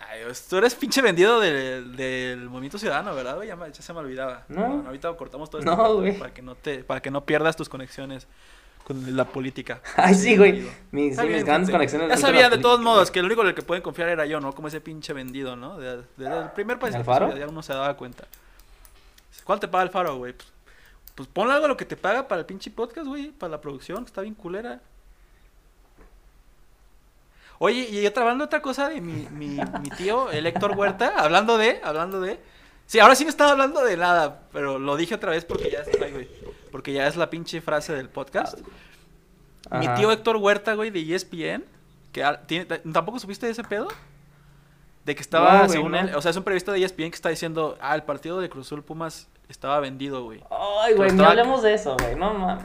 Ay, 0.08 0.20
pues, 0.24 0.46
tú 0.48 0.56
eres 0.56 0.74
pinche 0.74 1.00
vendido 1.02 1.40
del, 1.40 1.96
del 1.96 2.48
Movimiento 2.48 2.78
Ciudadano, 2.78 3.14
¿verdad, 3.14 3.36
güey? 3.36 3.48
Ya, 3.48 3.56
me- 3.56 3.70
ya 3.72 3.82
se 3.82 3.92
me 3.92 4.00
olvidaba. 4.00 4.44
No. 4.48 4.60
Bueno, 4.66 4.82
ahorita 4.86 5.12
cortamos 5.16 5.48
todo 5.50 5.62
No, 5.62 5.72
esto 5.72 6.00
güey. 6.00 6.18
para 6.18 6.34
que 6.34 6.42
no 6.42 6.54
te 6.54 6.84
para 6.84 7.00
que 7.00 7.10
no 7.10 7.24
pierdas 7.24 7.56
tus 7.56 7.68
conexiones 7.68 8.26
con 8.84 9.16
la 9.16 9.24
política. 9.24 9.80
Ay, 9.96 10.14
sí, 10.14 10.36
güey. 10.36 10.66
Mis, 10.90 11.16
sí, 11.16 11.26
mis 11.26 11.44
grandes 11.44 11.70
conexiones. 11.70 12.20
Ya 12.20 12.30
la 12.32 12.50
de 12.50 12.58
todos 12.58 12.80
modos 12.80 13.10
que 13.10 13.20
el 13.20 13.26
único 13.26 13.42
en 13.42 13.48
el 13.48 13.54
que 13.54 13.62
pueden 13.62 13.82
confiar 13.82 14.08
era 14.08 14.26
yo, 14.26 14.40
¿no? 14.40 14.52
Como 14.54 14.68
ese 14.68 14.80
pinche 14.80 15.12
vendido, 15.12 15.54
¿no? 15.56 15.78
De- 15.78 15.98
de- 15.98 16.02
Desde 16.16 16.38
el 16.42 16.50
primer 16.50 16.78
país 16.78 16.94
que 16.96 17.04
subía, 17.04 17.38
ya 17.38 17.48
uno 17.48 17.62
se 17.62 17.72
daba 17.72 17.94
cuenta. 17.96 18.24
¿Cuál 19.44 19.60
te 19.60 19.68
paga 19.68 19.84
el 19.84 19.90
faro, 19.90 20.16
güey? 20.16 20.32
Pues, 20.32 20.48
pues 21.14 21.28
ponle 21.28 21.52
algo 21.54 21.66
a 21.66 21.68
lo 21.68 21.76
que 21.76 21.84
te 21.84 21.96
paga 21.96 22.26
para 22.28 22.40
el 22.40 22.46
pinche 22.46 22.70
podcast, 22.70 23.06
güey, 23.06 23.30
para 23.30 23.50
la 23.50 23.60
producción, 23.60 23.98
que 24.04 24.08
está 24.08 24.20
bien 24.22 24.34
culera. 24.34 24.80
Oye, 27.64 27.88
y 27.90 28.04
otra 28.06 28.22
hablando 28.24 28.44
otra 28.44 28.60
cosa 28.60 28.88
de 28.88 29.00
mi, 29.00 29.28
mi, 29.30 29.56
mi 29.80 29.90
tío, 29.96 30.30
el 30.32 30.46
Héctor 30.46 30.72
Huerta, 30.76 31.12
hablando 31.16 31.56
de, 31.58 31.80
hablando 31.84 32.20
de. 32.20 32.40
Sí, 32.86 32.98
ahora 32.98 33.14
sí 33.14 33.22
no 33.22 33.30
estaba 33.30 33.52
hablando 33.52 33.84
de 33.84 33.96
nada, 33.96 34.42
pero 34.52 34.80
lo 34.80 34.96
dije 34.96 35.14
otra 35.14 35.30
vez 35.30 35.44
porque 35.44 35.70
ya 35.70 35.78
es, 35.78 35.88
ay, 36.02 36.10
güey, 36.10 36.28
porque 36.72 36.92
ya 36.92 37.06
es 37.06 37.14
la 37.14 37.30
pinche 37.30 37.60
frase 37.60 37.94
del 37.94 38.08
podcast. 38.08 38.58
Mi 39.70 39.86
tío 39.94 40.10
Héctor 40.10 40.38
Huerta, 40.38 40.74
güey, 40.74 40.90
de 40.90 41.14
ESPN, 41.14 41.64
que 42.10 42.24
tiene, 42.46 42.64
¿tampoco 42.92 43.20
supiste 43.20 43.46
de 43.46 43.52
ese 43.52 43.62
pedo? 43.62 43.86
De 45.04 45.14
que 45.14 45.20
estaba, 45.22 45.52
No, 45.52 45.58
güey, 45.60 45.70
según 45.70 45.92
no. 45.92 46.00
él, 46.00 46.14
o 46.16 46.20
sea, 46.20 46.32
es 46.32 46.36
un 46.36 46.42
periodista 46.42 46.72
de 46.72 46.82
ESPN 46.84 47.10
que 47.10 47.14
está 47.14 47.28
diciendo, 47.28 47.78
ah, 47.80 47.94
el 47.94 48.02
partido 48.02 48.40
de 48.40 48.48
Cruz 48.50 48.66
Azul 48.66 48.82
Pumas 48.82 49.28
estaba 49.48 49.78
vendido, 49.78 50.24
güey. 50.24 50.42
Ay, 50.80 50.94
güey, 50.94 51.10
no 51.10 51.14
estaba- 51.22 51.30
hablemos 51.30 51.62
de 51.62 51.74
eso, 51.74 51.96
güey. 51.96 52.16
No 52.16 52.34
mames. 52.34 52.64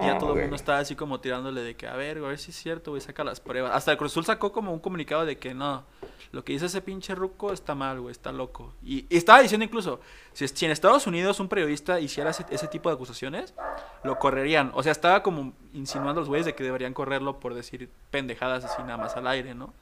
Y 0.00 0.06
ya 0.06 0.14
No, 0.14 0.20
todo 0.20 0.34
el 0.34 0.42
mundo 0.42 0.56
estaba 0.56 0.78
así 0.78 0.96
como 0.96 1.20
tirándole 1.20 1.62
de 1.62 1.76
que, 1.76 1.86
a 1.86 1.96
ver, 1.96 2.18
a 2.18 2.22
ver 2.22 2.38
si 2.38 2.50
es 2.50 2.56
cierto, 2.56 2.90
güey, 2.90 3.00
saca 3.00 3.24
las 3.24 3.40
pruebas. 3.40 3.72
Hasta 3.74 3.92
el 3.92 3.98
Cruz 3.98 4.12
Azul 4.12 4.24
sacó 4.24 4.52
como 4.52 4.72
un 4.72 4.80
comunicado 4.80 5.24
de 5.24 5.38
que 5.38 5.54
no, 5.54 5.84
lo 6.32 6.44
que 6.44 6.52
dice 6.52 6.66
ese 6.66 6.80
pinche 6.80 7.14
ruco 7.14 7.52
está 7.52 7.74
mal, 7.74 8.00
güey, 8.00 8.12
está 8.12 8.32
loco. 8.32 8.74
Y, 8.82 9.06
y 9.08 9.16
estaba 9.16 9.40
diciendo 9.40 9.64
incluso, 9.64 10.00
si, 10.32 10.48
si 10.48 10.64
en 10.64 10.72
Estados 10.72 11.06
Unidos 11.06 11.38
un 11.40 11.48
periodista 11.48 12.00
hiciera 12.00 12.30
ese, 12.30 12.44
ese 12.50 12.68
tipo 12.68 12.88
de 12.88 12.94
acusaciones, 12.94 13.54
lo 14.02 14.18
correrían. 14.18 14.72
O 14.74 14.82
sea, 14.82 14.92
estaba 14.92 15.22
como 15.22 15.52
insinuando 15.72 16.20
a 16.20 16.22
los 16.22 16.28
güeyes 16.28 16.46
de 16.46 16.54
que 16.54 16.64
deberían 16.64 16.94
correrlo 16.94 17.38
por 17.38 17.54
decir 17.54 17.90
pendejadas 18.10 18.64
así 18.64 18.82
nada 18.82 18.96
más 18.96 19.16
al 19.16 19.26
aire, 19.26 19.54
¿no? 19.54 19.72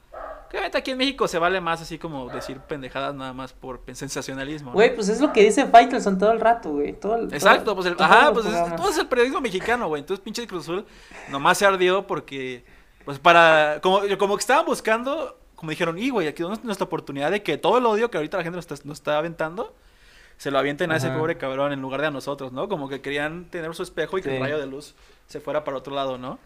Obviamente 0.53 0.77
aquí 0.77 0.91
en 0.91 0.99
México 0.99 1.27
se 1.27 1.39
vale 1.39 1.59
más 1.59 1.81
así 1.81 1.97
como 1.97 2.29
decir 2.29 2.59
pendejadas 2.59 3.15
nada 3.15 3.33
más 3.33 3.53
por 3.53 3.81
sensacionalismo. 3.91 4.69
¿no? 4.69 4.75
Güey, 4.75 4.93
pues 4.93 5.09
es 5.09 5.19
lo 5.19 5.33
que 5.33 5.41
dice 5.41 5.65
Faitelson 5.65 6.19
todo 6.19 6.31
el 6.31 6.39
rato, 6.39 6.69
güey. 6.73 6.93
Todo 6.93 7.15
el- 7.15 7.33
Exacto, 7.33 7.63
todo- 7.65 7.75
pues 7.75 7.87
el, 7.87 7.95
todos 7.95 8.11
ajá, 8.11 8.31
pues 8.31 8.45
es, 8.45 8.75
todo 8.75 8.89
es 8.89 8.97
el 8.99 9.07
periodismo 9.07 9.41
mexicano, 9.41 9.87
güey. 9.87 10.01
Entonces, 10.01 10.23
pinche 10.23 10.45
Cruz 10.45 10.63
Azul 10.65 10.85
nomás 11.31 11.57
se 11.57 11.65
ardió 11.65 12.05
porque, 12.05 12.63
pues 13.03 13.17
para, 13.17 13.79
como, 13.81 14.01
como 14.19 14.35
que 14.37 14.41
estaban 14.41 14.63
buscando, 14.67 15.39
como 15.55 15.71
dijeron, 15.71 15.97
y 15.97 16.11
güey, 16.11 16.27
aquí 16.27 16.43
es 16.43 16.63
nuestra 16.63 16.85
oportunidad 16.85 17.31
de 17.31 17.41
que 17.41 17.57
todo 17.57 17.79
el 17.79 17.85
odio 17.87 18.11
que 18.11 18.17
ahorita 18.17 18.37
la 18.37 18.43
gente 18.43 18.57
nos 18.57 18.71
está, 18.71 18.87
nos 18.87 18.99
está 18.99 19.17
aventando, 19.17 19.73
se 20.37 20.51
lo 20.51 20.59
avienten 20.59 20.91
a 20.91 20.97
ese 20.97 21.07
Ajá. 21.07 21.17
pobre 21.17 21.35
cabrón 21.37 21.71
en 21.73 21.81
lugar 21.81 22.01
de 22.01 22.07
a 22.07 22.11
nosotros, 22.11 22.51
¿no? 22.51 22.69
Como 22.69 22.89
que 22.89 23.01
querían 23.01 23.45
tener 23.45 23.73
su 23.73 23.81
espejo 23.81 24.19
y 24.19 24.21
que 24.21 24.35
el 24.35 24.39
rayo 24.41 24.59
de 24.59 24.67
luz 24.67 24.93
se 25.25 25.39
fuera 25.39 25.63
para 25.63 25.77
otro 25.77 25.95
lado, 25.95 26.19
¿no? 26.19 26.37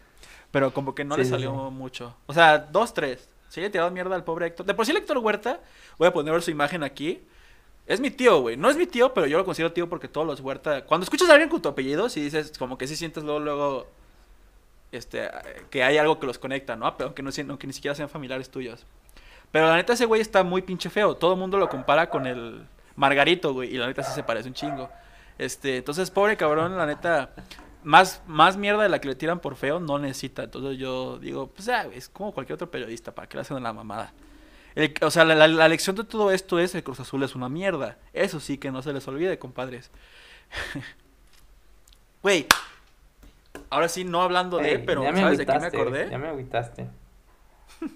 Pero 0.50 0.72
como 0.72 0.94
que 0.94 1.04
no 1.04 1.14
Sí, 1.16 1.22
le 1.22 1.26
salió 1.28 1.50
sí. 1.68 1.74
mucho. 1.74 2.14
O 2.26 2.32
sea, 2.32 2.56
dos, 2.58 2.94
tres. 2.94 3.28
Se 3.48 3.60
le 3.60 3.70
tirado 3.70 3.90
mierda 3.90 4.14
al 4.14 4.24
pobre 4.24 4.46
Héctor. 4.46 4.66
De 4.66 4.74
por 4.74 4.84
sí 4.84 4.90
el 4.90 4.98
Héctor 4.98 5.18
Huerta, 5.18 5.60
voy 5.98 6.08
a 6.08 6.12
poner 6.12 6.40
su 6.42 6.50
imagen 6.50 6.82
aquí. 6.82 7.22
Es 7.86 8.00
mi 8.00 8.10
tío, 8.10 8.40
güey. 8.42 8.56
No 8.56 8.68
es 8.68 8.76
mi 8.76 8.86
tío, 8.86 9.14
pero 9.14 9.26
yo 9.26 9.38
lo 9.38 9.44
considero 9.44 9.72
tío 9.72 9.88
porque 9.88 10.08
todos 10.08 10.26
los 10.26 10.40
Huerta. 10.40 10.84
Cuando 10.84 11.04
escuchas 11.04 11.30
a 11.30 11.32
alguien 11.32 11.48
con 11.48 11.62
tu 11.62 11.68
apellido, 11.70 12.10
si 12.10 12.20
dices, 12.20 12.52
como 12.58 12.76
que 12.76 12.86
sí 12.86 12.96
sientes 12.96 13.24
luego, 13.24 13.40
luego. 13.40 13.86
Este, 14.92 15.30
que 15.70 15.82
hay 15.82 15.96
algo 15.98 16.18
que 16.18 16.26
los 16.26 16.38
conecta, 16.38 16.76
¿no? 16.76 16.96
Pero 16.96 17.08
aunque, 17.08 17.22
no, 17.22 17.30
aunque 17.48 17.66
ni 17.66 17.72
siquiera 17.72 17.94
sean 17.94 18.08
familiares 18.08 18.50
tuyos. 18.50 18.84
Pero 19.50 19.66
la 19.66 19.76
neta, 19.76 19.94
ese 19.94 20.04
güey 20.04 20.20
está 20.20 20.42
muy 20.42 20.60
pinche 20.60 20.90
feo. 20.90 21.16
Todo 21.16 21.32
el 21.32 21.38
mundo 21.38 21.56
lo 21.56 21.68
compara 21.70 22.10
con 22.10 22.26
el 22.26 22.66
Margarito, 22.96 23.54
güey. 23.54 23.74
Y 23.74 23.78
la 23.78 23.86
neta 23.86 24.02
sí 24.02 24.12
se 24.12 24.22
parece 24.22 24.48
un 24.48 24.54
chingo. 24.54 24.90
Este, 25.38 25.78
entonces, 25.78 26.10
pobre 26.10 26.36
cabrón, 26.36 26.76
la 26.76 26.84
neta. 26.84 27.30
Más, 27.84 28.22
más 28.26 28.56
mierda 28.56 28.82
de 28.82 28.88
la 28.88 29.00
que 29.00 29.08
le 29.08 29.14
tiran 29.14 29.40
por 29.40 29.56
feo 29.56 29.78
no 29.80 29.98
necesita. 29.98 30.42
Entonces 30.44 30.78
yo 30.78 31.18
digo, 31.18 31.48
pues 31.48 31.66
ya, 31.66 31.84
güey, 31.84 31.96
es 31.98 32.08
como 32.08 32.32
cualquier 32.32 32.54
otro 32.54 32.70
periodista, 32.70 33.14
¿para 33.14 33.28
que 33.28 33.36
le 33.36 33.42
hacen 33.42 33.62
la 33.62 33.72
mamada? 33.72 34.12
El- 34.74 34.94
o 35.00 35.10
sea, 35.10 35.24
la, 35.24 35.34
la- 35.34 35.48
la 35.48 35.68
lección 35.68 35.96
de 35.96 36.04
todo 36.04 36.30
esto 36.30 36.58
es 36.58 36.74
el 36.74 36.82
Cruz 36.84 37.00
Azul 37.00 37.22
es 37.22 37.34
una 37.34 37.48
mierda. 37.48 37.96
Eso 38.12 38.40
sí 38.40 38.58
que 38.58 38.70
no 38.70 38.82
se 38.82 38.92
les 38.92 39.06
olvide, 39.08 39.38
compadres. 39.38 39.90
Güey, 42.22 42.46
ahora 43.70 43.88
sí, 43.88 44.04
no 44.04 44.22
hablando 44.22 44.58
de, 44.58 44.72
Ey, 44.72 44.82
pero 44.84 45.04
¿sabes 45.04 45.38
de 45.38 45.46
qué 45.46 45.58
me 45.58 45.66
acordé? 45.66 46.08
Ya 46.10 46.18
me 46.18 46.28
agüitaste. 46.28 46.88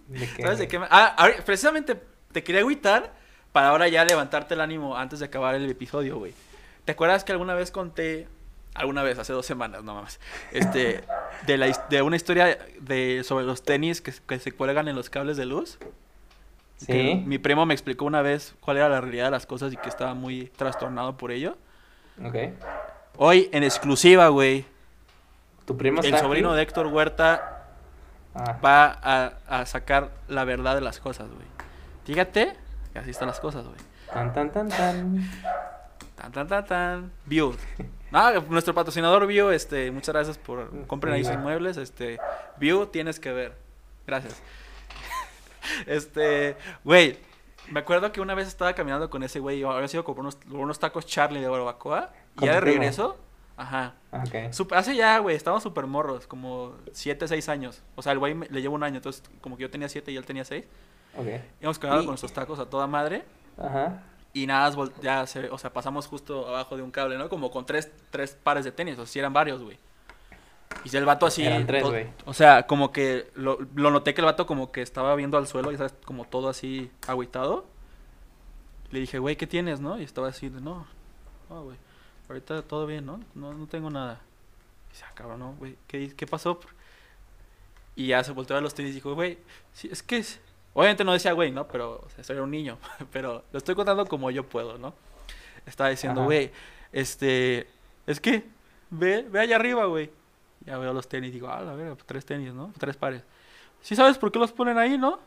¿De 0.07 0.29
qué, 0.37 0.43
¿Sabes 0.43 0.59
de 0.61 0.69
qué 0.69 0.79
me... 0.79 0.87
Ah, 0.91 1.15
ahora- 1.19 1.43
precisamente 1.45 2.01
te 2.31 2.43
quería 2.45 2.61
agüitar 2.61 3.13
para 3.51 3.69
ahora 3.71 3.89
ya 3.89 4.05
levantarte 4.05 4.55
el 4.55 4.61
ánimo 4.61 4.97
antes 4.97 5.19
de 5.19 5.27
acabar 5.27 5.57
el 5.57 5.69
episodio, 5.69 6.19
güey. 6.19 6.35
¿Te 6.85 6.93
acuerdas 6.93 7.25
que 7.25 7.33
alguna 7.33 7.55
vez 7.55 7.71
conté, 7.73 8.29
alguna 8.75 9.03
vez, 9.03 9.19
hace 9.19 9.33
dos 9.33 9.47
semanas, 9.47 9.83
no 9.85 9.95
mames, 9.95 10.19
este, 10.53 11.05
de, 11.47 11.57
la, 11.59 11.67
de 11.91 12.03
una 12.03 12.17
historia 12.17 12.59
de, 12.81 13.23
sobre 13.25 13.45
los 13.45 13.63
tenis 13.63 14.01
que, 14.01 14.13
que 14.27 14.39
se 14.39 14.53
cuelgan 14.53 14.89
en 14.89 14.97
los 14.97 15.11
cables 15.11 15.37
de 15.37 15.47
luz? 15.47 15.79
Sí. 16.79 17.23
mi 17.27 17.39
primo 17.39 17.65
me 17.65 17.75
explicó 17.75 18.05
una 18.05 18.23
vez 18.23 18.55
cuál 18.61 18.79
era 18.79 18.89
la 18.89 19.01
realidad 19.01 19.27
de 19.27 19.31
las 19.31 19.47
cosas 19.47 19.73
y 19.73 19.77
que 19.77 19.89
estaba 19.89 20.15
muy 20.15 20.47
trastornado 20.57 21.17
por 21.17 21.31
ello. 21.31 21.57
Ok. 22.25 22.35
Hoy, 23.19 23.49
en 23.53 23.63
exclusiva, 23.63 24.29
güey, 24.29 24.65
¿Tu 25.65 25.77
primo 25.77 26.01
el 26.01 26.07
está 26.07 26.19
sobrino 26.19 26.49
aquí? 26.51 26.57
de 26.57 26.63
Héctor 26.63 26.87
Huerta 26.89 27.49
Ah. 28.35 28.59
va 28.65 28.87
a, 29.03 29.33
a 29.47 29.67
sacar 29.67 30.11
la 30.27 30.45
verdad 30.45 30.75
de 30.75 30.81
las 30.81 30.99
cosas, 30.99 31.29
güey. 31.29 31.47
Fíjate 32.07 32.55
que 32.95 32.99
así 32.99 33.11
están 33.11 33.29
las 33.29 33.39
cosas, 33.39 33.65
güey. 33.67 33.77
Tan, 34.13 34.33
tan, 34.33 34.51
tan, 34.51 34.69
tan. 34.71 35.31
Tan, 36.17 36.33
tan, 36.33 36.49
tan, 36.49 36.65
tan. 36.67 37.13
View. 37.27 37.55
Ah, 38.13 38.33
nuestro 38.49 38.75
patrocinador 38.75 39.27
View, 39.27 39.51
este, 39.51 39.91
muchas 39.91 40.15
gracias 40.15 40.39
por 40.39 40.87
compren 40.87 41.15
ahí 41.15 41.25
sus 41.25 41.37
muebles, 41.39 41.77
este, 41.77 42.19
View 42.59 42.87
tienes 42.87 43.19
que 43.19 43.33
ver. 43.33 43.57
Gracias. 44.07 44.41
Este, 45.87 46.57
güey, 46.85 47.19
me 47.71 47.81
acuerdo 47.81 48.11
que 48.13 48.21
una 48.21 48.35
vez 48.35 48.49
estaba 48.49 48.73
caminando 48.75 49.09
con 49.11 49.23
ese 49.23 49.39
güey, 49.39 49.63
había 49.63 49.87
sido 49.89 50.05
por 50.05 50.19
unos, 50.19 50.37
unos 50.51 50.79
tacos 50.79 51.07
Charlie 51.07 51.41
de 51.41 51.49
barbacoa, 51.49 52.11
y 52.35 52.39
¿Con 52.41 52.47
ya 52.49 52.55
de 52.55 52.61
regreso, 52.61 53.17
ajá. 53.57 53.95
Ah, 54.11 54.25
Ok. 54.27 54.53
Sup- 54.53 54.73
hace 54.75 54.97
ya, 54.97 55.19
güey, 55.19 55.37
estábamos 55.37 55.63
súper 55.63 55.87
morros, 55.87 56.27
como 56.27 56.75
7, 56.93 57.29
6 57.29 57.49
años. 57.49 57.83
O 57.95 58.03
sea, 58.03 58.13
el 58.13 58.19
güey 58.19 58.35
le 58.51 58.61
lleva 58.61 58.75
un 58.75 58.83
año, 58.83 58.97
entonces 58.97 59.23
como 59.41 59.57
que 59.57 59.63
yo 59.63 59.71
tenía 59.71 59.89
7 59.89 60.11
y 60.13 60.17
él 60.17 60.27
tenía 60.27 60.45
6. 60.45 60.65
Ok. 61.17 61.27
Íbamos 61.61 61.79
caminando 61.79 62.03
Y- 62.03 62.07
con 62.07 62.13
nuestros 62.13 62.33
tacos 62.33 62.59
a 62.59 62.67
toda 62.67 62.87
madre. 62.87 63.25
Ajá. 63.57 64.03
Y 64.35 64.47
nada, 64.47 64.75
ya 65.03 65.27
se, 65.27 65.51
o 65.51 65.59
sea, 65.59 65.73
pasamos 65.73 66.07
justo 66.07 66.49
abajo 66.49 66.77
de 66.77 66.83
un 66.83 66.91
cable, 66.91 67.19
¿no? 67.19 67.29
Como 67.29 67.51
con 67.51 67.67
tres, 67.67 67.91
tres 68.11 68.37
pares 68.43 68.65
de 68.65 68.73
tenis, 68.73 68.95
o 68.95 69.05
sea, 69.05 69.07
sí 69.07 69.19
eran 69.19 69.33
varios, 69.33 69.63
güey. 69.63 69.79
Y 70.85 70.97
el 70.97 71.05
vato 71.05 71.27
así. 71.27 71.45
Eran 71.45 71.67
tres, 71.67 71.85
güey. 71.85 72.07
O 72.25 72.33
sea, 72.33 72.67
como 72.67 72.93
que 72.93 73.31
lo, 73.35 73.59
lo 73.75 73.91
noté 73.91 74.15
que 74.15 74.21
el 74.21 74.25
vato 74.25 74.47
como 74.47 74.73
que 74.73 74.83
estaba 74.83 75.15
viendo 75.15 75.37
al 75.37 75.47
suelo 75.47 75.71
y 75.71 75.77
sabes, 75.77 75.95
como 76.05 76.25
todo 76.25 76.49
así 76.49 76.91
agüitado. 77.07 77.67
Le 78.91 79.01
dije, 79.01 79.19
güey, 79.19 79.37
¿qué 79.37 79.47
tienes, 79.47 79.81
no? 79.81 79.99
Y 79.99 80.05
estaba 80.05 80.29
así, 80.29 80.51
no, 80.51 80.87
no, 81.49 81.65
güey. 81.65 81.77
Ahorita 82.29 82.63
todo 82.63 82.87
bien, 82.87 83.07
¿no? 83.07 83.21
No, 83.35 83.53
no 83.53 83.67
tengo 83.67 83.91
nada. 83.91 84.21
Y 84.89 84.93
dice, 84.93 85.05
ah, 85.07 85.13
cabrón, 85.15 85.41
no, 85.41 85.55
güey, 85.55 85.77
¿qué, 85.87 86.15
¿qué 86.15 86.27
pasó? 86.27 86.61
Y 87.95 88.09
ya 88.09 88.25
se 88.25 88.33
volteó 88.33 88.57
a 88.57 88.61
los 88.61 88.75
tenis 88.75 88.93
y 88.93 88.95
dijo, 88.97 89.15
güey, 89.15 89.39
sí, 89.73 89.89
es 89.91 90.03
que 90.03 90.19
es... 90.19 90.41
Obviamente 90.75 91.05
no 91.05 91.13
decía, 91.13 91.33
güey, 91.33 91.51
¿no? 91.51 91.69
Pero, 91.69 92.03
o 92.07 92.11
sea, 92.11 92.25
soy 92.25 92.39
un 92.39 92.51
niño. 92.51 92.79
Pero 93.13 93.45
lo 93.53 93.59
estoy 93.59 93.75
contando 93.75 94.07
como 94.07 94.31
yo 94.31 94.49
puedo, 94.49 94.79
¿no? 94.79 94.95
Estaba 95.67 95.91
diciendo, 95.91 96.25
güey, 96.25 96.51
este... 96.93 97.69
Es 98.07 98.21
que, 98.21 98.45
ve, 98.91 99.27
ve 99.31 99.41
allá 99.41 99.57
arriba, 99.57 99.85
güey. 99.87 100.11
Ya 100.65 100.79
veo 100.79 100.93
los 100.93 101.09
tenis, 101.09 101.33
digo, 101.33 101.49
ah, 101.49 101.61
la 101.61 101.75
verga, 101.75 101.95
pues, 101.95 102.07
tres 102.07 102.25
tenis, 102.25 102.53
¿no? 102.53 102.73
Tres 102.79 102.97
pares. 102.97 103.23
¿Sí 103.81 103.97
sabes 103.97 104.19
por 104.19 104.31
qué 104.33 104.39
los 104.39 104.53
ponen 104.53 104.79
ahí, 104.79 104.97
no? 104.97 105.19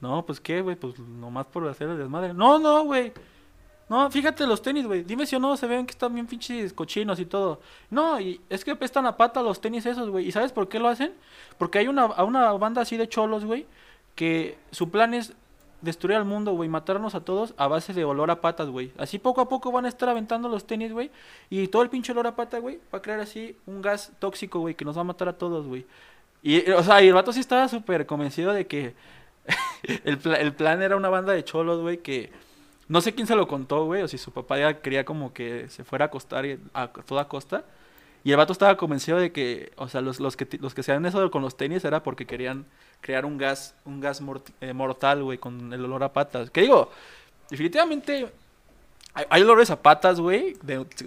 No, 0.00 0.24
pues 0.24 0.40
qué, 0.40 0.60
güey, 0.60 0.76
pues 0.76 0.98
nomás 0.98 1.46
por 1.46 1.66
hacer 1.68 1.88
el 1.88 1.98
desmadre. 1.98 2.34
No, 2.34 2.58
no, 2.58 2.84
güey. 2.84 3.12
No, 3.88 4.10
fíjate 4.10 4.46
los 4.46 4.62
tenis, 4.62 4.86
güey. 4.86 5.02
Dime 5.02 5.26
si 5.26 5.36
o 5.36 5.38
no 5.38 5.56
se 5.56 5.66
ven 5.66 5.86
que 5.86 5.92
están 5.92 6.14
bien 6.14 6.26
pinches 6.26 6.72
cochinos 6.72 7.20
y 7.20 7.26
todo. 7.26 7.60
No, 7.90 8.18
y 8.18 8.40
es 8.48 8.64
que 8.64 8.70
apestan 8.70 9.06
a 9.06 9.16
pata 9.16 9.42
los 9.42 9.60
tenis 9.60 9.84
esos, 9.86 10.08
güey. 10.08 10.26
¿Y 10.26 10.32
sabes 10.32 10.52
por 10.52 10.68
qué 10.68 10.78
lo 10.78 10.88
hacen? 10.88 11.12
Porque 11.58 11.78
hay 11.78 11.88
una, 11.88 12.04
a 12.04 12.24
una 12.24 12.52
banda 12.52 12.82
así 12.82 12.96
de 12.96 13.08
cholos, 13.08 13.44
güey, 13.44 13.66
que 14.14 14.58
su 14.70 14.90
plan 14.90 15.14
es 15.14 15.34
destruir 15.80 16.16
al 16.16 16.24
mundo, 16.24 16.52
güey, 16.52 16.68
matarnos 16.68 17.14
a 17.14 17.20
todos 17.20 17.54
a 17.56 17.68
base 17.68 17.92
de 17.92 18.04
olor 18.04 18.30
a 18.30 18.40
patas, 18.40 18.68
güey. 18.68 18.92
Así 18.96 19.18
poco 19.18 19.40
a 19.40 19.48
poco 19.48 19.70
van 19.70 19.84
a 19.84 19.88
estar 19.88 20.08
aventando 20.08 20.48
los 20.48 20.66
tenis, 20.66 20.92
güey. 20.92 21.10
Y 21.50 21.68
todo 21.68 21.82
el 21.82 21.90
pinche 21.90 22.12
olor 22.12 22.26
a 22.26 22.34
pata, 22.34 22.58
güey, 22.58 22.80
va 22.92 22.98
a 22.98 23.02
crear 23.02 23.20
así 23.20 23.56
un 23.66 23.82
gas 23.82 24.12
tóxico, 24.18 24.60
güey, 24.60 24.74
que 24.74 24.84
nos 24.84 24.96
va 24.96 25.02
a 25.02 25.04
matar 25.04 25.28
a 25.28 25.34
todos, 25.34 25.66
güey. 25.66 25.86
Y, 26.42 26.70
o 26.70 26.82
sea, 26.82 27.02
y 27.02 27.08
el 27.08 27.14
vato 27.14 27.32
sí 27.32 27.40
estaba 27.40 27.68
súper 27.68 28.06
convencido 28.06 28.52
de 28.52 28.66
que 28.66 28.94
el, 30.04 30.18
el 30.36 30.52
plan 30.54 30.82
era 30.82 30.96
una 30.96 31.08
banda 31.08 31.32
de 31.32 31.44
cholos, 31.44 31.80
güey, 31.80 31.98
que 31.98 32.32
no 32.88 33.00
sé 33.00 33.14
quién 33.14 33.26
se 33.26 33.36
lo 33.36 33.48
contó, 33.48 33.84
güey, 33.86 34.02
o 34.02 34.08
si 34.08 34.18
su 34.18 34.30
papá 34.30 34.58
ya 34.58 34.80
quería 34.80 35.04
como 35.04 35.32
que 35.32 35.68
se 35.68 35.84
fuera 35.84 36.06
a 36.06 36.08
acostar 36.08 36.44
a 36.74 36.88
toda 36.88 37.28
costa. 37.28 37.64
Y 38.24 38.30
el 38.30 38.38
vato 38.38 38.52
estaba 38.54 38.76
convencido 38.76 39.18
de 39.18 39.32
que, 39.32 39.72
o 39.76 39.86
sea, 39.88 40.00
los, 40.00 40.18
los 40.18 40.34
que 40.36 40.48
los 40.60 40.72
que 40.74 40.80
hacían 40.80 41.04
eso 41.04 41.30
con 41.30 41.42
los 41.42 41.56
tenis 41.58 41.84
era 41.84 42.02
porque 42.02 42.26
querían 42.26 42.64
crear 43.02 43.26
un 43.26 43.36
gas, 43.36 43.74
un 43.84 44.00
gas 44.00 44.22
mort- 44.22 44.50
eh, 44.62 44.72
mortal, 44.72 45.22
güey, 45.22 45.36
con 45.36 45.72
el 45.74 45.84
olor 45.84 46.02
a 46.04 46.12
patas. 46.14 46.48
Que 46.50 46.62
digo, 46.62 46.90
definitivamente 47.50 48.28
hay, 49.12 49.26
hay 49.28 49.42
olores 49.42 49.70
a 49.70 49.80
patas, 49.82 50.20
güey, 50.20 50.56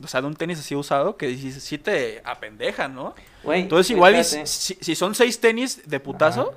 o 0.03 0.07
sea, 0.07 0.21
de 0.21 0.27
un 0.27 0.35
tenis 0.35 0.59
así 0.59 0.75
usado 0.75 1.17
que 1.17 1.35
sí, 1.35 1.51
sí 1.51 1.77
te 1.79 2.21
apendejan, 2.23 2.93
¿no? 2.93 3.15
Güey, 3.43 3.61
Entonces 3.63 3.89
igual 3.89 4.15
y 4.15 4.23
si, 4.23 4.75
si 4.79 4.95
son 4.95 5.15
seis 5.15 5.39
tenis 5.39 5.89
de 5.89 5.99
putazo, 5.99 6.53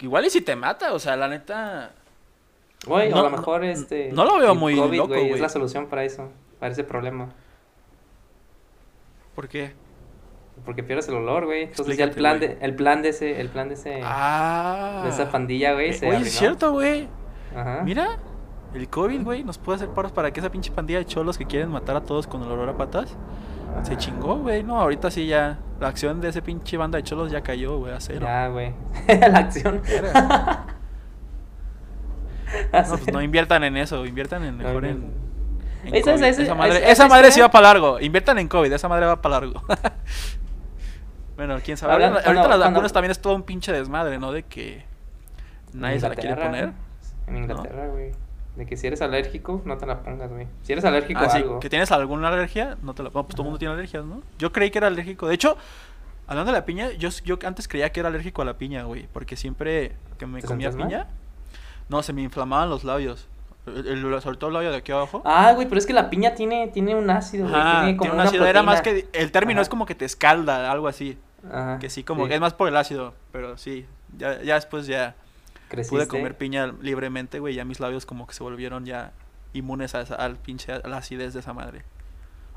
igual 0.00 0.26
y 0.26 0.30
si 0.30 0.42
te 0.42 0.54
mata, 0.54 0.92
o 0.92 0.98
sea, 0.98 1.16
la 1.16 1.28
neta... 1.28 1.92
Güey, 2.86 3.08
no- 3.10 3.20
a 3.20 3.22
lo 3.22 3.30
mejor 3.30 3.64
este. 3.64 4.10
no 4.12 4.24
lo 4.24 4.38
veo 4.38 4.54
muy 4.54 4.76
COVID, 4.76 4.96
loco, 4.98 5.14
güey. 5.14 5.30
Es 5.32 5.40
la 5.40 5.48
solución 5.48 5.86
para 5.86 6.04
eso, 6.04 6.30
para 6.60 6.72
ese 6.72 6.84
problema. 6.84 7.32
¿Por 9.34 9.48
qué? 9.48 9.74
Porque 10.64 10.82
pierdes 10.82 11.08
el 11.08 11.14
olor, 11.14 11.46
güey. 11.46 11.64
Entonces 11.64 11.96
ya 11.96 12.04
el 12.04 12.10
plan 12.10 12.38
de, 12.38 12.58
el 12.60 12.74
plan 12.74 13.02
de 13.02 13.08
ese, 13.08 13.40
el 13.40 13.48
plan 13.48 13.68
de 13.68 13.74
ese, 13.74 14.00
Ah. 14.04 15.00
de 15.04 15.08
esa 15.10 15.30
pandilla, 15.30 15.72
güey, 15.72 15.90
Eh, 15.90 15.96
Oye, 16.00 16.06
arruinó. 16.08 16.24
es 16.26 16.32
cierto, 16.32 16.72
güey. 16.72 17.08
Ajá. 17.56 17.80
Mira, 17.84 18.18
el 18.74 18.88
COVID, 18.88 19.22
güey, 19.22 19.44
nos 19.44 19.58
puede 19.58 19.76
hacer 19.76 19.88
paros 19.88 20.12
para 20.12 20.30
que 20.32 20.40
esa 20.40 20.50
pinche 20.50 20.70
pandilla 20.70 20.98
de 20.98 21.06
cholos 21.06 21.36
que 21.38 21.46
quieren 21.46 21.70
matar 21.70 21.96
a 21.96 22.02
todos 22.02 22.26
con 22.26 22.42
el 22.42 22.50
olor 22.50 22.68
a 22.68 22.76
patas 22.76 23.16
se 23.84 23.96
chingó, 23.96 24.36
güey. 24.36 24.62
No, 24.62 24.78
ahorita 24.80 25.10
sí 25.10 25.26
ya. 25.26 25.58
La 25.80 25.88
acción 25.88 26.20
de 26.20 26.28
ese 26.28 26.42
pinche 26.42 26.76
banda 26.76 26.98
de 26.98 27.04
cholos 27.04 27.32
ya 27.32 27.40
cayó, 27.42 27.78
güey, 27.78 27.92
a 27.94 28.00
cero. 28.00 28.20
Ya, 28.26 28.48
güey. 28.48 28.74
la 29.08 29.38
acción. 29.38 29.80
No, 32.72 32.82
pues 32.84 33.12
no 33.12 33.22
inviertan 33.22 33.64
en 33.64 33.76
eso, 33.78 34.04
inviertan 34.04 34.44
en 34.44 34.58
mejor 34.58 34.82
No, 34.82 34.88
en. 34.88 35.21
Esa 35.84 36.54
madre, 36.54 36.90
esa 36.90 37.08
madre 37.08 37.30
sí 37.32 37.40
va 37.40 37.50
para 37.50 37.68
largo. 37.68 37.98
Inviertan 38.00 38.38
en 38.38 38.48
COVID, 38.48 38.72
esa 38.72 38.88
madre 38.88 39.06
va 39.06 39.20
para 39.20 39.40
largo. 39.40 39.62
bueno, 41.36 41.58
quién 41.64 41.76
sabe. 41.76 41.92
Ahorita 41.92 42.22
cuando- 42.22 42.40
las 42.40 42.48
cuando- 42.48 42.64
vacunas 42.66 42.92
también 42.92 43.10
es 43.10 43.20
todo 43.20 43.34
un 43.34 43.42
pinche 43.42 43.72
desmadre, 43.72 44.18
¿no? 44.18 44.32
De 44.32 44.42
que 44.44 44.84
nadie 45.72 45.98
se 46.00 46.08
la 46.08 46.14
quiere 46.14 46.36
poner. 46.36 46.72
En 47.26 47.36
Inglaterra, 47.36 47.86
güey. 47.88 48.12
De 48.56 48.66
que 48.66 48.76
si 48.76 48.86
eres 48.86 49.00
alérgico, 49.00 49.62
no 49.64 49.78
te 49.78 49.86
la 49.86 50.02
pongas, 50.02 50.30
güey. 50.30 50.46
Si 50.62 50.72
eres 50.72 50.84
alérgico 50.84 51.20
Ah, 51.22 51.26
a 51.26 51.30
sí, 51.30 51.38
algo. 51.38 51.58
que 51.58 51.70
tienes 51.70 51.90
alguna 51.90 52.28
alergia, 52.28 52.76
no 52.82 52.92
te 52.94 53.02
la 53.02 53.08
no, 53.08 53.22
pues 53.22 53.28
todo 53.34 53.42
el 53.42 53.44
mundo 53.46 53.58
tiene 53.58 53.72
alergias, 53.72 54.04
¿no? 54.04 54.22
Yo 54.38 54.52
creí 54.52 54.70
que 54.70 54.76
era 54.78 54.88
alérgico. 54.88 55.26
De 55.26 55.34
hecho, 55.34 55.56
hablando 56.26 56.52
de 56.52 56.58
la 56.58 56.66
piña, 56.66 56.90
yo, 56.92 57.08
yo 57.24 57.38
antes 57.46 57.66
creía 57.66 57.90
que 57.90 58.00
era 58.00 58.10
alérgico 58.10 58.42
a 58.42 58.44
la 58.44 58.58
piña, 58.58 58.82
güey. 58.82 59.08
Porque 59.10 59.36
siempre 59.36 59.92
que 60.18 60.26
me 60.26 60.42
¿Te 60.42 60.46
comía 60.48 60.70
piña, 60.70 61.06
no, 61.88 62.02
se 62.02 62.12
me 62.12 62.20
inflamaban 62.20 62.68
los 62.68 62.84
labios. 62.84 63.26
El, 63.66 63.86
el- 63.86 64.20
sobre 64.22 64.36
todo 64.38 64.48
el 64.48 64.54
labio 64.54 64.70
de 64.72 64.78
aquí 64.78 64.90
abajo. 64.92 65.22
Ah, 65.24 65.52
güey, 65.54 65.68
pero 65.68 65.78
es 65.78 65.86
que 65.86 65.92
la 65.92 66.10
piña 66.10 66.34
tiene, 66.34 66.68
tiene 66.68 66.94
un 66.96 67.08
ácido, 67.10 67.48
güey. 67.48 67.60
Ajá, 67.60 67.82
tiene 67.82 67.96
como 67.96 68.00
tiene 68.10 68.14
un 68.14 68.20
una 68.20 68.28
ácido. 68.28 68.46
Era 68.46 68.62
más 68.62 68.82
que. 68.82 69.08
El 69.12 69.30
término 69.32 69.58
Ajá. 69.58 69.62
es 69.62 69.68
como 69.68 69.86
que 69.86 69.94
te 69.94 70.04
escalda, 70.04 70.70
algo 70.70 70.88
así. 70.88 71.16
Ajá, 71.48 71.78
Que 71.78 71.88
sí, 71.90 72.02
como 72.04 72.26
que 72.28 72.34
es 72.34 72.40
más 72.40 72.54
por 72.54 72.68
el 72.68 72.76
ácido. 72.76 73.14
Pero 73.32 73.56
sí, 73.58 73.86
ya, 74.16 74.42
ya 74.42 74.54
después 74.56 74.86
ya 74.86 75.14
pude 75.68 75.68
Creciste. 75.68 76.06
comer 76.08 76.36
piña 76.36 76.72
libremente, 76.80 77.38
güey. 77.38 77.54
Ya 77.54 77.64
mis 77.64 77.78
labios 77.80 78.04
como 78.06 78.26
que 78.26 78.34
se 78.34 78.42
volvieron 78.42 78.84
ya 78.84 79.12
inmunes 79.52 79.94
a 79.94 80.00
esa- 80.02 80.14
al 80.16 80.36
pinche, 80.36 80.72
a 80.72 80.86
la 80.88 80.96
acidez 80.98 81.32
de 81.34 81.40
esa 81.40 81.52
madre. 81.52 81.84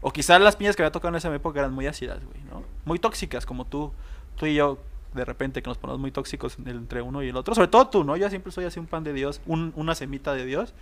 O 0.01 0.11
quizás 0.11 0.39
las 0.41 0.55
piñas 0.55 0.75
que 0.75 0.83
había 0.83 0.91
tocado 0.91 1.09
en 1.09 1.15
esa 1.15 1.33
época 1.33 1.59
eran 1.59 1.73
muy 1.73 1.87
ácidas, 1.87 2.19
güey, 2.25 2.41
¿no? 2.49 2.63
Muy 2.85 2.99
tóxicas, 2.99 3.45
como 3.45 3.65
tú, 3.65 3.91
tú 4.35 4.45
y 4.45 4.53
yo, 4.55 4.77
de 5.15 5.25
repente, 5.25 5.61
que 5.63 5.69
nos 5.69 5.77
ponemos 5.77 5.99
muy 5.99 6.11
tóxicos 6.11 6.57
en- 6.59 6.67
entre 6.69 7.01
uno 7.01 7.23
y 7.23 7.29
el 7.29 7.35
otro. 7.37 7.55
Sobre 7.55 7.67
todo 7.69 7.87
tú, 7.87 8.03
¿no? 8.03 8.15
Yo 8.17 8.29
siempre 8.29 8.51
soy 8.51 8.65
así 8.65 8.79
un 8.79 8.85
pan 8.87 9.03
de 9.03 9.13
Dios, 9.13 9.41
un- 9.45 9.73
una 9.75 9.95
semita 9.95 10.33
de 10.33 10.45
Dios, 10.45 10.73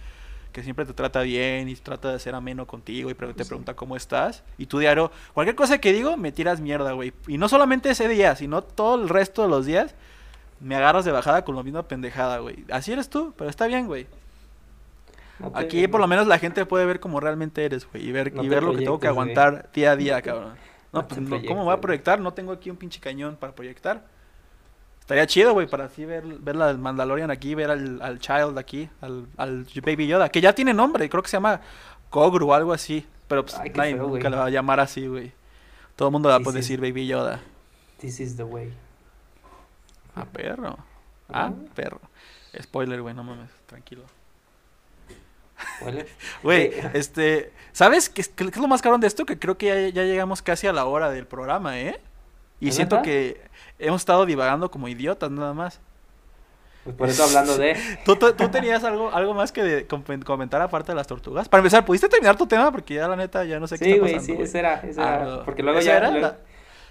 que 0.52 0.62
siempre 0.64 0.86
te 0.86 0.94
trata 0.94 1.22
bien 1.22 1.68
y 1.70 1.76
trata 1.76 2.12
de 2.12 2.20
ser 2.20 2.36
ameno 2.36 2.68
contigo 2.68 3.10
y 3.10 3.14
pre- 3.14 3.34
te 3.34 3.44
Sí. 3.44 3.48
pregunta 3.50 3.76
cómo 3.76 3.96
estás. 3.96 4.44
Y 4.58 4.66
tú 4.68 4.80
diario, 4.80 5.12
cualquier 5.34 5.56
cosa 5.56 5.80
que 5.80 5.94
digo, 5.94 6.16
me 6.18 6.32
tiras 6.32 6.60
mierda, 6.60 6.92
güey. 6.92 7.14
Y 7.28 7.38
no 7.38 7.50
solamente 7.50 7.90
ese 7.90 8.08
día, 8.08 8.36
sino 8.36 8.62
todo 8.62 9.02
el 9.02 9.10
resto 9.10 9.42
de 9.44 9.48
los 9.50 9.66
días, 9.66 9.96
me 10.60 10.76
agarras 10.76 11.06
de 11.06 11.12
bajada 11.12 11.44
con 11.44 11.56
la 11.56 11.64
misma 11.64 11.84
pendejada, 11.88 12.38
güey. 12.40 12.66
Así 12.72 12.92
eres 12.92 13.10
tú, 13.10 13.34
pero 13.38 13.50
está 13.50 13.66
bien, 13.68 13.88
güey. 13.88 14.06
No 15.40 15.52
Aquí 15.56 15.88
por 15.88 16.00
lo 16.00 16.08
menos 16.08 16.28
la 16.28 16.38
gente 16.38 16.66
puede 16.66 16.86
ver 16.86 17.00
cómo 17.00 17.20
realmente 17.20 17.66
eres, 17.66 17.88
güey, 17.92 18.08
y 18.08 18.12
ver, 18.12 18.32
No 18.34 18.44
y 18.44 18.48
ver 18.50 18.62
lo 18.64 18.72
que 18.74 18.78
tengo 18.80 19.00
que 19.00 19.08
güey. 19.08 19.12
aguantar 19.34 19.70
día 19.74 19.92
a 19.92 19.96
día, 19.96 20.22
cabrón. 20.22 20.54
No, 20.94 21.02
No 21.02 21.08
pues 21.08 21.20
¿cómo 21.48 21.64
voy 21.66 21.74
a 21.74 21.82
proyectar? 21.82 22.20
No 22.20 22.34
tengo 22.34 22.52
aquí 22.52 22.70
un 22.70 22.78
pinche 22.78 23.00
cañón 23.00 23.36
para 23.36 23.54
proyectar. 23.56 24.04
Estaría 25.04 25.28
chido, 25.28 25.52
güey, 25.52 25.68
para 25.68 25.84
así 25.84 26.06
ver, 26.06 26.24
ver 26.24 26.56
la 26.56 26.68
del 26.68 26.78
Mandalorian 26.78 27.30
aquí, 27.30 27.56
ver 27.56 27.72
al, 27.72 28.02
al 28.02 28.20
Child 28.20 28.58
aquí, 28.58 28.90
al, 29.02 29.28
al 29.36 29.68
Baby 29.86 30.08
Yoda, 30.08 30.30
que 30.30 30.40
ya 30.40 30.56
tiene 30.56 30.74
nombre, 30.74 31.10
creo 31.10 31.22
que 31.22 31.28
se 31.28 31.36
llama 31.36 31.60
Kogru 32.10 32.50
o 32.50 32.54
algo 32.54 32.72
así, 32.72 33.06
pero 33.28 33.44
pues 33.44 33.54
Ay, 33.60 33.70
nadie 33.76 33.96
feo, 33.96 34.08
nunca 34.08 34.30
le 34.30 34.38
va 34.38 34.46
a 34.46 34.50
llamar 34.50 34.80
así, 34.80 35.06
güey. 35.08 35.34
Todo 35.98 36.08
el 36.08 36.14
mundo 36.14 36.30
va 36.30 36.36
a 36.36 36.40
poder 36.40 36.62
decir 36.62 36.80
Baby 36.80 37.06
Yoda. 37.06 37.42
This 38.00 38.22
is 38.22 38.38
the 38.38 38.46
way. 38.46 38.72
Ah, 40.16 40.24
perro. 40.24 40.78
Ah, 41.28 41.52
perro. 41.76 42.00
Spoiler, 42.62 43.02
güey, 43.02 43.14
no 43.14 43.26
mames, 43.26 43.50
tranquilo. 43.66 44.04
Güey, 46.44 46.72
este, 46.94 47.52
¿sabes 47.74 48.10
qué 48.10 48.22
es, 48.22 48.30
qué 48.30 48.46
es 48.46 48.58
lo 48.58 48.70
más 48.70 48.82
cabrón 48.82 49.02
de 49.02 49.08
esto? 49.08 49.26
Que 49.26 49.38
creo 49.38 49.58
que 49.58 49.66
ya, 49.66 49.90
ya 49.90 50.04
llegamos 50.04 50.42
casi 50.42 50.66
a 50.66 50.72
la 50.72 50.86
hora 50.86 51.10
del 51.10 51.28
programa, 51.28 51.78
¿eh? 51.78 52.00
Y 52.62 52.70
¿Es 52.70 52.76
siento 52.76 53.02
que 53.02 53.42
hemos 53.86 54.02
estado 54.02 54.26
divagando 54.26 54.70
como 54.72 54.88
idiotas 54.88 55.30
nada 55.32 55.54
más. 55.54 55.80
Pues 56.84 56.96
por 56.98 57.10
eso 57.10 57.24
hablando 57.24 57.58
de. 57.58 57.78
¿Tú, 58.06 58.16
tú, 58.18 58.34
tú 58.34 58.50
tenías 58.50 58.84
algo, 58.84 59.10
algo 59.14 59.34
más 59.34 59.52
que 59.54 59.64
de- 59.64 59.88
comentar 60.26 60.62
aparte 60.62 60.92
de 60.92 60.96
las 60.96 61.08
tortugas? 61.08 61.48
Para 61.48 61.60
empezar, 61.60 61.86
¿pudiste 61.86 62.10
terminar 62.10 62.36
tu 62.36 62.46
tema? 62.46 62.72
Porque 62.72 62.96
ya 62.96 63.08
la 63.08 63.16
neta 63.16 63.46
ya 63.46 63.60
no 63.60 63.68
sé 63.68 63.78
qué 63.78 63.86
Sí, 63.86 63.92
está 63.92 64.02
güey, 64.02 64.14
pasando. 64.16 64.36
sí, 64.38 64.42
ese 64.44 64.60
era. 64.60 64.74
Ese 64.82 65.02
Ah, 65.02 65.16
era. 65.16 65.26
bueno. 65.26 65.42
Porque 65.46 65.64
luego 65.64 65.80
¿Esa 65.80 65.92
ya. 65.92 65.98
era? 65.98 66.12
luego- 66.12 66.28
La- 66.28 66.38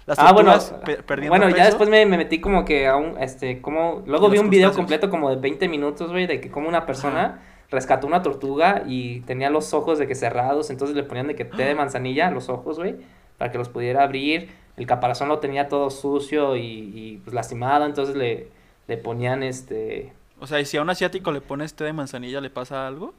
las 0.05 0.19
Ah, 0.19 0.33
bueno, 0.33 0.51
tortugas 0.51 0.81
pe- 0.83 1.03
perdiendo 1.03 1.37
bueno, 1.37 1.55
ya 1.55 1.65
después 1.65 1.87
me, 1.89 2.05
me 2.05 2.17
metí 2.17 2.41
como 2.41 2.65
que 2.65 2.87
a 2.87 2.97
un, 2.97 3.17
este, 3.21 3.61
como, 3.61 4.03
luego 4.05 4.29
vi 4.29 4.37
un 4.39 4.49
video 4.49 4.73
completo 4.73 5.09
como 5.09 5.29
de 5.29 5.37
20 5.37 5.69
minutos, 5.69 6.11
güey, 6.11 6.27
de 6.27 6.41
que 6.41 6.49
como 6.51 6.67
una 6.67 6.85
persona 6.85 7.39
rescató 7.71 8.05
una 8.05 8.21
tortuga 8.21 8.83
y 8.85 9.21
tenía 9.21 9.49
los 9.49 9.73
ojos 9.73 9.99
de 9.99 10.07
que 10.07 10.15
cerrados, 10.15 10.69
entonces 10.71 10.95
le 10.97 11.03
ponían 11.03 11.27
de 11.27 11.35
que 11.35 11.45
té 11.45 11.63
de 11.63 11.75
manzanilla 11.75 12.27
a 12.27 12.31
los 12.31 12.49
ojos, 12.49 12.79
güey, 12.79 12.95
para 13.37 13.49
que 13.51 13.57
los 13.57 13.69
pudiera 13.69 14.03
abrir, 14.03 14.49
el 14.77 14.87
caparazón 14.87 15.29
lo 15.29 15.39
tenía 15.39 15.67
todo 15.69 15.89
sucio 15.89 16.55
y, 16.55 16.61
y, 16.95 17.17
pues 17.23 17.33
lastimado, 17.33 17.85
entonces 17.85 18.15
le, 18.15 18.47
le 18.87 18.97
ponían 18.97 19.43
este, 19.43 20.13
O 20.39 20.47
sea, 20.47 20.59
¿y 20.59 20.65
si 20.65 20.77
a 20.77 20.81
un 20.81 20.89
asiático 20.89 21.31
le 21.31 21.41
pones 21.41 21.73
té 21.75 21.83
de 21.85 21.93
manzanilla, 21.93 22.41
le 22.41 22.49
pasa 22.49 22.87
algo? 22.87 23.13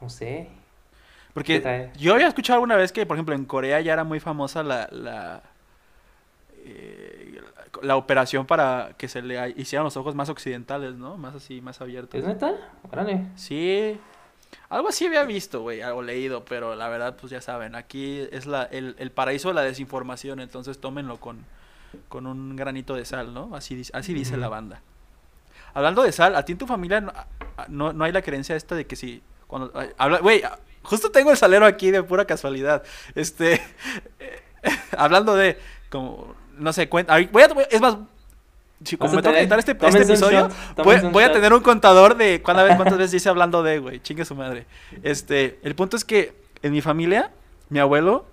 no 0.00 0.08
sé, 0.10 0.48
Porque 1.32 1.90
yo 1.96 2.14
había 2.14 2.28
escuchado 2.28 2.56
alguna 2.58 2.76
vez 2.76 2.92
que, 2.92 3.06
por 3.06 3.16
ejemplo, 3.16 3.34
en 3.34 3.44
Corea 3.44 3.80
ya 3.80 3.92
era 3.94 4.04
muy 4.04 4.20
famosa 4.20 4.62
la, 4.62 4.88
la, 4.92 5.42
eh, 6.64 7.40
la 7.82 7.96
operación 7.96 8.46
para 8.46 8.94
que 8.98 9.08
se 9.08 9.22
le 9.22 9.50
hicieran 9.56 9.84
los 9.84 9.96
ojos 9.96 10.14
más 10.14 10.28
occidentales, 10.28 10.94
¿no? 10.96 11.16
Más 11.16 11.34
así, 11.34 11.60
más 11.60 11.80
abiertos. 11.80 12.20
¿es 12.20 12.26
neta? 12.26 12.54
Órale. 12.90 13.26
Sí, 13.34 13.98
algo 14.68 14.88
así 14.88 15.06
había 15.06 15.24
visto, 15.24 15.60
güey, 15.62 15.80
algo 15.82 16.02
leído, 16.02 16.44
pero 16.44 16.74
la 16.74 16.88
verdad, 16.88 17.16
pues 17.20 17.30
ya 17.30 17.40
saben, 17.40 17.74
aquí 17.74 18.26
es 18.32 18.46
la, 18.46 18.64
el, 18.64 18.96
el 18.98 19.10
paraíso 19.10 19.48
de 19.48 19.54
la 19.54 19.62
desinformación, 19.62 20.40
entonces 20.40 20.78
tómenlo 20.80 21.18
con, 21.20 21.44
con 22.08 22.26
un 22.26 22.56
granito 22.56 22.94
de 22.94 23.04
sal, 23.04 23.32
¿no? 23.34 23.54
Así, 23.54 23.74
dice- 23.74 23.92
así 23.94 24.12
dice 24.14 24.36
la 24.36 24.48
banda. 24.48 24.82
Hablando 25.74 26.02
de 26.02 26.12
sal, 26.12 26.36
¿a 26.36 26.44
ti 26.44 26.52
en 26.52 26.58
tu 26.58 26.66
familia 26.66 27.00
no, 27.00 27.12
no, 27.68 27.92
no 27.92 28.04
hay 28.04 28.12
la 28.12 28.22
creencia 28.22 28.56
esta 28.56 28.74
de 28.74 28.86
que 28.86 28.96
si... 28.96 29.22
Cuando, 29.46 29.72
güey, 30.22 30.42
justo 30.82 31.10
tengo 31.10 31.30
el 31.30 31.36
salero 31.36 31.66
aquí 31.66 31.90
de 31.90 32.02
pura 32.02 32.24
casualidad. 32.24 32.82
Este, 33.14 33.60
hablando 34.96 35.34
de, 35.34 35.58
como, 35.90 36.34
no 36.56 36.72
sé, 36.72 36.88
cuenta, 36.88 37.14
voy 37.30 37.42
a- 37.42 37.66
es 37.70 37.80
más, 37.80 37.96
si, 38.88 38.96
como 38.96 39.12
me 39.14 39.22
toca 39.22 39.38
editar 39.40 39.58
este, 39.58 39.72
este 39.72 40.02
episodio, 40.02 40.48
shot, 40.76 41.12
voy, 41.12 41.22
a 41.24 41.32
tener 41.32 41.52
un 41.52 41.60
contador 41.60 42.16
de 42.16 42.42
cuántas 42.42 42.64
veces, 42.64 42.76
cuántas 42.76 42.98
veces 42.98 43.12
dice 43.12 43.28
hablando 43.28 43.62
de, 43.62 43.78
güey, 43.78 44.00
chingue 44.00 44.24
su 44.24 44.34
madre. 44.34 44.66
Este, 45.02 45.58
el 45.62 45.74
punto 45.74 45.96
es 45.96 46.04
que 46.04 46.34
en 46.62 46.72
mi 46.72 46.80
familia, 46.80 47.30
mi 47.68 47.78
abuelo, 47.78 48.26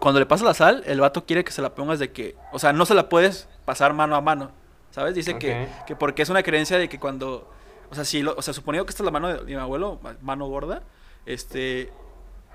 cuando 0.00 0.20
le 0.20 0.26
pasa 0.26 0.44
la 0.44 0.54
sal, 0.54 0.82
el 0.86 1.00
vato 1.00 1.24
quiere 1.24 1.44
que 1.44 1.52
se 1.52 1.62
la 1.62 1.74
pongas 1.74 1.98
de 1.98 2.12
que, 2.12 2.36
o 2.52 2.58
sea, 2.58 2.72
no 2.72 2.84
se 2.86 2.94
la 2.94 3.08
puedes 3.08 3.48
pasar 3.64 3.94
mano 3.94 4.16
a 4.16 4.20
mano, 4.20 4.50
¿sabes? 4.90 5.14
Dice 5.14 5.38
que, 5.38 5.68
que 5.86 5.96
porque 5.96 6.22
es 6.22 6.28
una 6.28 6.42
creencia 6.42 6.78
de 6.78 6.88
que 6.88 6.98
cuando, 6.98 7.50
o 7.90 7.94
sea, 7.94 8.04
si, 8.04 8.22
lo, 8.22 8.34
o 8.36 8.42
sea, 8.42 8.52
suponiendo 8.52 8.84
que 8.86 8.90
esta 8.90 9.02
es 9.02 9.04
la 9.06 9.10
mano 9.10 9.28
de, 9.28 9.42
mi 9.44 9.54
abuelo, 9.54 9.98
ma- 10.02 10.16
mano 10.20 10.46
gorda, 10.46 10.82
este, 11.26 11.90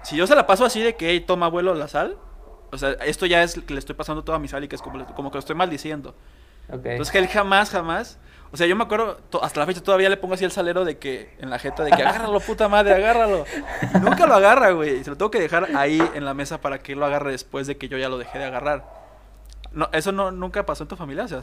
si 0.03 0.15
yo 0.15 0.27
se 0.27 0.35
la 0.35 0.45
paso 0.45 0.63
así 0.65 0.81
de 0.81 0.95
que, 0.95 1.09
hey, 1.09 1.21
toma 1.21 1.47
abuelo 1.47 1.73
la 1.73 1.87
sal, 1.87 2.17
o 2.71 2.77
sea, 2.77 2.91
esto 3.05 3.25
ya 3.25 3.41
es 3.41 3.55
que 3.55 3.73
le 3.73 3.79
estoy 3.79 3.95
pasando 3.95 4.23
toda 4.23 4.37
mi 4.37 4.47
sal 4.47 4.63
y 4.63 4.67
que 4.67 4.75
es 4.75 4.81
como, 4.81 5.03
como 5.15 5.31
que 5.31 5.35
lo 5.35 5.39
estoy 5.39 5.55
maldiciendo. 5.55 6.13
Entonces 6.71 7.11
que 7.11 7.17
él 7.19 7.27
jamás, 7.27 7.69
jamás. 7.69 8.17
O 8.51 8.57
sea, 8.57 8.65
yo 8.65 8.75
me 8.75 8.83
acuerdo, 8.83 9.17
hasta 9.43 9.59
la 9.59 9.65
fecha 9.67 9.81
todavía 9.83 10.09
le 10.09 10.17
pongo 10.17 10.33
así 10.33 10.43
el 10.43 10.49
salero 10.51 10.83
de 10.83 10.97
que, 10.97 11.35
en 11.39 11.51
la 11.51 11.59
jeta, 11.59 11.83
de 11.83 11.91
que 11.91 12.01
agárralo, 12.01 12.39
puta 12.39 12.67
madre, 12.67 12.95
agárralo. 12.95 13.45
Y 13.93 13.97
nunca 13.99 14.25
lo 14.25 14.33
agarra, 14.35 14.71
güey. 14.71 14.97
Y 14.99 15.03
se 15.03 15.11
lo 15.11 15.17
tengo 15.17 15.29
que 15.29 15.39
dejar 15.39 15.67
ahí 15.75 16.01
en 16.15 16.25
la 16.25 16.33
mesa 16.33 16.59
para 16.59 16.79
que 16.79 16.93
él 16.93 16.99
lo 16.99 17.05
agarre 17.05 17.31
después 17.31 17.67
de 17.67 17.77
que 17.77 17.87
yo 17.89 17.97
ya 17.99 18.09
lo 18.09 18.17
dejé 18.17 18.39
de 18.39 18.45
agarrar. 18.45 18.85
No, 19.71 19.87
eso 19.91 20.11
no, 20.11 20.31
nunca 20.31 20.65
pasó 20.65 20.83
en 20.83 20.87
tu 20.87 20.95
familia, 20.95 21.25
o 21.25 21.27
sea, 21.27 21.41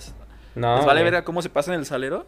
no, 0.56 0.76
¿les 0.78 0.84
vale 0.84 1.04
ver 1.04 1.22
cómo 1.22 1.42
se 1.42 1.48
pasa 1.48 1.72
en 1.72 1.78
el 1.78 1.86
salero? 1.86 2.26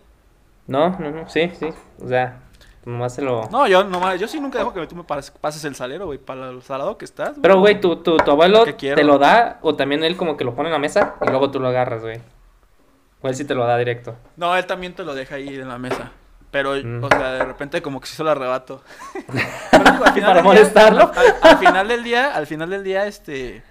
No, 0.69 0.91
no, 0.99 1.11
no, 1.11 1.29
sí, 1.29 1.51
sí, 1.59 1.71
o 2.01 2.07
sea, 2.07 2.39
Nomás 2.85 3.17
se 3.17 3.23
lo... 3.23 3.49
No, 3.51 3.67
yo 3.67 3.83
nomás, 3.85 4.19
yo 4.21 4.29
sí 4.29 4.41
nunca 4.41 4.59
dejo 4.59 4.73
que 4.73 4.87
tú 4.87 4.95
me 4.95 5.03
pas- 5.03 5.33
pases 5.33 5.63
el 5.65 5.75
salero, 5.75 6.07
güey, 6.07 6.19
para 6.19 6.53
lo 6.53 6.61
salado 6.63 6.97
que 6.97 7.05
estás. 7.05 7.31
güey. 7.31 7.43
Pero, 7.43 7.59
güey, 7.59 7.81
tu, 7.81 7.97
tu, 7.97 8.17
tu 8.17 8.31
abuelo 8.31 8.65
te 8.65 9.03
lo 9.05 9.19
da 9.19 9.59
o 9.63 9.75
también 9.75 10.05
él 10.05 10.17
como 10.17 10.37
que 10.37 10.45
lo 10.45 10.55
pone 10.55 10.69
en 10.69 10.73
la 10.73 10.79
mesa 10.79 11.17
y 11.21 11.29
luego 11.29 11.51
tú 11.51 11.59
lo 11.59 11.69
agarras, 11.69 12.01
güey. 12.03 12.21
O 13.21 13.29
él 13.29 13.35
sí 13.35 13.45
te 13.45 13.55
lo 13.55 13.65
da 13.67 13.77
directo. 13.77 14.17
No, 14.37 14.57
él 14.57 14.67
también 14.67 14.95
te 14.95 15.03
lo 15.05 15.15
deja 15.15 15.37
ahí 15.37 15.49
en 15.49 15.69
la 15.69 15.79
mesa. 15.79 16.11
Pero, 16.51 16.75
Mm. 16.83 17.05
o 17.05 17.09
sea, 17.09 17.33
de 17.33 17.45
repente 17.45 17.83
como 17.83 18.01
que 18.01 18.07
sí 18.07 18.17
se 18.17 18.25
lo 18.25 18.31
arrebato. 18.31 18.83
Pero 19.13 19.33
al 19.73 19.99
Para 19.99 20.13
día- 20.35 20.43
molestarlo. 20.43 21.13
al, 21.15 21.27
al 21.43 21.59
final 21.59 21.89
del 21.89 22.03
día, 22.05 22.35
al 22.35 22.47
final 22.47 22.71
del 22.71 22.83
día, 22.85 23.07
este, 23.07 23.63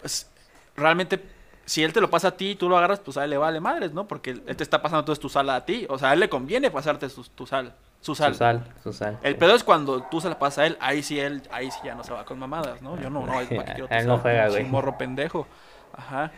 pues, 0.00 0.30
realmente, 0.76 1.22
si 1.66 1.82
él 1.84 1.92
te 1.92 2.00
lo 2.00 2.08
pasa 2.08 2.28
a 2.28 2.36
ti 2.36 2.50
y 2.50 2.54
tú 2.54 2.68
lo 2.68 2.78
agarras, 2.78 3.00
pues 3.00 3.16
a 3.18 3.24
él 3.24 3.30
le 3.30 3.36
vale 3.38 3.60
madres, 3.60 3.92
¿no? 3.92 4.06
Porque 4.08 4.30
él 4.30 4.56
te 4.56 4.62
está 4.62 4.80
pasando 4.80 5.04
toda 5.04 5.18
tu 5.18 5.28
sal 5.28 5.50
a 5.50 5.64
ti. 5.64 5.86
O 5.90 5.98
sea, 5.98 6.10
a 6.10 6.12
él 6.14 6.20
le 6.20 6.28
conviene 6.28 6.70
pasarte 6.70 7.08
su, 7.10 7.24
tu 7.24 7.46
sal, 7.46 7.74
su 8.00 8.14
sal. 8.14 8.32
Su 8.32 8.38
sal, 8.38 8.64
su 8.82 8.92
sal. 8.92 9.18
El 9.22 9.36
pedo 9.36 9.54
es 9.54 9.62
cuando 9.62 10.02
tú 10.04 10.20
se 10.20 10.28
la 10.30 10.38
pasas 10.38 10.58
a 10.58 10.66
él, 10.66 10.78
ahí 10.80 11.02
sí 11.02 11.20
él, 11.20 11.42
ahí 11.50 11.70
sí 11.70 11.78
ya 11.84 11.94
no 11.94 12.04
se 12.04 12.12
va 12.12 12.24
con 12.24 12.38
mamadas, 12.38 12.80
¿no? 12.80 12.98
Yo 13.00 13.10
no, 13.10 13.26
no, 13.26 13.38
es 13.40 13.48
para 13.50 13.64
que 13.64 13.72
quiero 13.74 13.88
tu 13.88 13.94
Él 13.94 14.06
no 14.06 14.18
juega, 14.18 14.48
güey. 14.48 14.64
un 14.64 14.70
morro 14.70 14.96
pendejo. 14.96 15.46
Ajá. 15.94 16.32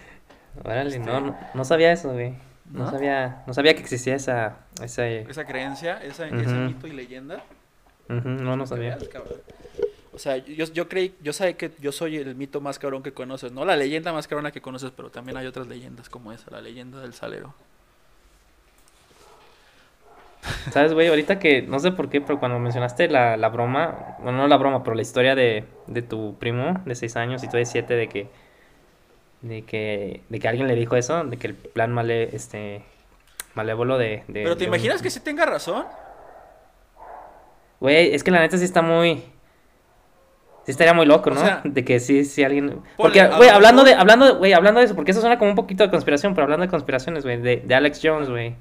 Órale, 0.63 0.91
este- 0.91 0.99
no, 1.01 1.21
no, 1.21 1.39
no 1.53 1.65
sabía 1.65 1.93
eso, 1.93 2.13
güey. 2.13 2.35
No, 2.71 2.85
¿No? 2.85 2.91
sabía, 2.91 3.43
no 3.47 3.55
sabía 3.55 3.75
que 3.75 3.81
existía 3.81 4.15
esa, 4.15 4.57
esa... 4.83 5.07
Esa 5.07 5.45
creencia, 5.45 5.99
esa, 6.03 6.27
ese 6.27 6.55
mito 6.55 6.87
y 6.87 6.93
leyenda. 6.93 7.43
No, 8.09 8.57
no 8.57 8.67
sabía. 8.67 8.97
Veas, 8.97 9.09
cabrón. 9.09 9.35
O 10.13 10.19
sea, 10.19 10.37
yo, 10.37 10.65
yo 10.67 10.89
creí, 10.89 11.15
yo 11.23 11.33
sé 11.33 11.57
que 11.57 11.73
yo 11.81 11.91
soy 11.91 12.17
el 12.17 12.35
mito 12.37 12.61
más 12.61 12.79
cabrón 12.79 13.03
que 13.03 13.13
conoces, 13.13 13.51
no 13.53 13.65
la 13.65 13.77
leyenda 13.77 14.13
más 14.13 14.29
cabrona 14.29 14.53
que 14.53 14.61
conoces, 14.61 14.93
pero 14.93 15.11
también 15.11 15.37
hay 15.37 15.47
otras 15.47 15.67
leyendas 15.67 16.09
como 16.09 16.33
esa, 16.33 16.51
la 16.53 16.61
leyenda 16.61 17.01
del 17.01 17.15
salero. 17.15 17.53
¿Sabes, 20.71 20.93
güey? 20.93 21.09
Ahorita 21.09 21.39
que, 21.39 21.63
no 21.63 21.79
sé 21.81 21.91
por 21.91 22.11
qué, 22.11 22.21
pero 22.21 22.39
cuando 22.39 22.59
mencionaste 22.59 23.09
la, 23.09 23.37
la 23.37 23.49
broma, 23.49 24.17
bueno, 24.21 24.39
no 24.39 24.47
la 24.49 24.57
broma, 24.57 24.83
pero 24.85 24.95
la 24.95 25.03
historia 25.03 25.35
de, 25.35 25.65
de 25.87 26.03
tu 26.03 26.37
primo 26.39 26.81
de 26.85 26.95
6 26.95 27.17
años 27.17 27.43
y 27.45 27.49
tú 27.49 27.57
de 27.57 27.65
7, 27.65 27.95
de 27.95 28.09
que, 28.09 28.29
de 29.45 29.63
que, 29.63 30.23
de 30.29 30.41
que 30.41 30.49
alguien 30.49 30.67
le 30.69 30.75
dijo 30.75 30.97
eso, 30.97 31.23
de 31.25 31.37
que 31.37 31.47
el 31.49 31.55
plan 31.55 31.93
male, 31.93 32.35
este, 32.35 32.83
malévolo 33.55 33.99
de... 33.99 34.25
de- 34.29 34.43
Pero 34.43 34.55
¿te 34.57 34.61
de 34.61 34.65
un- 34.71 34.75
imaginas 34.75 35.03
que 35.03 35.11
sí 35.11 35.21
tenga 35.21 35.45
razón? 35.47 35.85
Güey, 37.81 38.15
es 38.15 38.25
que 38.25 38.31
la 38.31 38.41
neta 38.41 38.57
sí 38.59 38.65
está 38.65 38.83
muy... 38.83 39.23
Sí 40.65 40.71
estaría 40.71 40.95
muy 40.95 41.05
loco, 41.05 41.29
O 41.29 41.35
¿no? 41.35 41.41
sea, 41.41 41.61
de 41.63 41.85
que 41.85 42.01
sí, 42.01 42.25
sí 42.25 42.43
alguien... 42.43 42.81
Porque, 42.97 43.23
güey, 43.27 43.51
hablando 43.51 43.85
de, 43.85 43.93
hablando 43.95 44.25
de, 44.25 44.33
güey, 44.33 44.55
hablando 44.55 44.81
de 44.81 44.87
eso, 44.87 44.95
porque 44.95 45.11
eso 45.11 45.21
suena 45.21 45.39
como 45.39 45.51
un 45.51 45.57
poquito 45.57 45.85
de 45.85 45.91
conspiración, 45.91 46.35
pero 46.35 46.45
hablando 46.45 46.65
de 46.65 46.71
conspiraciones, 46.71 47.23
güey, 47.25 47.37
de, 47.39 47.57
de 47.59 47.75
Alex 47.75 48.01
Jones, 48.03 48.31
güey. 48.31 48.57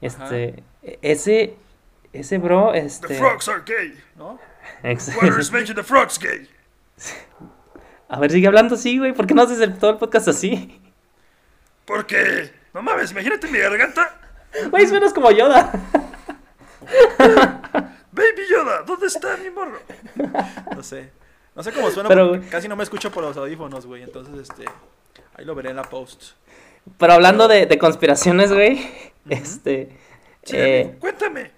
Este, 0.00 0.62
ese, 1.02 1.54
ese 2.14 2.38
bro, 2.38 2.70
The 2.72 2.78
este... 2.78 3.14
frogs 3.16 3.48
are 3.50 3.62
gay. 3.66 3.98
¿No? 4.16 4.38
ex- 4.82 5.14
Water 5.14 5.38
is 5.38 5.52
making 5.52 5.74
the 5.74 5.82
frogs 5.82 6.18
gay. 6.18 6.48
A 8.12 8.20
ver, 8.20 8.30
sigue 8.30 8.46
hablando 8.46 8.74
así, 8.74 8.98
güey. 8.98 9.14
¿Por 9.14 9.26
qué 9.26 9.32
no 9.34 9.40
haces 9.42 9.58
el- 9.60 9.78
todo 9.78 9.92
el 9.92 9.96
podcast 9.96 10.28
así? 10.28 10.78
Porque, 11.86 12.52
no 12.74 12.82
mames, 12.82 13.10
imagínate 13.12 13.48
mi 13.48 13.58
garganta. 13.58 14.14
Güey, 14.70 14.86
suenas 14.86 15.14
como 15.14 15.30
Yoda. 15.30 15.72
Baby 18.12 18.42
Yoda, 18.50 18.82
¿dónde 18.86 19.06
está 19.06 19.36
mi 19.38 19.48
morro? 19.50 19.78
No 20.76 20.82
sé. 20.82 21.10
No 21.54 21.62
sé 21.62 21.72
cómo 21.72 21.90
suena, 21.90 22.08
Pero, 22.08 22.30
porque 22.32 22.48
casi 22.48 22.68
no 22.68 22.76
me 22.76 22.82
escucho 22.82 23.10
por 23.10 23.22
los 23.24 23.36
audífonos, 23.36 23.86
güey. 23.86 24.02
Entonces, 24.02 24.34
este, 24.50 24.64
ahí 25.34 25.44
lo 25.44 25.54
veré 25.54 25.70
en 25.70 25.76
la 25.76 25.82
post. 25.84 26.32
Pero 26.98 27.14
hablando 27.14 27.48
de, 27.48 27.64
de 27.66 27.78
conspiraciones, 27.78 28.52
güey. 28.52 28.86
Este. 29.30 29.96
Sí, 30.42 30.56
eh, 30.58 30.96
cuéntame. 30.98 31.50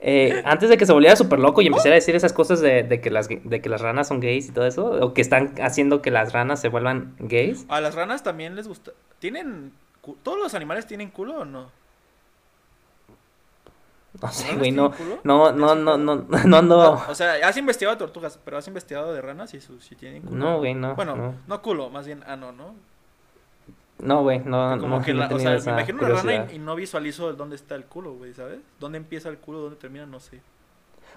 Eh, 0.00 0.42
antes 0.44 0.68
de 0.68 0.76
que 0.76 0.86
se 0.86 0.92
volviera 0.92 1.16
súper 1.16 1.40
loco 1.40 1.60
y 1.60 1.66
empezara 1.66 1.92
a 1.92 1.94
decir 1.96 2.14
esas 2.14 2.32
cosas 2.32 2.60
de, 2.60 2.84
de 2.84 3.00
que 3.00 3.10
las, 3.10 3.28
de 3.28 3.60
que 3.60 3.68
las 3.68 3.80
ranas 3.80 4.08
son 4.08 4.20
gays 4.20 4.48
y 4.48 4.52
todo 4.52 4.66
eso, 4.66 4.86
o 4.86 5.12
que 5.12 5.20
están 5.20 5.54
haciendo 5.60 6.02
que 6.02 6.10
las 6.10 6.32
ranas 6.32 6.60
se 6.60 6.68
vuelvan 6.68 7.16
gays. 7.18 7.66
A 7.68 7.80
las 7.80 7.94
ranas 7.94 8.22
también 8.22 8.54
les 8.54 8.68
gusta. 8.68 8.92
¿Tienen. 9.18 9.72
¿Todos 10.22 10.38
los 10.38 10.54
animales 10.54 10.86
tienen 10.86 11.10
culo 11.10 11.40
o 11.40 11.44
no? 11.44 11.70
No 14.22 14.32
sé, 14.32 14.44
¿Ranas 14.44 14.58
güey, 14.58 14.70
no, 14.72 14.92
no, 15.24 15.52
no, 15.52 15.74
no, 15.74 15.96
no, 15.96 16.26
no, 16.44 16.56
ando. 16.56 17.04
O 17.08 17.14
sea, 17.14 17.34
has 17.46 17.56
investigado 17.56 17.94
de 17.94 17.98
tortugas, 17.98 18.38
pero 18.44 18.56
has 18.56 18.66
investigado 18.66 19.12
de 19.12 19.20
ranas 19.20 19.52
y 19.54 19.60
si 19.60 19.96
tienen 19.96 20.22
culo. 20.22 20.36
No, 20.36 20.58
güey, 20.58 20.74
no. 20.74 20.94
Bueno, 20.94 21.16
no. 21.16 21.34
no. 21.46 21.62
culo, 21.62 21.90
más 21.90 22.06
bien 22.06 22.22
ano, 22.26 22.52
¿no? 22.52 22.74
No, 23.98 24.22
güey, 24.22 24.38
no, 24.40 24.78
Como 24.78 24.98
no, 24.98 25.04
que 25.04 25.12
la, 25.12 25.26
o 25.26 25.38
sea, 25.38 25.52
me 25.52 25.80
imagino 25.80 25.98
una 25.98 26.08
rana 26.08 26.46
y, 26.52 26.56
y 26.56 26.58
no 26.58 26.76
visualizo 26.76 27.32
dónde 27.32 27.56
está 27.56 27.74
el 27.74 27.84
culo, 27.84 28.12
güey, 28.12 28.32
¿sabes? 28.32 28.60
¿Dónde 28.78 28.98
empieza 28.98 29.28
el 29.28 29.38
culo, 29.38 29.58
dónde 29.58 29.76
termina? 29.76 30.06
No 30.06 30.20
sé. 30.20 30.40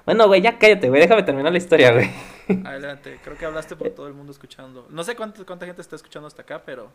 Bueno, 0.05 0.27
güey, 0.27 0.41
ya 0.41 0.57
cállate, 0.57 0.89
güey, 0.89 1.01
déjame 1.01 1.21
terminar 1.23 1.51
la 1.51 1.57
historia, 1.59 1.91
güey. 1.93 2.09
Adelante, 2.65 3.19
creo 3.23 3.37
que 3.37 3.45
hablaste 3.45 3.75
por 3.75 3.89
todo 3.91 4.07
el 4.07 4.13
mundo 4.13 4.31
escuchando. 4.31 4.87
No 4.89 5.03
sé 5.03 5.15
cuánta, 5.15 5.45
cuánta 5.45 5.65
gente 5.67 5.81
está 5.81 5.95
escuchando 5.95 6.27
hasta 6.27 6.41
acá, 6.41 6.63
pero 6.65 6.91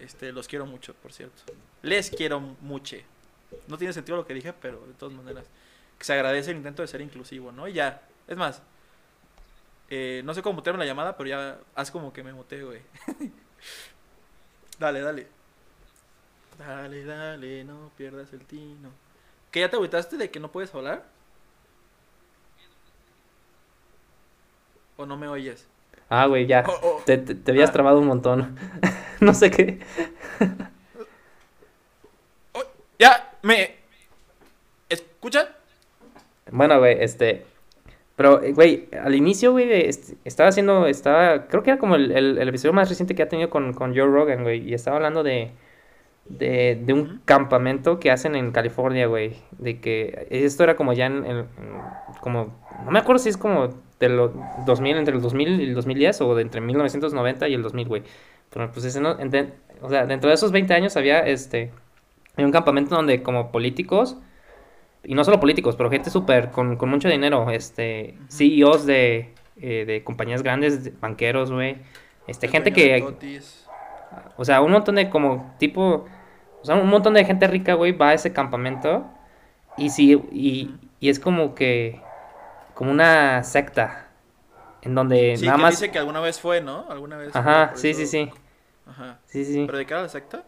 este 0.00 0.32
los 0.32 0.48
quiero 0.48 0.64
mucho, 0.64 0.94
por 0.94 1.12
cierto. 1.12 1.42
Les 1.82 2.10
quiero 2.10 2.40
mucho. 2.40 2.96
No 3.68 3.76
tiene 3.76 3.92
sentido 3.92 4.16
lo 4.16 4.26
que 4.26 4.32
dije, 4.32 4.54
pero 4.54 4.80
de 4.86 4.94
todas 4.94 5.14
maneras. 5.14 5.44
Que 5.98 6.04
se 6.04 6.14
agradece 6.14 6.52
el 6.52 6.56
intento 6.56 6.82
de 6.82 6.88
ser 6.88 7.02
inclusivo, 7.02 7.52
¿no? 7.52 7.68
Y 7.68 7.74
ya. 7.74 8.02
Es 8.26 8.36
más, 8.36 8.62
eh, 9.88 10.22
no 10.24 10.34
sé 10.34 10.42
cómo 10.42 10.54
mutearme 10.54 10.80
la 10.80 10.86
llamada, 10.86 11.16
pero 11.16 11.28
ya 11.28 11.58
haz 11.74 11.90
como 11.90 12.12
que 12.12 12.22
me 12.22 12.32
muteé, 12.32 12.62
güey. 12.64 12.80
dale, 14.78 15.00
dale. 15.00 15.26
Dale, 16.58 17.04
dale, 17.04 17.64
no 17.64 17.90
pierdas 17.96 18.32
el 18.32 18.40
tino. 18.46 18.90
¿Que 19.50 19.60
ya 19.60 19.68
te 19.70 19.76
agüitaste 19.76 20.16
de 20.16 20.30
que 20.30 20.40
no 20.40 20.50
puedes 20.50 20.74
hablar? 20.74 21.04
¿O 24.96 25.04
no 25.06 25.16
me 25.16 25.28
oyes? 25.28 25.66
Ah, 26.08 26.26
güey, 26.26 26.46
ya. 26.46 26.64
Oh, 26.66 26.78
oh. 26.82 27.02
Te, 27.04 27.18
te, 27.18 27.34
te 27.34 27.50
habías 27.50 27.70
Ah. 27.70 27.72
trabado 27.72 27.98
un 27.98 28.06
montón. 28.06 28.58
no 29.20 29.34
sé 29.34 29.50
qué. 29.50 29.80
Oh, 32.52 32.62
ya, 32.98 33.34
me... 33.42 33.76
¿Escucha? 34.88 35.48
Bueno, 36.50 36.78
güey, 36.78 37.02
este. 37.02 37.44
Pero, 38.16 38.42
eh, 38.42 38.52
güey, 38.52 38.88
al 39.02 39.14
inicio, 39.14 39.52
güey, 39.52 39.70
estaba 40.24 40.48
haciendo. 40.48 40.86
Estaba. 40.86 41.46
Creo 41.48 41.62
que 41.62 41.70
era 41.70 41.78
como 41.78 41.96
el, 41.96 42.12
el- 42.12 42.38
el 42.38 42.48
episodio 42.48 42.72
más 42.72 42.88
reciente 42.88 43.14
que 43.14 43.22
ha 43.22 43.28
tenido 43.28 43.50
con, 43.50 43.72
con 43.74 43.90
Joe 43.94 44.06
Rogan, 44.06 44.42
güey. 44.42 44.68
Y 44.68 44.74
estaba 44.74 44.96
hablando 44.96 45.22
de. 45.22 45.50
De, 46.28 46.76
de 46.84 46.92
un 46.92 47.20
campamento 47.24 48.00
que 48.00 48.10
hacen 48.10 48.34
en 48.34 48.50
California, 48.52 49.06
güey. 49.06 49.36
De 49.58 49.80
que. 49.80 50.26
Esto 50.30 50.64
era 50.64 50.76
como 50.76 50.92
ya 50.92 51.06
en. 51.06 51.24
en- 51.26 51.36
en- 51.38 51.46
como. 52.20 52.56
No 52.84 52.90
me 52.90 52.98
acuerdo 52.98 53.18
si 53.20 53.28
es 53.28 53.36
como 53.36 53.68
de 54.00 54.08
los 54.08 54.32
2000, 54.66 54.96
entre 54.96 55.14
el 55.14 55.22
2000 55.22 55.60
y 55.60 55.64
el 55.68 55.74
2010, 55.74 56.20
o 56.22 56.34
de 56.34 56.42
entre 56.42 56.60
1990 56.60 57.48
y 57.48 57.54
el 57.54 57.62
2000, 57.62 57.88
güey. 57.88 58.02
Pero 58.50 58.70
pues 58.72 58.84
ese 58.86 59.00
no. 59.00 59.18
ente- 59.18 59.52
o 59.82 59.88
sea, 59.90 60.06
dentro 60.06 60.28
de 60.28 60.34
esos 60.34 60.52
20 60.52 60.74
años 60.74 60.96
había 60.96 61.20
este. 61.26 61.70
Había 62.34 62.46
un 62.46 62.52
campamento 62.52 62.94
donde 62.96 63.22
como 63.22 63.50
políticos 63.52 64.16
y 65.06 65.14
no 65.14 65.24
solo 65.24 65.40
políticos, 65.40 65.76
pero 65.76 65.90
gente 65.90 66.10
súper 66.10 66.50
con, 66.50 66.76
con 66.76 66.88
mucho 66.90 67.08
dinero, 67.08 67.50
este, 67.50 68.18
CEOs 68.30 68.86
de, 68.86 69.34
eh, 69.56 69.84
de 69.86 70.04
compañías 70.04 70.42
grandes, 70.42 70.84
de 70.84 70.90
banqueros, 70.92 71.52
güey, 71.52 71.78
este, 72.26 72.46
El 72.46 72.52
gente 72.52 72.72
que, 72.72 73.00
Totis. 73.00 73.66
o 74.36 74.44
sea, 74.44 74.60
un 74.60 74.72
montón 74.72 74.96
de 74.96 75.10
como 75.10 75.54
tipo, 75.58 76.06
o 76.62 76.64
sea, 76.64 76.76
un 76.76 76.88
montón 76.88 77.14
de 77.14 77.24
gente 77.24 77.46
rica, 77.46 77.74
güey, 77.74 77.92
va 77.92 78.10
a 78.10 78.14
ese 78.14 78.32
campamento 78.32 79.06
y 79.76 79.90
sí, 79.90 80.12
y, 80.32 80.74
y 81.00 81.08
es 81.10 81.20
como 81.20 81.54
que, 81.54 82.00
como 82.74 82.90
una 82.90 83.42
secta, 83.44 84.08
en 84.82 84.94
donde 84.94 85.36
Sí, 85.36 85.46
nada 85.46 85.56
que 85.56 85.62
más, 85.62 85.70
dice 85.80 85.90
que 85.90 85.98
alguna 85.98 86.20
vez 86.20 86.40
fue, 86.40 86.60
¿no? 86.60 86.86
Alguna 86.90 87.16
vez. 87.16 87.34
ajá, 87.34 87.72
sí, 87.74 87.94
sí, 87.94 88.06
sí, 88.06 88.30
Ajá. 88.86 89.20
sí, 89.26 89.44
sí, 89.44 89.66
¿Pero 89.66 89.78
de 89.78 89.86
qué 89.86 89.94
era 89.94 90.02
la 90.02 90.08
secta? 90.08 90.44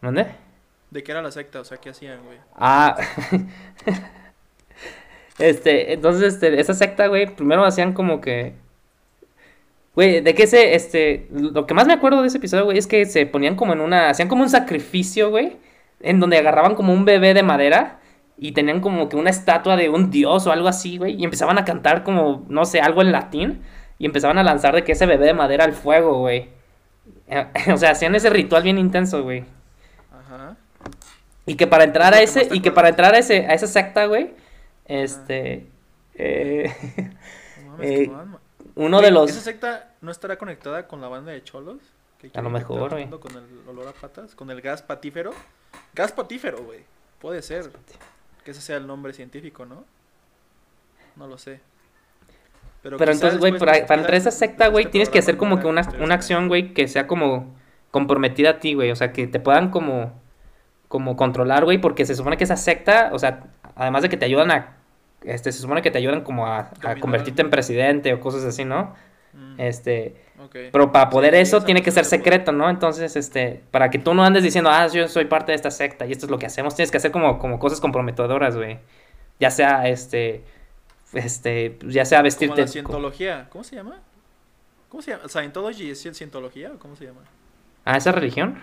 ¿dónde? 0.00 0.26
¿De 0.90 1.02
qué 1.02 1.12
era 1.12 1.22
la 1.22 1.30
secta? 1.30 1.60
O 1.60 1.64
sea, 1.64 1.78
¿qué 1.78 1.90
hacían, 1.90 2.24
güey? 2.24 2.38
Ah. 2.54 2.96
este, 5.38 5.92
entonces, 5.92 6.34
este, 6.34 6.58
esa 6.58 6.74
secta, 6.74 7.06
güey, 7.08 7.34
primero 7.34 7.64
hacían 7.64 7.92
como 7.92 8.20
que. 8.20 8.54
Güey, 9.94 10.20
de 10.20 10.34
que 10.34 10.44
ese, 10.44 10.74
este. 10.74 11.28
Lo 11.30 11.66
que 11.66 11.74
más 11.74 11.86
me 11.86 11.92
acuerdo 11.92 12.22
de 12.22 12.28
ese 12.28 12.38
episodio, 12.38 12.64
güey, 12.64 12.78
es 12.78 12.86
que 12.86 13.04
se 13.04 13.26
ponían 13.26 13.56
como 13.56 13.74
en 13.74 13.80
una. 13.80 14.10
Hacían 14.10 14.28
como 14.28 14.42
un 14.42 14.50
sacrificio, 14.50 15.30
güey. 15.30 15.58
En 16.00 16.20
donde 16.20 16.38
agarraban 16.38 16.74
como 16.74 16.92
un 16.92 17.04
bebé 17.04 17.34
de 17.34 17.42
madera. 17.42 18.00
Y 18.38 18.52
tenían 18.52 18.80
como 18.80 19.08
que 19.08 19.16
una 19.16 19.30
estatua 19.30 19.76
de 19.76 19.88
un 19.88 20.10
dios 20.10 20.46
o 20.46 20.52
algo 20.52 20.68
así, 20.68 20.96
güey. 20.96 21.20
Y 21.20 21.24
empezaban 21.24 21.58
a 21.58 21.64
cantar 21.64 22.04
como, 22.04 22.46
no 22.48 22.64
sé, 22.64 22.80
algo 22.80 23.02
en 23.02 23.12
latín. 23.12 23.62
Y 23.98 24.06
empezaban 24.06 24.38
a 24.38 24.44
lanzar 24.44 24.74
de 24.74 24.84
que 24.84 24.92
ese 24.92 25.06
bebé 25.06 25.26
de 25.26 25.34
madera 25.34 25.64
al 25.64 25.72
fuego, 25.72 26.20
güey. 26.20 26.48
o 27.72 27.76
sea, 27.76 27.90
hacían 27.90 28.14
ese 28.14 28.30
ritual 28.30 28.62
bien 28.62 28.78
intenso, 28.78 29.22
güey. 29.22 29.44
Ajá. 30.12 30.56
Y 31.48 31.56
que 31.56 31.66
para 31.66 31.84
entrar 31.84 32.14
a 32.14 32.20
ese, 32.20 32.48
y 32.52 32.60
que 32.60 32.70
para 32.70 32.90
entrar 32.90 33.14
a 33.14 33.18
ese, 33.18 33.46
a 33.46 33.54
esa 33.54 33.66
secta, 33.66 34.06
güey, 34.06 34.34
este, 34.84 35.66
eh, 36.14 36.72
No 37.64 37.72
mames, 37.72 37.90
Eh, 37.90 38.08
mamá. 38.08 38.40
uno 38.74 39.00
de 39.00 39.10
los, 39.10 39.30
¿Esa 39.30 39.40
secta 39.40 39.94
no 40.00 40.10
estará 40.10 40.36
conectada 40.36 40.86
con 40.86 41.00
la 41.00 41.08
banda 41.08 41.32
de 41.32 41.42
cholos? 41.42 41.78
Que 42.18 42.30
A 42.34 42.42
lo 42.42 42.50
mejor, 42.50 42.90
güey. 42.90 43.08
Con 43.08 43.32
el 43.36 43.68
olor 43.68 43.88
a 43.88 43.92
patas, 43.92 44.34
con 44.34 44.50
el 44.50 44.60
gas 44.60 44.82
patífero. 44.82 45.32
Gas 45.94 46.12
patífero, 46.12 46.58
güey. 46.64 46.80
Puede 47.20 47.42
ser. 47.42 47.70
que 48.44 48.50
ese 48.52 48.60
sea 48.60 48.76
el 48.76 48.86
nombre 48.86 49.12
científico, 49.12 49.66
¿no? 49.66 49.84
No 51.16 51.26
lo 51.26 51.38
sé. 51.38 51.60
Pero 52.82 52.96
entonces, 52.96 53.38
güey, 53.38 53.58
para, 53.58 53.86
para 53.86 54.00
entrar 54.00 54.14
a 54.14 54.16
esa 54.16 54.28
este 54.28 54.46
secta, 54.46 54.68
güey, 54.68 54.86
tienes 54.86 55.08
que 55.08 55.18
hacer 55.18 55.36
como 55.36 55.58
que 55.60 55.66
una, 55.66 55.82
una 56.00 56.14
acción, 56.14 56.48
güey, 56.48 56.72
que 56.74 56.86
sea 56.88 57.06
como 57.06 57.54
comprometida 57.90 58.50
a 58.50 58.60
ti, 58.60 58.74
güey. 58.74 58.90
O 58.90 58.96
sea, 58.96 59.12
que 59.12 59.26
te 59.26 59.40
puedan 59.40 59.70
como, 59.70 60.12
como 60.88 61.16
controlar, 61.16 61.64
güey, 61.64 61.78
porque 61.78 62.04
se 62.06 62.14
supone 62.14 62.36
que 62.36 62.44
esa 62.44 62.56
secta, 62.56 63.10
o 63.12 63.18
sea, 63.18 63.44
además 63.76 64.02
de 64.02 64.08
que 64.08 64.16
te 64.16 64.24
ayudan 64.24 64.50
a, 64.50 64.76
este, 65.22 65.52
se 65.52 65.60
supone 65.60 65.82
que 65.82 65.90
te 65.90 65.98
ayudan 65.98 66.22
como 66.22 66.46
a, 66.46 66.70
convertirte 67.00 67.42
en 67.42 67.50
presidente 67.50 68.12
o 68.14 68.20
cosas 68.20 68.44
así, 68.44 68.64
¿no? 68.64 68.94
Mm, 69.34 69.60
Este, 69.60 70.16
pero 70.72 70.90
para 70.92 71.10
poder 71.10 71.34
Sí, 71.34 71.40
eso 71.40 71.62
tiene 71.62 71.82
que 71.82 71.90
ser 71.90 72.04
secreto, 72.06 72.52
¿no? 72.52 72.70
Entonces, 72.70 73.16
este, 73.16 73.62
para 73.70 73.90
que 73.90 73.98
tú 73.98 74.14
no 74.14 74.24
andes 74.24 74.42
diciendo, 74.42 74.70
ah, 74.70 74.86
yo 74.86 75.06
soy 75.08 75.26
parte 75.26 75.52
de 75.52 75.56
esta 75.56 75.70
secta 75.70 76.06
y 76.06 76.12
esto 76.12 76.26
es 76.26 76.30
lo 76.30 76.38
que 76.38 76.46
hacemos, 76.46 76.74
tienes 76.74 76.90
que 76.90 76.96
hacer 76.96 77.10
como, 77.10 77.38
como 77.38 77.58
cosas 77.58 77.80
comprometedoras, 77.80 78.56
güey. 78.56 78.78
Ya 79.40 79.50
sea, 79.50 79.86
este, 79.88 80.44
este, 81.12 81.78
ya 81.86 82.04
sea 82.04 82.18
Como 82.18 82.24
vestirte. 82.24 82.60
la 82.60 82.66
co- 82.66 82.72
cientología. 82.72 83.46
¿Cómo 83.50 83.64
se 83.64 83.76
llama? 83.76 83.98
¿Cómo 84.88 85.02
se 85.02 85.10
llama? 85.10 85.28
¿Scientology 85.28 85.90
es 85.90 86.02
cientología 86.16 86.72
o 86.74 86.78
cómo 86.78 86.96
se 86.96 87.04
llama? 87.06 87.20
¿A 87.84 87.96
esa 87.96 88.12
religión? 88.12 88.58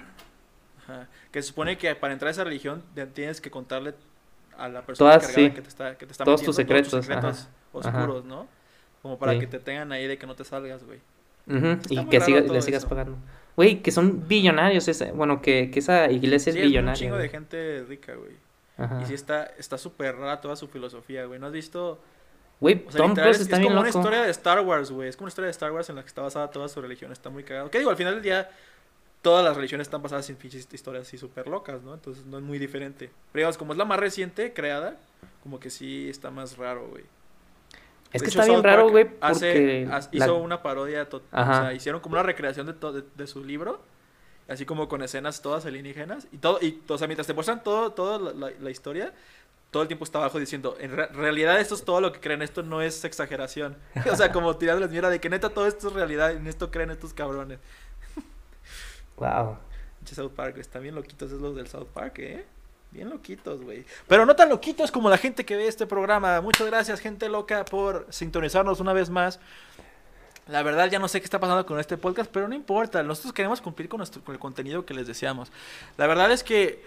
Que 1.35 1.41
se 1.41 1.49
supone 1.49 1.77
que 1.77 1.93
para 1.95 2.13
entrar 2.13 2.29
a 2.29 2.31
esa 2.31 2.45
religión 2.45 2.81
tienes 3.13 3.41
que 3.41 3.51
contarle 3.51 3.93
a 4.57 4.69
la 4.69 4.85
persona 4.85 5.17
Todas, 5.19 5.33
sí. 5.33 5.51
que 5.51 5.61
te 5.61 5.67
está, 5.67 5.97
que 5.97 6.05
te 6.05 6.13
está 6.13 6.23
Todos 6.23 6.41
tus 6.43 6.55
secretos, 6.55 6.91
secretos 7.05 7.49
ajá. 7.73 7.97
oscuros, 7.99 8.23
¿no? 8.23 8.47
Como 9.01 9.19
para 9.19 9.33
Sí. 9.33 9.39
que 9.41 9.47
te 9.47 9.59
tengan 9.59 9.91
ahí 9.91 10.07
de 10.07 10.17
que 10.17 10.25
no 10.27 10.33
te 10.35 10.45
salgas, 10.45 10.85
güey. 10.85 10.99
Está 11.45 11.93
Y 11.93 12.05
que 12.05 12.21
siga- 12.21 12.39
le 12.39 12.61
sigas 12.61 12.83
eso. 12.83 12.87
pagando. 12.87 13.17
Güey, 13.57 13.81
que 13.81 13.91
son 13.91 14.25
billonarios. 14.29 14.87
Ese, 14.87 15.11
bueno, 15.11 15.41
que, 15.41 15.69
que 15.71 15.79
esa 15.79 16.09
iglesia 16.09 16.53
Sí, 16.53 16.59
es 16.59 16.63
es 16.63 16.67
un 16.67 16.71
billonaria. 16.71 16.97
chingo 16.99 17.17
de 17.17 17.27
gente 17.27 17.83
rica, 17.85 18.15
güey. 18.15 18.31
Ajá. 18.77 19.01
Y 19.01 19.05
sí 19.07 19.13
está 19.13 19.43
está 19.57 19.77
súper 19.77 20.15
rara 20.15 20.39
toda 20.39 20.55
su 20.55 20.69
filosofía, 20.69 21.25
güey. 21.25 21.37
¿No 21.37 21.47
has 21.47 21.51
visto? 21.53 21.99
Güey, 22.61 22.85
O 22.87 22.91
sea, 22.93 22.99
Tom 23.01 23.13
Cruise 23.13 23.35
es, 23.35 23.41
está 23.41 23.57
es 23.57 23.59
bien 23.59 23.71
como 23.73 23.81
una 23.81 23.89
historia 23.89 24.21
de 24.23 24.31
Star 24.31 24.61
Wars, 24.61 24.89
güey. 24.89 25.09
Es 25.09 25.17
como 25.17 25.25
una 25.25 25.29
historia 25.31 25.47
de 25.47 25.51
Star 25.51 25.73
Wars 25.73 25.89
en 25.89 25.97
la 25.97 26.01
que 26.01 26.07
está 26.07 26.21
basada 26.21 26.49
toda 26.49 26.69
su 26.69 26.81
religión. 26.81 27.11
Está 27.11 27.29
muy 27.29 27.43
cagado. 27.43 27.69
¿Qué 27.69 27.79
digo? 27.79 27.89
Al 27.91 27.97
final 27.97 28.13
del 28.13 28.23
día, 28.23 28.49
todas 29.25 29.43
las 29.43 29.55
religiones 29.55 29.87
están 29.87 30.03
basadas 30.03 30.29
en 30.29 30.35
pinches 30.35 30.67
historias 30.71 31.07
así 31.07 31.17
súper 31.17 31.47
locas, 31.47 31.81
¿no? 31.81 31.95
Entonces 31.95 32.25
no 32.27 32.37
es 32.37 32.43
muy 32.43 32.59
diferente. 32.59 33.07
Pero 33.31 33.41
digamos, 33.41 33.57
como 33.57 33.71
es 33.73 33.77
la 33.79 33.83
más 33.85 33.99
reciente 33.99 34.53
creada, 34.53 34.97
como 35.41 35.59
que 35.59 35.71
sí 35.71 36.07
está 36.07 36.29
más 36.29 36.57
raro, 36.57 36.87
güey. 36.89 37.03
Es 38.13 38.21
De 38.21 38.25
que 38.25 38.29
hecho, 38.29 38.39
está 38.41 38.43
bien 38.45 38.57
South 38.57 38.65
raro, 38.65 38.89
güey, 38.91 39.07
hace- 39.21 39.47
porque... 39.51 39.87
haz- 39.91 40.09
la- 40.13 40.25
hizo 40.25 40.35
una 40.37 40.61
parodia, 40.61 41.07
Ajá. 41.31 41.51
o 41.51 41.61
sea, 41.63 41.73
hicieron 41.73 42.01
como 42.01 42.13
una 42.13 42.21
recreación 42.21 42.67
de, 42.67 42.73
de, 42.73 43.03
de 43.15 43.25
su 43.27 43.43
libro, 43.43 43.81
así 44.47 44.63
como 44.63 44.87
con 44.87 45.01
escenas 45.01 45.41
todas 45.41 45.65
alienígenas, 45.65 46.27
y 46.31 46.37
todo, 46.37 46.59
y, 46.61 46.79
o 46.87 46.97
sea, 46.99 47.07
mientras 47.07 47.25
te 47.25 47.33
muestran 47.33 47.63
todo, 47.63 47.93
toda 47.93 48.19
la, 48.19 48.31
la- 48.51 48.55
la 48.59 48.69
historia, 48.69 49.11
todo 49.71 49.81
el 49.81 49.87
tiempo 49.89 50.05
está 50.05 50.19
abajo 50.19 50.39
diciendo, 50.39 50.77
en 50.79 50.95
re- 50.95 51.07
realidad 51.07 51.59
esto 51.59 51.73
es 51.75 51.83
todo 51.83 51.99
lo 51.99 52.11
que 52.13 52.19
creen, 52.19 52.43
esto 52.43 52.61
no 52.61 52.81
es 52.83 53.03
exageración. 53.03 53.75
o 54.11 54.15
sea, 54.15 54.31
como 54.31 54.55
tirándoles 54.55 54.91
mierda 54.91 55.09
de 55.09 55.19
que 55.19 55.29
neta 55.29 55.49
todo 55.49 55.65
esto 55.67 55.87
es 55.87 55.93
realidad, 55.93 56.31
en 56.31 56.45
esto 56.47 56.69
creen 56.69 56.91
estos 56.91 57.13
cabrones. 57.13 57.57
Wow. 59.17 59.57
South 60.05 60.31
Park, 60.35 60.57
están 60.57 60.83
bien 60.83 60.93
loquitos 60.93 61.31
es 61.31 61.39
los 61.39 61.55
del 61.55 61.67
South 61.67 61.87
Park, 61.93 62.19
¿eh? 62.19 62.45
Bien 62.91 63.09
loquitos, 63.09 63.61
güey. 63.61 63.83
Pero 64.07 64.25
no 64.25 64.35
tan 64.35 64.49
loquitos 64.49 64.91
como 64.91 65.09
la 65.09 65.17
gente 65.17 65.43
que 65.43 65.55
ve 65.55 65.67
este 65.67 65.85
programa. 65.85 66.39
Muchas 66.41 66.67
gracias, 66.67 66.99
gente 66.99 67.27
loca, 67.27 67.65
por 67.65 68.07
sintonizarnos 68.09 68.79
una 68.79 68.93
vez 68.93 69.09
más. 69.09 69.39
La 70.47 70.61
verdad 70.61 70.89
ya 70.89 70.99
no 70.99 71.07
sé 71.07 71.19
qué 71.19 71.25
está 71.25 71.39
pasando 71.39 71.65
con 71.65 71.79
este 71.79 71.97
podcast, 71.97 72.29
pero 72.31 72.47
no 72.47 72.53
importa. 72.53 73.01
Nosotros 73.01 73.33
queremos 73.33 73.61
cumplir 73.61 73.89
con, 73.89 74.01
el 74.01 74.39
contenido 74.39 74.85
que 74.85 74.93
les 74.93 75.07
deseamos. 75.07 75.51
La 75.97 76.05
verdad 76.05 76.31
es 76.31 76.43
que 76.43 76.83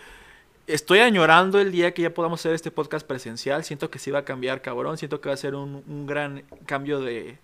estoy 0.69 1.01
añorando 1.01 1.61
el 1.61 1.73
día 1.73 1.93
que 1.93 2.03
ya 2.03 2.15
podamos 2.15 2.41
hacer 2.41 2.55
este 2.55 2.71
podcast 2.71 3.07
presencial. 3.07 3.65
Siento 3.65 3.91
que 3.91 3.99
sí 3.99 4.11
va 4.13 4.21
a 4.21 4.25
cambiar, 4.25 4.63
cabrón. 4.63 4.97
Siento 4.97 5.21
que 5.21 5.29
va 5.29 5.35
a 5.35 5.39
ser 5.39 5.57
un, 5.57 6.07
gran 6.07 6.45
cambio 6.67 7.01
de, 7.01 7.39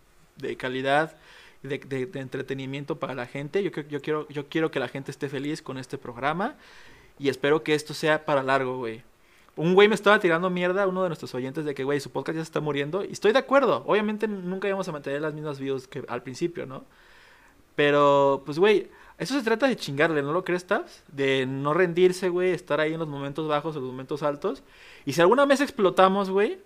calidad 0.56 1.16
de, 1.65 1.78
de- 1.78 2.07
de 2.07 2.20
entretenimiento 2.20 2.99
para 2.99 3.15
la 3.15 3.27
gente. 3.27 3.62
Yo, 3.62 3.70
yo, 3.89 4.01
quiero, 4.01 4.28
yo 4.28 4.49
quiero 4.49 4.70
que 4.70 4.78
la 4.81 4.89
gente 4.89 5.11
esté 5.11 5.28
feliz 5.28 5.62
con 5.62 5.78
este 5.78 5.99
programa 5.99 6.57
y 7.19 7.28
espero 7.28 7.62
que 7.62 7.74
esto 7.74 7.95
sea 7.95 8.24
para 8.24 8.43
largo, 8.43 8.78
güey. 8.78 9.03
Un 9.57 9.74
güey 9.74 9.86
me 9.89 9.95
estaba 9.95 10.19
tirando 10.19 10.51
mierda, 10.51 10.86
uno 10.89 11.03
de 11.05 11.09
nuestros 11.09 11.32
oyentes, 11.35 11.65
de 11.65 11.74
que, 11.74 11.85
güey, 11.85 12.01
su 12.01 12.11
podcast 12.11 12.36
ya 12.36 12.43
se 12.43 12.49
está 12.49 12.61
muriendo. 12.61 13.05
Y 13.05 13.12
estoy 13.12 13.32
de 13.32 13.39
acuerdo. 13.39 13.85
Obviamente 13.86 14.27
nunca 14.27 14.66
íbamos 14.66 14.89
a 14.89 14.93
mantener 14.93 15.20
las 15.23 15.32
mismas 15.32 15.61
views 15.61 15.86
que 15.86 16.05
al 16.09 16.23
principio, 16.24 16.66
¿no? 16.66 16.85
Pero, 17.77 18.43
pues, 18.45 18.59
güey, 18.59 18.89
eso 19.19 19.35
se 19.35 19.43
trata 19.45 19.66
de 19.69 19.77
chingarle, 19.77 20.23
¿no 20.23 20.32
lo 20.32 20.45
crees, 20.45 20.66
Tabs? 20.66 21.03
De 21.09 21.47
no 21.47 21.73
rendirse, 21.73 22.28
güey, 22.28 22.51
estar 22.51 22.81
ahí 22.81 22.95
en 22.95 22.99
los 23.01 23.09
momentos 23.09 23.47
bajos 23.49 23.77
o 23.77 23.81
los 23.81 23.89
momentos 23.91 24.23
altos. 24.24 24.62
Y 25.05 25.12
si 25.12 25.20
alguna 25.20 25.45
vez 25.47 25.61
explotamos, 25.61 26.31
güey, 26.31 26.59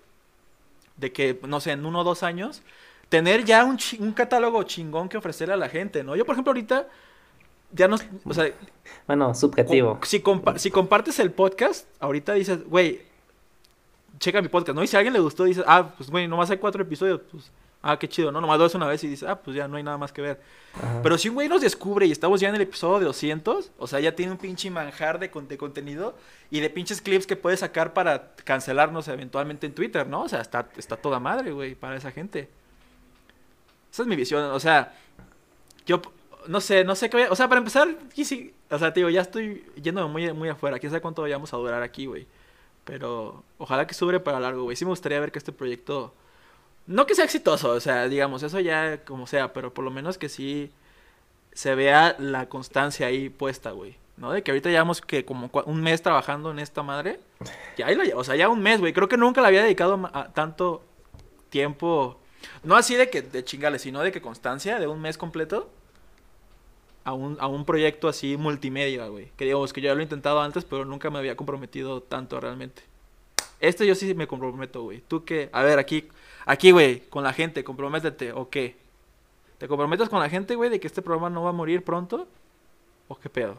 de 0.96 1.12
que, 1.12 1.38
no 1.46 1.60
sé, 1.60 1.72
en 1.72 1.84
uno 1.86 2.00
o 2.00 2.04
dos 2.04 2.22
años, 2.22 2.62
tener 3.08 3.44
ya 3.44 3.64
un, 3.64 3.78
un 4.00 4.12
catálogo 4.12 4.62
chingón 4.64 5.08
que 5.08 5.16
ofrecerle 5.16 5.54
a 5.54 5.56
la 5.56 5.68
gente, 5.68 6.02
¿no? 6.04 6.14
Yo, 6.16 6.24
por 6.26 6.34
ejemplo, 6.34 6.50
ahorita, 6.50 6.86
ya 7.72 7.88
no, 7.88 7.96
o 8.24 8.34
sea, 8.34 8.50
Bueno, 9.06 9.34
subjetivo. 9.34 9.98
si, 10.02 10.20
compa- 10.22 10.58
si 10.58 10.70
compartes 10.70 11.18
el 11.18 11.30
podcast, 11.32 11.86
ahorita 12.00 12.34
dices, 12.34 12.64
güey, 12.68 13.02
checa 14.18 14.42
mi 14.42 14.48
podcast, 14.48 14.74
¿no? 14.76 14.82
Y 14.82 14.86
si 14.86 14.96
a 14.96 15.00
alguien 15.00 15.12
le 15.14 15.20
gustó, 15.20 15.44
dices, 15.44 15.64
ah, 15.66 15.90
pues, 15.96 16.10
güey, 16.10 16.26
nomás 16.28 16.50
hay 16.50 16.58
cuatro 16.58 16.82
episodios, 16.82 17.20
pues, 17.30 17.50
ah, 17.82 17.98
qué 17.98 18.08
chido, 18.08 18.32
¿no? 18.32 18.40
Nomás 18.40 18.58
dos 18.58 18.74
una 18.74 18.86
vez 18.86 19.02
y 19.04 19.08
dices, 19.08 19.28
ah, 19.28 19.36
pues 19.40 19.56
ya 19.56 19.68
no 19.68 19.76
hay 19.76 19.82
nada 19.82 19.96
más 19.96 20.12
que 20.12 20.20
ver. 20.22 20.40
Ajá. 20.74 21.00
Pero 21.02 21.16
si 21.18 21.28
un 21.28 21.36
güey 21.36 21.48
nos 21.48 21.60
descubre 21.60 22.04
y 22.06 22.10
estamos 22.12 22.40
ya 22.40 22.48
en 22.48 22.56
el 22.56 22.62
episodio 22.62 22.98
de 22.98 23.04
200, 23.06 23.70
o 23.78 23.86
sea, 23.86 24.00
ya 24.00 24.14
tiene 24.16 24.32
un 24.32 24.38
pinche 24.38 24.70
manjar 24.70 25.18
de, 25.18 25.30
con- 25.30 25.46
de 25.48 25.56
contenido 25.56 26.16
y 26.50 26.60
de 26.60 26.68
pinches 26.70 27.00
clips 27.00 27.26
que 27.26 27.36
puede 27.36 27.56
sacar 27.56 27.92
para 27.94 28.32
cancelarnos 28.44 29.06
eventualmente 29.08 29.66
en 29.66 29.74
Twitter, 29.74 30.06
¿no? 30.08 30.22
O 30.22 30.28
sea, 30.28 30.40
está, 30.40 30.68
está 30.76 30.96
toda 30.96 31.20
madre, 31.20 31.52
güey, 31.52 31.74
para 31.74 31.96
esa 31.96 32.10
gente. 32.10 32.48
Esa 33.98 34.04
es 34.04 34.08
mi 34.08 34.14
visión, 34.14 34.44
o 34.52 34.60
sea, 34.60 34.94
yo 35.84 36.00
no 36.46 36.60
sé, 36.60 36.84
no 36.84 36.94
sé 36.94 37.10
qué 37.10 37.16
voy 37.16 37.26
a- 37.26 37.32
O 37.32 37.34
sea, 37.34 37.48
para 37.48 37.58
empezar, 37.58 37.88
sí, 38.14 38.54
o 38.70 38.78
sea, 38.78 38.92
digo, 38.92 39.08
ya 39.10 39.22
estoy 39.22 39.64
yéndome 39.74 40.08
muy, 40.08 40.32
muy 40.32 40.48
afuera. 40.48 40.78
Quién 40.78 40.92
sabe 40.92 41.02
cuánto 41.02 41.22
vayamos 41.22 41.52
a 41.52 41.56
durar 41.56 41.82
aquí, 41.82 42.06
güey. 42.06 42.28
Pero 42.84 43.42
ojalá 43.58 43.88
que 43.88 43.94
sobre 43.94 44.20
para 44.20 44.38
largo, 44.38 44.62
güey. 44.62 44.76
Sí 44.76 44.84
me 44.84 44.90
gustaría 44.90 45.18
ver 45.18 45.32
que 45.32 45.38
este 45.40 45.50
proyecto... 45.50 46.14
No 46.86 47.06
que 47.06 47.16
sea 47.16 47.24
exitoso, 47.24 47.70
o 47.72 47.80
sea, 47.80 48.06
digamos, 48.08 48.44
eso 48.44 48.60
ya 48.60 49.04
como 49.04 49.26
sea, 49.26 49.52
pero 49.52 49.74
por 49.74 49.84
lo 49.84 49.90
menos 49.90 50.16
que 50.16 50.28
sí 50.28 50.70
se 51.52 51.74
vea 51.74 52.14
la 52.20 52.48
constancia 52.48 53.08
ahí 53.08 53.28
puesta, 53.30 53.72
güey. 53.72 53.96
¿No? 54.16 54.30
De 54.30 54.44
que 54.44 54.52
ahorita 54.52 54.70
llevamos 54.70 55.00
que 55.00 55.24
como 55.24 55.50
un 55.66 55.82
mes 55.82 56.02
trabajando 56.02 56.52
en 56.52 56.60
esta 56.60 56.84
madre. 56.84 57.18
Ya 57.76 57.86
ahí 57.88 57.96
lo 57.96 58.16
o 58.16 58.22
sea, 58.22 58.36
ya 58.36 58.48
un 58.48 58.62
mes, 58.62 58.78
güey. 58.78 58.92
Creo 58.92 59.08
que 59.08 59.16
nunca 59.16 59.40
le 59.40 59.48
había 59.48 59.64
dedicado 59.64 60.00
tanto 60.34 60.84
tiempo. 61.50 62.18
No 62.62 62.76
así 62.76 62.94
de 62.94 63.10
que 63.10 63.22
de 63.22 63.44
chingale, 63.44 63.78
sino 63.78 64.00
de 64.00 64.12
que 64.12 64.20
constancia 64.20 64.78
de 64.78 64.86
un 64.86 65.00
mes 65.00 65.18
completo 65.18 65.70
a 67.04 67.12
un, 67.12 67.36
a 67.40 67.46
un 67.46 67.64
proyecto 67.64 68.08
así 68.08 68.36
multimedia, 68.36 69.06
güey. 69.06 69.30
Que 69.36 69.44
digamos 69.44 69.72
que 69.72 69.80
yo 69.80 69.86
ya 69.86 69.94
lo 69.94 70.00
he 70.00 70.02
intentado 70.02 70.40
antes, 70.40 70.64
pero 70.64 70.84
nunca 70.84 71.10
me 71.10 71.18
había 71.18 71.36
comprometido 71.36 72.02
tanto 72.02 72.40
realmente. 72.40 72.82
Este 73.60 73.86
yo 73.86 73.94
sí 73.94 74.14
me 74.14 74.26
comprometo, 74.26 74.82
güey. 74.82 75.02
Tú 75.08 75.24
qué, 75.24 75.48
a 75.52 75.62
ver, 75.62 75.78
aquí, 75.78 76.08
aquí, 76.46 76.70
güey, 76.70 77.00
con 77.08 77.24
la 77.24 77.32
gente, 77.32 77.64
comprométete, 77.64 78.32
¿o 78.32 78.48
qué? 78.50 78.76
¿Te 79.58 79.66
comprometes 79.66 80.08
con 80.08 80.20
la 80.20 80.28
gente, 80.28 80.54
güey, 80.54 80.70
de 80.70 80.78
que 80.78 80.86
este 80.86 81.02
programa 81.02 81.30
no 81.30 81.42
va 81.42 81.50
a 81.50 81.52
morir 81.52 81.82
pronto? 81.82 82.28
¿O 83.08 83.18
qué 83.18 83.28
pedo? 83.28 83.58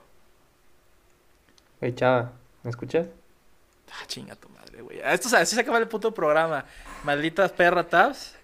Güey, 1.81 1.93
chava, 1.95 2.31
¿me 2.63 2.69
escuchas? 2.69 3.07
Ah, 3.91 4.05
chinga 4.05 4.35
tu 4.35 4.47
madre, 4.49 4.81
güey. 4.81 4.99
Esto, 5.03 5.35
así 5.35 5.55
se 5.55 5.61
acaba 5.61 5.79
el 5.79 5.87
puto 5.87 6.13
programa. 6.13 6.65
Malditas 7.03 7.51
perra 7.51 7.87
tabs. 7.87 8.35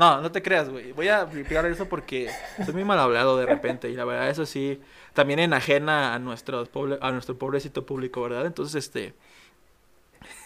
No, 0.00 0.20
no 0.22 0.32
te 0.32 0.40
creas, 0.42 0.68
güey. 0.70 0.92
Voy 0.92 1.08
a 1.08 1.24
limpiar 1.26 1.66
eso 1.66 1.86
porque 1.86 2.30
soy 2.64 2.72
muy 2.72 2.84
mal 2.84 2.98
hablado 2.98 3.36
de 3.36 3.44
repente. 3.44 3.90
Y 3.90 3.94
la 3.94 4.04
verdad, 4.06 4.30
eso 4.30 4.46
sí, 4.46 4.80
también 5.12 5.38
enajena 5.40 6.14
a, 6.14 6.18
nuestros 6.18 6.70
pobre- 6.70 6.98
a 7.02 7.12
nuestro 7.12 7.36
pobrecito 7.38 7.84
público, 7.84 8.22
¿verdad? 8.22 8.46
Entonces, 8.46 8.76
este. 8.84 9.14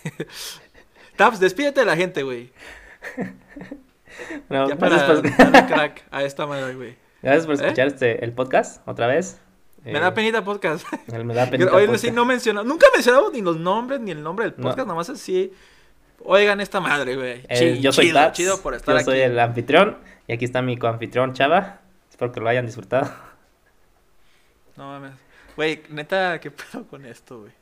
Tabs, 1.16 1.38
despídete 1.40 1.80
de 1.80 1.86
la 1.86 1.96
gente, 1.96 2.22
güey. 2.24 2.52
No, 4.48 4.68
Ya 4.68 4.76
para 4.76 5.06
por, 5.06 5.22
darle 5.22 5.66
crack 5.66 6.02
a 6.10 6.22
esta 6.24 6.46
madre, 6.46 6.74
güey. 6.74 6.96
gracias 7.22 7.46
por 7.46 7.54
¿Eh? 7.54 7.58
escuchar 7.64 7.86
este, 7.88 8.24
el 8.24 8.32
podcast 8.32 8.86
otra 8.88 9.06
vez. 9.06 9.40
Me 9.84 9.92
Eh, 9.92 10.00
da 10.00 10.14
penita 10.14 10.42
podcast. 10.42 10.86
Me 11.06 11.34
da 11.34 11.48
penita 11.50 11.72
Oye, 11.74 11.86
podcast. 11.86 12.04
sí, 12.04 12.10
no 12.10 12.24
mencionamos, 12.24 12.66
nunca 12.68 12.86
mencionamos 12.92 13.32
ni 13.32 13.40
los 13.42 13.56
nombres 13.58 14.00
ni 14.00 14.10
el 14.12 14.22
nombre 14.22 14.46
del 14.50 14.54
No. 14.56 14.68
podcast, 14.68 14.88
nomás 14.88 15.10
así. 15.10 15.52
Oigan 16.24 16.60
esta 16.60 16.80
madre, 16.80 17.16
güey. 17.16 17.44
Eh, 17.48 17.78
yo 17.80 17.92
soy 17.92 18.06
chido, 18.06 18.18
Tats, 18.18 18.36
chido 18.36 18.62
por 18.62 18.74
estar 18.74 18.94
yo 18.94 18.98
aquí. 18.98 19.04
soy 19.04 19.20
el 19.20 19.38
anfitrión 19.38 19.98
y 20.26 20.32
aquí 20.32 20.44
está 20.44 20.62
mi 20.62 20.76
coanfitrión 20.76 21.34
Chava. 21.34 21.80
Espero 22.10 22.32
que 22.32 22.40
lo 22.40 22.48
hayan 22.48 22.66
disfrutado. 22.66 23.10
No 24.76 24.88
mames. 24.88 25.12
Güey, 25.56 25.82
neta, 25.90 26.40
¿qué 26.40 26.50
pedo 26.50 26.84
con 26.86 27.04
esto, 27.06 27.40
güey? 27.40 27.52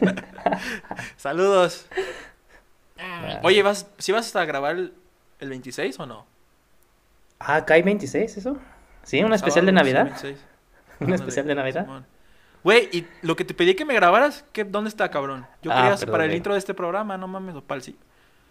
Saludos. 1.16 1.86
Oye, 3.42 3.62
¿vas, 3.62 3.88
¿sí 3.98 4.12
vas 4.12 4.34
a 4.36 4.44
grabar 4.44 4.76
el, 4.76 4.92
el 5.40 5.48
26 5.48 5.98
o 6.00 6.06
no? 6.06 6.26
Ah, 7.40 7.64
hay 7.68 7.82
26, 7.82 8.36
¿eso? 8.36 8.58
Sí, 9.02 9.22
un 9.22 9.32
especial 9.32 9.66
de 9.66 9.72
Navidad. 9.72 10.12
sí, 10.16 10.28
26. 10.28 10.38
Un 11.00 11.12
especial 11.12 11.46
de 11.46 11.54
Navidad. 11.54 11.84
Simón. 11.84 12.06
Güey, 12.66 12.88
y 12.90 13.06
lo 13.22 13.36
que 13.36 13.44
te 13.44 13.54
pedí 13.54 13.76
que 13.76 13.84
me 13.84 13.94
grabaras, 13.94 14.44
¿qué, 14.52 14.64
¿dónde 14.64 14.88
está, 14.88 15.08
cabrón? 15.08 15.46
Yo 15.62 15.70
Ah, 15.70 15.94
quería 15.96 16.10
para 16.10 16.24
el 16.24 16.34
intro 16.34 16.52
de 16.52 16.58
este 16.58 16.74
programa, 16.74 17.16
no 17.16 17.28
mames, 17.28 17.54
o 17.54 17.60
para 17.62 17.76
el 17.76 17.82
sí. 17.84 17.96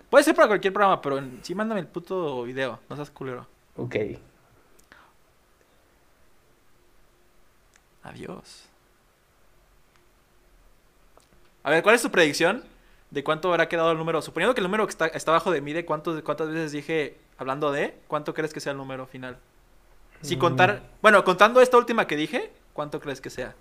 Puede 0.09 0.23
ser 0.23 0.33
para 0.33 0.47
cualquier 0.47 0.71
programa, 0.71 1.01
pero 1.01 1.17
en- 1.17 1.41
sí 1.43 1.53
mándame 1.53 1.81
el 1.81 1.87
puto 1.87 2.43
video, 2.43 2.79
no 2.87 2.95
seas 2.95 3.11
culero. 3.11 3.45
Ok. 3.75 3.93
Adiós. 8.03 8.69
A 11.63 11.69
ver, 11.71 11.83
¿cuál 11.83 11.95
es 11.95 12.01
tu 12.01 12.09
predicción 12.09 12.63
de 13.11 13.21
cuánto 13.21 13.49
habrá 13.49 13.67
quedado 13.67 13.91
el 13.91 13.97
número? 13.97 14.21
Suponiendo 14.21 14.55
que 14.55 14.61
el 14.61 14.65
número 14.67 14.85
que 14.87 14.91
está, 14.91 15.07
está 15.07 15.31
abajo 15.31 15.51
de 15.51 15.59
mí, 15.59 15.73
de 15.73 15.83
cuántos, 15.83 16.21
cuántas 16.21 16.47
veces 16.47 16.71
dije 16.71 17.17
hablando 17.37 17.69
de, 17.73 17.97
¿cuánto 18.07 18.33
crees 18.33 18.53
que 18.53 18.61
sea 18.61 18.71
el 18.71 18.77
número 18.77 19.07
final? 19.07 19.37
Si 20.21 20.37
Mm. 20.37 20.39
contar, 20.39 20.83
bueno, 21.01 21.21
contando 21.25 21.59
esta 21.59 21.75
última 21.75 22.07
que 22.07 22.15
dije, 22.15 22.53
¿cuánto 22.71 23.01
crees 23.01 23.19
que 23.19 23.29
sea? 23.29 23.53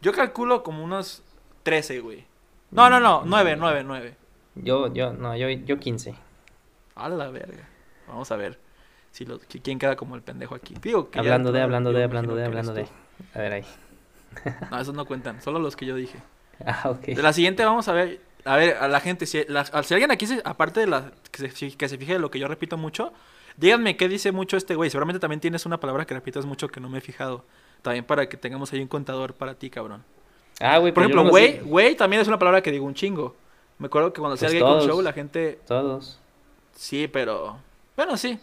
Yo 0.00 0.12
calculo 0.12 0.62
como 0.62 0.82
unos 0.84 1.22
13, 1.62 2.00
güey. 2.00 2.24
No, 2.70 2.88
no, 2.88 3.00
no, 3.00 3.22
9, 3.24 3.56
9, 3.56 3.82
9. 3.84 4.14
Yo, 4.56 4.92
yo, 4.92 5.12
no, 5.12 5.36
yo, 5.36 5.48
yo 5.48 5.78
15. 5.78 6.14
A 6.94 7.08
la 7.08 7.28
verga. 7.30 7.68
Vamos 8.08 8.30
a 8.32 8.36
ver 8.36 8.58
si 9.10 9.24
lo, 9.24 9.40
qui- 9.40 9.60
quién 9.62 9.78
queda 9.78 9.96
como 9.96 10.14
el 10.16 10.22
pendejo 10.22 10.54
aquí. 10.54 10.74
Digo 10.80 11.10
que 11.10 11.16
ya 11.16 11.20
Hablando 11.20 11.50
de, 11.52 11.58
claro, 11.58 11.64
hablando 11.64 11.92
de, 11.92 12.04
hablando 12.04 12.34
de, 12.34 12.44
imagino 12.44 12.72
que 12.74 12.80
hablando 12.80 12.92
de. 13.34 13.38
A 13.38 13.42
ver 13.42 13.52
ahí. 13.52 13.64
No, 14.70 14.80
esos 14.80 14.94
no 14.94 15.04
cuentan, 15.06 15.42
solo 15.42 15.58
los 15.58 15.76
que 15.76 15.86
yo 15.86 15.96
dije. 15.96 16.18
Ah, 16.64 16.90
ok. 16.90 17.00
De 17.06 17.22
la 17.22 17.32
siguiente 17.32 17.64
vamos 17.64 17.88
a 17.88 17.92
ver, 17.92 18.20
a 18.44 18.56
ver, 18.56 18.76
a 18.76 18.86
la 18.88 19.00
gente, 19.00 19.26
si, 19.26 19.44
la- 19.48 19.64
si 19.64 19.94
alguien 19.94 20.10
aquí, 20.10 20.26
se- 20.26 20.42
aparte 20.44 20.80
de 20.80 20.86
la, 20.86 21.10
que 21.30 21.50
se, 21.50 21.76
que 21.76 21.88
se 21.88 21.98
fije 21.98 22.14
de 22.14 22.18
lo 22.18 22.30
que 22.30 22.38
yo 22.38 22.46
repito 22.48 22.76
mucho, 22.76 23.12
díganme 23.56 23.96
qué 23.96 24.08
dice 24.08 24.30
mucho 24.32 24.56
este 24.56 24.74
güey. 24.74 24.90
Seguramente 24.90 25.18
también 25.20 25.40
tienes 25.40 25.66
una 25.66 25.80
palabra 25.80 26.06
que 26.06 26.14
repitas 26.14 26.46
mucho 26.46 26.68
que 26.68 26.80
no 26.80 26.88
me 26.88 26.98
he 26.98 27.00
fijado. 27.00 27.44
También 27.82 28.04
para 28.04 28.28
que 28.28 28.36
tengamos 28.36 28.72
ahí 28.72 28.80
un 28.80 28.88
contador 28.88 29.34
para 29.34 29.54
ti, 29.54 29.70
cabrón. 29.70 30.04
Ah, 30.60 30.78
güey, 30.78 30.92
Por 30.92 31.02
yo 31.04 31.06
ejemplo, 31.08 31.24
no 31.24 31.30
güey, 31.30 31.52
sé. 31.54 31.60
güey 31.62 31.94
también 31.96 32.20
es 32.20 32.28
una 32.28 32.38
palabra 32.38 32.62
que 32.62 32.70
digo 32.70 32.84
un 32.84 32.94
chingo. 32.94 33.34
Me 33.78 33.86
acuerdo 33.86 34.12
que 34.12 34.20
cuando 34.20 34.34
hacía 34.34 34.48
Pues 34.48 34.54
el 34.56 34.60
Gay 34.60 34.68
Con 34.68 34.78
todos. 34.80 34.90
Show, 34.90 35.02
la 35.02 35.12
gente, 35.14 35.58
Todos. 35.66 36.18
sí, 36.74 37.08
pero, 37.08 37.56
bueno, 37.96 38.16
sí. 38.18 38.38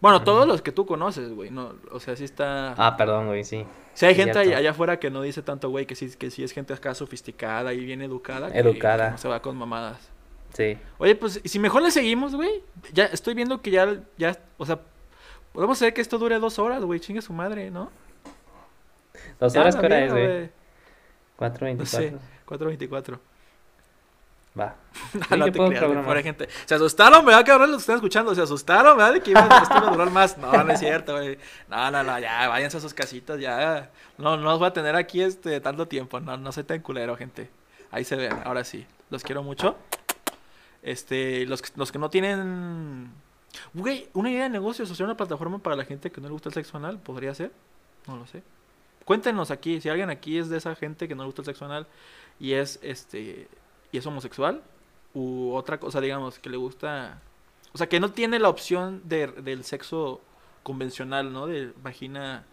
Bueno, 0.00 0.22
todos 0.24 0.48
los 0.48 0.62
que 0.62 0.72
tú 0.72 0.84
conoces, 0.86 1.32
güey, 1.32 1.50
no, 1.50 1.74
o 1.92 2.00
sea, 2.00 2.16
sí 2.16 2.24
está... 2.24 2.74
Ah, 2.76 2.96
perdón, 2.96 3.26
güey, 3.28 3.44
sí. 3.44 3.64
Sí, 3.94 4.06
hay 4.06 4.14
gente 4.16 4.36
allá, 4.38 4.56
allá 4.56 4.70
afuera 4.70 4.98
que 4.98 5.10
no 5.10 5.22
dice 5.22 5.42
tanto, 5.42 5.68
güey, 5.70 5.86
que 5.86 5.94
sí, 5.94 6.10
que 6.18 6.30
sí 6.30 6.42
es 6.42 6.52
gente 6.52 6.72
acá 6.72 6.94
sofisticada 6.94 7.72
y 7.74 7.84
bien 7.84 8.00
educada. 8.02 8.50
que- 8.50 8.58
Educada. 8.58 9.06
que 9.06 9.10
no 9.12 9.18
se 9.18 9.28
va 9.28 9.40
con 9.42 9.56
mamadas. 9.56 9.98
Sí. 10.54 10.76
Oye, 10.98 11.14
pues, 11.14 11.40
si 11.44 11.58
mejor 11.60 11.82
le 11.82 11.90
seguimos, 11.92 12.34
güey. 12.34 12.62
Ya 12.92 13.04
estoy 13.04 13.34
viendo 13.34 13.62
que 13.62 13.70
ya, 13.70 14.02
ya, 14.18 14.36
o 14.58 14.66
sea, 14.66 14.80
podemos 15.52 15.76
hacer 15.78 15.94
que 15.94 16.00
esto 16.00 16.18
dure 16.18 16.38
dos 16.40 16.58
horas, 16.58 16.82
güey. 16.82 16.98
Chingue 16.98 17.22
su 17.22 17.32
madre, 17.32 17.70
¿no? 17.70 17.90
¿Dos 19.40 19.52
Ya, 19.52 19.60
horas 19.60 19.76
qué 19.76 19.86
hora 19.86 20.04
es, 20.04 20.12
güey? 20.12 20.50
4.24. 21.38 21.76
No 21.76 21.86
sé, 21.86 22.14
4.24. 22.46 23.18
Va. 24.58 24.74
No, 25.36 25.44
te 25.46 25.52
creas, 25.52 26.04
fuera 26.04 26.22
gente. 26.22 26.48
Se 26.66 26.74
asustaron, 26.74 27.24
¿verdad? 27.24 27.44
Que 27.44 27.50
ahora 27.50 27.66
los 27.66 27.80
están 27.80 27.96
escuchando. 27.96 28.34
Se 28.34 28.42
asustaron, 28.42 28.96
¿verdad? 28.96 29.14
De 29.14 29.20
que 29.20 29.30
iba, 29.30 29.40
a 29.40 29.90
durar 29.90 30.10
más. 30.10 30.36
No, 30.36 30.52
no 30.52 30.72
es 30.72 30.78
cierto, 30.78 31.12
güey. 31.14 31.38
No, 31.68 31.90
no, 31.90 32.02
no, 32.02 32.18
ya, 32.18 32.48
váyanse 32.48 32.76
a 32.76 32.80
sus 32.80 32.92
casitas, 32.94 33.40
ya. 33.40 33.90
No, 34.18 34.36
no 34.36 34.52
os 34.52 34.58
voy 34.58 34.68
a 34.68 34.72
tener 34.72 34.94
aquí 34.94 35.22
este 35.22 35.60
tanto 35.60 35.88
tiempo. 35.88 36.20
No, 36.20 36.36
no 36.36 36.52
soy 36.52 36.64
tan 36.64 36.80
culero, 36.80 37.16
gente. 37.16 37.50
Ahí 37.90 38.04
se 38.04 38.16
ven, 38.16 38.32
ahora 38.44 38.62
sí. 38.64 38.86
Los 39.10 39.22
quiero 39.22 39.42
mucho. 39.42 39.76
Este, 40.82 41.46
los, 41.46 41.62
que- 41.62 41.70
los 41.76 41.90
que 41.92 41.98
no 41.98 42.10
tienen. 42.10 43.10
Güey, 43.74 44.08
una 44.14 44.30
idea 44.30 44.44
de 44.44 44.48
negocio, 44.50 44.84
asociar 44.84 45.06
una 45.06 45.16
plataforma 45.16 45.58
para 45.58 45.76
la 45.76 45.84
gente 45.84 46.10
que 46.10 46.20
no 46.20 46.28
le 46.28 46.32
gusta 46.32 46.48
el 46.48 46.54
sexo 46.54 46.76
anal, 46.76 46.98
¿podría 46.98 47.34
ser? 47.34 47.52
No 48.06 48.16
lo 48.16 48.26
sé. 48.26 48.42
Cuéntenos 49.04 49.50
aquí, 49.50 49.80
si 49.80 49.88
alguien 49.88 50.10
aquí 50.10 50.38
es 50.38 50.48
de 50.48 50.58
esa 50.58 50.74
gente 50.74 51.08
que 51.08 51.14
no 51.14 51.22
le 51.22 51.26
gusta 51.26 51.42
el 51.42 51.46
sexo 51.46 51.64
anal 51.64 51.86
y 52.38 52.52
es 52.52 52.78
este 52.82 53.48
y 53.90 53.98
es 53.98 54.06
homosexual 54.06 54.62
u 55.14 55.52
otra 55.54 55.78
cosa, 55.78 56.00
digamos, 56.00 56.38
que 56.38 56.48
le 56.48 56.56
gusta, 56.56 57.20
o 57.72 57.78
sea, 57.78 57.88
que 57.88 58.00
no 58.00 58.10
tiene 58.12 58.38
la 58.38 58.48
opción 58.48 59.02
de, 59.04 59.26
del 59.26 59.64
sexo 59.64 60.20
convencional, 60.62 61.32
¿no? 61.32 61.46
De 61.46 61.72
vagina 61.82 62.44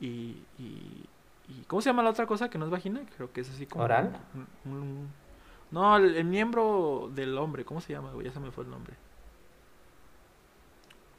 y, 0.00 0.36
y, 0.58 1.06
y- 1.48 1.64
¿cómo 1.68 1.80
se 1.82 1.90
llama 1.90 2.02
la 2.02 2.10
otra 2.10 2.26
cosa 2.26 2.48
que 2.50 2.58
no 2.58 2.64
es 2.64 2.70
vagina? 2.70 3.02
Creo 3.16 3.32
que 3.32 3.42
es 3.42 3.50
así 3.50 3.66
como 3.66 3.84
¿Oral? 3.84 4.18
un- 4.64 4.72
un- 4.72 5.08
no, 5.70 5.96
el, 5.98 6.16
el 6.16 6.24
miembro 6.24 7.10
del 7.14 7.36
hombre, 7.38 7.64
¿cómo 7.64 7.80
se 7.80 7.92
llama? 7.92 8.10
Ya 8.24 8.32
se 8.32 8.40
me 8.40 8.50
fue 8.50 8.64
el 8.64 8.70
nombre. 8.70 8.94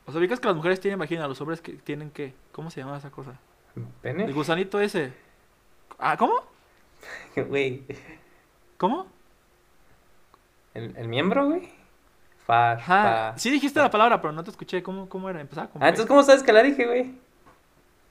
O 0.06 0.12
sea, 0.12 0.20
ubicas 0.20 0.40
que 0.40 0.48
las 0.48 0.56
mujeres 0.58 0.80
tienen 0.82 1.00
vagina, 1.00 1.28
los 1.28 1.40
hombres 1.40 1.62
que 1.62 1.74
tienen 1.74 2.12
qué? 2.12 2.34
¿Cómo 2.52 2.70
se 2.72 2.82
llama 2.82 2.98
esa 2.98 3.12
cosa? 3.12 3.40
El 4.04 4.34
gusanito 4.34 4.80
ese. 4.80 5.14
Ah, 5.98 6.18
¿cómo? 6.18 6.42
Güey. 7.36 7.84
¿Cómo? 8.78 9.08
¿El, 10.74 10.96
el 10.98 11.08
miembro, 11.08 11.48
güey? 11.48 11.70
Fa, 12.46 12.72
Ajá. 12.74 13.32
fa. 13.34 13.38
Sí 13.38 13.50
dijiste 13.50 13.80
la 13.80 13.90
palabra, 13.90 14.22
pero 14.22 14.32
no 14.34 14.44
te 14.44 14.50
escuché. 14.50 14.82
¿Cómo, 14.84 15.08
cómo 15.08 15.30
era? 15.30 15.40
Empezaba 15.42 15.68
con 15.70 15.82
Ah, 15.82 15.90
entonces, 15.90 16.08
¿cómo 16.08 16.24
sabes 16.24 16.44
que 16.44 16.52
la 16.54 16.64
dije, 16.64 16.86
güey? 16.86 17.14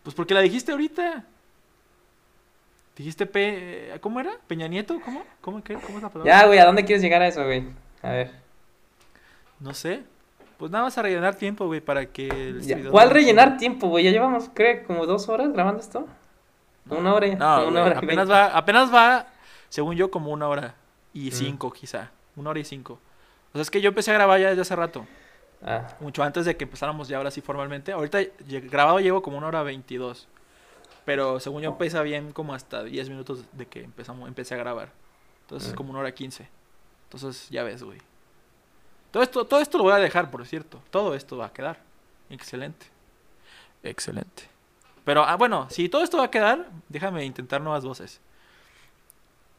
Pues 0.03 0.15
porque 0.15 0.35
la 0.35 0.41
dijiste 0.41 0.73
ahorita. 0.73 1.24
Dijiste 2.97 3.27
P... 3.27 3.99
¿Cómo 4.01 4.20
era? 4.20 4.32
¿Peña 4.47 4.69
Nieto? 4.69 5.01
¿Cómo? 5.05 5.23
¿Cómo, 5.41 5.62
qué? 5.62 5.74
¿Cómo 5.74 5.99
es 5.99 6.03
la 6.03 6.11
palabra? 6.11 6.31
Ya, 6.41 6.47
güey, 6.47 6.59
¿a 6.59 6.66
dónde 6.66 6.85
quieres 6.85 7.03
llegar 7.03 7.23
a 7.23 7.28
eso, 7.28 7.45
güey? 7.45 7.65
A 8.03 8.11
ver. 8.11 8.31
No 9.59 9.74
sé. 9.74 10.03
Pues 10.61 10.70
nada 10.70 10.85
más 10.85 10.97
a 10.97 11.03
rellenar 11.03 11.35
tiempo, 11.35 11.66
güey, 11.66 11.81
para 11.81 12.07
que... 12.07 12.28
el 12.28 12.61
Ya, 12.62 12.78
¿Cuál 12.91 13.09
no- 13.09 13.15
rellenar 13.15 13.57
tiempo, 13.57 13.89
güey? 13.89 14.05
Ya 14.05 14.11
llevamos, 14.12 14.49
creo, 14.55 14.85
como 14.87 15.07
dos 15.07 15.28
horas 15.28 15.53
grabando 15.53 15.81
esto. 15.81 16.07
Una 16.89 17.15
hora. 17.15 17.27
No, 17.35 17.66
una 17.69 17.82
hora 17.85 17.95
y 17.95 17.99
apenas 17.99 18.31
va, 18.31 18.47
apenas 18.47 18.95
va, 18.95 19.27
según 19.69 19.97
yo, 19.97 20.11
como 20.11 20.31
una 20.31 20.47
hora 20.49 20.74
y 21.12 21.31
Mm. 21.31 21.32
cinco, 21.32 21.73
quizá. 21.73 22.11
Una 22.37 22.51
hora 22.51 22.61
y 22.61 22.65
cinco. 22.65 23.01
O 23.51 23.53
sea, 23.55 23.62
es 23.62 23.70
que 23.70 23.81
yo 23.81 23.89
empecé 23.89 24.11
a 24.12 24.15
grabar 24.15 24.39
ya 24.39 24.49
desde 24.51 24.62
hace 24.62 24.77
rato. 24.77 25.07
Ah, 25.62 25.89
Mucho 26.01 26.23
antes 26.23 26.45
de 26.45 26.57
que 26.57 26.65
empezáramos 26.65 27.09
ya 27.09 27.16
ahora 27.16 27.31
sí 27.31 27.41
formalmente. 27.41 27.93
Ahorita 27.93 28.19
grabado 28.70 29.01
llevo 29.01 29.23
como 29.23 29.39
una 29.39 29.47
hora 29.49 29.62
veintidós. 29.62 30.28
Pero 31.05 31.41
según 31.41 31.62
yo 31.62 31.70
empieza 31.70 32.03
bien 32.03 32.32
como 32.32 32.55
hasta 32.55 32.85
10 32.85 33.09
minutos 33.09 33.45
de 33.53 33.66
que 33.66 33.82
empezamos, 33.82 34.28
empecé 34.28 34.55
a 34.55 34.59
grabar. 34.59 34.91
Entonces 35.43 35.73
Mm. 35.73 35.74
como 35.77 35.91
una 35.91 36.01
hora 36.01 36.12
15. 36.12 36.49
Entonces 37.05 37.49
ya 37.51 37.62
ves, 37.62 37.82
güey. 37.82 37.99
Todo 39.11 39.23
esto, 39.23 39.45
todo 39.45 39.61
esto 39.61 39.78
lo 39.78 39.85
voy 39.85 39.93
a 39.93 39.97
dejar, 39.97 40.31
por 40.31 40.47
cierto. 40.47 40.81
Todo 40.91 41.15
esto 41.15 41.37
va 41.37 41.47
a 41.47 41.53
quedar. 41.53 41.78
Excelente. 42.28 42.87
Excelente. 43.82 44.45
Pero, 45.05 45.24
ah, 45.24 45.37
bueno, 45.37 45.69
si 45.70 45.89
todo 45.89 46.05
esto 46.05 46.19
va 46.19 46.24
a 46.24 46.31
quedar, 46.31 46.69
déjame 46.89 47.24
intentar 47.24 47.61
nuevas 47.61 47.85
voces. 47.85 48.20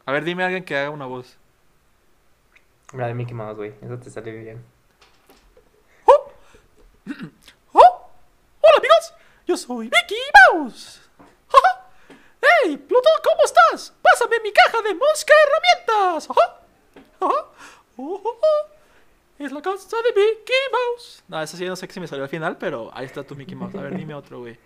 A 0.05 0.11
ver, 0.11 0.23
dime 0.23 0.43
a 0.43 0.45
alguien 0.47 0.63
que 0.63 0.77
haga 0.77 0.89
una 0.89 1.05
voz. 1.05 1.37
la 2.93 3.07
de 3.07 3.13
Mickey 3.13 3.33
Mouse, 3.33 3.57
güey. 3.57 3.73
Eso 3.81 3.97
te 3.97 4.09
salió 4.09 4.33
bien. 4.33 4.63
¡Oh! 6.05 6.31
¡Hola, 7.73 8.77
amigos! 8.77 9.13
Yo 9.45 9.57
soy 9.57 9.85
Mickey 9.85 10.17
Mouse. 10.53 11.01
¡Ja! 11.49 11.89
¡Hey, 12.41 12.77
Plutón, 12.77 13.13
¿cómo 13.23 13.43
estás? 13.43 13.93
Pásame 14.01 14.39
mi 14.41 14.51
caja 14.53 14.81
de 14.81 14.93
mosca 14.95 15.33
herramientas. 15.45 16.27
¡Ja! 16.27 16.59
¡Ja! 17.19 17.45
¡Oh, 17.97 18.21
oh, 18.23 18.39
oh! 18.41 18.80
Es 19.43 19.51
la 19.51 19.61
casa 19.61 19.97
de 19.97 20.09
Mickey 20.09 20.55
Mouse. 20.71 21.23
No, 21.27 21.41
eso 21.41 21.57
sí, 21.57 21.65
no 21.65 21.75
sé 21.75 21.87
si 21.89 21.99
me 21.99 22.07
salió 22.07 22.23
al 22.23 22.29
final, 22.29 22.57
pero 22.57 22.91
ahí 22.93 23.05
está 23.05 23.23
tu 23.23 23.35
Mickey 23.35 23.55
Mouse. 23.55 23.73
A 23.75 23.81
ver, 23.81 23.95
dime 23.97 24.13
otro, 24.13 24.39
güey. 24.39 24.57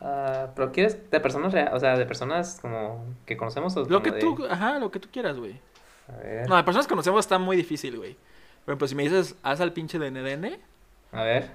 Ah, 0.00 0.48
pero 0.54 0.70
¿quieres 0.70 1.10
de 1.10 1.20
personas 1.20 1.52
reales? 1.52 1.72
O 1.74 1.80
sea, 1.80 1.96
de 1.96 2.04
personas 2.04 2.58
como 2.60 3.04
que 3.24 3.36
conocemos 3.38 3.74
o 3.76 3.84
Lo 3.84 4.02
que 4.02 4.10
de- 4.10 4.20
tú, 4.20 4.46
ajá, 4.50 4.78
lo 4.78 4.90
que 4.90 5.00
tú 5.00 5.08
quieras, 5.10 5.38
güey. 5.38 5.58
A 6.08 6.16
ver. 6.18 6.48
No, 6.48 6.56
de 6.56 6.62
personas 6.64 6.86
que 6.86 6.90
conocemos 6.90 7.20
está 7.24 7.38
muy 7.38 7.56
difícil, 7.56 7.96
güey. 7.96 8.14
Por 8.64 8.72
ejemplo, 8.72 8.86
si 8.88 8.94
me 8.94 9.04
dices, 9.04 9.34
haz 9.42 9.60
al 9.62 9.72
pinche 9.72 9.98
de 9.98 10.10
NDN, 10.10 10.60
A 11.12 11.22
ver. 11.22 11.50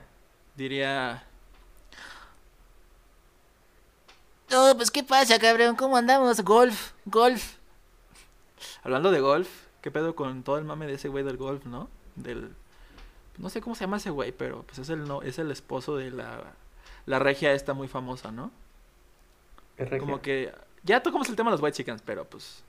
diría... 0.56 1.24
No, 4.50 4.74
pues 4.76 4.92
qué 4.92 5.04
pasa, 5.04 5.40
cabrón, 5.40 5.76
¿cómo 5.76 5.96
andamos? 5.96 6.42
Golf, 6.42 6.92
golf. 7.06 7.56
Hablando 8.84 9.12
de 9.12 9.20
golf, 9.22 9.48
¿qué 9.82 9.92
pedo 9.92 10.16
con 10.16 10.44
todo 10.44 10.58
el 10.58 10.66
mame 10.66 10.88
de 10.88 10.94
ese 10.96 11.08
güey 11.08 11.24
del 11.24 11.38
golf, 11.38 11.66
no? 11.66 11.88
Del 12.16 12.52
no 13.38 13.50
sé 13.50 13.62
cómo 13.62 13.76
se 13.76 13.86
llama 13.86 13.98
ese 13.98 14.10
güey, 14.10 14.32
pero 14.32 14.64
pues 14.64 14.80
es 14.80 14.90
el 14.90 15.08
no 15.08 15.22
es 15.22 15.40
el 15.40 15.52
esposo 15.52 15.96
de 15.98 16.12
la 16.12 16.44
la 17.06 17.20
regia 17.20 17.54
esta 17.54 17.74
muy 17.74 17.88
famosa, 17.88 18.32
¿no? 18.32 18.52
¿Qué 19.78 19.86
regia? 19.86 20.00
Como 20.00 20.22
que 20.22 20.54
ya 20.84 21.02
tocamos 21.02 21.28
el 21.30 21.36
tema 21.36 21.50
de 21.50 21.56
los 21.56 21.62
white 21.64 21.76
chickens, 21.78 22.02
pero 22.04 22.26
pues 22.26 22.64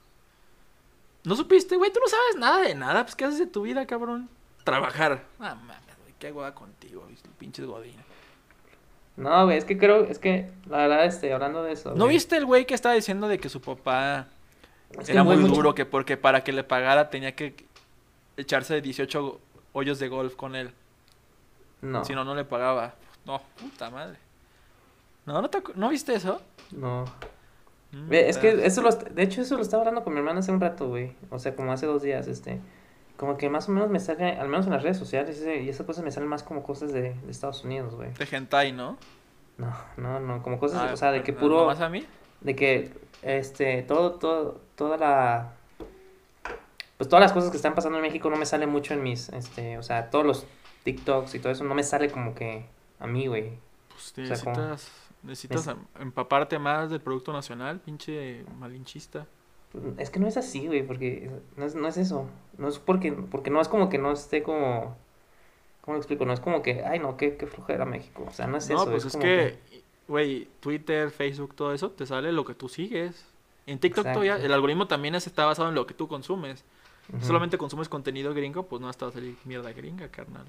no 1.23 1.35
supiste, 1.35 1.75
güey, 1.77 1.91
tú 1.91 1.99
no 1.99 2.07
sabes 2.07 2.35
nada 2.37 2.61
de 2.61 2.75
nada, 2.75 3.03
pues 3.03 3.15
qué 3.15 3.25
haces 3.25 3.39
de 3.39 3.47
tu 3.47 3.61
vida, 3.63 3.85
cabrón? 3.85 4.29
Trabajar. 4.63 5.23
Ah, 5.39 5.55
mames, 5.55 5.97
güey, 6.01 6.13
qué 6.19 6.31
hueva 6.31 6.53
contigo, 6.55 7.07
pinches 7.37 7.65
godín. 7.65 7.95
No, 9.15 9.45
güey, 9.45 9.57
es 9.57 9.65
que 9.65 9.77
creo, 9.77 10.05
es 10.05 10.17
que 10.17 10.49
la 10.67 10.77
verdad, 10.77 11.05
este, 11.05 11.31
hablando 11.33 11.61
de 11.63 11.73
eso. 11.73 11.91
¿No 11.91 12.05
güey, 12.05 12.15
viste 12.15 12.35
el 12.35 12.45
güey 12.45 12.65
que 12.65 12.73
estaba 12.73 12.95
diciendo 12.95 13.27
de 13.27 13.37
que 13.39 13.47
su 13.49 13.61
papá 13.61 14.27
es 14.99 15.05
que 15.05 15.11
Era 15.11 15.23
muy 15.23 15.37
mucho- 15.37 15.53
duro 15.53 15.75
que 15.75 15.85
porque 15.85 16.17
para 16.17 16.43
que 16.43 16.51
le 16.51 16.63
pagara 16.63 17.09
tenía 17.11 17.35
que 17.35 17.55
echarse 18.37 18.81
18 18.81 19.39
hoyos 19.73 19.99
de 19.99 20.07
golf 20.09 20.35
con 20.35 20.55
él. 20.55 20.71
No, 21.81 22.03
Si 22.05 22.13
no, 22.13 22.23
no 22.23 22.35
le 22.35 22.45
pagaba. 22.45 22.95
No, 23.25 23.41
puta 23.59 23.89
madre. 23.89 24.17
No, 25.25 25.41
¿no, 25.41 25.49
te 25.49 25.61
¿no 25.75 25.89
viste 25.89 26.13
eso? 26.15 26.41
no. 26.71 27.05
Mm, 27.91 28.11
Es 28.11 28.39
que 28.39 28.65
eso 28.65 28.81
lo, 28.81 28.89
de 28.91 29.21
hecho 29.21 29.41
eso 29.43 29.55
lo 29.55 29.61
estaba 29.61 29.81
hablando 29.81 30.03
con 30.03 30.13
mi 30.13 30.19
hermana 30.19 30.39
hace 30.39 30.51
un 30.51 30.59
rato, 30.59 30.87
güey. 30.87 31.15
O 31.29 31.37
sea, 31.37 31.55
como 31.55 31.71
hace 31.71 31.85
dos 31.85 32.01
días, 32.01 32.27
este. 32.27 32.59
Como 33.17 33.37
que 33.37 33.49
más 33.51 33.69
o 33.69 33.71
menos 33.71 33.89
me 33.91 33.99
sale, 33.99 34.31
al 34.39 34.49
menos 34.49 34.65
en 34.65 34.71
las 34.73 34.81
redes 34.81 34.97
sociales, 34.97 35.39
y 35.45 35.69
esas 35.69 35.85
cosas 35.85 36.03
me 36.03 36.09
salen 36.09 36.27
más 36.27 36.41
como 36.41 36.63
cosas 36.63 36.91
de, 36.91 37.13
de 37.13 37.31
Estados 37.31 37.63
Unidos, 37.63 37.93
güey. 37.93 38.11
De 38.13 38.27
hentai, 38.35 38.71
¿no? 38.71 38.97
No, 39.59 39.71
no, 39.97 40.19
no, 40.19 40.41
como 40.41 40.57
cosas, 40.59 40.81
Ah, 40.89 40.93
o 40.93 40.97
sea, 40.97 41.11
de 41.11 41.21
que 41.21 41.33
¿no- 41.33 41.39
puro, 41.39 41.57
nomás 41.61 41.79
a 41.81 41.89
mí? 41.89 42.03
de 42.41 42.55
que, 42.55 42.91
este, 43.21 43.83
todo, 43.83 44.13
todo, 44.13 44.59
toda 44.75 44.97
la, 44.97 45.53
pues 47.03 47.09
todas 47.09 47.21
las 47.21 47.33
cosas 47.33 47.51
que 47.51 47.57
están 47.57 47.75
pasando 47.75 47.97
en 47.97 48.01
México 48.03 48.29
no 48.29 48.37
me 48.37 48.45
sale 48.45 48.65
mucho 48.65 48.93
en 48.93 49.03
mis, 49.03 49.27
este, 49.29 49.77
o 49.77 49.83
sea, 49.83 50.09
todos 50.09 50.25
los 50.25 50.45
TikToks 50.85 51.35
y 51.35 51.39
todo 51.39 51.51
eso 51.51 51.65
no 51.65 51.75
me 51.75 51.83
sale 51.83 52.09
como 52.09 52.33
que 52.33 52.65
a 52.99 53.07
mí, 53.07 53.27
güey. 53.27 53.57
Pues 53.89 54.13
O 54.31 54.35
sea, 54.35 54.43
como- 54.53 54.55
necesitas, 54.69 54.91
necesitas 55.21 55.61
Es- 55.61 55.67
em- 55.67 55.85
empaparte 55.99 56.57
más 56.59 56.89
del 56.89 57.01
producto 57.01 57.33
nacional, 57.33 57.79
pinche 57.81 58.45
malinchista. 58.57 59.27
Es 59.97 60.09
que 60.09 60.19
no 60.19 60.27
es 60.27 60.37
así, 60.37 60.67
güey, 60.67 60.83
porque 60.85 61.29
no 61.57 61.65
es, 61.65 61.75
no 61.75 61.87
es 61.89 61.97
eso. 61.97 62.25
No 62.57 62.67
es 62.69 62.79
porque, 62.79 63.11
porque 63.11 63.49
no 63.49 63.59
es 63.59 63.67
como 63.67 63.89
que 63.89 63.97
no 63.97 64.11
esté 64.13 64.41
como, 64.43 64.95
¿cómo 65.81 65.95
lo 65.95 65.97
explico? 65.97 66.25
No 66.25 66.31
es 66.33 66.39
como 66.39 66.61
que, 66.61 66.85
ay, 66.85 66.99
no, 66.99 67.17
qué, 67.17 67.35
qué 67.35 67.47
flojera 67.47 67.83
México. 67.83 68.23
O 68.27 68.31
sea, 68.31 68.47
no 68.47 68.55
es 68.57 68.69
No, 68.69 68.75
eso. 68.83 68.91
pues 68.91 69.05
es 69.05 69.17
que, 69.17 69.57
güey, 70.07 70.47
Twitter, 70.59 71.09
Facebook, 71.11 71.55
todo 71.55 71.73
eso, 71.73 71.91
te 71.91 72.05
sale 72.05 72.31
lo 72.31 72.45
que 72.45 72.53
tú 72.53 72.69
sigues. 72.69 73.25
En 73.65 73.79
TikTok 73.79 74.05
Exacto. 74.05 74.19
todavía, 74.21 74.45
el 74.45 74.51
algoritmo 74.53 74.87
también 74.87 75.15
es- 75.15 75.25
está 75.25 75.45
basado 75.45 75.69
en 75.69 75.75
lo 75.75 75.87
que 75.87 75.93
tú 75.93 76.07
consumes. 76.07 76.63
Solamente 77.21 77.57
consumes 77.57 77.89
contenido 77.89 78.33
gringo, 78.33 78.63
pues 78.63 78.79
no 78.79 78.87
vas 78.87 79.01
a 79.01 79.11
salir 79.11 79.35
mierda 79.45 79.71
gringa, 79.73 80.07
carnal. 80.09 80.45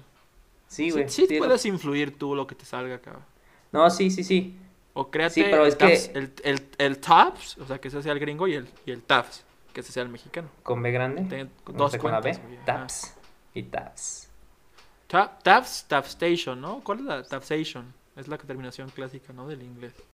Sí, 0.67 0.89
güey. 0.89 1.07
sí 1.09 1.27
sí, 1.27 1.37
puedes 1.37 1.65
influir 1.65 2.17
tú 2.17 2.33
lo 2.35 2.47
que 2.47 2.55
te 2.55 2.65
salga, 2.65 2.99
cabrón. 2.99 3.23
No, 3.71 3.89
sí, 3.89 4.09
sí, 4.09 4.23
sí. 4.23 4.57
O 4.93 5.11
créate 5.11 5.33
Sí, 5.35 5.43
pero 5.43 5.63
el, 5.63 5.67
es 5.69 5.75
que- 5.75 6.11
el, 6.17 6.33
el, 6.43 6.67
el 6.77 6.97
tabs, 6.99 7.57
o 7.57 7.65
sea, 7.67 7.79
que 7.79 7.89
ese 7.89 8.01
sea 8.01 8.13
el 8.13 8.19
gringo, 8.19 8.47
y 8.47 8.55
el, 8.55 8.67
y 8.85 8.91
el 8.91 9.03
tabs, 9.03 9.43
que 9.73 9.81
ese 9.81 9.91
sea 9.91 10.03
el 10.03 10.09
mexicano. 10.09 10.47
Con 10.63 10.81
B 10.81 10.91
grande. 10.91 11.23
Ten 11.23 11.51
no 11.67 11.73
dos 11.73 11.91
sé, 11.91 11.99
con 11.99 12.11
la 12.11 12.21
cuentas. 12.21 12.41
B. 12.49 12.57
Taps. 12.65 13.13
Y 13.53 13.63
taps. 13.63 14.29
Ta- 15.07 15.37
Tabs, 15.43 15.85
Tabstation, 15.87 16.59
¿no? 16.59 16.79
¿Cuál 16.81 16.99
es 16.99 17.05
la 17.05 17.23
Tabstation? 17.23 17.93
Es 18.15 18.27
la 18.29 18.37
terminación 18.37 18.89
clásica, 18.89 19.33
¿no? 19.33 19.47
Del 19.47 19.61
inglés. 19.61 19.93